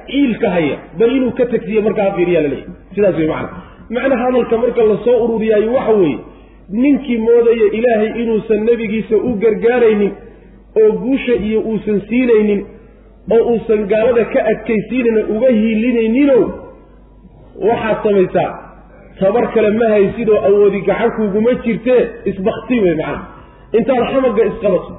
ciilka 0.07 0.49
haya 0.49 0.77
bal 0.99 1.11
inuu 1.17 1.31
ka 1.39 1.45
tegsiiyo 1.45 1.81
markaa 1.87 2.09
ha 2.09 2.15
fiiriyaa 2.17 2.41
laleeyahy 2.41 2.95
sidaas 2.95 3.15
wey 3.21 3.27
macana 3.27 3.49
macnaha 3.97 4.23
hadalka 4.25 4.57
marka 4.63 4.83
la 4.91 4.97
soo 5.05 5.17
ururiyaayo 5.25 5.73
waxa 5.77 5.93
weeye 6.01 6.17
ninkii 6.81 7.17
moodaya 7.27 7.67
ilaahay 7.77 8.11
inuusan 8.23 8.63
nebigiisa 8.69 9.15
u 9.29 9.33
gargaaraynin 9.43 10.11
oo 10.81 10.91
guusha 11.03 11.33
iyo 11.47 11.59
uusan 11.61 12.01
siinaynin 12.09 12.65
oo 13.35 13.41
uusan 13.51 13.81
gaalada 13.91 14.23
ka 14.33 14.39
adkaysiinayna 14.51 15.21
uga 15.35 15.49
hiilinayninoo 15.59 16.45
waxaad 17.67 17.97
samaysaa. 18.05 18.51
Tabar 19.19 19.45
kale 19.53 19.69
ma 19.79 19.87
haysidoo 19.95 20.39
awoodi 20.49 20.79
gacankuuguma 20.87 21.51
jirtee 21.63 22.01
isbakti 22.31 22.75
wey 22.83 22.95
macana 22.99 23.21
intaad 23.77 24.03
xamagga 24.11 24.43
isqabato 24.51 24.91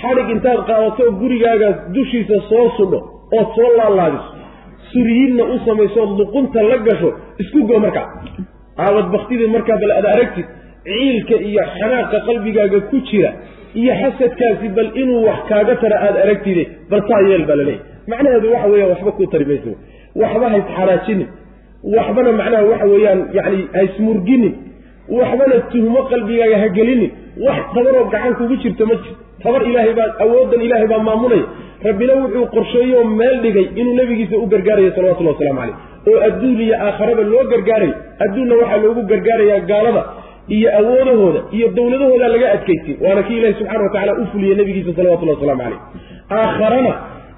xadhig 0.00 0.28
intaad 0.36 0.60
qaadato 0.68 1.04
gurigaaga 1.20 1.68
dushiisa 1.94 2.36
soo 2.50 2.66
sudho 2.76 2.98
ood 3.38 3.48
soo 3.56 3.70
laalaadiso 3.78 4.30
suryiinna 4.92 5.44
u 5.54 5.56
samaysood 5.66 6.10
luqunta 6.20 6.62
la 6.70 6.76
gasho 6.86 7.10
isku 7.42 7.58
go 7.68 7.78
markaa. 7.84 8.06
Aawad 8.84 9.06
baktidii 9.14 9.50
markaa 9.56 9.76
bal 9.82 9.92
aad 9.98 10.06
aragtid 10.14 10.46
ciilka 10.88 11.36
iyo 11.48 11.62
xanaaqa 11.78 12.18
qalbigaaga 12.28 12.78
ku 12.90 12.96
jira 13.08 13.30
iyo 13.74 13.92
xasadkaasi 14.02 14.68
bal 14.76 14.90
inuu 15.02 15.20
wax 15.28 15.38
kaaga 15.50 15.74
tara 15.82 15.96
aada 16.06 16.18
aragtide 16.24 16.62
bal 16.90 17.02
saa 17.08 17.20
yeel 17.28 17.44
baa 17.50 17.56
laleeyahy 17.60 17.82
macnaheedu 18.12 18.52
waxa 18.54 18.68
weeyaan 18.72 18.90
waxba 18.94 19.12
kuu 19.18 19.26
tari 19.32 19.44
mayso 19.50 19.70
waxba 20.22 20.46
haysxaraajinin 20.54 21.28
waxbana 21.96 22.32
macnaha 22.40 22.64
waxa 22.72 22.86
weeyaan 22.94 23.20
yacni 23.38 23.62
haysmurginin 23.78 24.54
waxbana 25.18 25.56
tuhmo 25.72 26.00
qalbigaaga 26.12 26.56
ha 26.62 26.68
gelinin 26.78 27.10
wax 27.46 27.58
tabaroo 27.74 28.04
gacan 28.14 28.34
kugu 28.40 28.56
jirto 28.62 28.86
ma 28.90 28.94
jirto 29.02 29.16
tabar 29.44 29.62
ilaahay 29.70 29.94
baa 30.00 30.08
awoodan 30.24 30.60
ilaahay 30.66 30.88
baa 30.92 31.02
maamulaya 31.08 31.46
rabbina 31.88 32.12
wuxuu 32.22 32.46
qorsheeyoo 32.54 33.04
meel 33.20 33.36
dhigay 33.44 33.66
inuu 33.80 33.94
nebigiisa 34.00 34.36
u 34.44 34.46
gargaarayo 34.54 34.90
salawatullahi 34.96 35.36
waslamu 35.36 35.60
caleyh 35.60 35.76
oo 36.10 36.18
adduun 36.28 36.60
iyo 36.66 36.76
aakharaba 36.86 37.22
loo 37.32 37.44
gargaarayo 37.52 37.94
adduunna 38.24 38.54
waxaa 38.60 38.80
loogu 38.84 39.02
gargaarayaa 39.12 39.60
gaalada 39.70 40.02
iyo 40.56 40.68
awoodahooda 40.80 41.40
iyo 41.56 41.66
dowladahooda 41.78 42.28
laga 42.34 42.46
adkaysay 42.56 42.96
waana 43.04 43.22
kii 43.26 43.38
ilahi 43.40 43.54
subxana 43.60 43.82
wa 43.86 43.90
tacala 43.94 44.12
u 44.22 44.26
fuliyey 44.32 44.56
nebigiisa 44.60 44.92
salawatullahi 44.98 45.38
waslamu 45.40 45.62
caleyh 45.62 45.80
aakharana 46.38 46.92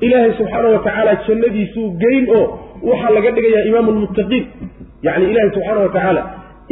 ilaahay 0.06 0.32
subxaana 0.40 0.68
wa 0.74 0.78
tacaala 0.86 1.12
jannadiisuu 1.28 1.86
geyn 2.02 2.24
oo 2.38 2.44
waxaa 2.90 3.10
laga 3.16 3.30
dhigayaa 3.36 3.64
imaamu 3.70 3.90
lmuttaqiin 3.96 4.44
yacni 5.06 5.24
ilaahay 5.32 5.50
subxaana 5.56 5.80
wa 5.86 5.92
tacaala 5.96 6.22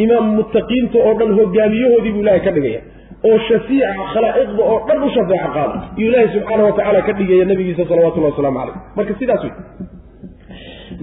imaam 0.04 0.26
muttaqiinta 0.38 0.98
oo 1.08 1.14
dhan 1.20 1.30
hogaamiyahoodii 1.40 2.12
buu 2.16 2.22
ilahay 2.26 2.40
ka 2.46 2.50
dhigaya 2.56 2.80
oo 3.28 3.38
shafiica 3.48 3.92
khalaa'iqda 4.14 4.62
oo 4.72 4.78
dhan 4.88 5.02
u 5.06 5.10
shafeeco 5.16 5.48
qaada 5.56 5.76
iyuu 5.98 6.10
ilaahay 6.10 6.28
subxaana 6.36 6.62
wa 6.68 6.72
tacaala 6.78 7.00
ka 7.08 7.12
dhigaya 7.20 7.44
nabigiisa 7.52 7.88
salawatullahi 7.92 8.32
wasalaamu 8.34 8.58
caleyh 8.60 8.76
marka 8.98 9.14
sidaas 9.22 9.42
wey 9.46 9.54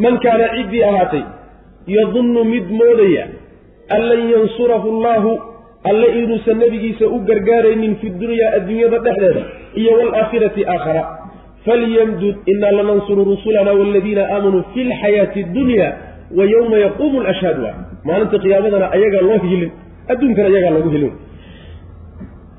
man 0.04 0.16
kaana 0.26 0.46
ciddii 0.58 0.84
ahaatay 0.92 1.24
yadunnu 1.98 2.44
mid 2.54 2.66
moodaya 2.82 3.26
an 3.90 4.02
lan 4.10 4.30
yansurahu 4.34 4.88
allaahu 4.96 5.32
alle 5.90 6.08
inuusan 6.20 6.58
nebigiisa 6.58 7.06
u 7.08 7.20
gargaaraynin 7.30 7.96
fi 8.02 8.10
dunyaa 8.10 8.52
adduunyada 8.58 8.98
dhexdeeda 9.06 9.42
iyo 9.76 9.92
waalaakhirati 9.98 10.66
aakhara. 10.66 11.04
Falyamdud 11.66 12.36
inaa 12.54 12.72
lanansuru 12.72 13.24
rusulana 13.26 13.72
waladiina 13.74 14.24
aamanuu 14.34 14.64
fi 14.74 14.84
lxayaati 14.84 15.44
dunya 15.44 15.94
wa 16.38 16.46
yowma 16.46 16.78
yaquumu 16.78 17.22
lashhaad 17.28 17.58
waa 17.64 17.76
maalinta 18.08 18.38
qiyaamadana 18.44 18.92
ayagaa 18.92 19.22
loo 19.30 19.38
hiilin 19.46 19.72
adduunkana 20.08 20.48
ayagaa 20.52 20.70
loogu 20.76 20.90
hilin. 20.90 21.14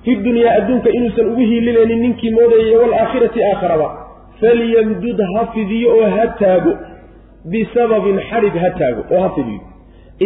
Fi 0.04 0.16
dunyaa 0.16 0.54
adduunka 0.58 0.90
inuusan 0.90 1.26
ugu 1.32 1.40
hiilinaynin 1.50 2.00
ninkii 2.04 2.30
moodayay 2.30 2.76
waalaakhirati 2.82 3.44
aakharaba 3.50 3.88
falyamdud 4.40 5.20
ha 5.34 5.46
fidiyo 5.54 5.88
oo 5.98 6.10
ha 6.16 6.26
taago. 6.40 6.72
Bisababin 7.52 8.20
xadhig 8.30 8.54
ha 8.62 8.70
taago 8.78 9.02
oo 9.14 9.20
ha 9.24 9.30
fidiyo 9.36 9.60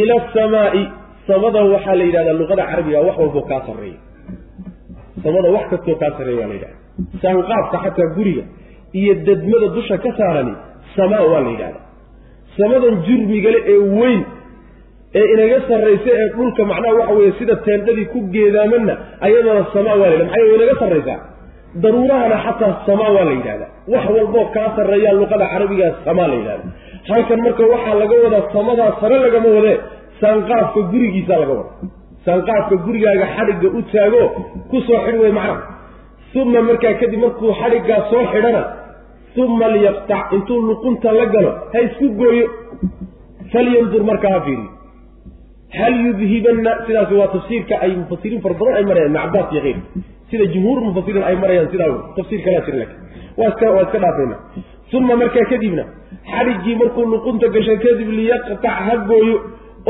ila 0.01 0.15
asamaa'i 0.23 0.83
samada 1.27 1.61
waxaa 1.73 1.95
la 2.01 2.05
yidhahdaa 2.09 2.33
luqada 2.41 2.62
carabiga 2.71 3.01
wax 3.07 3.17
walboo 3.23 3.43
kaa 3.51 3.61
sarreeya. 3.67 3.99
Samada 5.25 5.49
wax 5.57 5.65
kastoo 5.73 5.95
kaa 6.03 6.11
sarreeya 6.19 6.41
waa 6.41 6.49
la 6.51 6.55
yidhahda 6.55 6.77
saanqaafka 7.23 7.77
xataa 7.85 8.09
guriga 8.17 8.43
iyo 9.01 9.15
dadmada 9.27 9.67
dusha 9.77 9.97
ka 10.05 10.11
saarani 10.19 10.55
samaa 10.97 11.25
waa 11.33 11.41
la 11.47 11.51
yidhahdaa. 11.55 11.85
Samadan 12.59 12.95
jurmigale 13.07 13.59
ee 13.73 13.79
weyn 14.01 14.21
ee 15.19 15.27
inaga 15.35 15.59
sarraysa 15.69 16.11
ee 16.21 16.29
dhulka 16.37 16.62
macnaha 16.71 16.95
waxa 17.01 17.15
weeye 17.19 17.33
sida 17.39 17.55
teendhadii 17.67 18.07
ku 18.12 18.19
geedaamanna 18.35 18.95
ayadana 19.27 19.62
samaa 19.75 19.97
waa 20.01 20.09
la 20.11 20.15
yidhahda 20.15 20.25
maxaa 20.31 20.45
way 20.49 20.55
inaga 20.59 20.75
sarraysaa? 20.83 21.19
Daruurahana 21.83 22.37
xataa 22.47 22.73
samaa 22.89 23.11
waa 23.17 23.25
la 23.29 23.33
yidhahdaa. 23.39 23.71
Wax 23.93 24.05
walboo 24.17 24.45
kaa 24.57 24.69
sarreeyaa 24.77 25.12
luqada 25.21 25.47
carabigaa 25.53 25.93
samaa 26.07 26.27
la 26.33 26.35
yidhahda 26.41 26.65
halkan 27.09 27.40
marka 27.47 27.64
waxaa 27.72 27.94
laga 28.02 28.16
wadaa 28.24 28.44
samadaa 28.52 28.90
sare 29.01 29.16
lagama 29.24 29.48
wadee 29.56 29.77
saanqaafka 30.20 30.81
gurigiisa 30.93 31.35
laga 31.43 31.55
wada 31.60 31.70
saanqaafka 32.27 32.74
gurigaaga 32.86 33.27
xadhigga 33.36 33.68
u 33.78 33.82
taago 33.93 34.22
ku 34.70 34.77
soo 34.86 34.98
xidh 35.06 35.20
wey 35.22 35.32
macnaha. 35.32 35.78
Uma 36.40 36.60
markaa 36.62 36.94
kadib 37.01 37.20
markuu 37.24 37.52
xadhiggaa 37.60 38.01
soo 38.10 38.24
xidhana 38.32 38.62
uma 39.43 39.66
liyaqtac 39.74 40.32
intuu 40.36 40.60
luqunta 40.68 41.12
la 41.18 41.24
galo 41.35 41.51
ha 41.72 41.78
isku 41.86 42.06
gooyo. 42.20 42.47
Falyandur 43.52 44.02
markaa 44.10 44.32
ha 44.36 44.40
fiiriyo 44.47 44.70
hal 45.78 45.94
yudhibanna 46.06 46.72
sidaasi 46.86 47.14
waa 47.14 47.28
tafsiirka 47.35 47.74
ay 47.85 47.93
mufasiriin 47.97 48.40
fara 48.44 48.55
badan 48.60 48.74
ay 48.78 48.85
marayaan 48.90 49.14
iyo 49.14 49.60
keyrka 49.64 49.82
sida 50.31 50.44
jumhuur 50.55 50.78
mufasiriin 50.89 51.24
ay 51.31 51.36
marayaan 51.43 51.68
sidaa 51.72 51.90
tafsiir 52.16 52.40
kalaa 52.44 52.62
jira 52.66 52.78
laakiin 52.81 53.01
waa 53.39 53.48
iska 53.51 53.70
waa 53.74 53.82
iska 53.86 53.98
dhaafayna 54.05 54.36
uma 54.99 55.17
markaa 55.17 55.45
kadibna 55.51 55.85
xadhiggii 56.33 56.77
markuu 56.83 57.05
luqunta 57.12 57.49
gasho 57.55 57.77
kadib 57.85 58.09
liyaqtac 58.19 58.65
ha 58.87 58.97
gooyo 59.11 59.37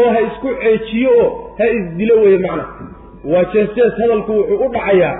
oo 0.02 0.09
ha 0.14 0.20
isku 0.28 0.48
ceejiyo 0.62 1.10
oo 1.22 1.28
ha 1.59 1.64
isdilo 1.78 2.14
weye 2.22 2.39
macna. 2.44 2.64
Waa 3.32 3.44
jees-jees 3.52 3.94
hadalku 4.02 4.32
wuxuu 4.39 4.64
u 4.66 4.68
dhacayaa 4.74 5.14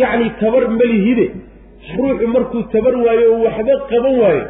yacni 0.00 0.30
tabar 0.40 0.64
malihide. 0.78 1.26
Ruuxu 1.98 2.26
markuu 2.34 2.62
tabar 2.72 2.94
waayo 3.06 3.26
oo 3.34 3.42
waxba 3.46 3.74
qaban 3.90 4.14
waayo. 4.22 4.44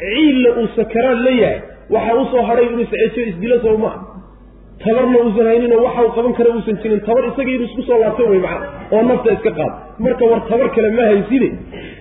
Ciilla 0.00 0.50
uu 0.60 0.68
sakaraad 0.76 1.20
la 1.26 1.30
yahay 1.42 1.60
waxaa 1.94 2.16
u 2.22 2.24
soo 2.32 2.42
hadhay 2.48 2.66
inuu 2.66 2.82
isceejiyo 2.86 3.26
isdilo 3.32 3.56
soo 3.64 3.76
maha 3.84 3.98
tabarna 4.84 5.18
uusan 5.24 5.46
hayninoo 5.50 5.82
waxau 5.86 6.08
qaban 6.16 6.32
kara 6.38 6.50
uusan 6.56 6.76
jirin. 6.82 7.00
Tabar 7.06 7.24
isaga 7.30 7.50
inuu 7.56 7.66
isku 7.68 7.82
soo 7.88 7.98
laabto 8.02 8.26
wey 8.30 8.40
macna 8.46 8.66
oo 8.94 9.02
nafta 9.10 9.32
iska 9.36 9.50
qaado 9.58 9.76
marka 10.04 10.24
war 10.30 10.40
tabar 10.50 10.68
kale 10.76 10.90
ma 10.98 11.04
hayside 11.12 11.48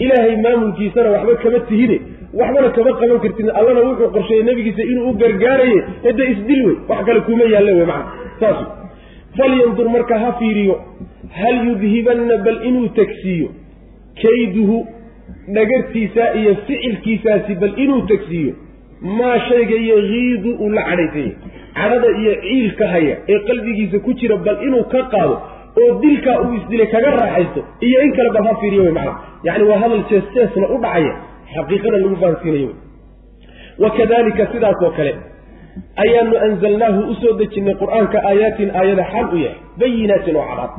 ilaahay 0.05 0.35
maamulkiisana 0.45 1.09
waxba 1.15 1.35
kama 1.43 1.59
tihide 1.69 1.97
waxbana 2.39 2.69
kama 2.77 2.91
qaban 3.01 3.19
kartid 3.25 3.49
allana 3.59 3.81
wuxuu 3.89 4.09
qorsheeyey 4.15 4.43
nebigiisa 4.49 4.83
inuu 4.91 5.09
u 5.09 5.13
gargaaraye 5.21 5.77
hade 6.05 6.23
isdil 6.33 6.61
wey. 6.67 6.75
Wax 6.89 7.05
kale 7.07 7.19
kuma 7.27 7.43
yaalle 7.53 7.71
wey 7.79 7.85
macana 7.85 8.11
saas 8.39 8.59
falyandur 9.37 9.87
marka 9.95 10.19
ha 10.23 10.29
fiiriyo 10.39 10.75
hal 11.39 11.55
yudhibanna 11.67 12.37
bal 12.45 12.59
inuu 12.69 12.87
tagsiiyo? 12.99 13.47
Kayduhu 14.21 14.77
dhagartiisa 15.55 16.23
iyo 16.39 16.55
ficilkiisaasi 16.67 17.55
bal 17.63 17.73
inuu 17.83 18.01
tagsiiyo? 18.11 18.53
Maa 19.17 19.39
shayga 19.47 19.75
yakiidu 19.91 20.51
uu 20.63 20.69
la 20.75 20.83
cadhaysanya 20.89 21.33
cadhada 21.77 22.09
iyo 22.21 22.33
ciilka 22.45 22.87
haya 22.93 23.15
ee 23.33 23.39
qalbigiisa 23.49 23.99
ku 24.05 24.13
jira 24.19 24.37
bal 24.47 24.57
inuu 24.67 24.83
ka 24.93 25.01
qaado 25.13 25.35
oo 25.81 25.91
dilkaa 26.03 26.37
uu 26.45 26.53
isdilay 26.59 26.87
kaga 26.95 27.11
raaxaysto 27.19 27.61
iyo 27.87 28.01
in 28.05 28.11
kale 28.17 28.29
bal 28.37 28.45
ha 28.49 28.55
fiiriyo 28.61 28.83
wey 28.87 28.93
macana 28.97 29.19
yacni 29.47 29.63
waa 29.71 29.79
hadal 29.83 30.03
jees-jeesna 30.11 30.67
u 30.75 30.77
dhacaya 30.85 31.13
xaqiiqada 31.55 31.97
lagu 32.03 32.15
fahansiinayo 32.23 32.69
wa 33.83 33.89
kadalika 33.97 34.47
sidaas 34.53 34.81
oo 34.87 34.91
kale 34.99 35.13
ayaanu 36.03 36.35
anzalnaahu 36.47 36.99
u 37.11 37.15
soo 37.21 37.33
dejinnay 37.41 37.75
qur'aanka 37.83 38.17
aayaatin 38.29 38.69
aayada 38.79 39.03
xaal 39.13 39.27
u 39.35 39.37
yahay 39.45 39.59
bayinaatin 39.81 40.35
oo 40.41 40.45
cadcad 40.51 40.71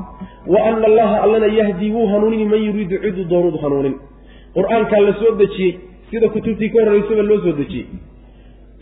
wa 0.55 0.59
ana 0.69 0.87
allaha 0.91 1.17
allana 1.25 1.47
yahdii 1.61 1.91
wuu 1.97 2.07
hanuunini 2.13 2.45
man 2.53 2.61
yuriidu 2.69 2.97
ciduu 3.05 3.25
doonudu 3.33 3.59
hanuunin. 3.65 3.95
Qur'aankaa 4.57 5.01
la 5.07 5.13
soo 5.21 5.33
dejiyey 5.41 5.73
sida 6.11 6.29
kutubtii 6.35 6.71
ka 6.75 6.79
horraysaba 6.85 7.23
loo 7.31 7.39
soo 7.45 7.53
dejiyey 7.61 7.87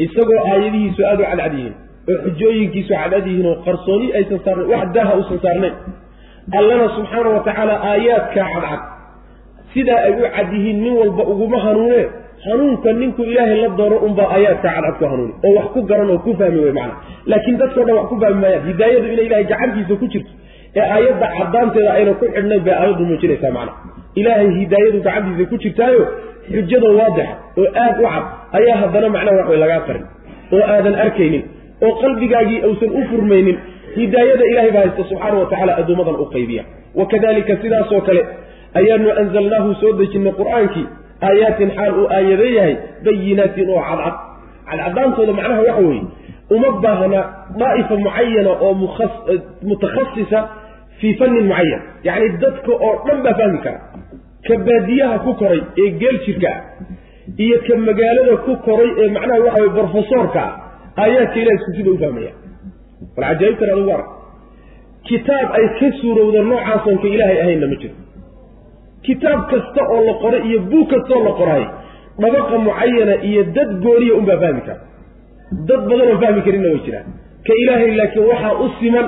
isagoo 0.06 0.40
aayadihiisu 0.50 1.00
aada 1.10 1.22
u 1.24 1.26
cadcad 1.30 1.54
yihiin 1.58 1.74
oo 2.10 2.16
xujooyinkiisu 2.24 2.92
cadcad 3.00 3.26
yihiin 3.30 3.46
oo 3.52 3.56
qarsooni 3.66 4.06
aysan 4.18 4.40
saarnayn 4.44 4.68
wax 4.74 4.86
daaha 4.96 5.12
uusan 5.18 5.38
saarnayn. 5.46 5.74
Allana 6.58 6.86
subxaana 6.96 7.28
wa 7.36 7.40
tacaala 7.46 7.74
aayaadkaa 7.90 8.48
cadcad 8.54 8.80
sidaa 9.74 10.00
ay 10.08 10.12
u 10.20 10.28
cad 10.36 10.48
yihiin 10.56 10.78
nin 10.84 10.94
walba 11.00 11.22
uguma 11.32 11.58
hanuunee 11.66 12.04
hanuunka 12.46 12.92
ninku 13.00 13.22
ilaahay 13.30 13.56
la 13.62 13.68
doono 13.78 13.96
unbaa 14.06 14.28
aayaadka 14.36 14.68
cadcad 14.76 14.94
ku 15.00 15.04
hanuuni 15.12 15.32
oo 15.46 15.52
wax 15.58 15.66
ku 15.74 15.80
garan 15.90 16.10
oo 16.14 16.18
ku 16.26 16.30
fahmi 16.40 16.58
wey 16.64 16.72
macana 16.78 16.94
laakiin 17.30 17.56
dadkao 17.62 17.84
dhan 17.88 17.96
wax 17.98 18.06
ku 18.12 18.16
fahmi 18.22 18.38
maayaan 18.44 18.66
hidaayadu 18.70 19.06
inay 19.14 19.26
ilahay 19.28 19.44
gacantiisa 19.52 19.94
ku 20.02 20.06
jirto 20.12 20.32
ee 20.78 20.86
aayadda 20.96 21.26
caddaanteeda 21.38 21.90
ayna 21.98 22.12
ku 22.20 22.24
xidhnayn 22.34 22.62
bay 22.66 22.74
aayaddu 22.80 23.02
muujinaysaa 23.10 23.52
macana 23.58 23.72
ilaahay 24.20 24.48
hidaayadu 24.60 24.98
gacantiisa 25.06 25.44
ku 25.52 25.56
jirtaayo 25.64 26.02
xujada 26.54 26.88
waadixa 26.98 27.34
oo 27.60 27.68
aad 27.84 27.96
u 28.02 28.06
cad 28.12 28.24
ayaa 28.58 28.76
haddana 28.82 29.08
macnaha 29.16 29.36
wax 29.40 29.48
way 29.52 29.58
lagaa 29.64 29.80
qarin 29.88 30.04
oo 30.54 30.62
aadan 30.74 30.94
arkaynin 31.06 31.42
oo 31.86 31.92
qalbigaagii 32.02 32.60
uusan 32.68 32.90
u 33.00 33.02
furmaynin 33.10 33.56
hidaayada 33.98 34.44
ilahay 34.52 34.70
baa 34.76 34.80
haysta 34.86 35.04
subxaana 35.10 35.38
wa 35.42 35.46
tacala 35.52 35.72
addoommadan 35.80 36.16
u 36.24 36.26
qaybiya. 36.34 36.62
Wa 36.98 37.04
kadalika 37.12 37.56
sidaasoo 37.62 38.00
kale 38.08 38.22
ayaanu 38.80 39.08
anzalnaahu 39.22 39.70
soo 39.80 39.92
dejinnay 40.00 40.32
qur'aankii 40.40 40.86
aayaatin 41.28 41.70
xaal 41.78 41.92
uu 42.02 42.06
aayado 42.16 42.46
yahay 42.58 42.74
bayinaatin 43.06 43.70
oo 43.76 43.82
cadcad. 43.88 44.14
Cadcadaantooda 44.70 45.32
macnaha 45.38 45.62
waxa 45.68 45.82
weeye 45.88 46.02
uma 46.56 46.68
baahna 46.84 47.20
daa'ifa 47.60 47.94
mucayana 48.04 48.52
oo 48.66 48.72
mutakhasisa 49.70 50.38
fii 51.00 51.14
fannin 51.20 51.46
mucayan 51.50 51.82
yacni 52.06 52.28
dadka 52.42 52.72
oo 52.86 52.92
dhan 53.06 53.18
baa 53.24 53.34
fahmi 53.40 53.58
kara. 53.64 53.80
Ka 54.46 54.54
baadiyaha 54.66 55.16
ku 55.24 55.30
koray 55.40 55.60
ee 55.82 55.90
geel 56.00 56.16
jirka 56.26 56.48
ah 56.54 56.60
iyo 57.44 57.56
ka 57.66 57.74
magaalada 57.88 58.36
ku 58.46 58.52
koray 58.66 58.90
ee 59.02 59.08
macnaha 59.16 59.40
waxa 59.46 59.60
weye 59.62 59.72
brofesoorka 59.76 60.40
ah 60.46 60.52
aayaadka 61.02 61.36
ilahi 61.42 61.56
isku 61.60 61.70
sida 61.78 61.90
u 61.90 61.98
fahmaya 62.02 62.32
bal 63.16 63.24
cajaa'ibtan 63.30 63.68
adugu 63.74 63.90
arag 63.96 64.08
kitaab 65.08 65.48
ay 65.58 65.66
ka 65.78 65.88
suurowda 66.00 66.40
noocaasonka 66.50 67.02
ka 67.02 67.08
ilaahay 67.14 67.38
ahaynna 67.44 67.66
ma 67.72 67.76
jiro. 67.82 67.94
Kitaab 69.06 69.40
kasta 69.52 69.82
oo 69.94 70.00
la 70.08 70.14
qoray 70.22 70.42
iyo 70.48 70.58
buug 70.70 70.86
kastaoo 70.92 71.22
la 71.28 71.32
qoraay 71.40 71.64
dhabaqa 72.22 72.54
mucayana 72.66 73.14
iyo 73.28 73.42
dad 73.56 73.70
gooniya 73.84 74.14
unbaa 74.20 74.38
fahmi 74.44 74.62
kara 74.68 74.80
dad 75.68 75.80
badan 75.90 76.06
oo 76.12 76.18
fahmi 76.22 76.40
karinna 76.46 76.68
way 76.72 76.80
jiraan. 76.86 77.06
Ka 77.46 77.52
ilaahay 77.62 77.90
laakiin 78.00 78.24
waxaa 78.32 78.54
u 78.64 78.66
siman 78.80 79.06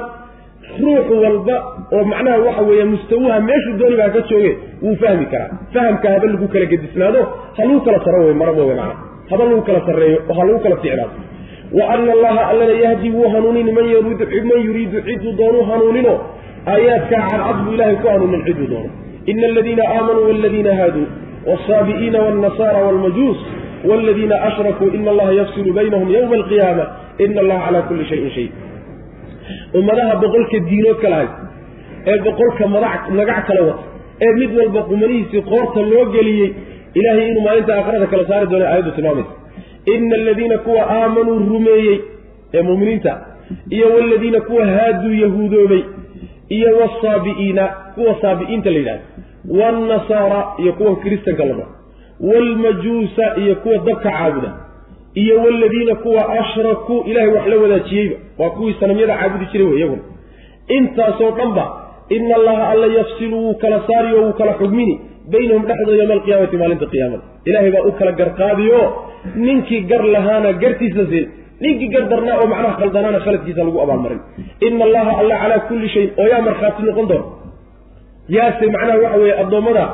ruux 0.85 1.07
walba 1.25 1.57
oo 1.97 2.05
macnaha 2.13 2.39
waxa 2.47 2.63
weeye 2.69 2.85
mustawaha 2.93 3.39
meeshuu 3.49 3.77
dooni 3.81 3.97
baa 4.01 4.11
ka 4.17 4.21
jooge 4.31 4.53
wuu 4.85 4.97
fahmi 5.05 5.27
karaa. 5.33 5.51
Fahamka 5.75 6.07
haba 6.15 6.27
lagu 6.33 6.47
kala 6.55 6.67
gedisnaado 6.73 7.21
ha 7.57 7.63
lagu 7.69 7.81
kala 7.87 7.99
saro 8.05 8.19
wey 8.27 8.35
maraba 8.43 8.63
wey 8.69 8.77
macana 8.77 8.95
haba 9.31 9.43
lagu 9.51 9.63
kala 9.69 9.81
sarreeyo 9.89 10.19
oo 10.29 10.35
ha 10.39 10.43
lagu 10.49 10.61
kala 10.67 10.77
ficnaado 10.85 11.09
wa 11.80 11.90
ana 11.96 12.12
allaha 12.18 12.48
allana 12.52 12.74
yahdi 12.86 13.10
wuu 13.18 13.30
hanuunini 13.34 13.72
man 13.72 13.86
man 14.52 14.60
yuriidu 14.68 15.02
ciduu 15.02 15.32
doonuu 15.42 15.64
hanuunino 15.72 16.20
aayaadkaa 16.68 17.28
cadcad 17.30 17.64
buu 17.66 17.74
ilahay 17.74 17.96
ku 17.96 18.08
hanuunin 18.08 18.44
ciduu 18.46 18.68
doono 18.74 18.90
ina 19.26 19.48
aladiina 19.48 19.84
aamanuu 19.96 20.26
waladiina 20.28 20.76
haaduu 20.76 21.08
wsaabi'iina 21.46 22.20
wاlnasaara 22.26 22.80
wاlmajuus 22.88 23.38
wاladiina 23.90 24.42
ashrakuu 24.50 24.88
ina 24.98 25.12
allaha 25.12 25.32
yafsilu 25.32 25.74
baynahum 25.74 26.10
ywma 26.16 26.36
alqiyaama 26.36 26.86
ina 27.18 27.42
allaha 27.42 27.66
calaa 27.66 27.82
kulli 27.82 28.06
shayin 28.06 28.32
shay 28.32 28.48
ummadaha 29.80 30.16
boqolka 30.16 30.60
diinood 30.70 31.00
kala 31.02 31.16
hay 31.16 31.30
ee 32.08 32.20
boqolka 32.28 32.68
madac 32.68 33.10
magac 33.20 33.48
kala 33.48 33.62
wata 33.70 33.84
ee 34.26 34.34
mid 34.42 34.58
walba 34.60 34.82
qumanihiisii 34.90 35.42
qoorta 35.52 35.82
loo 35.92 36.06
geliyey 36.16 36.54
ilaahay 36.94 37.28
inuu 37.32 37.44
maalinta 37.48 37.76
aakhirada 37.78 38.08
kala 38.14 38.26
saari 38.32 38.48
doona 38.52 38.66
aayaddu 38.72 38.92
tilmaamaysa 38.92 39.34
ina 39.87 40.15
aladiina 40.17 40.59
kuwa 40.59 40.91
aamanuu 40.91 41.39
rumeeyey 41.39 41.99
ee 42.55 42.63
muuminiinta 42.63 43.27
iyo 43.71 43.95
waladiina 43.95 44.41
kuwa 44.41 44.67
haaduu 44.67 45.15
yahuudoobay 45.15 45.83
iyo 46.49 46.79
wasaabi'iina 46.79 47.67
kuwa 47.95 48.21
saabi'iinta 48.21 48.71
la 48.71 48.79
yidhahda 48.79 49.03
waalnasaara 49.61 50.47
iyo 50.59 50.73
kuwa 50.73 50.97
kiristanka 50.97 51.45
laba 51.45 51.67
waalmajuusa 52.21 53.37
iyo 53.37 53.55
kuwa 53.57 53.79
dabka 53.79 54.11
caabuda 54.11 54.53
iyo 55.15 55.39
waladiina 55.43 55.95
kuwa 55.95 56.29
ashrakuu 56.39 57.03
ilahay 57.03 57.29
wax 57.29 57.47
la 57.47 57.57
wadaajiyeyba 57.57 58.17
waa 58.39 58.51
kuwii 58.51 58.75
sanamyada 58.81 59.17
caabudi 59.17 59.47
jiray 59.53 59.67
wey 59.67 59.79
iyaguna 59.79 60.03
intaasoo 60.69 61.31
dhanba 61.31 61.83
ina 62.09 62.37
allaha 62.37 62.69
alla 62.69 62.87
yafsilu 62.87 63.39
wuu 63.39 63.55
kala 63.55 63.83
saariyo 63.87 64.23
wuu 64.25 64.33
kala 64.33 64.53
xugmini 64.53 65.01
baynahum 65.33 65.63
dhexdooda 65.69 65.99
yowma 66.03 66.15
alqiyaamati 66.19 66.57
maalinta 66.63 66.87
qiyaamada. 66.93 67.23
Ilaahay 67.49 67.71
baa 67.77 67.85
u 67.89 67.93
kala 67.99 68.13
garqaadiyo 68.21 68.81
ninkii 69.47 69.81
gar 69.91 70.03
lahaana 70.15 70.51
gartiisa 70.63 71.05
siin 71.11 71.27
ninkii 71.65 71.89
gar 71.95 72.05
darnaa 72.13 72.37
oo 72.43 72.47
macnaha 72.53 72.75
khaldanaana 72.81 73.19
khaladkiisa 73.25 73.61
lagu 73.69 73.79
abaalmarin. 73.85 74.21
Ina 74.67 74.85
allaha 74.89 75.13
alla 75.21 75.35
calaa 75.43 75.61
kulli 75.69 75.89
shayin 75.95 76.11
oo 76.21 76.27
yaa 76.33 76.43
markhaati 76.49 76.81
noqon 76.89 77.07
doona. 77.11 77.27
Yaase 78.37 78.65
macnaha 78.75 78.99
waxa 79.05 79.19
weeye 79.23 79.35
addoommada 79.43 79.85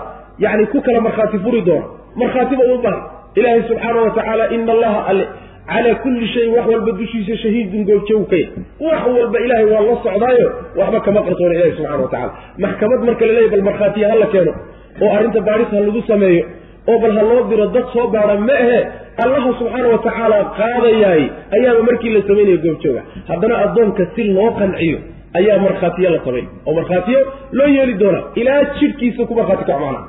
yacni 0.45 0.67
ku 0.73 0.79
kala 0.87 1.01
markhaati 1.07 1.39
furi 1.45 1.61
doona. 1.69 1.87
Markhaatiba 2.21 2.63
u 2.75 2.79
baahan 2.85 3.01
ilaahay 3.39 3.63
subxaana 3.69 4.01
wa 4.07 4.11
tacaala 4.17 4.45
ina 4.57 4.73
allaha 4.77 5.01
alle 5.11 5.25
calaa 5.73 5.95
kulli 6.05 6.27
shayin 6.35 6.53
wax 6.57 6.67
walba 6.73 6.93
dushiisa 7.01 7.35
shahiidun 7.43 7.83
goobjoog 7.89 8.25
ka 8.31 8.37
yahy 8.37 8.51
wax 8.87 9.03
walba 9.17 9.39
ilaahay 9.47 9.67
waa 9.73 9.83
la 9.89 9.95
socdaayo 10.07 10.49
waxba 10.81 11.01
kama 11.07 11.21
qarsoona 11.27 11.55
ilahi 11.59 11.73
subxana 11.79 12.03
wa 12.05 12.09
tacala 12.15 12.33
maxkamad 12.65 13.01
marka 13.09 13.25
la 13.29 13.33
leeyahy 13.37 13.51
bal 13.55 13.63
markhaatiya 13.69 14.07
ha 14.13 14.17
la 14.23 14.27
keeno 14.35 14.53
oo 15.01 15.10
arrinta 15.16 15.40
ha 15.47 15.81
lagu 15.81 16.02
sameeyo 16.06 16.44
oo 16.89 16.98
bal 16.98 17.16
ha 17.19 17.23
loo 17.23 17.43
diro 17.48 17.66
dad 17.66 17.86
soo 17.93 18.06
baadha 18.14 18.36
ma 18.48 18.52
ahe 18.64 18.81
allaha 19.24 19.55
subxaana 19.59 19.89
wa 19.94 19.98
tacaala 19.98 20.39
qaadayaay 20.59 21.23
ayaaba 21.56 21.82
markii 21.89 22.14
la 22.14 22.23
samaynayo 22.28 22.59
goobjooga. 22.64 23.02
Haddana 23.28 23.55
addoonka 23.64 24.06
si 24.14 24.24
loo 24.36 24.51
qanciyo 24.60 24.98
ayaa 25.39 25.59
markhaatiyo 25.59 26.10
la 26.10 26.20
samay 26.24 26.44
oo 26.66 26.74
markhaatiyo 26.74 27.20
loo 27.52 27.69
yeeli 27.77 27.94
doonaa 27.94 28.24
ilaa 28.35 28.62
jidhkiisa 28.78 29.27
ku 29.27 29.35
markhaati 29.35 29.64
kaco 29.64 29.78
macnaha 29.85 30.06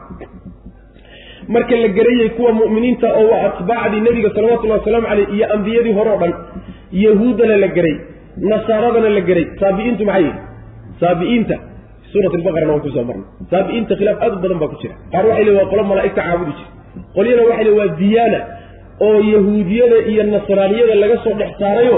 marka 1.48 1.76
la 1.76 1.88
garayey 1.88 2.30
kuwa 2.30 2.52
mu'miniinta 2.54 3.08
oo 3.20 3.28
waa 3.32 3.44
atbaacdii 3.50 4.02
nebiga 4.02 4.30
salawatullahi 4.36 4.80
wasalaamu 4.80 5.08
caleyh 5.08 5.28
iyo 5.36 5.54
ambiyadii 5.56 5.94
hore 5.94 6.10
o 6.16 6.18
dhan 6.18 6.34
yahuuddana 6.92 7.58
la 7.58 7.68
geray 7.68 7.96
nasaaradana 8.52 9.10
la 9.10 9.22
geray 9.22 9.46
saabi'iintu 9.60 10.06
maxay 10.06 10.24
yihi 10.24 10.40
saabi'iinta 11.00 11.56
suurat 12.14 12.34
albaqarana 12.38 12.72
waan 12.74 12.82
ku 12.86 12.90
soo 12.96 13.04
marnay. 13.10 13.26
Saabi'iinta 13.52 13.94
khilaaf 14.00 14.18
aad 14.26 14.34
u 14.38 14.40
badan 14.44 14.58
baa 14.62 14.70
ku 14.74 14.78
jira. 14.82 14.96
Qaar 15.14 15.24
waxay 15.30 15.44
leeyn 15.48 15.58
waa 15.60 15.70
qolo 15.72 15.84
malaa'igta 15.92 16.22
caabudi 16.28 16.54
jira. 16.58 16.70
Qolyana 17.16 17.42
waxay 17.50 17.64
leeyn 17.68 17.78
waa 17.80 17.90
diyaana 18.02 18.40
oo 19.08 19.18
yahuudiyada 19.34 19.98
iyo 20.12 20.24
nasraaniyada 20.34 20.96
laga 21.04 21.18
soo 21.26 21.34
dhex 21.40 21.52
saarayo 21.62 21.98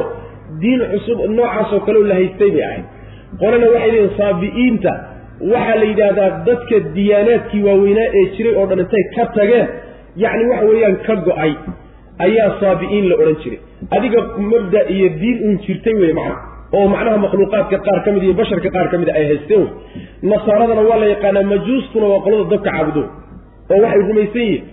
diin 0.61 0.81
cusub 0.93 1.17
noocaasoo 1.37 1.79
kaleo 1.87 2.03
la 2.11 2.15
haystay 2.19 2.51
bay 2.55 2.63
ahayd. 2.69 2.85
Qolana 3.41 3.65
waxay 3.73 3.91
leeyihiin 3.95 4.13
saabi'iinta 4.21 4.91
waxaa 5.53 5.75
la 5.81 5.85
yidhaahdaa 5.91 6.29
dadka 6.47 6.75
diyaanaadkii 6.97 7.63
waaweynaa 7.67 8.07
ee 8.19 8.25
jiray 8.35 8.53
oo 8.59 8.65
dhan 8.69 8.79
intay 8.85 9.03
ka 9.15 9.23
tageen 9.37 9.67
yacni 10.23 10.43
waxa 10.51 10.65
weeyaan 10.71 10.95
ka 11.07 11.13
go'ay 11.27 11.51
ayaa 12.25 12.49
saabi'iin 12.61 13.05
la 13.09 13.15
odhan 13.21 13.37
jiray. 13.43 13.59
Adiga 13.95 14.19
mabda 14.51 14.79
iyo 14.95 15.07
diin 15.21 15.37
uun 15.45 15.55
jirtay 15.65 15.95
wey 16.01 16.13
macna 16.19 16.35
oo 16.77 16.85
macnaha 16.93 17.17
makhluuqaadka 17.25 17.77
qaar 17.87 17.99
ka 18.05 18.09
mid 18.15 18.23
iyo 18.27 18.33
basharka 18.39 18.69
qaar 18.75 18.87
ka 18.91 18.97
mid 19.01 19.09
ay 19.17 19.25
haysteen. 19.31 19.63
Wey 20.23 20.29
nasaaradana 20.31 20.81
waa 20.89 20.99
la 21.03 21.07
yaqaanaa 21.13 21.43
majuustuna 21.53 22.05
waa 22.13 22.21
qolada 22.25 22.45
dabka 22.53 22.69
caabudo 22.71 23.03
oo 23.73 23.79
waxay 23.83 24.01
rumaysan 24.09 24.41
yihiin 24.41 24.63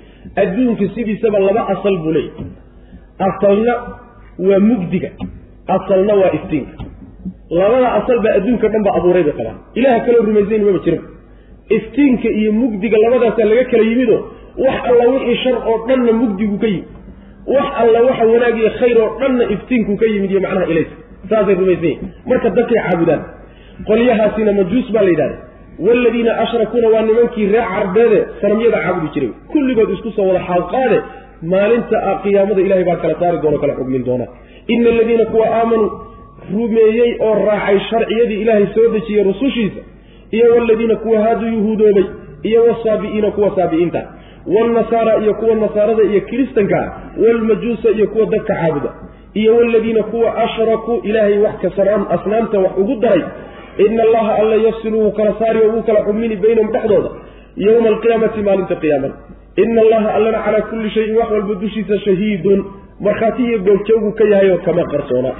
adduunka 0.43 0.85
sidiisaba 0.95 1.39
laba 1.49 1.63
asal 1.75 1.95
buu 2.05 2.13
leeyahy 2.17 2.45
asalna 3.29 3.75
waa 4.49 4.61
mugdiga 4.71 5.11
asalna 5.77 6.13
waa 6.21 6.33
iftiinka. 6.39 6.75
Labada 7.59 7.89
asal 8.01 8.19
baa 8.25 8.35
adduunka 8.39 8.67
dhan 8.73 8.83
ba 8.87 8.91
abuuray 8.99 9.23
bay 9.29 9.35
qabaan. 9.39 9.59
Ilaha 9.79 9.99
kaloo 10.07 10.23
rumaysayn 10.29 10.63
maba 10.69 10.81
jiran 10.87 11.03
iftiinka 11.77 12.29
iyo 12.41 12.51
mugdiga 12.61 12.97
labadaasaa 13.05 13.47
laga 13.51 13.65
kala 13.73 13.85
yimido 13.91 14.17
wax 14.65 14.77
alla 14.91 15.05
wixii 15.13 15.37
shar 15.45 15.57
oo 15.71 15.77
dhanna 15.89 16.13
mugdigu 16.23 16.57
ka 16.63 16.67
yimid. 16.73 16.89
Wax 17.55 17.69
alla 17.83 17.99
waxa 18.09 18.25
wanaag 18.33 18.57
iyo 18.63 18.71
khayr 18.81 18.97
oo 19.05 19.11
dhanna 19.21 19.45
iftiinku 19.55 19.93
ka 20.01 20.07
yimid 20.13 20.31
iyo 20.35 20.41
macnaha 20.47 20.67
ilaysa 20.73 20.95
saasay 21.31 21.55
rumaysan 21.61 21.85
yihiin 21.85 22.09
marka 22.31 22.49
dadkay 22.59 22.79
caabudaan 22.87 23.23
qolyahaasina 23.89 24.53
majuus 24.59 24.87
baa 24.95 25.03
la 25.07 25.11
yidhahda 25.15 25.37
waaladiina 25.87 26.33
ashrakuuna 26.45 26.89
waa 26.95 27.03
nimankii 27.09 27.47
reer 27.55 27.67
carbeede 27.75 28.19
sanamyada 28.41 28.79
caabudi 28.85 29.09
jiray. 29.15 29.31
Kulligood 29.53 29.91
isku 29.97 30.11
soo 30.17 30.27
wada 30.29 30.41
xaalqaade 30.49 30.99
maalinta 31.53 31.97
qiyaamada 32.23 32.61
ilahay 32.67 32.85
baa 32.91 32.97
kala 33.03 33.15
saari 33.21 33.39
doona 33.45 33.59
kala 33.63 33.75
xugmin 33.79 34.05
doona. 34.09 34.27
Ina 34.75 34.89
aladiina 34.95 35.25
kuwa 35.33 35.47
aamanuu 35.59 35.91
rumeeyey 36.55 37.11
oo 37.27 37.35
raacay 37.49 37.79
sharciyadii 37.91 38.41
ilaahay 38.43 38.67
soo 38.75 38.87
dejiyey 38.95 39.25
rusushiisa 39.31 39.81
iyo 40.37 40.47
waladiina 40.55 40.97
kuwa 40.97 41.21
haaduu 41.25 41.49
yuhuudoobay 41.57 42.05
iyo 42.49 42.61
wasaabi'iina 42.69 43.31
kuwa 43.31 43.51
saabi'iinta 43.57 44.03
waalnasaara 44.55 45.17
iyo 45.23 45.35
kuwa 45.35 45.55
nasaarada 45.55 46.03
iyo 46.03 46.21
kiristankaa 46.21 46.87
waalmajuusa 47.23 47.89
iyo 47.97 48.07
kuwa 48.09 48.27
dadka 48.27 48.55
caabuda 48.55 48.91
iyo 49.35 49.57
waladiina 49.57 50.03
kuwa 50.03 50.37
ashrakuu 50.45 51.01
ilaahay 51.09 51.39
wax 51.39 51.55
kasaraan 51.63 52.07
asnaamta 52.17 52.59
wax 52.65 52.73
ugu 52.83 52.97
daray 53.01 53.23
ina 53.79 54.03
allaha 54.03 54.35
alla 54.41 54.57
yafsilu 54.57 55.01
wuu 55.01 55.11
kala 55.13 55.35
saari 55.39 55.59
oo 55.67 55.71
wuu 55.73 55.83
kala 55.83 56.01
xugmini 56.07 56.37
baynahum 56.37 56.73
dhexdooda 56.73 57.11
yowma 57.57 57.89
alqiyaamati 57.89 58.43
maalinta 58.49 58.77
qiyaamada 58.83 59.15
ina 59.65 59.81
allaha 59.85 60.15
allana 60.15 60.39
calaa 60.47 60.61
kulli 60.71 60.91
shayin 60.97 61.17
wax 61.21 61.31
walba 61.37 61.55
dushiisa 61.63 61.99
shahiidun 62.07 62.61
markhaati 63.07 63.43
iyo 63.49 63.59
goobjoogu 63.69 64.13
ka 64.19 64.25
yahay 64.33 64.51
oo 64.53 64.59
kama 64.67 64.85
qarsoona. 64.93 65.33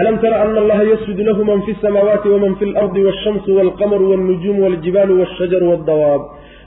Alam 0.00 0.18
tara 0.22 0.36
ana 0.42 0.60
allaha 0.60 0.82
yasjudu 0.90 1.22
lahu 1.28 1.44
man 1.44 1.62
fi 1.66 1.72
samaawaati 1.82 2.28
waman 2.28 2.54
fi 2.56 2.64
lardi 2.66 3.04
walshamsu 3.04 3.56
walqamaru 3.56 4.10
walnujuumu 4.10 4.62
waljibaalu 4.64 5.18
walshajaru 5.20 5.70
waldawaab 5.70 6.22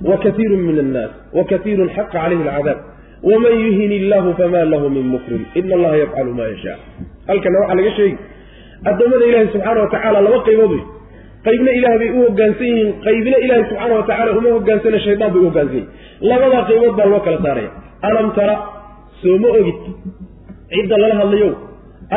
wakaiiru 0.09 0.57
min 0.57 0.80
annaas 0.84 1.11
wakaiirun 1.39 1.89
xaqa 1.95 2.11
calayhi 2.15 2.43
alcadaab 2.49 2.80
waman 3.30 3.53
yuhin 3.65 3.91
illahu 3.99 4.34
fama 4.39 4.61
lahu 4.73 4.89
min 4.95 5.06
mukrim 5.15 5.41
ina 5.60 5.76
allaha 5.77 5.98
yafcalu 6.03 6.31
ma 6.39 6.45
yashaa 6.53 6.77
halkana 7.30 7.60
waxaa 7.61 7.76
laga 7.80 7.91
sheegi 7.99 8.18
addoommada 8.91 9.26
ilahi 9.31 9.48
subxaana 9.53 9.80
wa 9.85 9.89
tacaala 9.93 10.22
laba 10.27 10.39
qaybood 10.48 10.72
wey 10.76 10.84
qaybna 11.48 11.72
ilaah 11.80 11.93
bay 12.02 12.10
u 12.18 12.19
hogaansan 12.27 12.68
yihiin 12.72 12.89
qaybna 13.07 13.38
ilaahi 13.45 13.64
subxaana 13.69 13.93
wa 13.99 14.06
tacala 14.10 14.31
uma 14.39 14.49
hogaansana 14.57 14.99
shaydaan 15.06 15.31
bay 15.35 15.41
u 15.41 15.45
hogaansan 15.49 15.76
yihiin 15.76 16.30
labadaa 16.31 16.64
qaybood 16.69 16.93
baa 16.99 17.07
loo 17.14 17.22
kala 17.27 17.38
saaraya 17.45 17.72
alam 18.10 18.27
tara 18.39 18.56
soo 19.22 19.38
ma 19.43 19.49
ogid 19.60 19.80
cidda 20.73 20.98
lala 21.03 21.15
hadlayo 21.22 21.49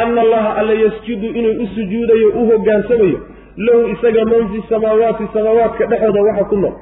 ana 0.02 0.20
allaha 0.26 0.51
alla 0.60 0.74
yasjudu 0.85 1.28
inuu 1.40 1.55
u 1.64 1.66
sujuudayo 1.76 2.28
u 2.40 2.43
hogaansamayo 2.51 3.18
lahu 3.66 3.81
isaga 3.94 4.24
man 4.32 4.43
fi 4.52 4.59
samaawaati 4.72 5.24
samaawaadka 5.36 5.86
dhexooda 5.93 6.20
waxa 6.28 6.44
ku 6.52 6.56
nool 6.64 6.74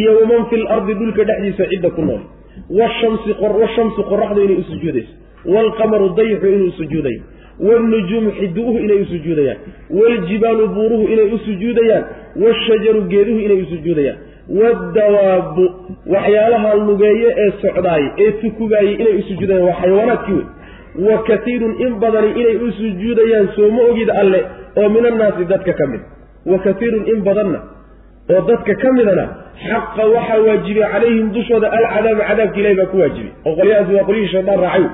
iyo 0.00 0.10
waman 0.20 0.42
fi 0.50 0.56
lardi 0.66 0.94
dhulka 1.00 1.24
dhexdiisa 1.30 1.64
cidda 1.72 1.90
ku 1.98 2.02
nool 2.08 2.22
washamsu 2.70 4.02
qoraxdu 4.10 4.40
inay 4.44 4.56
u 4.56 4.64
sujuudayso. 4.70 5.12
Waalqamaru 5.44 6.08
dayxu 6.16 6.46
inuu 6.46 6.70
sujuudayo. 6.70 7.20
Waalnujuumu 7.60 8.30
xiduuhu 8.38 8.78
inay 8.78 9.00
u 9.02 9.06
sujuudayaan. 9.06 9.58
Waaljibaalu 9.90 10.68
buuruhu 10.68 11.04
inay 11.12 11.32
u 11.34 11.38
sujuudayaan. 11.38 12.04
Waashajaru 12.42 13.00
geeduhu 13.08 13.38
inay 13.38 13.62
u 13.62 13.66
sujuudayaan. 13.66 14.18
Waadawaabu 14.58 15.64
waxyaalaha 16.06 16.74
lugeeye 16.74 17.34
ee 17.44 17.50
socdaay 17.62 18.04
ee 18.18 18.30
tukugaayey 18.32 18.94
inay 18.94 19.14
u 19.18 19.22
sujuudayaan 19.22 19.64
waa 19.68 19.76
xayawaanaadkii 19.80 20.40
wey 20.96 21.10
wa 21.10 21.22
katiirun 21.22 21.74
in 21.80 21.94
badani 22.00 22.30
inay 22.40 22.56
u 22.56 22.72
sujuudayaan 22.72 23.48
sooma 23.56 23.82
ogid 23.90 24.10
alle 24.10 24.40
oo 24.76 24.88
min 24.88 25.06
annaasi 25.06 25.44
dadka 25.44 25.72
ka 25.72 25.86
mid. 25.86 26.00
Wa 26.46 26.58
katiirun 26.58 27.04
in 27.12 27.22
badanna 27.24 27.60
oo 28.30 28.40
dadka 28.48 28.74
ka 28.74 28.92
midana 28.92 29.24
xaqa 29.60 30.06
waxaa 30.14 30.40
waajibay 30.46 30.86
calayhim 30.92 31.32
dushooda 31.32 31.72
alcadaaba 31.78 32.24
cadaabka 32.28 32.60
ilahi 32.60 32.76
baa 32.80 32.86
ku 32.92 32.96
waajibay. 32.98 33.32
oo 33.46 33.54
qolyahaasi 33.56 33.94
waa 33.94 34.04
qolyihii 34.08 34.32
shaydaan 34.34 34.60
raacay. 34.60 34.86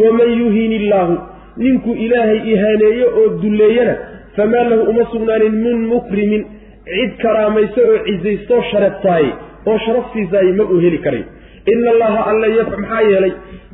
waman 0.00 0.30
yuhin 0.42 0.72
illaahu 0.72 1.18
ninkuu 1.56 1.94
ilaahay 1.94 2.40
ihaaneeye 2.52 3.04
oo 3.18 3.28
dulleeyana 3.42 3.94
famaa 4.36 4.64
lahu 4.70 4.82
uma 4.90 5.04
sugnaanin 5.12 5.54
min 5.66 5.76
mukrimin 5.92 6.42
cid 6.84 7.12
karaamayso 7.22 7.80
oo 7.90 7.98
cisaystoo 8.06 8.62
sharaftaayey 8.70 9.32
oo 9.66 9.78
sharaftiisaaye 9.86 10.52
ma 10.60 10.64
uu 10.64 10.80
heli 10.86 10.98
karay 11.06 11.24
ina 11.72 11.90
allaha 11.90 12.20
alla 12.30 12.48
maxaa 12.64 13.02
yeelay? 13.10 13.32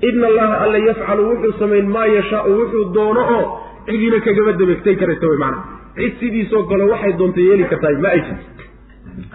ina 0.09 0.27
allaha 0.27 0.61
alla 0.65 0.79
yafcalu 0.89 1.29
wuxuu 1.31 1.59
samayn 1.59 1.87
maa 1.97 2.07
yashaau 2.17 2.59
wuxuu 2.61 2.85
doono 2.97 3.23
oo 3.37 3.47
cidina 3.87 4.21
kagama 4.21 4.53
dabeegtay 4.53 4.97
karaysa 5.03 5.27
wy 5.33 5.39
maana 5.45 5.59
cid 5.97 6.13
sidiisoo 6.21 6.63
kale 6.71 6.85
waxay 6.93 7.13
doonta 7.19 7.41
yeeli 7.41 7.65
kartaay 7.65 7.97
ma 8.05 8.09
ay 8.09 8.21
jirto 8.27 8.56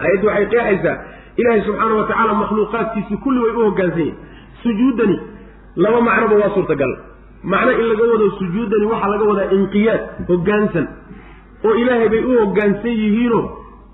ayaddu 0.04 0.26
waxay 0.30 0.46
qeexaysaa 0.52 0.96
ilaahay 1.40 1.62
subxaana 1.68 1.94
wa 2.00 2.04
tacaala 2.10 2.34
makhluuqaadkiisi 2.42 3.16
kulli 3.24 3.40
way 3.44 3.52
u 3.60 3.64
hoggaansan 3.68 3.98
yihiin 4.00 4.16
sujuuddani 4.62 5.16
laba 5.84 6.00
macnoba 6.08 6.34
waa 6.42 6.54
suurtagal. 6.56 6.92
Macno 7.52 7.70
in 7.80 7.86
laga 7.90 8.04
wado 8.12 8.26
sujuuddani 8.38 8.86
waxaa 8.92 9.10
laga 9.14 9.24
wadaa 9.30 9.48
inqiyaad 9.56 10.02
hoggaansan. 10.30 10.86
Oo 11.66 11.74
ilaahay 11.82 12.08
bay 12.14 12.22
u 12.30 12.32
hoggaansan 12.40 12.94
yihiinoo 13.02 13.44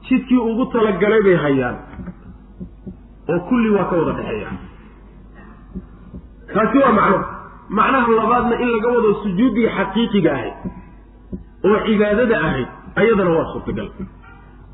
jidkii 0.09 0.41
ugu 0.51 0.65
talagalay 0.75 1.23
bay 1.27 1.37
hayaan. 1.45 1.77
Oo 3.31 3.41
kulli 3.49 3.71
waa 3.77 3.87
ka 3.91 3.97
wada 4.01 4.13
dhexeeya. 4.19 4.49
Taasi 6.55 6.79
waa 6.85 6.93
macno. 6.99 7.19
Macnaha 7.79 8.13
labaadna 8.21 8.55
in 8.65 8.69
laga 8.75 8.89
wado 8.97 9.15
sujuuddii 9.23 9.69
xaqiiqiga 9.77 10.31
ahayd 10.37 10.57
oo 11.69 11.79
cibaadada 11.87 12.37
ahayd 12.47 12.69
ayadana 13.01 13.31
waa 13.37 13.49
suurtagal 13.53 13.89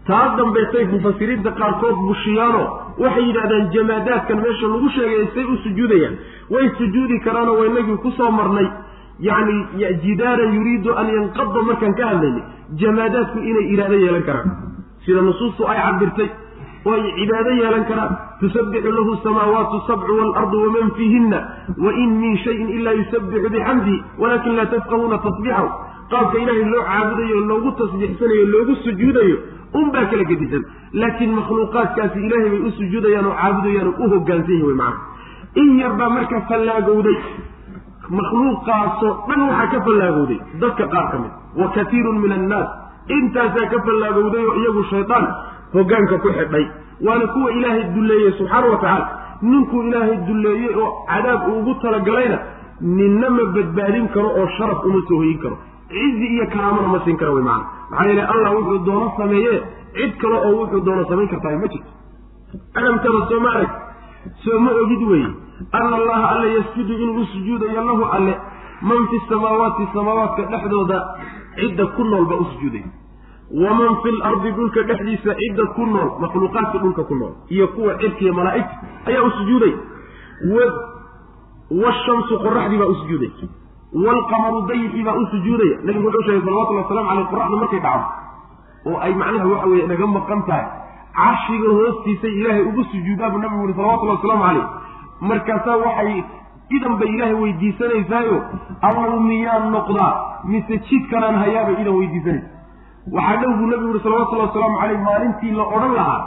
taa 0.09 0.37
dambeetay 0.39 0.85
mufasiriinta 0.93 1.51
qaarkood 1.61 1.97
bushiyaano 2.09 2.63
waxay 3.05 3.25
yidhahdaan 3.29 3.71
jamaadaadkan 3.75 4.39
meesha 4.45 4.67
lagu 4.75 4.89
sheegay 4.97 5.27
say 5.35 5.45
u 5.45 5.57
sujuudayaan. 5.65 6.15
Way 6.55 6.67
sujuudi 6.79 7.17
karaanoo 7.27 7.57
waynagii 7.61 7.97
ku 8.05 8.11
soo 8.19 8.31
marnay. 8.31 8.69
Yacni 9.29 9.57
jidaaran 10.05 10.55
yuriidu 10.57 10.91
an 11.01 11.09
yanqada 11.17 11.61
markaan 11.69 11.95
ka 12.01 12.05
hadlaynay 12.11 12.43
jamaadaadku 12.83 13.39
inay 13.51 13.67
iraado 13.75 13.97
yeelan 14.05 14.25
karaan. 14.29 14.49
Sida 15.05 15.21
nusuustu 15.29 15.69
ay 15.73 15.79
cabirtay 15.87 16.29
oo 16.87 16.93
ay 16.99 17.03
cibaado 17.19 17.51
yeelan 17.61 17.85
karaan. 17.91 18.13
Tusabbixu 18.41 18.91
lahu 18.99 19.17
samaawaatu 19.25 19.81
sabcu 19.89 20.13
waalardu 20.21 20.57
waman 20.65 20.91
fiihinna 20.99 21.39
wain 21.87 22.11
min 22.23 22.37
shayin 22.45 22.69
ilaa 22.79 22.93
yusabbixu 23.01 23.49
bixamdihi 23.55 23.99
walakin 24.19 24.57
laa 24.59 24.67
tafqahuuna 24.75 25.19
tasbiixahu. 25.27 25.69
Qaabka 26.13 26.37
ilaahay 26.43 26.65
loo 26.73 26.83
caabudayo 26.91 27.41
loogu 27.51 27.71
tasbiixsanayo 27.81 28.45
loogu 28.55 28.75
sujuudayo 28.85 29.37
unbaa 29.81 30.05
kala 30.11 30.25
gedisan. 30.31 30.63
Laakiin 31.01 31.33
makhluuqaadkaasi 31.39 32.19
ilaahay 32.27 32.51
bay 32.55 32.63
u 32.69 32.71
sujuudayaan 32.79 33.27
oo 33.31 33.35
caabudayaan 33.41 33.89
oo 33.91 34.05
u 34.05 34.11
hogaansan 34.15 34.63
wy 34.69 34.75
macana 34.75 34.99
in 35.63 35.79
yar 35.81 35.93
baa 36.01 36.11
marka 36.17 36.41
fallaagowday 36.51 37.17
makhluuqaasoo 38.19 39.13
dhan 39.29 39.41
waxaa 39.49 39.67
ka 39.73 39.79
fallaagowday. 39.87 40.39
Dadka 40.63 40.85
qaar 40.95 41.07
ka 41.13 41.19
mid 41.23 41.33
wa 41.61 41.69
katiirun 41.77 42.19
min 42.25 42.33
annaas. 42.39 42.69
Intaasaa 43.19 43.67
ka 43.73 43.79
fallaagowday 43.87 44.45
oo 44.49 44.55
iyagu 44.61 44.83
shaydaan 44.93 45.25
hoggaanka 45.75 46.19
ku 46.25 46.29
xidhay. 46.39 46.65
Waana 47.07 47.27
kuwa 47.35 47.51
ilaahay 47.59 47.85
dulleeyey 47.95 48.33
subxaana 48.39 48.67
wa 48.73 48.77
tacaala. 48.83 49.07
Ninkuu 49.43 49.83
ilaahay 49.89 50.17
dulleeyey 50.29 50.75
oo 50.83 50.89
cadaab 51.11 51.49
uu 51.49 51.59
ugu 51.61 51.75
talagalayna 51.83 52.39
ninna 52.81 53.31
ma 53.37 53.45
badbaadin 53.57 54.09
karo 54.15 54.29
oo 54.41 54.47
sharaf 54.59 54.85
uma 54.89 55.01
soo 55.09 55.17
hoyin 55.23 55.39
karo 55.43 55.57
cizi 55.93 56.27
iyo 56.35 56.47
karaamana 56.55 56.89
ma 56.95 57.01
siin 57.05 57.17
kara 57.17 57.33
wy 57.37 57.43
maana. 57.49 57.65
Maxaa 57.91 58.09
yeele 58.09 58.23
allah 58.35 58.51
wuxuu 58.57 58.79
doono 58.87 59.13
sameeye 59.17 59.55
cid 59.97 60.13
kale 60.23 60.37
oo 60.47 60.53
wuxuu 60.61 60.81
doono 60.87 61.05
samayn 61.09 61.29
kartaa 61.33 61.59
ma 61.63 61.69
jirto. 61.73 61.91
Alam 62.75 62.99
tara 63.05 63.21
soo 63.29 63.41
ma 63.45 63.51
arag. 63.57 63.71
Soo 64.45 64.59
ma 64.65 64.71
ogid 64.83 65.03
weye 65.11 65.29
ana 65.73 65.97
allaha 66.01 66.27
alle 66.33 66.49
yasjudu 66.57 66.93
inuu 67.03 67.21
u 67.21 67.25
sujuudayo 67.33 67.85
lahu 67.89 68.05
alle. 68.17 68.35
Man 68.83 69.07
fi 69.11 69.17
samaawaati 69.29 69.87
samaawaadka 69.95 70.43
dhexdooda 70.53 70.99
cidda 71.59 71.87
ku 71.97 72.05
nool 72.05 72.25
baa 72.31 72.41
u 72.43 72.45
sujuudaya 72.53 72.89
waman 73.63 73.97
fi 74.03 74.11
lardi 74.19 74.51
dhulka 74.57 74.83
dhexdiisa 74.89 75.35
cidda 75.41 75.65
ku 75.77 75.87
nool 75.87 76.11
makhluuqaadka 76.21 76.79
dhulka 76.83 77.03
ku 77.11 77.15
nool 77.15 77.33
iyo 77.55 77.69
kuwa 77.69 77.95
cirkiiyo 78.01 78.33
malaa'igta 78.35 78.75
ayaa 79.07 79.23
u 79.23 79.31
sujuuday 79.39 79.73
washamsu 81.83 82.35
qoraxdii 82.45 82.79
baa 82.83 82.91
u 82.93 82.95
sujuuday 83.01 83.31
waalqamaru 83.95 84.61
dayixii 84.69 85.03
baa 85.07 85.17
u 85.23 85.27
sujuudaya. 85.33 85.77
Nabigu 85.87 86.07
wuxuu 86.07 86.23
sheegay 86.27 86.43
salawatullhi 86.47 86.83
waslamu 86.83 87.09
caleyh 87.09 87.27
qoraxda 87.33 87.57
markay 87.63 87.81
dhacdo. 87.87 88.07
Oo 88.89 88.97
ay 89.07 89.13
macnaha 89.21 89.47
waxa 89.53 89.67
weeye 89.73 89.87
naga 89.93 90.07
maqan 90.17 90.41
tahay. 90.49 90.67
Carshiga 91.19 91.69
hoostiisay 91.79 92.33
ilaahay 92.41 92.63
ugu 92.71 92.83
sujuudaa 92.93 93.31
buu 93.33 93.39
nabigu 93.45 93.63
yihi 93.69 93.77
salawatullahi 93.79 94.19
wasalaamu 94.19 94.45
caleyh 94.49 94.67
markaasaa 95.31 95.77
waxay 95.85 96.25
idan 96.77 96.95
bay 97.01 97.09
ilaahay 97.17 97.37
weydiisanaysaayo 97.43 98.37
allow 98.89 99.21
miyaan 99.29 99.71
noqdaa? 99.77 100.13
Mise 100.53 100.75
jidkanaan 100.89 101.37
hayaabay 101.45 101.77
idan 101.83 101.95
weydiisanaysa 102.01 102.51
waxaa 103.17 103.37
dhow 103.43 103.53
buu 103.61 103.69
nabigu 103.73 103.93
yihi 103.95 104.05
salawatullahi 104.07 104.49
wasalaamu 104.51 104.79
caleyh 104.83 105.01
maalintii 105.09 105.53
la 105.61 105.65
odhan 105.77 105.95
lahaa 106.01 106.21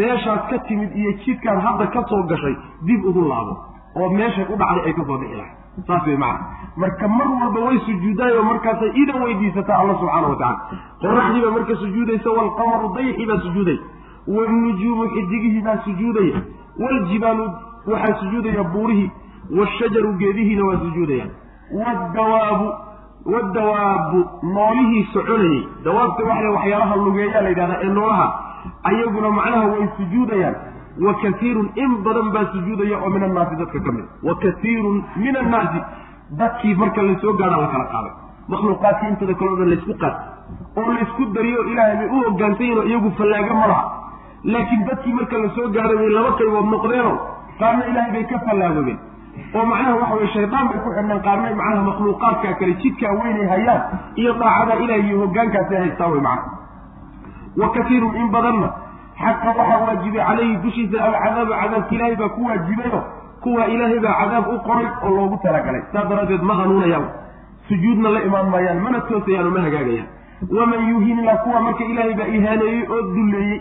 meeshaad 0.00 0.42
ka 0.50 0.58
timid 0.68 0.90
iyo 1.02 1.12
jidkaad 1.24 1.58
hadda 1.66 1.86
ka 1.94 2.00
soo 2.10 2.22
gashay 2.30 2.54
dib 2.86 3.04
ugu 3.10 3.22
laabo. 3.30 3.54
Oo 3.98 4.08
meeshay 4.18 4.46
u 4.52 4.56
dhacday 4.62 4.84
ay 4.86 4.92
ka 4.98 5.02
soo 5.08 5.18
bixi 5.22 5.36
lahay 5.40 5.52
saas 5.86 6.06
wey 6.06 6.16
macana 6.16 6.46
marka 6.76 7.08
mar 7.08 7.28
walba 7.40 7.60
way 7.66 7.78
sujuudaayo 7.86 8.42
markaasay 8.42 8.90
idan 9.02 9.22
weydiisataa 9.22 9.78
alla 9.82 9.94
subxaana 10.00 10.28
wa 10.32 10.36
tacala 10.36 10.58
qoraxdii 11.02 11.42
baa 11.44 11.50
marka 11.58 11.76
sujuudaysa 11.82 12.30
waalqamaru 12.38 12.92
dayxii 12.96 13.26
baa 13.30 13.40
sujuudaya 13.46 13.78
waalnujuumu 14.36 15.04
xidigihii 15.14 15.62
baa 15.66 15.78
sujuudaya. 15.84 16.40
Waaljibaalu 16.82 17.44
waxaa 17.92 18.16
sujuudaya 18.20 18.64
buurihii. 18.64 19.10
Waashajaru 19.58 20.12
geedihiina 20.20 20.64
waa 20.68 20.78
sujuudayaan 20.84 21.30
waddawaabu 21.84 22.66
waddawaabu 23.34 24.20
noolihii 24.54 25.04
soconayey 25.12 25.62
dawaabta 25.84 26.24
waxa 26.30 26.50
waxyaalaha 26.56 26.96
lugeeyaa 26.96 27.40
la 27.40 27.48
yidhahdaa 27.48 27.78
ee 27.82 27.88
noolaha. 27.98 28.26
Ayaguna 28.90 29.30
macnaha 29.38 29.66
way 29.72 29.88
sujuudayaan 29.96 30.54
wa 31.06 31.12
kaiirun 31.22 31.68
in 31.84 31.90
badan 32.06 32.28
baa 32.34 32.44
sujuudaya 32.52 32.96
oo 33.04 33.10
min 33.14 33.22
annaasi 33.28 33.54
dadka 33.62 33.78
ka 33.86 33.92
mid. 33.96 34.06
Wa 34.28 34.34
kaiirun 34.44 34.96
min 35.24 35.36
annaasi. 35.42 35.80
Dadkii 36.40 36.74
marka 36.82 37.02
la 37.08 37.14
soo 37.22 37.32
gaadha 37.40 37.56
la 37.64 37.68
kala 37.74 37.84
qaaday. 37.94 38.12
Makhluuqaadkii 38.52 39.08
intada 39.12 39.34
kale 39.40 39.50
o 39.50 39.64
laysku 39.72 39.94
qaad 40.02 40.14
oo 40.80 40.92
laysku 40.96 41.22
dariyo 41.36 41.60
ilaahay 41.72 41.96
bay 42.00 42.08
u 42.16 42.22
hoggaansan 42.26 42.64
yihiin 42.66 42.78
oo 42.78 42.86
iyagu 42.90 43.10
fallaaga 43.18 43.54
ma 43.60 43.66
laha. 43.72 43.84
Laakiin 44.52 44.82
dadkii 44.88 45.12
marka 45.18 45.36
la 45.44 45.48
soo 45.56 45.68
gaadhay 45.76 45.96
bay 46.02 46.10
laba 46.16 46.30
qaybood 46.40 46.66
noqdeenoo 46.74 47.16
qaarna 47.60 47.84
ilaahay 47.90 48.12
bay 48.16 48.24
ka 48.32 48.38
fallaagoobeen 48.48 48.98
oo 49.56 49.64
macnaha 49.70 49.94
waxa 50.00 50.14
weye 50.18 50.28
shaydaan 50.34 50.66
bay 50.70 50.78
ku 50.84 50.90
xidhneen 50.96 51.20
qaarna 51.26 51.48
macnaha 51.60 51.82
makhluuqaadka 51.90 52.48
kale 52.60 52.74
jidkaa 52.82 53.12
weynay 53.20 53.46
hayaan 53.54 53.80
iyo 54.20 54.32
daacada 54.42 54.74
ilaah 54.84 55.00
iyo 55.06 55.16
hoggaankaasi 55.22 55.74
haystaa 55.82 56.08
wey 56.12 56.20
macana 56.20 56.52
wa 57.60 57.68
kaiirun 57.76 58.14
in 58.22 58.28
badanna 58.34 58.68
xaqa 59.22 59.48
waxaa 59.58 59.78
waajibay 59.86 60.22
calayhi 60.28 60.56
dushiisa 60.64 60.98
alcadaabu 61.04 61.52
cadaabka 61.60 61.94
ilaahay 61.96 62.16
baa 62.22 62.28
ku 62.36 62.44
waajibayo 62.48 63.00
kuwa 63.46 63.66
ilaahay 63.74 63.98
baa 64.06 64.14
cadaab 64.20 64.46
u 64.54 64.58
qoray 64.68 64.86
oo 65.06 65.10
loogu 65.16 65.38
talagalay 65.46 65.82
saas 65.92 66.08
daraaddeed 66.12 66.42
ma 66.50 66.54
hanuunayaan 66.60 67.06
sujuudna 67.68 68.08
la 68.16 68.20
imaan 68.28 68.48
maayaan 68.54 68.80
mana 68.86 69.00
toosayaan 69.10 69.46
oo 69.50 69.54
ma 69.56 69.64
hagaagayaan 69.66 70.08
waman 70.58 70.88
yuhin 70.92 71.18
illah 71.22 71.36
kuwa 71.44 71.60
marka 71.66 71.84
ilaahay 71.92 72.14
baa 72.20 72.28
ihaaneeyey 72.38 72.82
oo 72.94 73.00
dulleeyey 73.16 73.60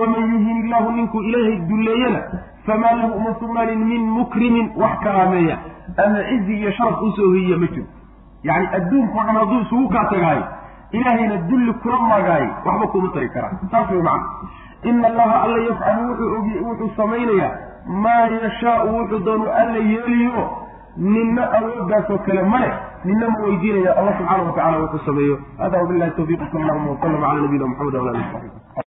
waman 0.00 0.24
yuhin 0.34 0.56
illahu 0.64 0.92
ninkuu 0.98 1.22
ilaahay 1.30 1.56
dulleeyena 1.70 2.20
famaa 2.66 2.94
lahu 3.00 3.12
uma 3.20 3.34
sugnaanin 3.40 3.84
min 3.92 4.02
mukrimin 4.18 4.66
wax 4.82 4.98
karaameeya 5.04 5.56
ama 6.04 6.20
cizi 6.30 6.54
iyo 6.60 6.72
sharaf 6.78 7.02
u 7.02 7.10
soo 7.16 7.28
hoyiya 7.34 7.56
ma 7.62 7.66
jiro 7.74 7.86
yacni 8.48 8.68
adduunkao 8.78 9.24
dhan 9.26 9.36
hadduu 9.42 9.60
isugu 9.66 9.88
kaa 9.94 10.04
tagaayo 10.12 10.44
ilaahayna 10.98 11.36
dulli 11.50 11.72
kula 11.82 11.98
maagaayo 12.10 12.48
waxba 12.66 12.86
kuma 12.94 13.08
tari 13.14 13.28
karaan 13.36 13.58
saas 13.72 13.90
way 13.94 14.02
macana 14.02 14.24
ina 14.82 15.08
allaha 15.08 15.42
alla 15.42 15.58
yafcalu 15.68 16.02
wuxuu 16.66 16.90
samaynayaa. 16.96 17.52
Maa 17.86 18.26
yashaau 18.42 18.88
wuxuu 18.96 19.18
doonu 19.24 19.46
alla 19.60 19.78
yeeliyo. 19.78 20.50
Ninna 20.96 21.42
awooddaasoo 21.58 22.18
kale 22.26 22.42
male 22.42 22.72
ninna 23.04 23.28
ma 23.30 23.38
weydiinaya. 23.44 23.96
Allah 23.98 24.14
subxaana 24.18 24.42
wa 24.42 24.52
tacala 24.52 24.78
wuxuu 24.78 25.04
sameeyo. 25.06 25.38
Hada 25.58 25.78
wabillahi 25.78 26.10
tawfiiq. 26.16 26.40
Sal 26.52 26.60
allahuma 26.62 26.90
wasalam 26.90 27.20
cala 27.20 27.40
nabiyina 27.40 27.66
maxamed 27.66 27.94
wala 27.94 28.10
ali 28.10 28.24
saxbi 28.32 28.50